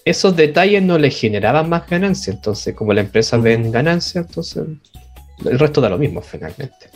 esos 0.05 0.35
detalles 0.35 0.83
no 0.83 0.99
le 0.99 1.09
generaban 1.09 1.69
más 1.69 1.89
ganancia. 1.89 2.33
Entonces, 2.33 2.75
como 2.75 2.93
la 2.93 3.03
empresa 3.03 3.37
ven 3.37 3.71
ganancia, 3.71 4.23
entonces 4.23 4.65
el 5.45 5.59
resto 5.61 5.81
da 5.81 5.89
lo 5.89 5.99
mismo 5.99 6.21
finalmente. 6.21 6.91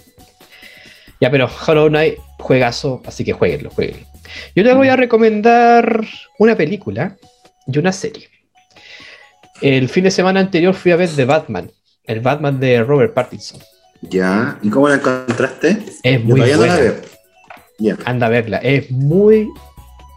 Ya, 1.21 1.31
pero 1.31 1.49
Hollow 1.65 1.91
Knight, 1.91 2.19
juegazo, 2.41 3.01
así 3.07 3.23
que 3.23 3.35
jueguenlo, 3.35 3.71
jueguenlo. 3.71 4.05
Yo 4.57 4.65
les 4.65 4.75
voy 4.75 4.89
a 4.89 4.97
recomendar 4.97 6.05
una 6.41 6.57
película 6.57 7.17
y 7.69 7.79
una 7.79 7.93
serie. 7.93 8.31
El 9.63 9.89
fin 9.89 10.03
de 10.03 10.11
semana 10.11 10.41
anterior 10.41 10.75
fui 10.75 10.91
a 10.91 10.97
ver 10.97 11.09
The 11.09 11.25
Batman, 11.25 11.71
el 12.03 12.19
Batman 12.19 12.59
de 12.59 12.83
Robert 12.83 13.15
Pattinson. 13.15 13.61
Ya. 14.01 14.59
¿Y 14.61 14.71
cómo 14.71 14.89
la 14.89 14.97
encontraste? 14.97 15.85
Es 16.03 16.25
muy 16.25 16.41
todavía 16.41 16.57
no 16.57 16.67
la 16.67 16.75
buena. 16.75 16.91
veo. 16.91 17.20
Anda 18.05 18.27
a 18.27 18.31
verla, 18.31 18.59
es 18.59 18.91
muy 18.91 19.49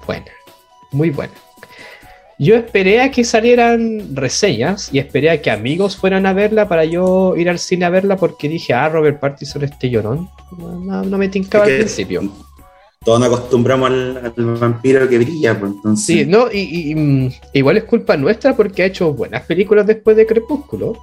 buena, 0.05 0.25
muy 0.91 1.09
buena. 1.09 1.33
Yo 2.39 2.55
esperé 2.55 3.01
a 3.01 3.11
que 3.11 3.23
salieran 3.23 4.15
reseñas 4.15 4.89
y 4.91 4.99
esperé 4.99 5.29
a 5.29 5.41
que 5.41 5.51
amigos 5.51 5.95
fueran 5.95 6.25
a 6.25 6.33
verla 6.33 6.67
para 6.67 6.83
yo 6.83 7.35
ir 7.37 7.47
al 7.49 7.59
cine 7.59 7.85
a 7.85 7.89
verla 7.89 8.17
porque 8.17 8.49
dije, 8.49 8.73
ah, 8.73 8.89
Robert 8.89 9.19
Pattinson 9.19 9.63
este 9.63 9.89
llorón. 9.89 10.27
No, 10.57 10.79
no- 10.79 11.03
no 11.03 11.17
me 11.17 11.29
tincaba 11.29 11.65
Es 11.65 11.71
al 11.71 11.77
principio. 11.77 12.21
Todos 13.05 13.19
nos 13.19 13.27
acostumbramos 13.27 13.89
al, 13.91 14.33
al 14.37 14.45
vampiro 14.55 15.07
que 15.07 15.17
brilla, 15.19 15.57
pues 15.59 15.73
entonces. 15.73 16.05
Sí, 16.05 16.25
no, 16.25 16.51
y, 16.51 16.59
y- 16.59 16.91
y, 16.91 16.95
mm, 16.95 17.31
igual 17.53 17.77
es 17.77 17.83
culpa 17.83 18.17
nuestra 18.17 18.55
porque 18.55 18.83
ha 18.83 18.85
hecho 18.87 19.13
buenas 19.13 19.43
películas 19.43 19.85
después 19.85 20.17
de 20.17 20.25
Crepúsculo. 20.25 20.97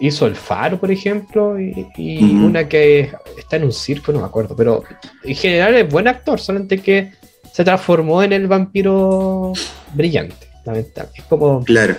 Hizo 0.00 0.26
El 0.26 0.36
Faro, 0.36 0.78
por 0.78 0.90
ejemplo, 0.92 1.58
y, 1.58 2.18
una 2.22 2.68
que 2.68 3.10
está 3.36 3.56
en 3.56 3.64
un 3.64 3.72
circo, 3.72 4.12
no 4.12 4.20
me 4.20 4.26
acuerdo, 4.26 4.54
pero 4.54 4.84
en 5.24 5.34
general 5.34 5.74
es 5.74 5.88
buen 5.90 6.06
actor, 6.06 6.38
solamente 6.38 6.78
que 6.78 7.12
se 7.52 7.64
transformó 7.64 8.22
en 8.22 8.32
el 8.32 8.46
vampiro 8.46 9.52
brillante, 9.94 10.46
lamentable. 10.64 11.10
Es 11.16 11.24
como, 11.24 11.64
Claro. 11.64 11.96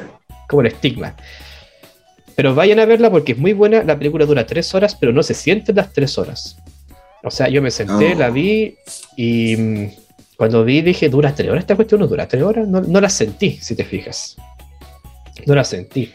como 0.47 0.61
el 0.61 0.67
estigma. 0.67 1.13
Pero 2.35 2.55
vayan 2.55 2.79
a 2.79 2.85
verla 2.85 3.11
porque 3.11 3.33
es 3.33 3.37
muy 3.37 3.51
buena. 3.51 3.83
La 3.83 3.97
película 3.97 4.25
dura 4.25 4.45
tres 4.47 4.73
horas, 4.73 4.95
pero 4.95 5.11
no 5.11 5.21
se 5.23 5.33
sienten 5.33 5.75
las 5.75 5.91
tres 5.91 6.17
horas. 6.17 6.57
O 7.21 7.29
sea, 7.31 7.49
yo 7.49 7.61
me 7.61 7.69
senté, 7.69 8.13
Oh. 8.13 8.17
la 8.17 8.29
vi 8.29 8.77
y 9.17 9.57
mm, 9.57 9.89
cuando 10.37 10.63
vi 10.63 10.81
dije, 10.81 11.09
¿dura 11.09 11.35
tres 11.35 11.49
horas? 11.49 11.63
Esta 11.63 11.75
cuestión 11.75 11.99
no 11.99 12.07
dura 12.07 12.29
tres 12.29 12.43
horas. 12.43 12.65
No, 12.65 12.79
no 12.79 13.01
la 13.01 13.09
sentí, 13.09 13.57
si 13.61 13.75
te 13.75 13.83
fijas. 13.83 14.37
No 15.45 15.53
la 15.53 15.65
sentí. 15.65 16.13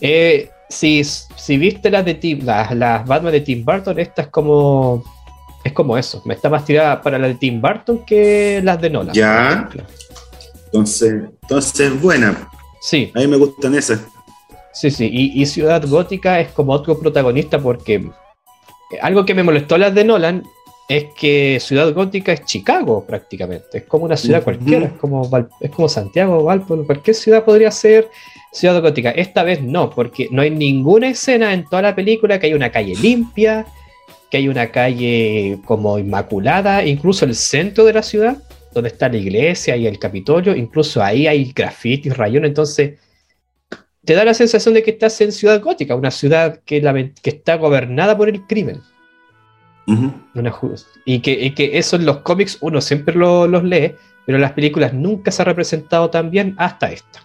Eh, 0.00 0.48
si, 0.68 1.04
si 1.04 1.58
viste 1.58 1.90
las 1.90 2.04
de 2.04 2.14
Tim, 2.14 2.44
las, 2.44 2.74
las 2.74 3.06
Batman 3.06 3.32
de 3.32 3.40
Tim 3.40 3.64
Burton, 3.64 3.98
esta 3.98 4.22
es 4.22 4.28
como. 4.28 5.04
Es 5.64 5.72
como 5.72 5.98
eso. 5.98 6.22
Me 6.24 6.34
está 6.34 6.48
más 6.48 6.64
tirada 6.64 7.02
para 7.02 7.18
la 7.18 7.26
de 7.26 7.34
Tim 7.34 7.60
Burton 7.60 8.04
que 8.04 8.60
las 8.62 8.80
de 8.80 8.90
Nolan. 8.90 9.14
Ya. 9.14 9.68
Entonces, 10.66 11.24
entonces 11.42 12.00
buena. 12.00 12.48
Sí, 12.80 13.10
A 13.14 13.18
mí 13.18 13.26
me 13.26 13.36
gustan 13.36 13.74
esas. 13.74 14.00
Sí, 14.72 14.90
sí, 14.90 15.08
y, 15.10 15.42
y 15.42 15.46
Ciudad 15.46 15.82
Gótica 15.88 16.38
es 16.38 16.52
como 16.52 16.72
otro 16.72 16.98
protagonista 17.00 17.58
porque 17.58 18.08
algo 19.00 19.24
que 19.24 19.34
me 19.34 19.42
molestó 19.42 19.78
las 19.78 19.94
de 19.94 20.04
Nolan 20.04 20.42
es 20.88 21.06
que 21.18 21.58
Ciudad 21.60 21.92
Gótica 21.92 22.32
es 22.32 22.44
Chicago 22.44 23.04
prácticamente, 23.04 23.78
es 23.78 23.84
como 23.84 24.04
una 24.04 24.16
ciudad 24.16 24.44
cualquiera, 24.44 24.86
es 24.86 24.92
como, 24.92 25.28
es 25.60 25.70
como 25.70 25.88
Santiago, 25.88 26.44
Valpo, 26.44 26.84
cualquier 26.86 27.16
ciudad 27.16 27.44
podría 27.44 27.70
ser 27.70 28.08
Ciudad 28.56 28.80
Gótica. 28.80 29.10
Esta 29.10 29.42
vez 29.42 29.62
no, 29.62 29.90
porque 29.90 30.28
no 30.30 30.40
hay 30.40 30.50
ninguna 30.50 31.08
escena 31.08 31.52
en 31.52 31.64
toda 31.64 31.82
la 31.82 31.94
película 31.94 32.38
que 32.38 32.46
haya 32.46 32.56
una 32.56 32.72
calle 32.72 32.94
limpia, 32.96 33.66
que 34.30 34.38
hay 34.38 34.48
una 34.48 34.70
calle 34.70 35.58
como 35.66 35.98
inmaculada, 35.98 36.82
incluso 36.84 37.26
el 37.26 37.34
centro 37.34 37.84
de 37.84 37.92
la 37.92 38.02
ciudad, 38.02 38.38
donde 38.72 38.88
está 38.88 39.10
la 39.10 39.18
iglesia 39.18 39.76
y 39.76 39.86
el 39.86 39.98
Capitolio, 39.98 40.56
incluso 40.56 41.02
ahí 41.02 41.26
hay 41.26 41.52
graffiti, 41.52 42.08
rayones, 42.08 42.48
entonces 42.48 42.98
te 44.04 44.14
da 44.14 44.24
la 44.24 44.32
sensación 44.32 44.72
de 44.72 44.82
que 44.82 44.92
estás 44.92 45.20
en 45.20 45.32
Ciudad 45.32 45.60
Gótica, 45.60 45.94
una 45.94 46.10
ciudad 46.10 46.60
que, 46.64 46.80
que 47.22 47.30
está 47.30 47.56
gobernada 47.56 48.16
por 48.16 48.30
el 48.30 48.46
crimen 48.46 48.80
y, 51.04 51.20
que, 51.20 51.54
que, 51.54 51.78
eso 51.78 51.96
en 51.96 52.06
los 52.06 52.18
cómics 52.18 52.56
uno 52.62 52.80
siempre 52.80 53.14
los 53.14 53.62
lee, 53.62 53.94
pero 54.24 54.36
en 54.36 54.42
las 54.42 54.52
películas 54.52 54.94
nunca 54.94 55.30
se 55.30 55.42
ha 55.42 55.44
representado 55.44 56.08
tan 56.08 56.30
bien 56.30 56.54
hasta 56.58 56.90
esta. 56.90 57.20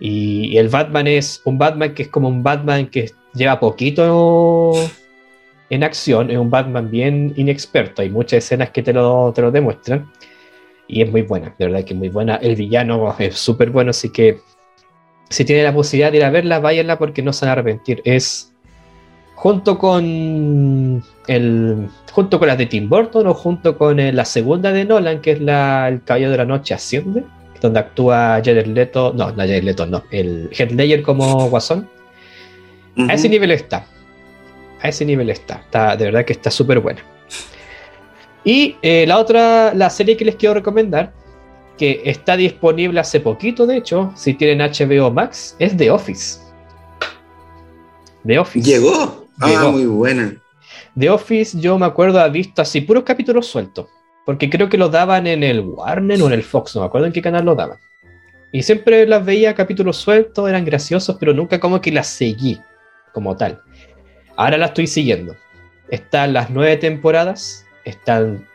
Y, 0.00 0.56
el 0.56 0.68
Batman 0.68 1.06
es 1.06 1.40
un 1.44 1.58
Batman 1.58 1.94
que 1.94 2.04
es 2.04 2.08
como 2.08 2.28
un 2.28 2.42
Batman 2.42 2.86
que 2.86 3.12
lleva 3.34 3.60
poquito 3.60 4.74
en 5.70 5.84
acción, 5.84 6.30
es 6.30 6.38
un 6.38 6.50
Batman 6.50 6.90
bien 6.90 7.32
inexperto. 7.36 8.02
Hay 8.02 8.10
muchas 8.10 8.44
escenas 8.44 8.70
que 8.70 8.82
te 8.82 8.92
lo, 8.92 9.32
te 9.34 9.42
lo 9.42 9.50
demuestran. 9.50 10.10
Y 10.86 11.02
es 11.02 11.10
muy 11.10 11.22
buena, 11.22 11.54
de 11.58 11.66
verdad 11.66 11.84
que 11.84 11.92
es 11.92 11.98
muy 11.98 12.08
buena. 12.08 12.36
El 12.36 12.56
villano 12.56 13.14
es 13.18 13.36
súper 13.36 13.70
bueno, 13.70 13.90
así 13.90 14.10
que 14.10 14.40
si 15.28 15.44
tienen 15.44 15.64
la 15.64 15.74
posibilidad 15.74 16.10
de 16.10 16.18
ir 16.18 16.24
a 16.24 16.30
verla, 16.30 16.60
váyanla 16.60 16.98
porque 16.98 17.22
no 17.22 17.32
se 17.32 17.44
van 17.44 17.50
a 17.50 17.52
arrepentir. 17.52 18.00
Es 18.04 18.54
junto 19.34 19.78
con 19.78 21.02
el 21.28 21.88
junto 22.12 22.38
con 22.38 22.48
las 22.48 22.58
de 22.58 22.66
Tim 22.66 22.88
Burton 22.88 23.26
o 23.26 23.34
junto 23.34 23.78
con 23.78 24.00
eh, 24.00 24.12
la 24.12 24.24
segunda 24.24 24.72
de 24.72 24.84
Nolan 24.84 25.20
que 25.20 25.32
es 25.32 25.40
la 25.40 25.86
El 25.88 26.02
Caballo 26.02 26.32
de 26.32 26.38
la 26.38 26.44
Noche 26.44 26.74
Asciende 26.74 27.22
donde 27.60 27.80
actúa 27.80 28.40
Jared 28.44 28.66
Leto 28.66 29.12
no, 29.14 29.30
no 29.30 29.36
Jared 29.36 29.64
Leto 29.64 29.86
no 29.86 30.04
el 30.10 30.48
Heath 30.52 30.72
Ledger 30.72 31.02
como 31.02 31.48
Guasón 31.48 31.88
a 33.08 33.14
ese 33.14 33.28
nivel 33.28 33.50
está 33.52 33.86
a 34.80 34.88
ese 34.88 35.04
nivel 35.04 35.30
está, 35.30 35.56
está 35.56 35.96
de 35.96 36.04
verdad 36.06 36.24
que 36.24 36.32
está 36.32 36.50
súper 36.50 36.78
buena. 36.80 37.04
Y 38.44 38.76
eh, 38.82 39.04
la 39.06 39.18
otra 39.18 39.74
la 39.74 39.90
serie 39.90 40.16
que 40.16 40.24
les 40.24 40.36
quiero 40.36 40.54
recomendar 40.54 41.12
que 41.76 42.02
está 42.04 42.36
disponible 42.36 43.00
hace 43.00 43.20
poquito 43.20 43.66
de 43.66 43.76
hecho 43.76 44.12
si 44.14 44.34
tienen 44.34 44.60
HBO 44.60 45.10
Max 45.10 45.56
es 45.58 45.76
The 45.76 45.90
Office. 45.90 46.40
The 48.24 48.38
Office. 48.38 48.68
Llegó 48.68 49.28
Ah, 49.40 49.70
muy 49.70 49.86
buena. 49.86 50.34
The 50.98 51.10
Office, 51.10 51.58
yo 51.58 51.78
me 51.78 51.86
acuerdo 51.86 52.18
haber 52.18 52.32
visto 52.32 52.60
así 52.62 52.80
puros 52.80 53.04
capítulos 53.04 53.46
sueltos. 53.46 53.86
Porque 54.28 54.50
creo 54.50 54.68
que 54.68 54.76
lo 54.76 54.90
daban 54.90 55.26
en 55.26 55.42
el 55.42 55.60
Warner 55.60 56.20
o 56.20 56.26
en 56.26 56.34
el 56.34 56.42
Fox, 56.42 56.74
no 56.74 56.82
me 56.82 56.86
acuerdo 56.88 57.06
en 57.06 57.14
qué 57.14 57.22
canal 57.22 57.46
lo 57.46 57.54
daban. 57.54 57.78
Y 58.52 58.62
siempre 58.62 59.06
las 59.06 59.24
veía 59.24 59.54
capítulos 59.54 59.96
sueltos, 59.96 60.46
eran 60.46 60.66
graciosos, 60.66 61.16
pero 61.18 61.32
nunca 61.32 61.58
como 61.58 61.80
que 61.80 61.90
las 61.90 62.08
seguí 62.08 62.60
como 63.14 63.38
tal. 63.38 63.62
Ahora 64.36 64.58
la 64.58 64.66
estoy 64.66 64.86
siguiendo. 64.86 65.34
Están 65.88 66.34
las 66.34 66.50
nueve 66.50 66.76
temporadas, 66.76 67.64
están 67.86 68.46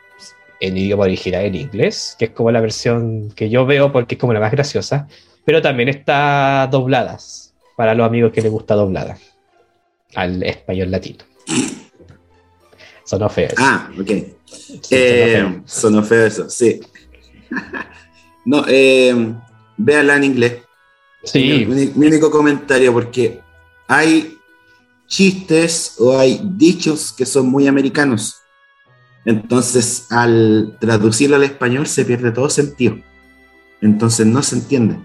en 0.60 0.76
idioma 0.76 1.02
original 1.06 1.44
en 1.44 1.56
inglés, 1.56 2.14
que 2.20 2.26
es 2.26 2.30
como 2.30 2.52
la 2.52 2.60
versión 2.60 3.32
que 3.32 3.50
yo 3.50 3.66
veo 3.66 3.90
porque 3.90 4.14
es 4.14 4.20
como 4.20 4.32
la 4.32 4.38
más 4.38 4.52
graciosa, 4.52 5.08
pero 5.44 5.60
también 5.60 5.88
está 5.88 6.68
dobladas 6.70 7.52
para 7.76 7.94
los 7.94 8.06
amigos 8.06 8.30
que 8.30 8.42
les 8.42 8.52
gusta 8.52 8.76
doblada 8.76 9.18
al 10.14 10.40
español 10.44 10.92
latino. 10.92 11.24
Sonó 13.04 13.28
feo. 13.28 13.48
Eso. 13.48 13.56
Ah, 13.58 13.90
ok. 13.98 14.10
Eh, 14.90 15.62
sonó, 15.66 16.02
feo. 16.02 16.26
eso, 16.26 16.48
sí. 16.48 16.80
no, 18.44 18.64
eh, 18.66 19.34
véanla 19.76 20.16
en 20.16 20.24
inglés. 20.24 20.62
Sí. 21.22 21.66
Mi, 21.66 22.06
único 22.06 22.30
comentario, 22.30 22.92
porque 22.92 23.40
hay 23.88 24.36
chistes 25.06 25.94
o 25.98 26.18
hay 26.18 26.40
dichos 26.56 27.12
que 27.12 27.26
son 27.26 27.48
muy 27.48 27.66
americanos. 27.66 28.36
Entonces, 29.24 30.06
al 30.10 30.76
traducirlo 30.80 31.36
al 31.36 31.44
español 31.44 31.86
se 31.86 32.04
pierde 32.04 32.30
todo 32.30 32.50
sentido. 32.50 32.96
Entonces 33.80 34.26
no 34.26 34.42
se 34.42 34.56
entiende. 34.56 34.96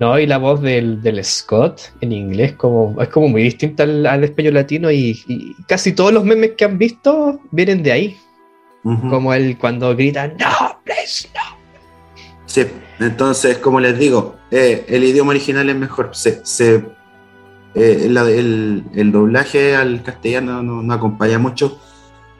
No, 0.00 0.18
y 0.18 0.26
la 0.26 0.38
voz 0.38 0.60
del, 0.60 1.00
Scott 1.22 1.80
en 2.00 2.12
inglés 2.12 2.54
como, 2.54 3.00
es 3.00 3.08
como 3.08 3.28
muy 3.28 3.42
distinta 3.44 3.84
al, 3.84 4.24
español 4.24 4.54
latino 4.54 4.90
y, 4.90 5.54
casi 5.68 5.92
todos 5.92 6.12
los 6.12 6.24
memes 6.24 6.52
que 6.52 6.64
han 6.64 6.78
visto 6.78 7.40
vienen 7.50 7.82
de 7.82 7.92
ahí. 7.92 8.16
Como 8.82 9.32
el 9.32 9.56
cuando 9.56 9.96
grita, 9.96 10.28
no, 10.28 10.80
please, 10.84 11.28
no. 11.34 11.56
Sí, 12.44 12.66
entonces, 13.00 13.56
como 13.58 13.80
les 13.80 13.98
digo, 13.98 14.36
eh, 14.50 14.84
el 14.88 15.04
idioma 15.04 15.30
original 15.30 15.70
es 15.70 15.76
mejor. 15.76 16.10
Se, 16.12 16.44
se 16.44 16.84
eh, 17.74 18.06
el, 18.06 19.10
doblaje 19.10 19.74
al 19.74 20.02
castellano 20.02 20.62
no, 20.62 20.92
acompaña 20.92 21.38
mucho 21.38 21.80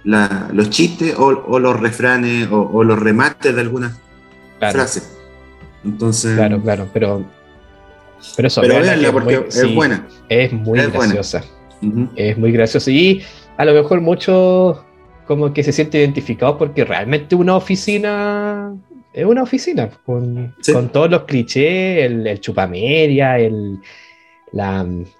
los 0.05 0.71
chistes 0.71 1.15
o, 1.17 1.59
los 1.59 1.81
refranes 1.81 2.49
o, 2.51 2.85
los 2.85 2.99
remates 2.99 3.55
de 3.55 3.61
algunas 3.61 3.99
frases. 4.61 5.17
Entonces, 5.83 6.37
claro, 6.37 6.61
claro, 6.61 6.89
pero 6.93 7.25
pero 8.37 8.49
eso, 8.49 8.61
porque 9.13 9.47
es, 9.49 9.75
buena. 9.75 10.07
Es 10.29 10.53
muy 10.53 10.79
graciosa. 10.79 11.45
Es 12.17 12.39
muy 12.39 12.53
graciosa. 12.53 12.91
Y 12.91 13.23
a 13.57 13.65
lo 13.65 13.75
mejor 13.75 14.01
muchos 14.01 14.79
como 15.27 15.53
que 15.53 15.63
se 15.63 15.73
sienten 15.73 16.03
identificados 16.03 16.57
porque 16.59 16.85
realmente 16.85 17.35
una 17.35 17.57
oficina 17.57 18.75
es 19.15 19.25
una 19.25 19.45
oficina 19.45 19.89
con, 20.05 20.55
todos 20.93 21.09
los 21.09 21.23
clichés, 21.23 22.05
el, 22.05 22.41
chupameria, 22.41 23.39
el, 23.39 23.79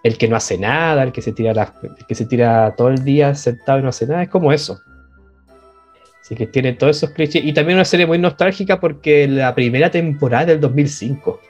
el 0.03 0.19
que 0.19 0.29
no 0.29 0.37
hace 0.37 0.59
nada, 0.59 1.05
el 1.05 1.13
que 1.13 1.23
se 1.23 1.33
tira 1.33 1.75
que 2.09 2.15
se 2.15 2.27
tira 2.27 2.75
todo 2.77 2.89
el 2.89 3.05
día 3.05 3.37
sentado 3.37 3.79
y 3.79 3.83
no 3.83 3.91
hace 3.91 4.07
nada, 4.07 4.25
es 4.25 4.29
como 4.29 4.53
eso. 4.53 4.81
Así 6.21 6.35
que 6.35 6.47
tiene 6.47 6.73
todos 6.73 6.97
esos 6.97 7.11
clichés. 7.11 7.45
Y 7.45 7.53
también 7.53 7.77
una 7.77 7.85
serie 7.85 8.07
muy 8.07 8.19
nostálgica 8.19 8.81
porque 8.81 9.29
la 9.29 9.55
primera 9.55 9.91
temporada 9.91 10.47
del 10.47 10.61
2005. 10.61 11.41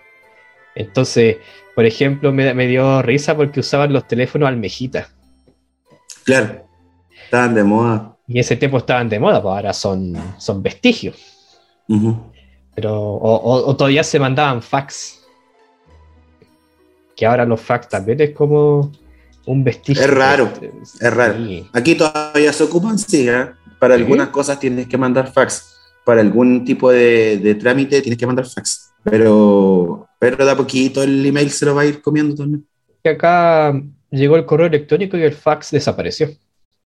Entonces, 0.74 1.36
por 1.74 1.84
ejemplo, 1.86 2.32
me, 2.32 2.66
dio 2.66 3.02
risa 3.02 3.36
porque 3.36 3.60
usaban 3.60 3.92
los 3.92 4.06
teléfonos 4.06 4.48
almejitas. 4.48 5.08
Claro, 6.24 6.66
estaban 7.24 7.54
de 7.54 7.64
moda. 7.64 8.16
Y 8.26 8.38
ese 8.38 8.56
tiempo 8.56 8.78
estaban 8.78 9.08
de 9.08 9.18
moda, 9.18 9.42
pues 9.42 9.52
ahora 9.52 9.72
son, 9.72 10.14
son 10.38 10.62
vestigios. 10.62 11.16
Pero, 12.74 13.18
o, 13.20 13.76
todavía 13.76 14.04
se 14.04 14.18
mandaban 14.18 14.62
fax. 14.62 15.20
Que 17.16 17.26
ahora 17.26 17.44
los 17.44 17.60
fax 17.60 17.88
también 17.88 18.20
es 18.20 18.30
como 18.30 18.90
un 19.46 19.64
vestigio. 19.64 20.02
Es 20.02 20.10
raro, 20.10 20.50
es 21.00 21.14
raro. 21.14 21.34
Aquí 21.72 21.94
todavía 21.94 22.52
se 22.52 22.64
ocupan, 22.64 22.98
sí, 22.98 23.28
¿eh? 23.28 23.50
Para 23.78 23.94
algunas 23.94 24.28
cosas 24.28 24.58
tienes 24.58 24.86
que 24.86 24.96
mandar 24.96 25.30
fax. 25.30 25.72
Para 26.04 26.20
algún 26.20 26.64
tipo 26.64 26.90
de, 26.90 27.38
de 27.38 27.54
trámite 27.54 28.00
tienes 28.00 28.18
que 28.18 28.26
mandar 28.26 28.46
fax. 28.46 28.92
Pero, 29.04 30.03
pero 30.30 30.46
de 30.46 30.52
a 30.52 30.56
poquito 30.56 31.02
el 31.02 31.24
email 31.26 31.50
se 31.50 31.66
lo 31.66 31.74
va 31.74 31.82
a 31.82 31.86
ir 31.86 32.00
comiendo 32.00 32.34
también. 32.34 32.66
Y 33.02 33.08
acá 33.08 33.78
llegó 34.10 34.36
el 34.36 34.46
correo 34.46 34.66
electrónico 34.66 35.18
y 35.18 35.22
el 35.22 35.34
fax 35.34 35.70
desapareció. 35.70 36.30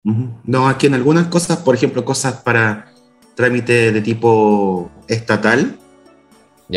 No, 0.02 0.68
aquí 0.68 0.86
en 0.86 0.94
algunas 0.94 1.26
cosas, 1.26 1.58
por 1.58 1.74
ejemplo, 1.74 2.04
cosas 2.04 2.34
para 2.36 2.92
trámite 3.34 3.92
de 3.92 4.00
tipo 4.00 4.90
estatal 5.06 5.76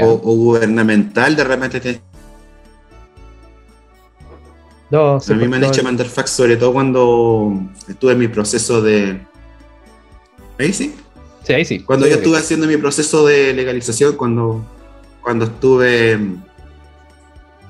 o, 0.01 0.17
gubernamental, 0.17 1.35
de 1.35 1.43
repente 1.43 2.01
No, 4.89 5.15
a 5.15 5.33
mí 5.33 5.47
me 5.47 5.55
han 5.55 5.63
hecho 5.63 5.83
mandar 5.83 6.07
fax, 6.07 6.31
sobre 6.31 6.57
todo 6.57 6.73
cuando 6.73 7.53
estuve 7.87 8.11
en 8.11 8.19
mi 8.19 8.27
proceso 8.27 8.81
de. 8.81 9.21
¿Ahí 10.59 10.73
sí? 10.73 10.93
Sí, 11.43 11.53
ahí 11.53 11.63
sí. 11.63 11.79
Cuando 11.79 12.07
yo 12.07 12.15
estuve 12.15 12.37
haciendo 12.37 12.67
mi 12.67 12.75
proceso 12.75 13.25
de 13.25 13.53
legalización, 13.53 14.17
cuando 14.17 14.65
cuando 15.21 15.45
estuve. 15.45 16.19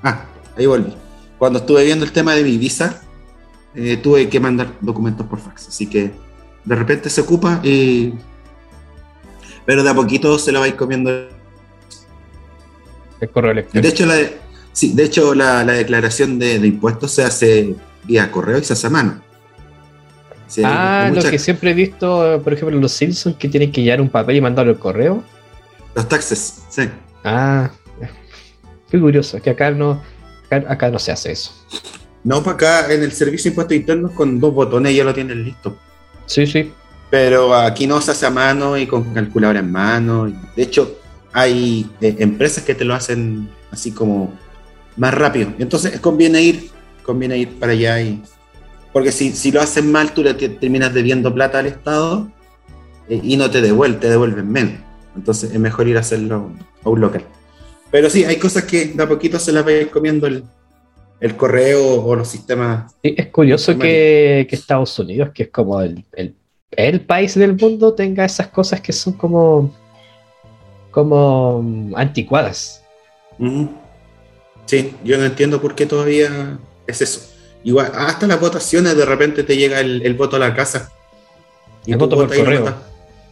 Ah, 0.04 0.26
ahí 0.58 0.66
volví. 0.66 0.94
Cuando 1.38 1.60
estuve 1.60 1.86
viendo 1.86 2.06
el 2.06 2.12
tema 2.12 2.34
de 2.34 2.44
mi 2.44 2.58
visa, 2.58 3.02
eh, 3.76 3.98
tuve 3.98 4.30
que 4.30 4.40
mandar 4.40 4.74
documentos 4.82 5.26
por 5.28 5.40
fax. 5.40 5.70
Así 5.70 5.88
que 5.88 6.12
de 6.66 6.76
repente 6.76 7.10
se 7.10 7.22
ocupa 7.22 7.60
y. 7.64 8.14
Pero 9.66 9.84
de 9.84 9.90
a 9.90 9.94
poquito 9.94 10.38
se 10.40 10.52
lo 10.52 10.60
va 10.60 10.66
a 10.66 10.70
ir 10.70 10.76
comiendo. 10.76 11.10
El 13.20 13.30
correo 13.30 13.52
electrónico. 13.52 13.88
De 13.88 13.94
hecho, 13.94 14.06
la, 14.06 14.16
sí, 14.74 14.94
de 14.94 15.04
hecho, 15.04 15.36
la, 15.36 15.64
declaración 15.64 16.40
de, 16.40 16.56
impuestos 16.56 17.12
se 17.12 17.24
hace 17.24 17.76
vía 18.04 18.32
correo 18.32 18.58
y 18.58 18.64
se 18.64 18.74
hace 18.74 18.88
a 18.88 18.90
mano. 18.90 19.22
ah, 20.64 21.12
lo 21.14 21.22
que 21.22 21.38
siempre 21.38 21.72
he 21.72 21.74
visto, 21.74 22.42
por 22.44 22.54
ejemplo, 22.54 22.76
en 22.76 22.82
los 22.82 22.92
Simpsons, 22.92 23.36
que 23.38 23.48
tienen 23.48 23.72
que 23.72 23.84
llevar 23.84 24.02
un 24.02 24.10
papel 24.10 24.38
y 24.38 24.42
mandarlo 24.42 24.72
al 24.72 24.80
correo. 24.80 25.24
Los 25.94 26.10
taxes, 26.10 26.64
sí. 26.70 26.90
Ah, 27.24 27.70
qué 28.90 29.00
curioso, 29.00 29.42
que 29.42 29.52
acá 29.52 29.72
no, 29.72 30.02
acá, 30.50 30.90
no 30.90 31.00
se 31.00 31.12
hace 31.12 31.32
eso. 31.32 31.52
No, 32.24 32.44
para 32.44 32.56
acá 32.56 32.94
en 32.94 33.04
el 33.04 33.12
servicio 33.12 33.50
de 33.50 33.54
impuestos 33.54 33.78
internos 33.78 34.12
con 34.12 34.40
dos 34.40 34.54
botones 34.54 34.96
ya 34.96 35.04
lo 35.04 35.14
tienen 35.14 35.44
listo. 35.44 35.78
Sí, 36.26 36.46
sí. 36.46 36.72
Pero 37.10 37.54
aquí 37.56 37.88
no 37.88 38.00
se 38.00 38.12
hace 38.12 38.26
a 38.26 38.30
mano 38.30 38.78
y 38.78 38.88
con 38.88 39.14
calculadora 39.14 39.60
en 39.60 39.72
mano. 39.72 40.32
De 40.56 40.64
hecho, 40.64 40.98
hay 41.34 41.90
eh, 42.00 42.16
empresas 42.20 42.64
que 42.64 42.76
te 42.76 42.86
lo 42.86 42.94
hacen 42.94 43.50
así 43.72 43.92
como 43.92 44.34
más 44.98 45.14
rápido. 45.14 45.52
Entonces 45.60 46.00
conviene 46.00 46.42
ir, 46.42 46.70
conviene 47.04 47.38
ir 47.38 47.60
para 47.60 47.74
allá 47.74 48.02
y 48.02 48.22
porque 48.94 49.12
si, 49.12 49.32
si 49.32 49.52
lo 49.52 49.62
hacen 49.62 49.92
mal, 49.92 50.14
tú 50.14 50.24
le 50.24 50.34
terminas 50.34 50.94
debiendo 50.94 51.34
plata 51.34 51.60
al 51.60 51.68
Estado 51.68 52.30
eh, 53.08 53.20
y 53.24 53.38
no 53.38 53.50
te 53.50 53.62
devuelven, 53.62 54.00
te 54.00 54.10
devuelven 54.10 54.52
menos. 54.52 54.74
Entonces 55.16 55.52
es 55.52 55.60
mejor 55.60 55.88
ir 55.88 55.98
a 55.98 56.02
hacerlo 56.02 56.52
a 56.84 56.90
un 56.90 57.02
local. 57.02 57.24
Pero 57.92 58.10
sí, 58.10 58.24
hay 58.24 58.38
cosas 58.38 58.64
que 58.64 58.86
de 58.86 59.04
a 59.04 59.08
poquito 59.08 59.38
se 59.38 59.52
las 59.52 59.66
va 59.66 59.70
a 59.70 59.74
ir 59.74 59.90
comiendo 59.90 60.26
el, 60.26 60.44
el 61.20 61.36
correo 61.36 62.04
o 62.04 62.16
los 62.16 62.28
sistemas. 62.28 62.94
Sí, 63.04 63.14
es 63.18 63.28
curioso 63.28 63.78
que, 63.78 64.48
que, 64.50 64.56
Estados 64.56 64.98
Unidos, 64.98 65.30
que 65.34 65.44
es 65.44 65.50
como 65.50 65.82
el, 65.82 66.06
el, 66.14 66.36
el, 66.72 67.02
país 67.02 67.36
del 67.36 67.58
mundo, 67.58 67.94
tenga 67.94 68.24
esas 68.24 68.48
cosas 68.48 68.80
que 68.80 68.94
son 68.94 69.14
como, 69.14 69.76
como 70.90 71.92
anticuadas. 71.96 72.84
Sí, 74.66 74.94
yo 75.04 75.18
no 75.18 75.26
entiendo 75.26 75.62
por 75.62 75.76
qué 75.76 75.86
todavía 75.86 76.58
es 76.88 77.02
eso. 77.02 77.22
Igual, 77.64 77.92
hasta 77.94 78.26
las 78.26 78.40
votaciones 78.40 78.96
de 78.96 79.06
repente 79.06 79.44
te 79.44 79.58
llega 79.58 79.82
el, 79.82 80.02
el 80.04 80.14
voto 80.14 80.38
a 80.38 80.40
la 80.40 80.56
casa. 80.56 80.92
Y 81.86 81.92
el 81.92 81.98
voto 81.98 82.16
por 82.16 82.36
correo. 82.36 82.74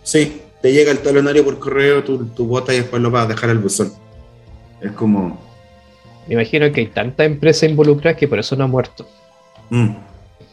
Sí, 0.03 0.41
te 0.61 0.73
llega 0.73 0.91
el 0.91 0.99
talonario 0.99 1.43
por 1.43 1.59
correo, 1.59 2.03
tú, 2.03 2.25
tú 2.35 2.45
votas 2.45 2.75
y 2.75 2.79
después 2.79 3.01
lo 3.01 3.11
vas 3.11 3.25
a 3.25 3.27
dejar 3.29 3.49
al 3.49 3.59
buzón. 3.59 3.91
Es 4.81 4.91
como. 4.91 5.39
Me 6.27 6.35
imagino 6.35 6.71
que 6.71 6.81
hay 6.81 6.87
tanta 6.87 7.25
empresa 7.25 7.65
involucrada 7.65 8.15
que 8.15 8.27
por 8.27 8.39
eso 8.39 8.55
no 8.55 8.65
ha 8.65 8.67
muerto. 8.67 9.07
Mm. 9.69 9.89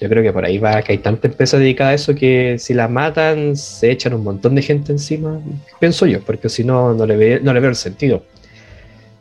Yo 0.01 0.09
creo 0.11 0.23
que 0.23 0.33
por 0.33 0.45
ahí 0.45 0.59
va, 0.59 0.83
que 0.83 0.93
hay 0.93 0.99
tanta 0.99 1.27
empresa 1.27 1.59
dedicada 1.59 1.91
a 1.91 1.95
eso 1.95 2.15
que 2.15 2.57
si 2.59 2.75
la 2.75 2.87
matan 2.87 3.57
se 3.57 3.91
echan 3.91 4.13
un 4.13 4.25
montón 4.25 4.55
de 4.55 4.63
gente 4.63 4.93
encima, 4.93 5.41
pienso 5.81 6.05
yo, 6.07 6.21
porque 6.21 6.51
si 6.51 6.65
no, 6.65 6.93
no 6.93 7.07
le, 7.07 7.17
ve, 7.17 7.41
no 7.43 7.55
le 7.55 7.61
veo 7.61 7.71
el 7.71 7.77
sentido. 7.77 8.23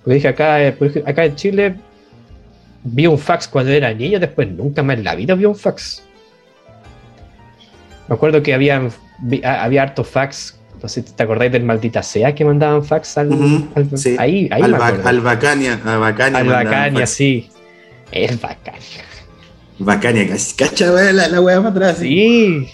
Porque 0.03 0.16
dije 0.16 0.28
acá, 0.28 0.62
eh, 0.62 0.76
acá 1.06 1.26
en 1.26 1.36
Chile 1.36 1.76
vi 2.84 3.07
un 3.07 3.18
fax 3.18 3.48
cuando 3.48 3.72
era 3.72 3.94
niño, 3.94 4.20
después 4.20 4.49
nunca 4.49 4.84
más 4.84 4.98
en 4.98 5.06
la 5.06 5.16
vida 5.16 5.34
vi 5.36 5.45
un 5.45 5.56
fax. 5.56 6.03
Me 8.07 8.16
acuerdo 8.16 8.44
que 8.44 8.53
había, 8.53 8.82
había 9.44 9.82
harto 9.82 10.03
fax, 10.03 10.60
no 10.86 10.90
sé 10.90 11.02
si 11.02 11.14
te 11.14 11.24
acordáis 11.24 11.52
del 11.52 11.64
maldita 11.64 12.03
sea 12.03 12.36
que 12.36 12.45
mandaban 12.45 12.86
fax 12.86 13.18
al, 13.18 13.32
ahí, 14.20 14.48
ahí 14.52 14.62
al, 14.62 14.76
al 14.76 15.20
Bacania, 15.20 15.82
al 15.84 15.99
Bacania. 15.99 16.40
Al 16.40 16.48
Bacania, 16.48 17.07
sí. 17.07 17.49
Es 18.12 18.40
Bacania. 18.40 19.03
Bacania, 19.80 20.28
cacha 20.56 20.91
la, 20.91 21.28
la 21.28 21.41
para 21.44 21.70
atrás. 21.70 21.98
Sí. 21.98 22.68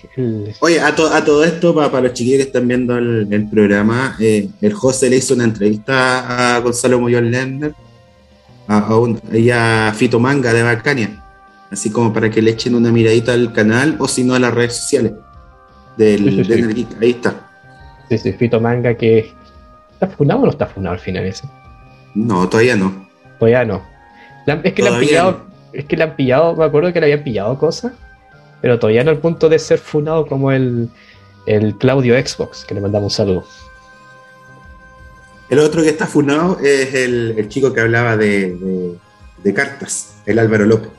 Oye, 0.59 0.81
a, 0.81 0.87
a, 0.87 0.93
todo 1.23 1.45
esto, 1.45 1.73
para, 1.73 2.01
los 2.01 2.11
chiquillos 2.11 2.39
que 2.39 2.47
están 2.47 2.67
viendo 2.67 2.97
el, 2.97 3.47
programa, 3.49 4.17
eh, 4.19 4.49
el 4.59 4.73
José 4.73 5.09
le 5.09 5.15
hizo 5.15 5.33
una 5.33 5.45
entrevista 5.45 6.55
a 6.55 6.59
Gonzalo 6.59 6.99
Moyón 6.99 7.31
Lerner 7.31 7.73
a, 8.67 8.89
a, 8.89 9.93
Fito 9.93 10.19
Manga 10.19 10.51
de 10.51 10.63
Bacania, 10.63 11.23
así 11.71 11.89
como 11.89 12.11
para 12.11 12.29
que 12.29 12.41
le 12.41 12.51
echen 12.51 12.75
una 12.75 12.91
miradita 12.91 13.31
al 13.31 13.53
canal 13.53 13.95
o 13.99 14.07
si 14.09 14.25
no 14.25 14.33
a 14.33 14.39
las 14.39 14.53
redes 14.53 14.75
sociales 14.75 15.13
del, 15.95 16.45
sí, 16.75 16.87
Ahí 16.99 17.11
está. 17.11 17.50
Sí, 18.11 18.17
sí, 18.17 18.33
Fito 18.33 18.59
Manga 18.59 18.93
que 18.93 19.31
¿está 19.93 20.05
funado 20.05 20.41
o 20.41 20.43
no 20.43 20.51
está 20.51 20.65
funado 20.65 20.95
al 20.95 20.99
final 20.99 21.25
ese? 21.25 21.47
No, 22.13 22.49
todavía 22.49 22.75
no. 22.75 23.07
Todavía 23.39 23.63
no. 23.63 23.81
es 24.45 24.73
que 24.73 24.83
le 24.83 24.89
han 24.89 24.99
pillado, 24.99 25.45
es 25.71 25.85
que 25.85 25.95
le 25.95 26.03
han 26.03 26.15
pillado, 26.17 26.53
me 26.57 26.65
acuerdo 26.65 26.91
que 26.91 26.99
le 26.99 27.05
habían 27.05 27.23
pillado 27.23 27.57
cosas, 27.57 27.93
pero 28.59 28.77
todavía 28.79 29.05
no 29.05 29.11
al 29.11 29.19
punto 29.19 29.47
de 29.47 29.57
ser 29.59 29.79
funado 29.79 30.27
como 30.27 30.51
el, 30.51 30.89
el 31.45 31.77
Claudio 31.77 32.15
Xbox, 32.15 32.65
que 32.65 32.73
le 32.73 32.81
mandamos 32.81 33.13
un 33.13 33.15
saludo. 33.15 33.45
El 35.49 35.59
otro 35.59 35.81
que 35.81 35.87
está 35.87 36.05
funado 36.05 36.59
es 36.61 36.93
el, 36.93 37.47
chico 37.47 37.71
que 37.71 37.79
hablaba 37.79 38.17
de, 38.17 38.97
cartas, 39.55 40.17
el 40.25 40.37
Álvaro 40.37 40.65
López. 40.65 40.89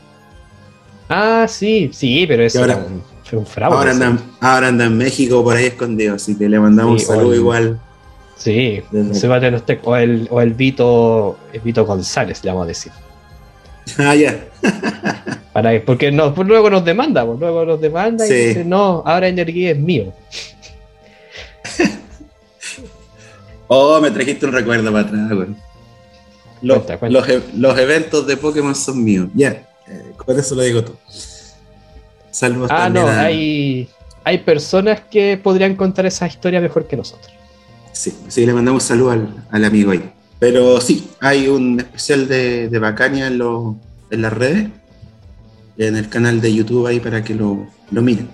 Ah, 1.10 1.44
sí, 1.46 1.90
sí, 1.92 2.24
pero 2.26 2.42
ese 2.42 2.58
ahora, 2.58 2.76
un, 2.76 3.02
fue 3.32 3.38
un 3.38 3.46
fraude. 3.46 4.18
Ahora 4.40 4.68
anda, 4.68 4.84
en 4.84 4.98
México 4.98 5.42
por 5.42 5.56
ahí 5.56 5.64
escondido, 5.64 6.16
así 6.16 6.36
que 6.36 6.50
le 6.50 6.60
mandamos 6.60 7.00
un 7.00 7.00
saludo 7.00 7.34
igual. 7.34 7.80
Sí, 8.36 8.82
se 9.12 9.26
va 9.26 9.36
a 9.36 9.40
tener 9.40 9.62
o, 9.84 9.96
el, 9.96 10.28
o 10.30 10.42
el 10.42 10.52
Vito, 10.52 11.38
el 11.50 11.60
Vito 11.60 11.86
González, 11.86 12.44
le 12.44 12.50
vamos 12.50 12.64
a 12.64 12.68
decir. 12.68 12.92
Ah, 13.98 14.14
ya. 14.14 14.38
Para, 15.52 15.82
porque 15.84 16.12
no, 16.12 16.32
pues 16.34 16.46
luego 16.46 16.70
nos 16.70 16.84
demanda, 16.84 17.26
pues 17.26 17.40
luego 17.40 17.64
nos 17.64 17.80
demanda 17.80 18.24
y 18.26 18.30
dice, 18.30 18.64
no, 18.64 19.02
ahora 19.04 19.28
Energía 19.28 19.70
es 19.70 19.78
mío. 19.78 20.12
Oh, 23.74 23.98
me 24.02 24.10
trajiste 24.10 24.44
un 24.44 24.52
recuerdo 24.52 24.92
para 24.92 25.06
atrás, 25.06 25.32
güey. 25.32 25.48
Los, 26.60 26.82
e-, 27.30 27.42
Los, 27.56 27.78
eventos 27.78 28.26
de 28.26 28.36
Pokémon 28.36 28.74
son 28.74 29.02
míos. 29.02 29.28
Ya, 29.32 29.66
eh, 29.88 30.12
con 30.14 30.38
eso 30.38 30.54
lo 30.54 30.60
digo 30.60 30.84
todo. 30.84 30.98
Saludos 32.32 32.70
ah, 32.72 32.88
no, 32.88 33.06
hay, 33.06 33.88
hay 34.24 34.38
personas 34.38 35.02
que 35.02 35.36
podrían 35.36 35.76
contar 35.76 36.06
esa 36.06 36.26
historia 36.26 36.60
mejor 36.60 36.88
que 36.88 36.96
nosotros. 36.96 37.32
Sí, 37.92 38.12
sí, 38.26 38.46
le 38.46 38.54
mandamos 38.54 38.82
salud 38.82 39.12
al, 39.12 39.44
al 39.50 39.64
amigo 39.64 39.92
ahí. 39.92 40.10
Pero 40.38 40.80
sí, 40.80 41.10
hay 41.20 41.46
un 41.46 41.78
especial 41.78 42.26
de, 42.26 42.68
de 42.68 42.78
Bacania 42.78 43.26
en, 43.28 43.34
en 44.10 44.22
las 44.22 44.32
redes, 44.32 44.68
en 45.76 45.96
el 45.96 46.08
canal 46.08 46.40
de 46.40 46.54
YouTube 46.54 46.86
ahí 46.86 46.98
para 46.98 47.22
que 47.22 47.34
lo, 47.34 47.66
lo 47.90 48.02
miren. 48.02 48.28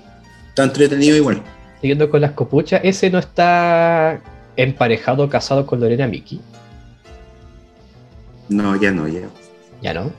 Está 0.49 0.63
entretenido 0.63 1.17
igual. 1.17 1.43
Siguiendo 1.81 2.09
con 2.09 2.21
las 2.21 2.33
copuchas, 2.33 2.81
ese 2.85 3.11
no 3.11 3.19
está 3.19 4.21
emparejado, 4.57 5.29
casado 5.29 5.67
con 5.67 5.81
Lorena 5.81 6.07
Miki? 6.07 6.41
No, 8.49 8.81
ya 8.81 8.91
no, 8.91 9.07
ya. 9.07 9.29
¿Ya 9.83 9.93
no? 9.93 10.13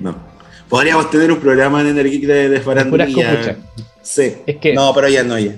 No. 0.00 0.35
Podríamos 0.68 1.10
tener 1.10 1.30
un 1.30 1.38
programa 1.38 1.80
en 1.80 1.88
Energeek 1.88 2.24
de, 2.24 2.48
de 2.48 3.56
Sí. 4.02 4.34
Es 4.46 4.56
que 4.56 4.74
no, 4.74 4.92
pero 4.94 5.08
ya 5.08 5.22
no, 5.22 5.38
ya. 5.38 5.52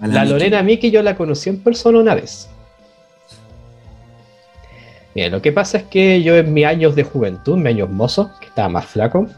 La, 0.00 0.24
Lorena 0.24 0.62
Miki 0.62 0.90
yo 0.90 1.02
la 1.02 1.16
conocí 1.16 1.48
en 1.48 1.62
persona 1.62 1.98
una 1.98 2.14
vez. 2.14 2.48
Mira, 5.14 5.28
lo 5.28 5.40
que 5.40 5.52
pasa 5.52 5.78
es 5.78 5.84
que 5.84 6.22
yo 6.22 6.36
en 6.36 6.52
mis 6.52 6.66
años 6.66 6.94
de 6.96 7.04
juventud, 7.04 7.54
en 7.54 7.62
mis 7.62 7.74
años 7.74 7.90
mozos, 7.90 8.28
que 8.40 8.46
estaba 8.46 8.68
más 8.68 8.86
flaco 8.86 9.28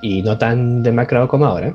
y 0.00 0.22
no 0.22 0.38
tan 0.38 0.82
demacrado 0.82 1.28
como 1.28 1.44
ahora, 1.44 1.74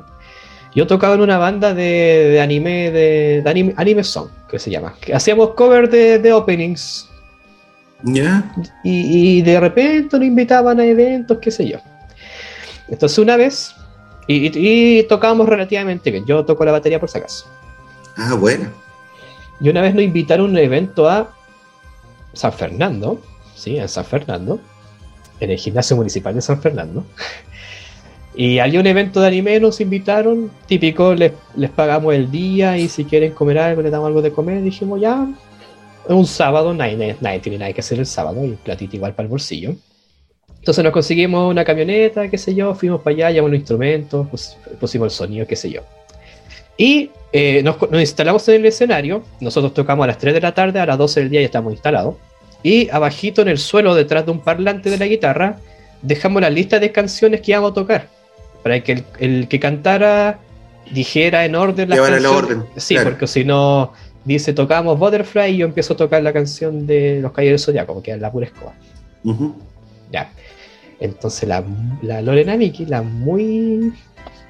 yo 0.74 0.88
tocaba 0.88 1.16
en 1.16 1.22
una 1.22 1.38
banda 1.38 1.74
de, 1.74 2.40
anime, 2.42 2.92
de, 2.92 3.74
anime, 3.78 4.04
song, 4.04 4.30
que 4.50 4.60
se 4.60 4.72
llama. 4.72 4.94
Que 5.00 5.14
hacíamos 5.14 5.52
cover 5.52 5.90
de, 5.90 6.34
openings. 6.34 7.10
¿Ya? 8.06 8.44
Y, 8.84 9.42
de 9.42 9.60
repente 9.60 10.18
nos 10.18 10.28
invitaban 10.28 10.80
a 10.80 10.86
eventos, 10.86 11.40
qué 11.40 11.50
sé 11.50 11.68
yo. 11.68 11.80
Entonces 12.88 13.18
una 13.18 13.36
vez, 13.36 13.74
y, 14.28 15.04
tocábamos 15.04 15.50
relativamente 15.50 16.12
bien. 16.12 16.26
Yo 16.26 16.46
toco 16.46 16.64
la 16.66 16.72
batería 16.72 17.00
por 17.00 17.10
si 17.10 17.18
acaso. 17.18 17.48
Ah, 18.16 18.36
bueno. 18.36 18.70
Y 19.60 19.70
una 19.70 19.82
vez 19.82 19.96
nos 19.96 20.04
invitaron 20.04 20.48
a 20.48 20.50
un 20.50 20.58
evento 20.58 21.10
a 21.10 21.34
San 22.34 22.54
Fernando, 22.54 23.20
sí, 23.56 23.78
en 23.78 23.90
San 23.90 24.06
Fernando, 24.06 24.60
en 25.40 25.52
el 25.52 25.58
gimnasio 25.58 25.96
municipal 25.96 26.36
de 26.36 26.42
San 26.42 26.62
Fernando. 26.62 27.04
Y 28.38 28.60
había 28.60 28.82
un 28.82 28.88
evento 28.88 29.22
de 29.22 29.28
anime, 29.28 29.58
nos 29.62 29.80
invitaron, 29.80 30.52
típico, 30.68 31.16
les, 31.16 31.32
pagamos 31.74 32.14
el 32.14 32.30
día 32.30 32.78
y 32.78 32.90
si 32.90 33.06
quieren 33.06 33.32
comer 33.32 33.58
algo, 33.58 33.82
les 33.82 33.94
damos 33.94 34.08
algo 34.08 34.22
de 34.22 34.32
comer. 34.34 34.62
Dijimos, 34.62 35.00
ya, 35.00 35.26
un 36.08 36.26
sábado, 36.26 36.74
nadie, 36.74 37.16
nadie, 37.20 37.40
tiene 37.40 37.58
nada 37.58 37.74
que 37.74 37.82
hacer 37.82 38.00
el 38.00 38.06
sábado 38.06 38.44
y 38.44 38.50
un 38.50 38.58
platito 38.58 38.96
igual 38.96 39.14
para 39.14 39.26
el 39.26 39.30
bolsillo. 39.30 39.76
Entonces 40.60 40.84
nos 40.84 40.94
conseguimos 40.94 41.50
una 41.50 41.64
camioneta, 41.64 42.28
qué 42.30 42.38
sé 42.38 42.56
yo, 42.56 42.74
fuimos 42.74 43.02
para 43.02 43.16
allá, 43.16 43.32
llevamos 43.32 43.52
los 43.52 43.60
instrumentos, 43.60 44.58
pusimos 44.80 45.06
el 45.06 45.12
sonido, 45.12 45.48
qué 45.48 45.56
sé 45.56 45.70
yo. 45.70 45.82
Y 46.78 47.12
eh, 47.32 47.62
nos, 47.64 47.80
nos, 47.90 48.02
instalamos 48.02 48.48
en 48.50 48.56
el 48.56 48.66
escenario, 48.66 49.24
nosotros 49.40 49.74
tocamos 49.74 50.04
a 50.04 50.08
las 50.08 50.18
3 50.18 50.34
de 50.34 50.42
la 50.42 50.54
tarde, 50.54 50.80
a 50.80 50.86
las 50.86 50.98
12 50.98 51.20
del 51.22 51.30
día 51.30 51.42
ya 51.42 51.46
estamos 51.46 51.72
instalados. 51.72 52.16
Y 52.64 52.90
abajito 52.90 53.44
en 53.44 53.50
el 53.50 53.60
suelo, 53.60 53.94
detrás 53.94 54.26
de 54.26 54.32
un 54.32 54.40
parlante 54.40 54.90
de 54.90 54.98
la 54.98 55.06
guitarra, 55.06 55.60
dejamos 56.02 56.42
la 56.42 56.50
lista 56.50 56.80
de 56.80 56.92
canciones 56.92 57.42
que 57.42 57.52
íbamos 57.52 57.72
a 57.72 57.74
tocar 57.76 58.16
para 58.66 58.80
que 58.80 59.04
el, 59.20 59.48
que 59.48 59.60
cantara 59.60 60.40
dijera 60.90 61.46
en 61.46 61.54
orden 61.54 61.88
la 61.88 61.98
canción. 61.98 62.26
orden. 62.26 62.64
Sí, 62.78 62.96
porque 63.04 63.28
si 63.28 63.46
no 63.46 63.94
dice 64.26 64.54
tocamos 64.54 65.00
Butterfly 65.00 65.52
y 65.54 65.58
yo 65.58 65.68
empiezo 65.68 65.94
a 65.94 65.98
tocar 65.98 66.22
la 66.24 66.34
canción 66.34 66.86
de 66.86 67.20
los 67.22 67.32
Caballeros 67.32 67.62
del 67.62 67.66
Zodiaco, 67.66 68.02
que 68.04 68.12
es 68.12 68.20
la 68.20 68.32
pura 68.32 68.48
escoba. 68.48 68.74
Ya. 70.12 70.30
Entonces 71.00 71.48
la, 71.48 71.64
la 72.02 72.22
Lorena 72.22 72.58
Miki, 72.58 72.86
la 72.86 73.02
muy 73.02 73.94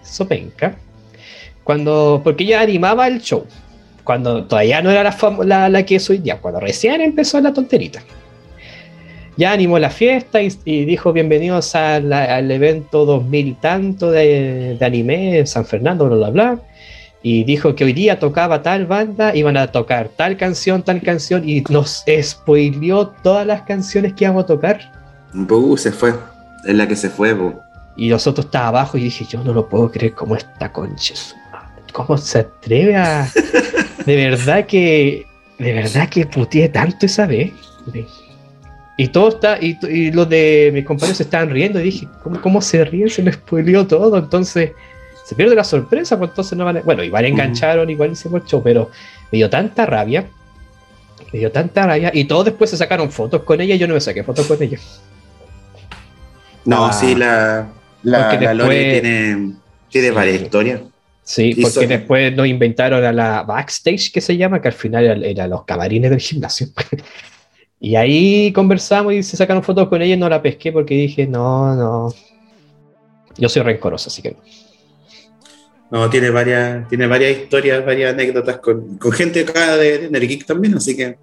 sopenca, 0.02 0.76
cuando, 1.64 2.22
porque 2.24 2.44
ella 2.44 2.62
animaba 2.62 3.08
el 3.08 3.22
show, 3.22 3.46
cuando 4.04 4.46
todavía 4.46 4.82
no 4.82 4.92
era 4.92 5.04
la, 5.04 5.38
la, 5.44 5.70
la 5.70 5.84
que 5.84 5.96
es 5.96 6.10
hoy 6.10 6.20
día, 6.20 6.38
cuando 6.40 6.60
recién 6.60 7.02
empezó 7.02 7.42
la 7.42 7.54
tonterita. 7.54 8.02
ya 9.38 9.52
animó 9.52 9.80
la 9.80 9.90
fiesta 9.90 10.42
y, 10.42 10.50
y 10.64 10.86
dijo 10.86 11.12
bienvenidos 11.12 11.76
a 11.76 11.96
al 11.96 12.52
evento 12.52 13.06
2000 13.06 13.56
tanto 13.60 14.12
de, 14.12 14.78
de 14.80 14.86
anime 14.86 15.40
en 15.40 15.48
San 15.48 15.66
Fernando, 15.66 16.06
bla, 16.06 16.16
bla, 16.18 16.30
bla. 16.30 16.60
Y 17.28 17.44
dijo 17.44 17.74
que 17.74 17.84
hoy 17.84 17.94
día 17.94 18.20
tocaba 18.20 18.62
tal 18.62 18.86
banda, 18.86 19.36
iban 19.36 19.58
a 19.58 19.72
tocar 19.72 20.10
tal 20.16 20.38
canción, 20.38 20.84
tal 20.84 21.02
canción, 21.02 21.50
y 21.50 21.62
nos 21.72 22.06
spoileó 22.22 23.08
todas 23.24 23.48
las 23.48 23.64
canciones 23.64 24.14
que 24.14 24.26
íbamos 24.26 24.44
a 24.44 24.46
tocar. 24.46 24.92
Se 25.76 25.92
fue. 25.92 26.14
Es 26.68 26.76
la 26.76 26.88
que 26.88 26.96
se 26.96 27.10
fue. 27.10 27.36
Y 27.98 28.10
nosotros 28.10 28.46
estaba 28.46 28.68
abajo 28.68 29.00
y 29.00 29.06
dije, 29.06 29.26
yo 29.28 29.44
no 29.44 29.54
lo 29.54 29.68
puedo 29.68 29.90
creer 29.90 30.14
cómo 30.14 30.36
está 30.36 30.72
concha. 30.72 31.16
¿Cómo 31.94 32.16
se 32.16 32.38
atreve 32.38 32.96
a... 32.96 33.28
De 34.06 34.16
verdad 34.16 34.68
que... 34.68 35.26
De 35.58 35.74
verdad 35.74 36.08
que 36.10 36.28
puteé 36.28 36.70
tanto 36.70 37.08
esa 37.08 37.26
vez. 37.26 37.52
Y 38.98 39.08
todo 39.08 39.30
está... 39.30 39.58
Y, 39.60 39.80
y 39.90 40.12
los 40.12 40.30
de 40.30 40.70
mis 40.72 40.86
compañeros 40.86 41.18
se 41.18 41.24
estaban 41.24 41.50
riendo 41.50 41.80
y 41.80 41.86
dije, 41.86 42.08
¿cómo, 42.22 42.40
cómo 42.40 42.62
se 42.62 42.86
ríen? 42.86 43.10
Se 43.10 43.24
me 43.24 43.34
spoileó 43.34 43.88
todo. 43.88 44.16
Entonces 44.16 44.74
se 45.26 45.36
pierde 45.36 45.56
la 45.56 45.64
sorpresa, 45.64 46.18
pues 46.18 46.30
entonces 46.30 46.58
no 46.58 46.64
van 46.66 46.78
a... 46.78 46.82
Bueno, 46.82 47.04
igual 47.04 47.26
engancharon, 47.26 47.90
igual 47.90 48.12
hicimos 48.12 48.42
el 48.44 48.48
show, 48.48 48.62
pero 48.64 48.92
me 49.32 49.38
dio 49.38 49.50
tanta 49.50 49.86
rabia. 49.86 50.28
Me 51.34 51.40
dio 51.40 51.52
tanta 51.52 51.86
rabia. 51.88 52.12
Y 52.14 52.26
todos 52.26 52.46
después 52.46 52.70
se 52.70 52.78
sacaron 52.78 53.12
fotos 53.12 53.42
con 53.44 53.60
ella 53.60 53.76
y 53.76 53.80
yo 53.80 53.88
no 53.88 53.96
me 53.96 54.02
saqué 54.02 54.24
fotos 54.24 54.46
con 54.46 54.62
ella. 54.62 54.78
No, 56.66 56.86
Ah. 56.86 56.94
sí, 56.94 57.16
la, 57.16 57.68
la, 58.04 58.34
la 58.40 58.54
Lore 58.54 59.00
tiene, 59.02 59.54
tiene 59.90 60.08
Sí. 60.10 60.14
varias 60.14 60.42
historias. 60.42 60.82
Sí, 61.24 61.54
Y 61.58 61.62
porque 61.62 61.72
son- 61.72 61.88
después 61.88 62.36
nos 62.36 62.48
inventaron 62.48 63.04
a 63.04 63.12
la 63.12 63.42
backstage 63.44 64.12
que 64.12 64.22
se 64.22 64.38
llama, 64.38 64.62
que 64.62 64.68
al 64.68 64.74
final 64.76 65.04
era, 65.06 65.16
era 65.28 65.48
los 65.48 65.64
camarines 65.66 66.12
del 66.12 66.20
gimnasio. 66.20 66.68
y 67.80 67.96
ahí 67.96 68.52
conversamos 68.54 69.14
y 69.14 69.24
se 69.24 69.36
sacaron 69.38 69.64
fotos 69.64 69.88
con 69.90 70.02
ella 70.04 70.14
y 70.14 70.18
no 70.18 70.30
la 70.30 70.42
pesqué 70.42 70.72
porque 70.72 70.94
dije, 70.96 71.26
no, 71.26 71.76
no. 71.76 72.14
Yo 73.38 73.50
soy 73.50 73.64
rencoroso, 73.64 74.10
así 74.10 74.22
que 74.22 74.32
no. 74.32 74.38
No, 75.96 76.10
tiene 76.10 76.30
varias, 76.30 76.90
tiene 76.90 77.08
varias 77.08 77.38
historias, 77.38 77.86
varias 77.86 78.14
anécdotas 78.14 78.58
con, 78.58 78.98
con 78.98 79.14
gente 79.14 79.40
acá 79.48 79.78
de, 79.78 80.10
de 80.10 80.44
también, 80.46 80.76
así 80.76 80.94
que 80.94 81.18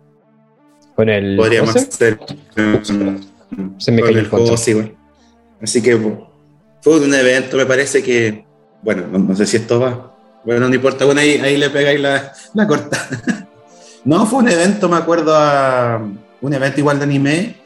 Con 0.96 1.10
el. 1.10 1.36
podríamos 1.36 1.76
hacer 1.76 2.18
Se 3.76 3.92
me 3.92 4.00
con 4.00 4.08
cayó 4.08 4.18
el. 4.18 4.28
José, 4.28 4.70
igual. 4.70 4.96
Así 5.60 5.82
que 5.82 5.94
po, 5.94 6.26
fue 6.80 7.00
un 7.00 7.12
evento, 7.12 7.58
me 7.58 7.66
parece 7.66 8.02
que, 8.02 8.46
bueno, 8.80 9.06
no, 9.12 9.18
no 9.18 9.36
sé 9.36 9.44
si 9.44 9.58
esto 9.58 9.78
va. 9.78 10.16
Bueno, 10.42 10.70
no 10.70 10.74
importa, 10.74 11.04
bueno, 11.04 11.20
ahí, 11.20 11.32
ahí 11.32 11.58
le 11.58 11.68
pegáis 11.68 12.00
la, 12.00 12.32
la 12.54 12.66
corta. 12.66 12.96
no, 14.06 14.24
fue 14.24 14.38
un 14.38 14.48
evento, 14.48 14.88
me 14.88 14.96
acuerdo, 14.96 15.36
a 15.36 16.02
un 16.40 16.54
evento 16.54 16.80
igual 16.80 16.96
de 16.96 17.04
anime, 17.04 17.56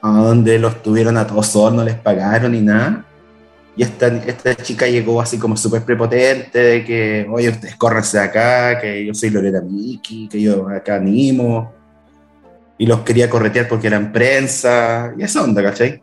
a 0.00 0.10
donde 0.10 0.58
los 0.58 0.82
tuvieron 0.82 1.16
a 1.18 1.24
todos 1.24 1.46
solos, 1.46 1.74
no 1.74 1.84
les 1.84 1.94
pagaron 1.94 2.50
ni 2.50 2.62
nada. 2.62 3.06
Y 3.76 3.82
esta, 3.82 4.08
esta 4.08 4.54
chica 4.56 4.86
llegó 4.86 5.20
así 5.20 5.38
como 5.38 5.56
súper 5.56 5.82
prepotente, 5.82 6.58
de 6.58 6.84
que, 6.84 7.26
oye, 7.30 7.48
ustedes 7.48 7.76
córrense 7.76 8.18
de 8.18 8.24
acá, 8.24 8.78
que 8.78 9.06
yo 9.06 9.14
soy 9.14 9.30
Lorena 9.30 9.62
Miki, 9.62 10.28
que 10.28 10.42
yo 10.42 10.68
acá 10.68 10.96
animo. 10.96 11.72
Y 12.76 12.86
los 12.86 13.00
quería 13.00 13.30
corretear 13.30 13.68
porque 13.68 13.86
eran 13.86 14.12
prensa, 14.12 15.14
y 15.16 15.22
esa 15.22 15.42
onda, 15.42 15.62
¿cachai? 15.62 16.02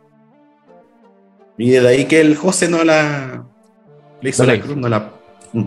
Y 1.58 1.70
de 1.70 1.86
ahí 1.86 2.06
que 2.06 2.20
el 2.20 2.36
José 2.36 2.68
no 2.68 2.82
la... 2.82 3.44
Le 4.20 4.30
hizo 4.30 4.44
No 4.44 4.52
la 4.52 4.60
cruz, 4.60 4.76
no 4.76 4.88
la... 4.88 5.10
Mm. 5.52 5.66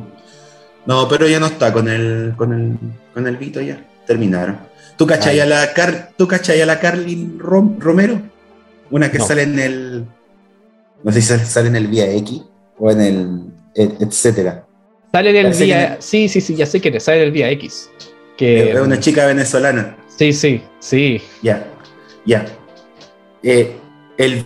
No, 0.86 1.08
pero 1.08 1.28
ya 1.28 1.40
no 1.40 1.46
está 1.46 1.72
con 1.72 1.88
el, 1.88 2.34
con 2.36 2.52
el, 2.52 2.78
con 3.14 3.28
el 3.28 3.38
Vito 3.38 3.62
ya. 3.62 3.82
Terminaron. 4.06 4.58
¿Tú 4.98 5.08
cachai, 5.08 5.40
a 5.40 5.46
la, 5.46 5.72
Car 5.74 6.10
¿tú 6.18 6.28
cachai 6.28 6.62
a 6.62 6.66
la 6.66 6.80
Carlin 6.80 7.40
Rom- 7.40 7.80
Romero? 7.80 8.20
Una 8.92 9.10
que 9.10 9.20
No. 9.20 9.26
sale 9.26 9.44
en 9.44 9.60
el... 9.60 10.06
No 11.04 11.12
sé 11.12 11.22
si 11.22 11.28
sale- 11.46 11.68
en 11.68 11.76
el 11.76 11.88
Vía 11.88 12.10
X 12.12 12.44
o 12.80 12.90
en 12.92 13.02
el... 13.02 13.42
et- 13.76 14.02
etcétera. 14.02 14.66
Sale 15.12 15.30
en 15.30 15.36
el 15.36 15.44
Parece 15.44 15.64
día. 15.66 15.98
Sí, 16.00 16.28
sí, 16.30 16.42
sí, 16.42 16.56
ya 16.56 16.66
sé 16.66 16.82
que 16.82 17.00
sale 17.00 17.20
en 17.22 17.28
el 17.28 17.34
día 17.34 17.50
X. 17.52 17.90
Que, 18.38 18.72
Es 18.72 18.80
una 18.80 19.00
chica 19.00 19.26
venezolana. 19.28 19.96
Sí, 20.08 20.34
sí, 20.34 20.62
sí. 20.80 21.22
Ya, 21.42 21.66
ya. 22.26 22.46
Eh, 23.44 23.76
el 24.18 24.46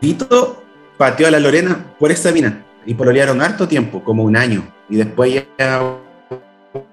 Vito 0.00 0.62
pateó 0.96 1.26
a 1.26 1.30
la 1.30 1.40
Lorena 1.40 1.94
por 1.98 2.10
esa 2.12 2.32
mina 2.32 2.64
y 2.86 2.94
pololearon 2.94 3.42
harto 3.42 3.66
tiempo, 3.68 4.02
como 4.02 4.22
un 4.24 4.36
año. 4.36 4.72
Y 4.88 4.96
después 4.96 5.42
ya. 5.58 5.80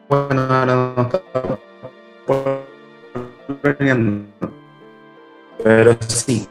Bueno, 0.09 0.41
ahora 0.49 0.93
no 0.95 1.01
está 1.03 1.21
pololeando. 3.61 4.25
Pero 5.63 5.97
sí, 6.07 6.47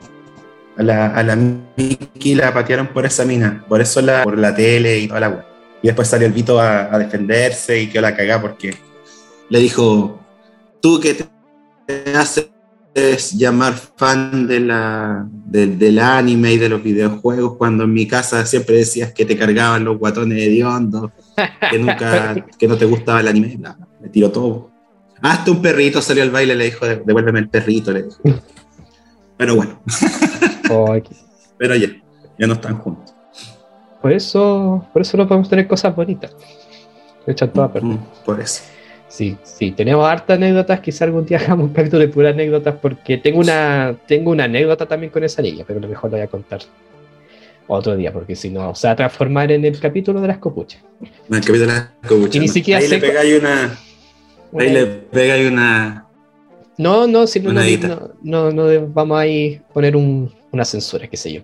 a 0.79 0.83
la, 0.83 1.07
a 1.09 1.23
la 1.23 1.37
Miki 1.37 2.35
la 2.35 2.53
patearon 2.53 2.89
por 2.89 3.07
esa 3.07 3.25
mina, 3.25 3.65
por 3.69 3.81
eso 3.81 4.01
la, 4.03 4.25
por 4.25 4.39
la 4.39 4.55
tele 4.55 4.99
y 4.99 5.09
toda 5.09 5.21
la 5.21 5.29
wea. 5.31 5.47
Y 5.83 5.87
después 5.89 6.09
salió 6.09 6.27
el 6.27 6.33
Vito 6.33 6.61
a, 6.61 6.95
a 6.95 6.99
defenderse 6.99 7.81
y 7.81 7.89
quedó 7.89 8.03
la 8.03 8.17
cagada 8.17 8.41
porque 8.43 8.77
le 9.49 9.59
dijo: 9.61 10.21
Tú 10.81 11.01
que 11.01 11.15
te 11.87 12.15
haces 12.17 12.49
llamar 13.33 13.75
fan 13.97 14.47
de 14.47 14.61
la, 14.61 15.27
de- 15.31 15.67
del 15.77 15.99
anime 15.99 16.55
y 16.55 16.59
de 16.59 16.69
los 16.71 16.83
videojuegos 16.83 17.57
cuando 17.57 17.85
en 17.85 17.93
mi 17.93 18.07
casa 18.09 18.45
siempre 18.47 18.77
decías 18.77 19.13
que 19.13 19.25
te 19.27 19.37
cargaban 19.37 19.85
los 19.85 19.99
guatones 19.99 20.43
hediondos, 20.43 21.11
que 21.71 21.79
nunca, 21.79 22.35
que 22.59 22.67
no 22.67 22.77
te 22.77 22.87
gustaba 22.87 23.21
el 23.21 23.29
anime, 23.29 23.59
me 24.01 24.09
tiró 24.09 24.31
todo. 24.31 24.71
Hasta 25.21 25.51
un 25.51 25.63
perrito 25.63 26.01
salió 26.03 26.23
al 26.23 26.31
baile 26.31 26.55
y 26.55 26.57
le 26.57 26.65
dijo, 26.67 26.87
devuélveme 26.87 27.39
el 27.41 27.49
perrito, 27.49 27.93
le 27.93 28.03
dijo. 28.05 28.17
Pero 29.37 29.57
bueno, 29.57 29.81
Ay, 30.89 31.03
pero 31.59 31.75
ya, 31.77 31.89
ya 32.39 32.47
no 32.47 32.55
están 32.55 32.79
juntos. 32.79 33.15
por 34.03 34.13
eso, 34.13 34.87
por 34.93 35.03
eso 35.03 35.17
no 35.17 35.27
podemos 35.29 35.49
tener 35.49 35.67
cosas 35.67 35.95
bonitas. 35.95 36.35
Echan 37.27 37.53
todas 37.53 37.71
a 37.71 37.73
perder. 37.73 37.91
Mm, 37.91 37.99
Por 38.25 38.41
eso. 38.41 38.63
Sí, 39.09 39.37
sí, 39.43 39.73
tenemos 39.73 40.07
hartas 40.07 40.37
anécdotas, 40.37 40.81
quizá 40.81 41.05
algún 41.05 41.25
día 41.27 41.39
hagamos 41.43 41.67
un 41.69 41.73
capítulo 41.73 42.01
de 42.01 42.09
puras 42.09 42.35
anécdotas, 42.35 42.75
porque 42.81 43.19
tengo 43.19 43.41
una, 43.41 43.97
tengo 44.07 44.31
una 44.31 44.45
anécdota 44.45 44.87
también 44.87 45.11
con 45.11 45.25
esa 45.25 45.43
niña, 45.43 45.65
pero 45.67 45.79
a 45.79 45.83
lo 45.83 45.89
mejor 45.89 46.11
lo 46.11 46.17
voy 46.17 46.25
a 46.25 46.29
contar 46.29 46.61
otro 47.69 47.97
día, 47.97 48.13
porque 48.13 48.37
si 48.37 48.51
no, 48.51 48.75
se 48.77 48.87
va 48.87 48.93
a 48.93 48.97
transformar 48.97 49.51
en 49.51 49.65
el 49.65 49.79
capítulo 49.81 50.21
de 50.21 50.29
las 50.29 50.39
copuchas. 50.39 50.83
El 51.01 51.41
capítulo 51.41 51.61
de 51.61 51.67
la 51.67 51.93
copucha, 52.07 52.39
Y 52.39 52.41
ni 52.41 52.49
siquiera 52.49 52.81
Ahí 52.81 52.89
le 52.89 52.99
pegáis 52.99 53.41
una. 53.41 53.79
Ahí 54.59 54.73
le 54.73 54.87
pegáis 54.87 55.51
una. 55.51 56.06
No, 56.79 57.07
no, 57.07 57.27
si 57.27 57.41
no, 57.41 57.53
no, 57.53 57.61
no, 58.23 58.51
no, 58.53 58.87
vamos 58.89 59.19
a 59.19 59.27
ir 59.27 59.63
poner 59.73 59.97
un- 59.97 60.31
una 60.53 60.65
censura, 60.65 61.07
qué 61.07 61.17
sé 61.17 61.33
yo. 61.33 61.41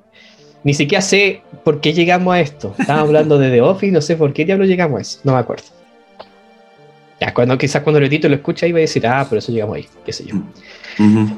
Ni 0.65 0.75
siquiera 0.75 1.01
sé 1.03 1.43
por 1.65 1.81
qué 1.81 1.93
llegamos 1.93 2.35
a 2.35 2.41
esto. 2.41 2.75
Estábamos 2.79 3.09
hablando 3.09 3.39
de 3.39 3.51
The 3.51 3.61
Office, 3.63 3.93
no 3.93 4.01
sé 4.01 4.17
por 4.17 4.33
qué 4.33 4.45
diablos 4.45 4.69
llegamos 4.69 4.99
a 4.99 5.03
eso, 5.03 5.19
no 5.25 5.33
me 5.33 5.39
acuerdo. 5.39 5.65
Ya, 7.21 7.33
cuando, 7.33 7.57
quizás 7.57 7.83
cuando 7.83 7.99
el 7.99 8.07
edito 8.07 8.29
lo 8.29 8.35
escucha 8.35 8.67
ahí 8.67 8.73
va 8.73 8.79
a 8.79 8.81
decir, 8.81 9.07
ah, 9.07 9.25
por 9.29 9.39
eso 9.39 9.53
llegamos 9.53 9.77
ahí, 9.77 9.87
qué 10.05 10.13
sé 10.13 10.25
yo. 10.27 10.35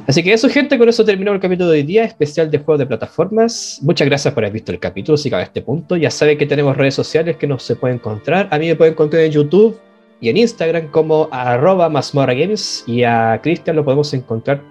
Así 0.06 0.22
que 0.22 0.32
eso, 0.32 0.48
gente, 0.48 0.78
con 0.78 0.88
eso 0.88 1.04
terminamos 1.04 1.36
el 1.36 1.42
capítulo 1.42 1.70
de 1.70 1.78
hoy 1.78 1.82
día, 1.84 2.04
especial 2.04 2.50
de 2.50 2.58
juegos 2.58 2.78
de 2.78 2.86
plataformas. 2.86 3.78
Muchas 3.82 4.08
gracias 4.08 4.32
por 4.32 4.44
haber 4.44 4.54
visto 4.54 4.72
el 4.72 4.78
capítulo, 4.78 5.18
si 5.18 5.28
cabe 5.30 5.42
a 5.42 5.46
este 5.46 5.60
punto. 5.62 5.96
Ya 5.96 6.10
saben 6.10 6.38
que 6.38 6.46
tenemos 6.46 6.74
redes 6.76 6.94
sociales 6.94 7.36
que 7.36 7.46
nos 7.46 7.62
se 7.62 7.76
pueden 7.76 7.96
encontrar. 7.98 8.48
A 8.50 8.58
mí 8.58 8.66
me 8.66 8.76
pueden 8.76 8.94
encontrar 8.94 9.22
en 9.24 9.32
YouTube 9.32 9.78
y 10.20 10.28
en 10.28 10.36
Instagram 10.36 10.88
como 10.88 11.28
arroba 11.30 11.88
mazmorra 11.88 12.34
games. 12.34 12.84
Y 12.86 13.02
a 13.02 13.40
Cristian 13.42 13.76
lo 13.76 13.84
podemos 13.84 14.12
encontrar 14.14 14.62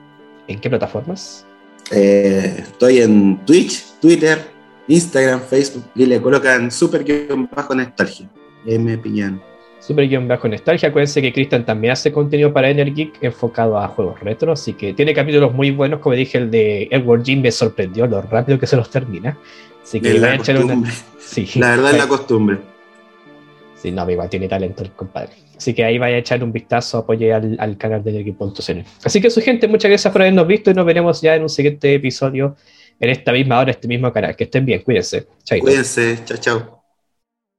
en 0.47 0.59
qué 0.59 0.69
plataformas. 0.69 1.45
Eh, 1.91 2.55
estoy 2.59 2.99
en 2.99 3.37
Twitch, 3.45 3.83
Twitter, 4.01 4.39
Instagram, 4.87 5.41
Facebook 5.41 5.85
y 5.95 6.05
le 6.05 6.21
colocan 6.21 6.71
super 6.71 7.03
guion 7.03 7.49
bajo 7.53 7.75
nostalgia. 7.75 8.29
M 8.65 8.97
pillan. 8.97 9.41
Super 9.79 10.07
guion 10.07 10.27
bajo 10.27 10.47
nostalgia. 10.47 10.89
Acuérdense 10.89 11.21
que 11.21 11.33
Cristian 11.33 11.65
también 11.65 11.91
hace 11.91 12.11
contenido 12.11 12.53
para 12.53 12.69
Energeek 12.69 13.21
enfocado 13.21 13.77
a 13.77 13.87
juegos 13.89 14.19
retro. 14.21 14.53
Así 14.53 14.73
que 14.73 14.93
tiene 14.93 15.13
capítulos 15.13 15.53
muy 15.53 15.71
buenos. 15.71 15.99
Como 15.99 16.15
dije, 16.15 16.37
el 16.37 16.49
de 16.49 16.87
Edward 16.89 17.23
Jim 17.23 17.41
me 17.41 17.51
sorprendió 17.51 18.07
lo 18.07 18.21
rápido 18.21 18.57
que 18.57 18.67
se 18.67 18.77
los 18.77 18.89
termina. 18.89 19.37
Así 19.83 19.99
que 19.99 20.13
la 20.13 20.31
a 20.31 20.35
echar 20.35 20.63
una. 20.63 20.81
Sí, 21.19 21.49
La 21.55 21.71
verdad 21.71 21.91
es 21.91 21.97
la 21.97 22.07
costumbre. 22.07 22.59
Sí, 23.83 23.91
no, 23.91 24.09
igual 24.09 24.29
tiene 24.29 24.47
talento 24.47 24.81
el 24.81 24.91
compadre. 24.91 25.33
Así 25.57 25.73
que 25.73 25.83
ahí 25.83 25.97
vaya 25.97 26.15
a 26.15 26.19
echar 26.19 26.41
un 26.41 26.53
vistazo, 26.53 26.99
apoye 26.99 27.33
al, 27.33 27.57
al 27.59 27.77
canal 27.77 28.01
de 28.01 28.11
Energeek.cl. 28.11 28.79
Así 29.03 29.19
que 29.19 29.29
su 29.29 29.41
gente, 29.41 29.67
muchas 29.67 29.89
gracias 29.89 30.09
por 30.13 30.21
habernos 30.21 30.47
visto 30.47 30.71
y 30.71 30.73
nos 30.73 30.85
veremos 30.85 31.21
ya 31.21 31.35
en 31.35 31.41
un 31.41 31.49
siguiente 31.49 31.93
episodio 31.93 32.55
en 32.97 33.09
esta 33.09 33.33
misma 33.33 33.59
hora, 33.59 33.71
este 33.71 33.89
mismo 33.89 34.09
canal. 34.13 34.37
Que 34.37 34.45
estén 34.45 34.65
bien, 34.65 34.83
cuídense. 34.83 35.27
Chaito. 35.43 35.65
Cuídense, 35.65 36.17
chao, 36.23 36.37
chao. 36.37 36.82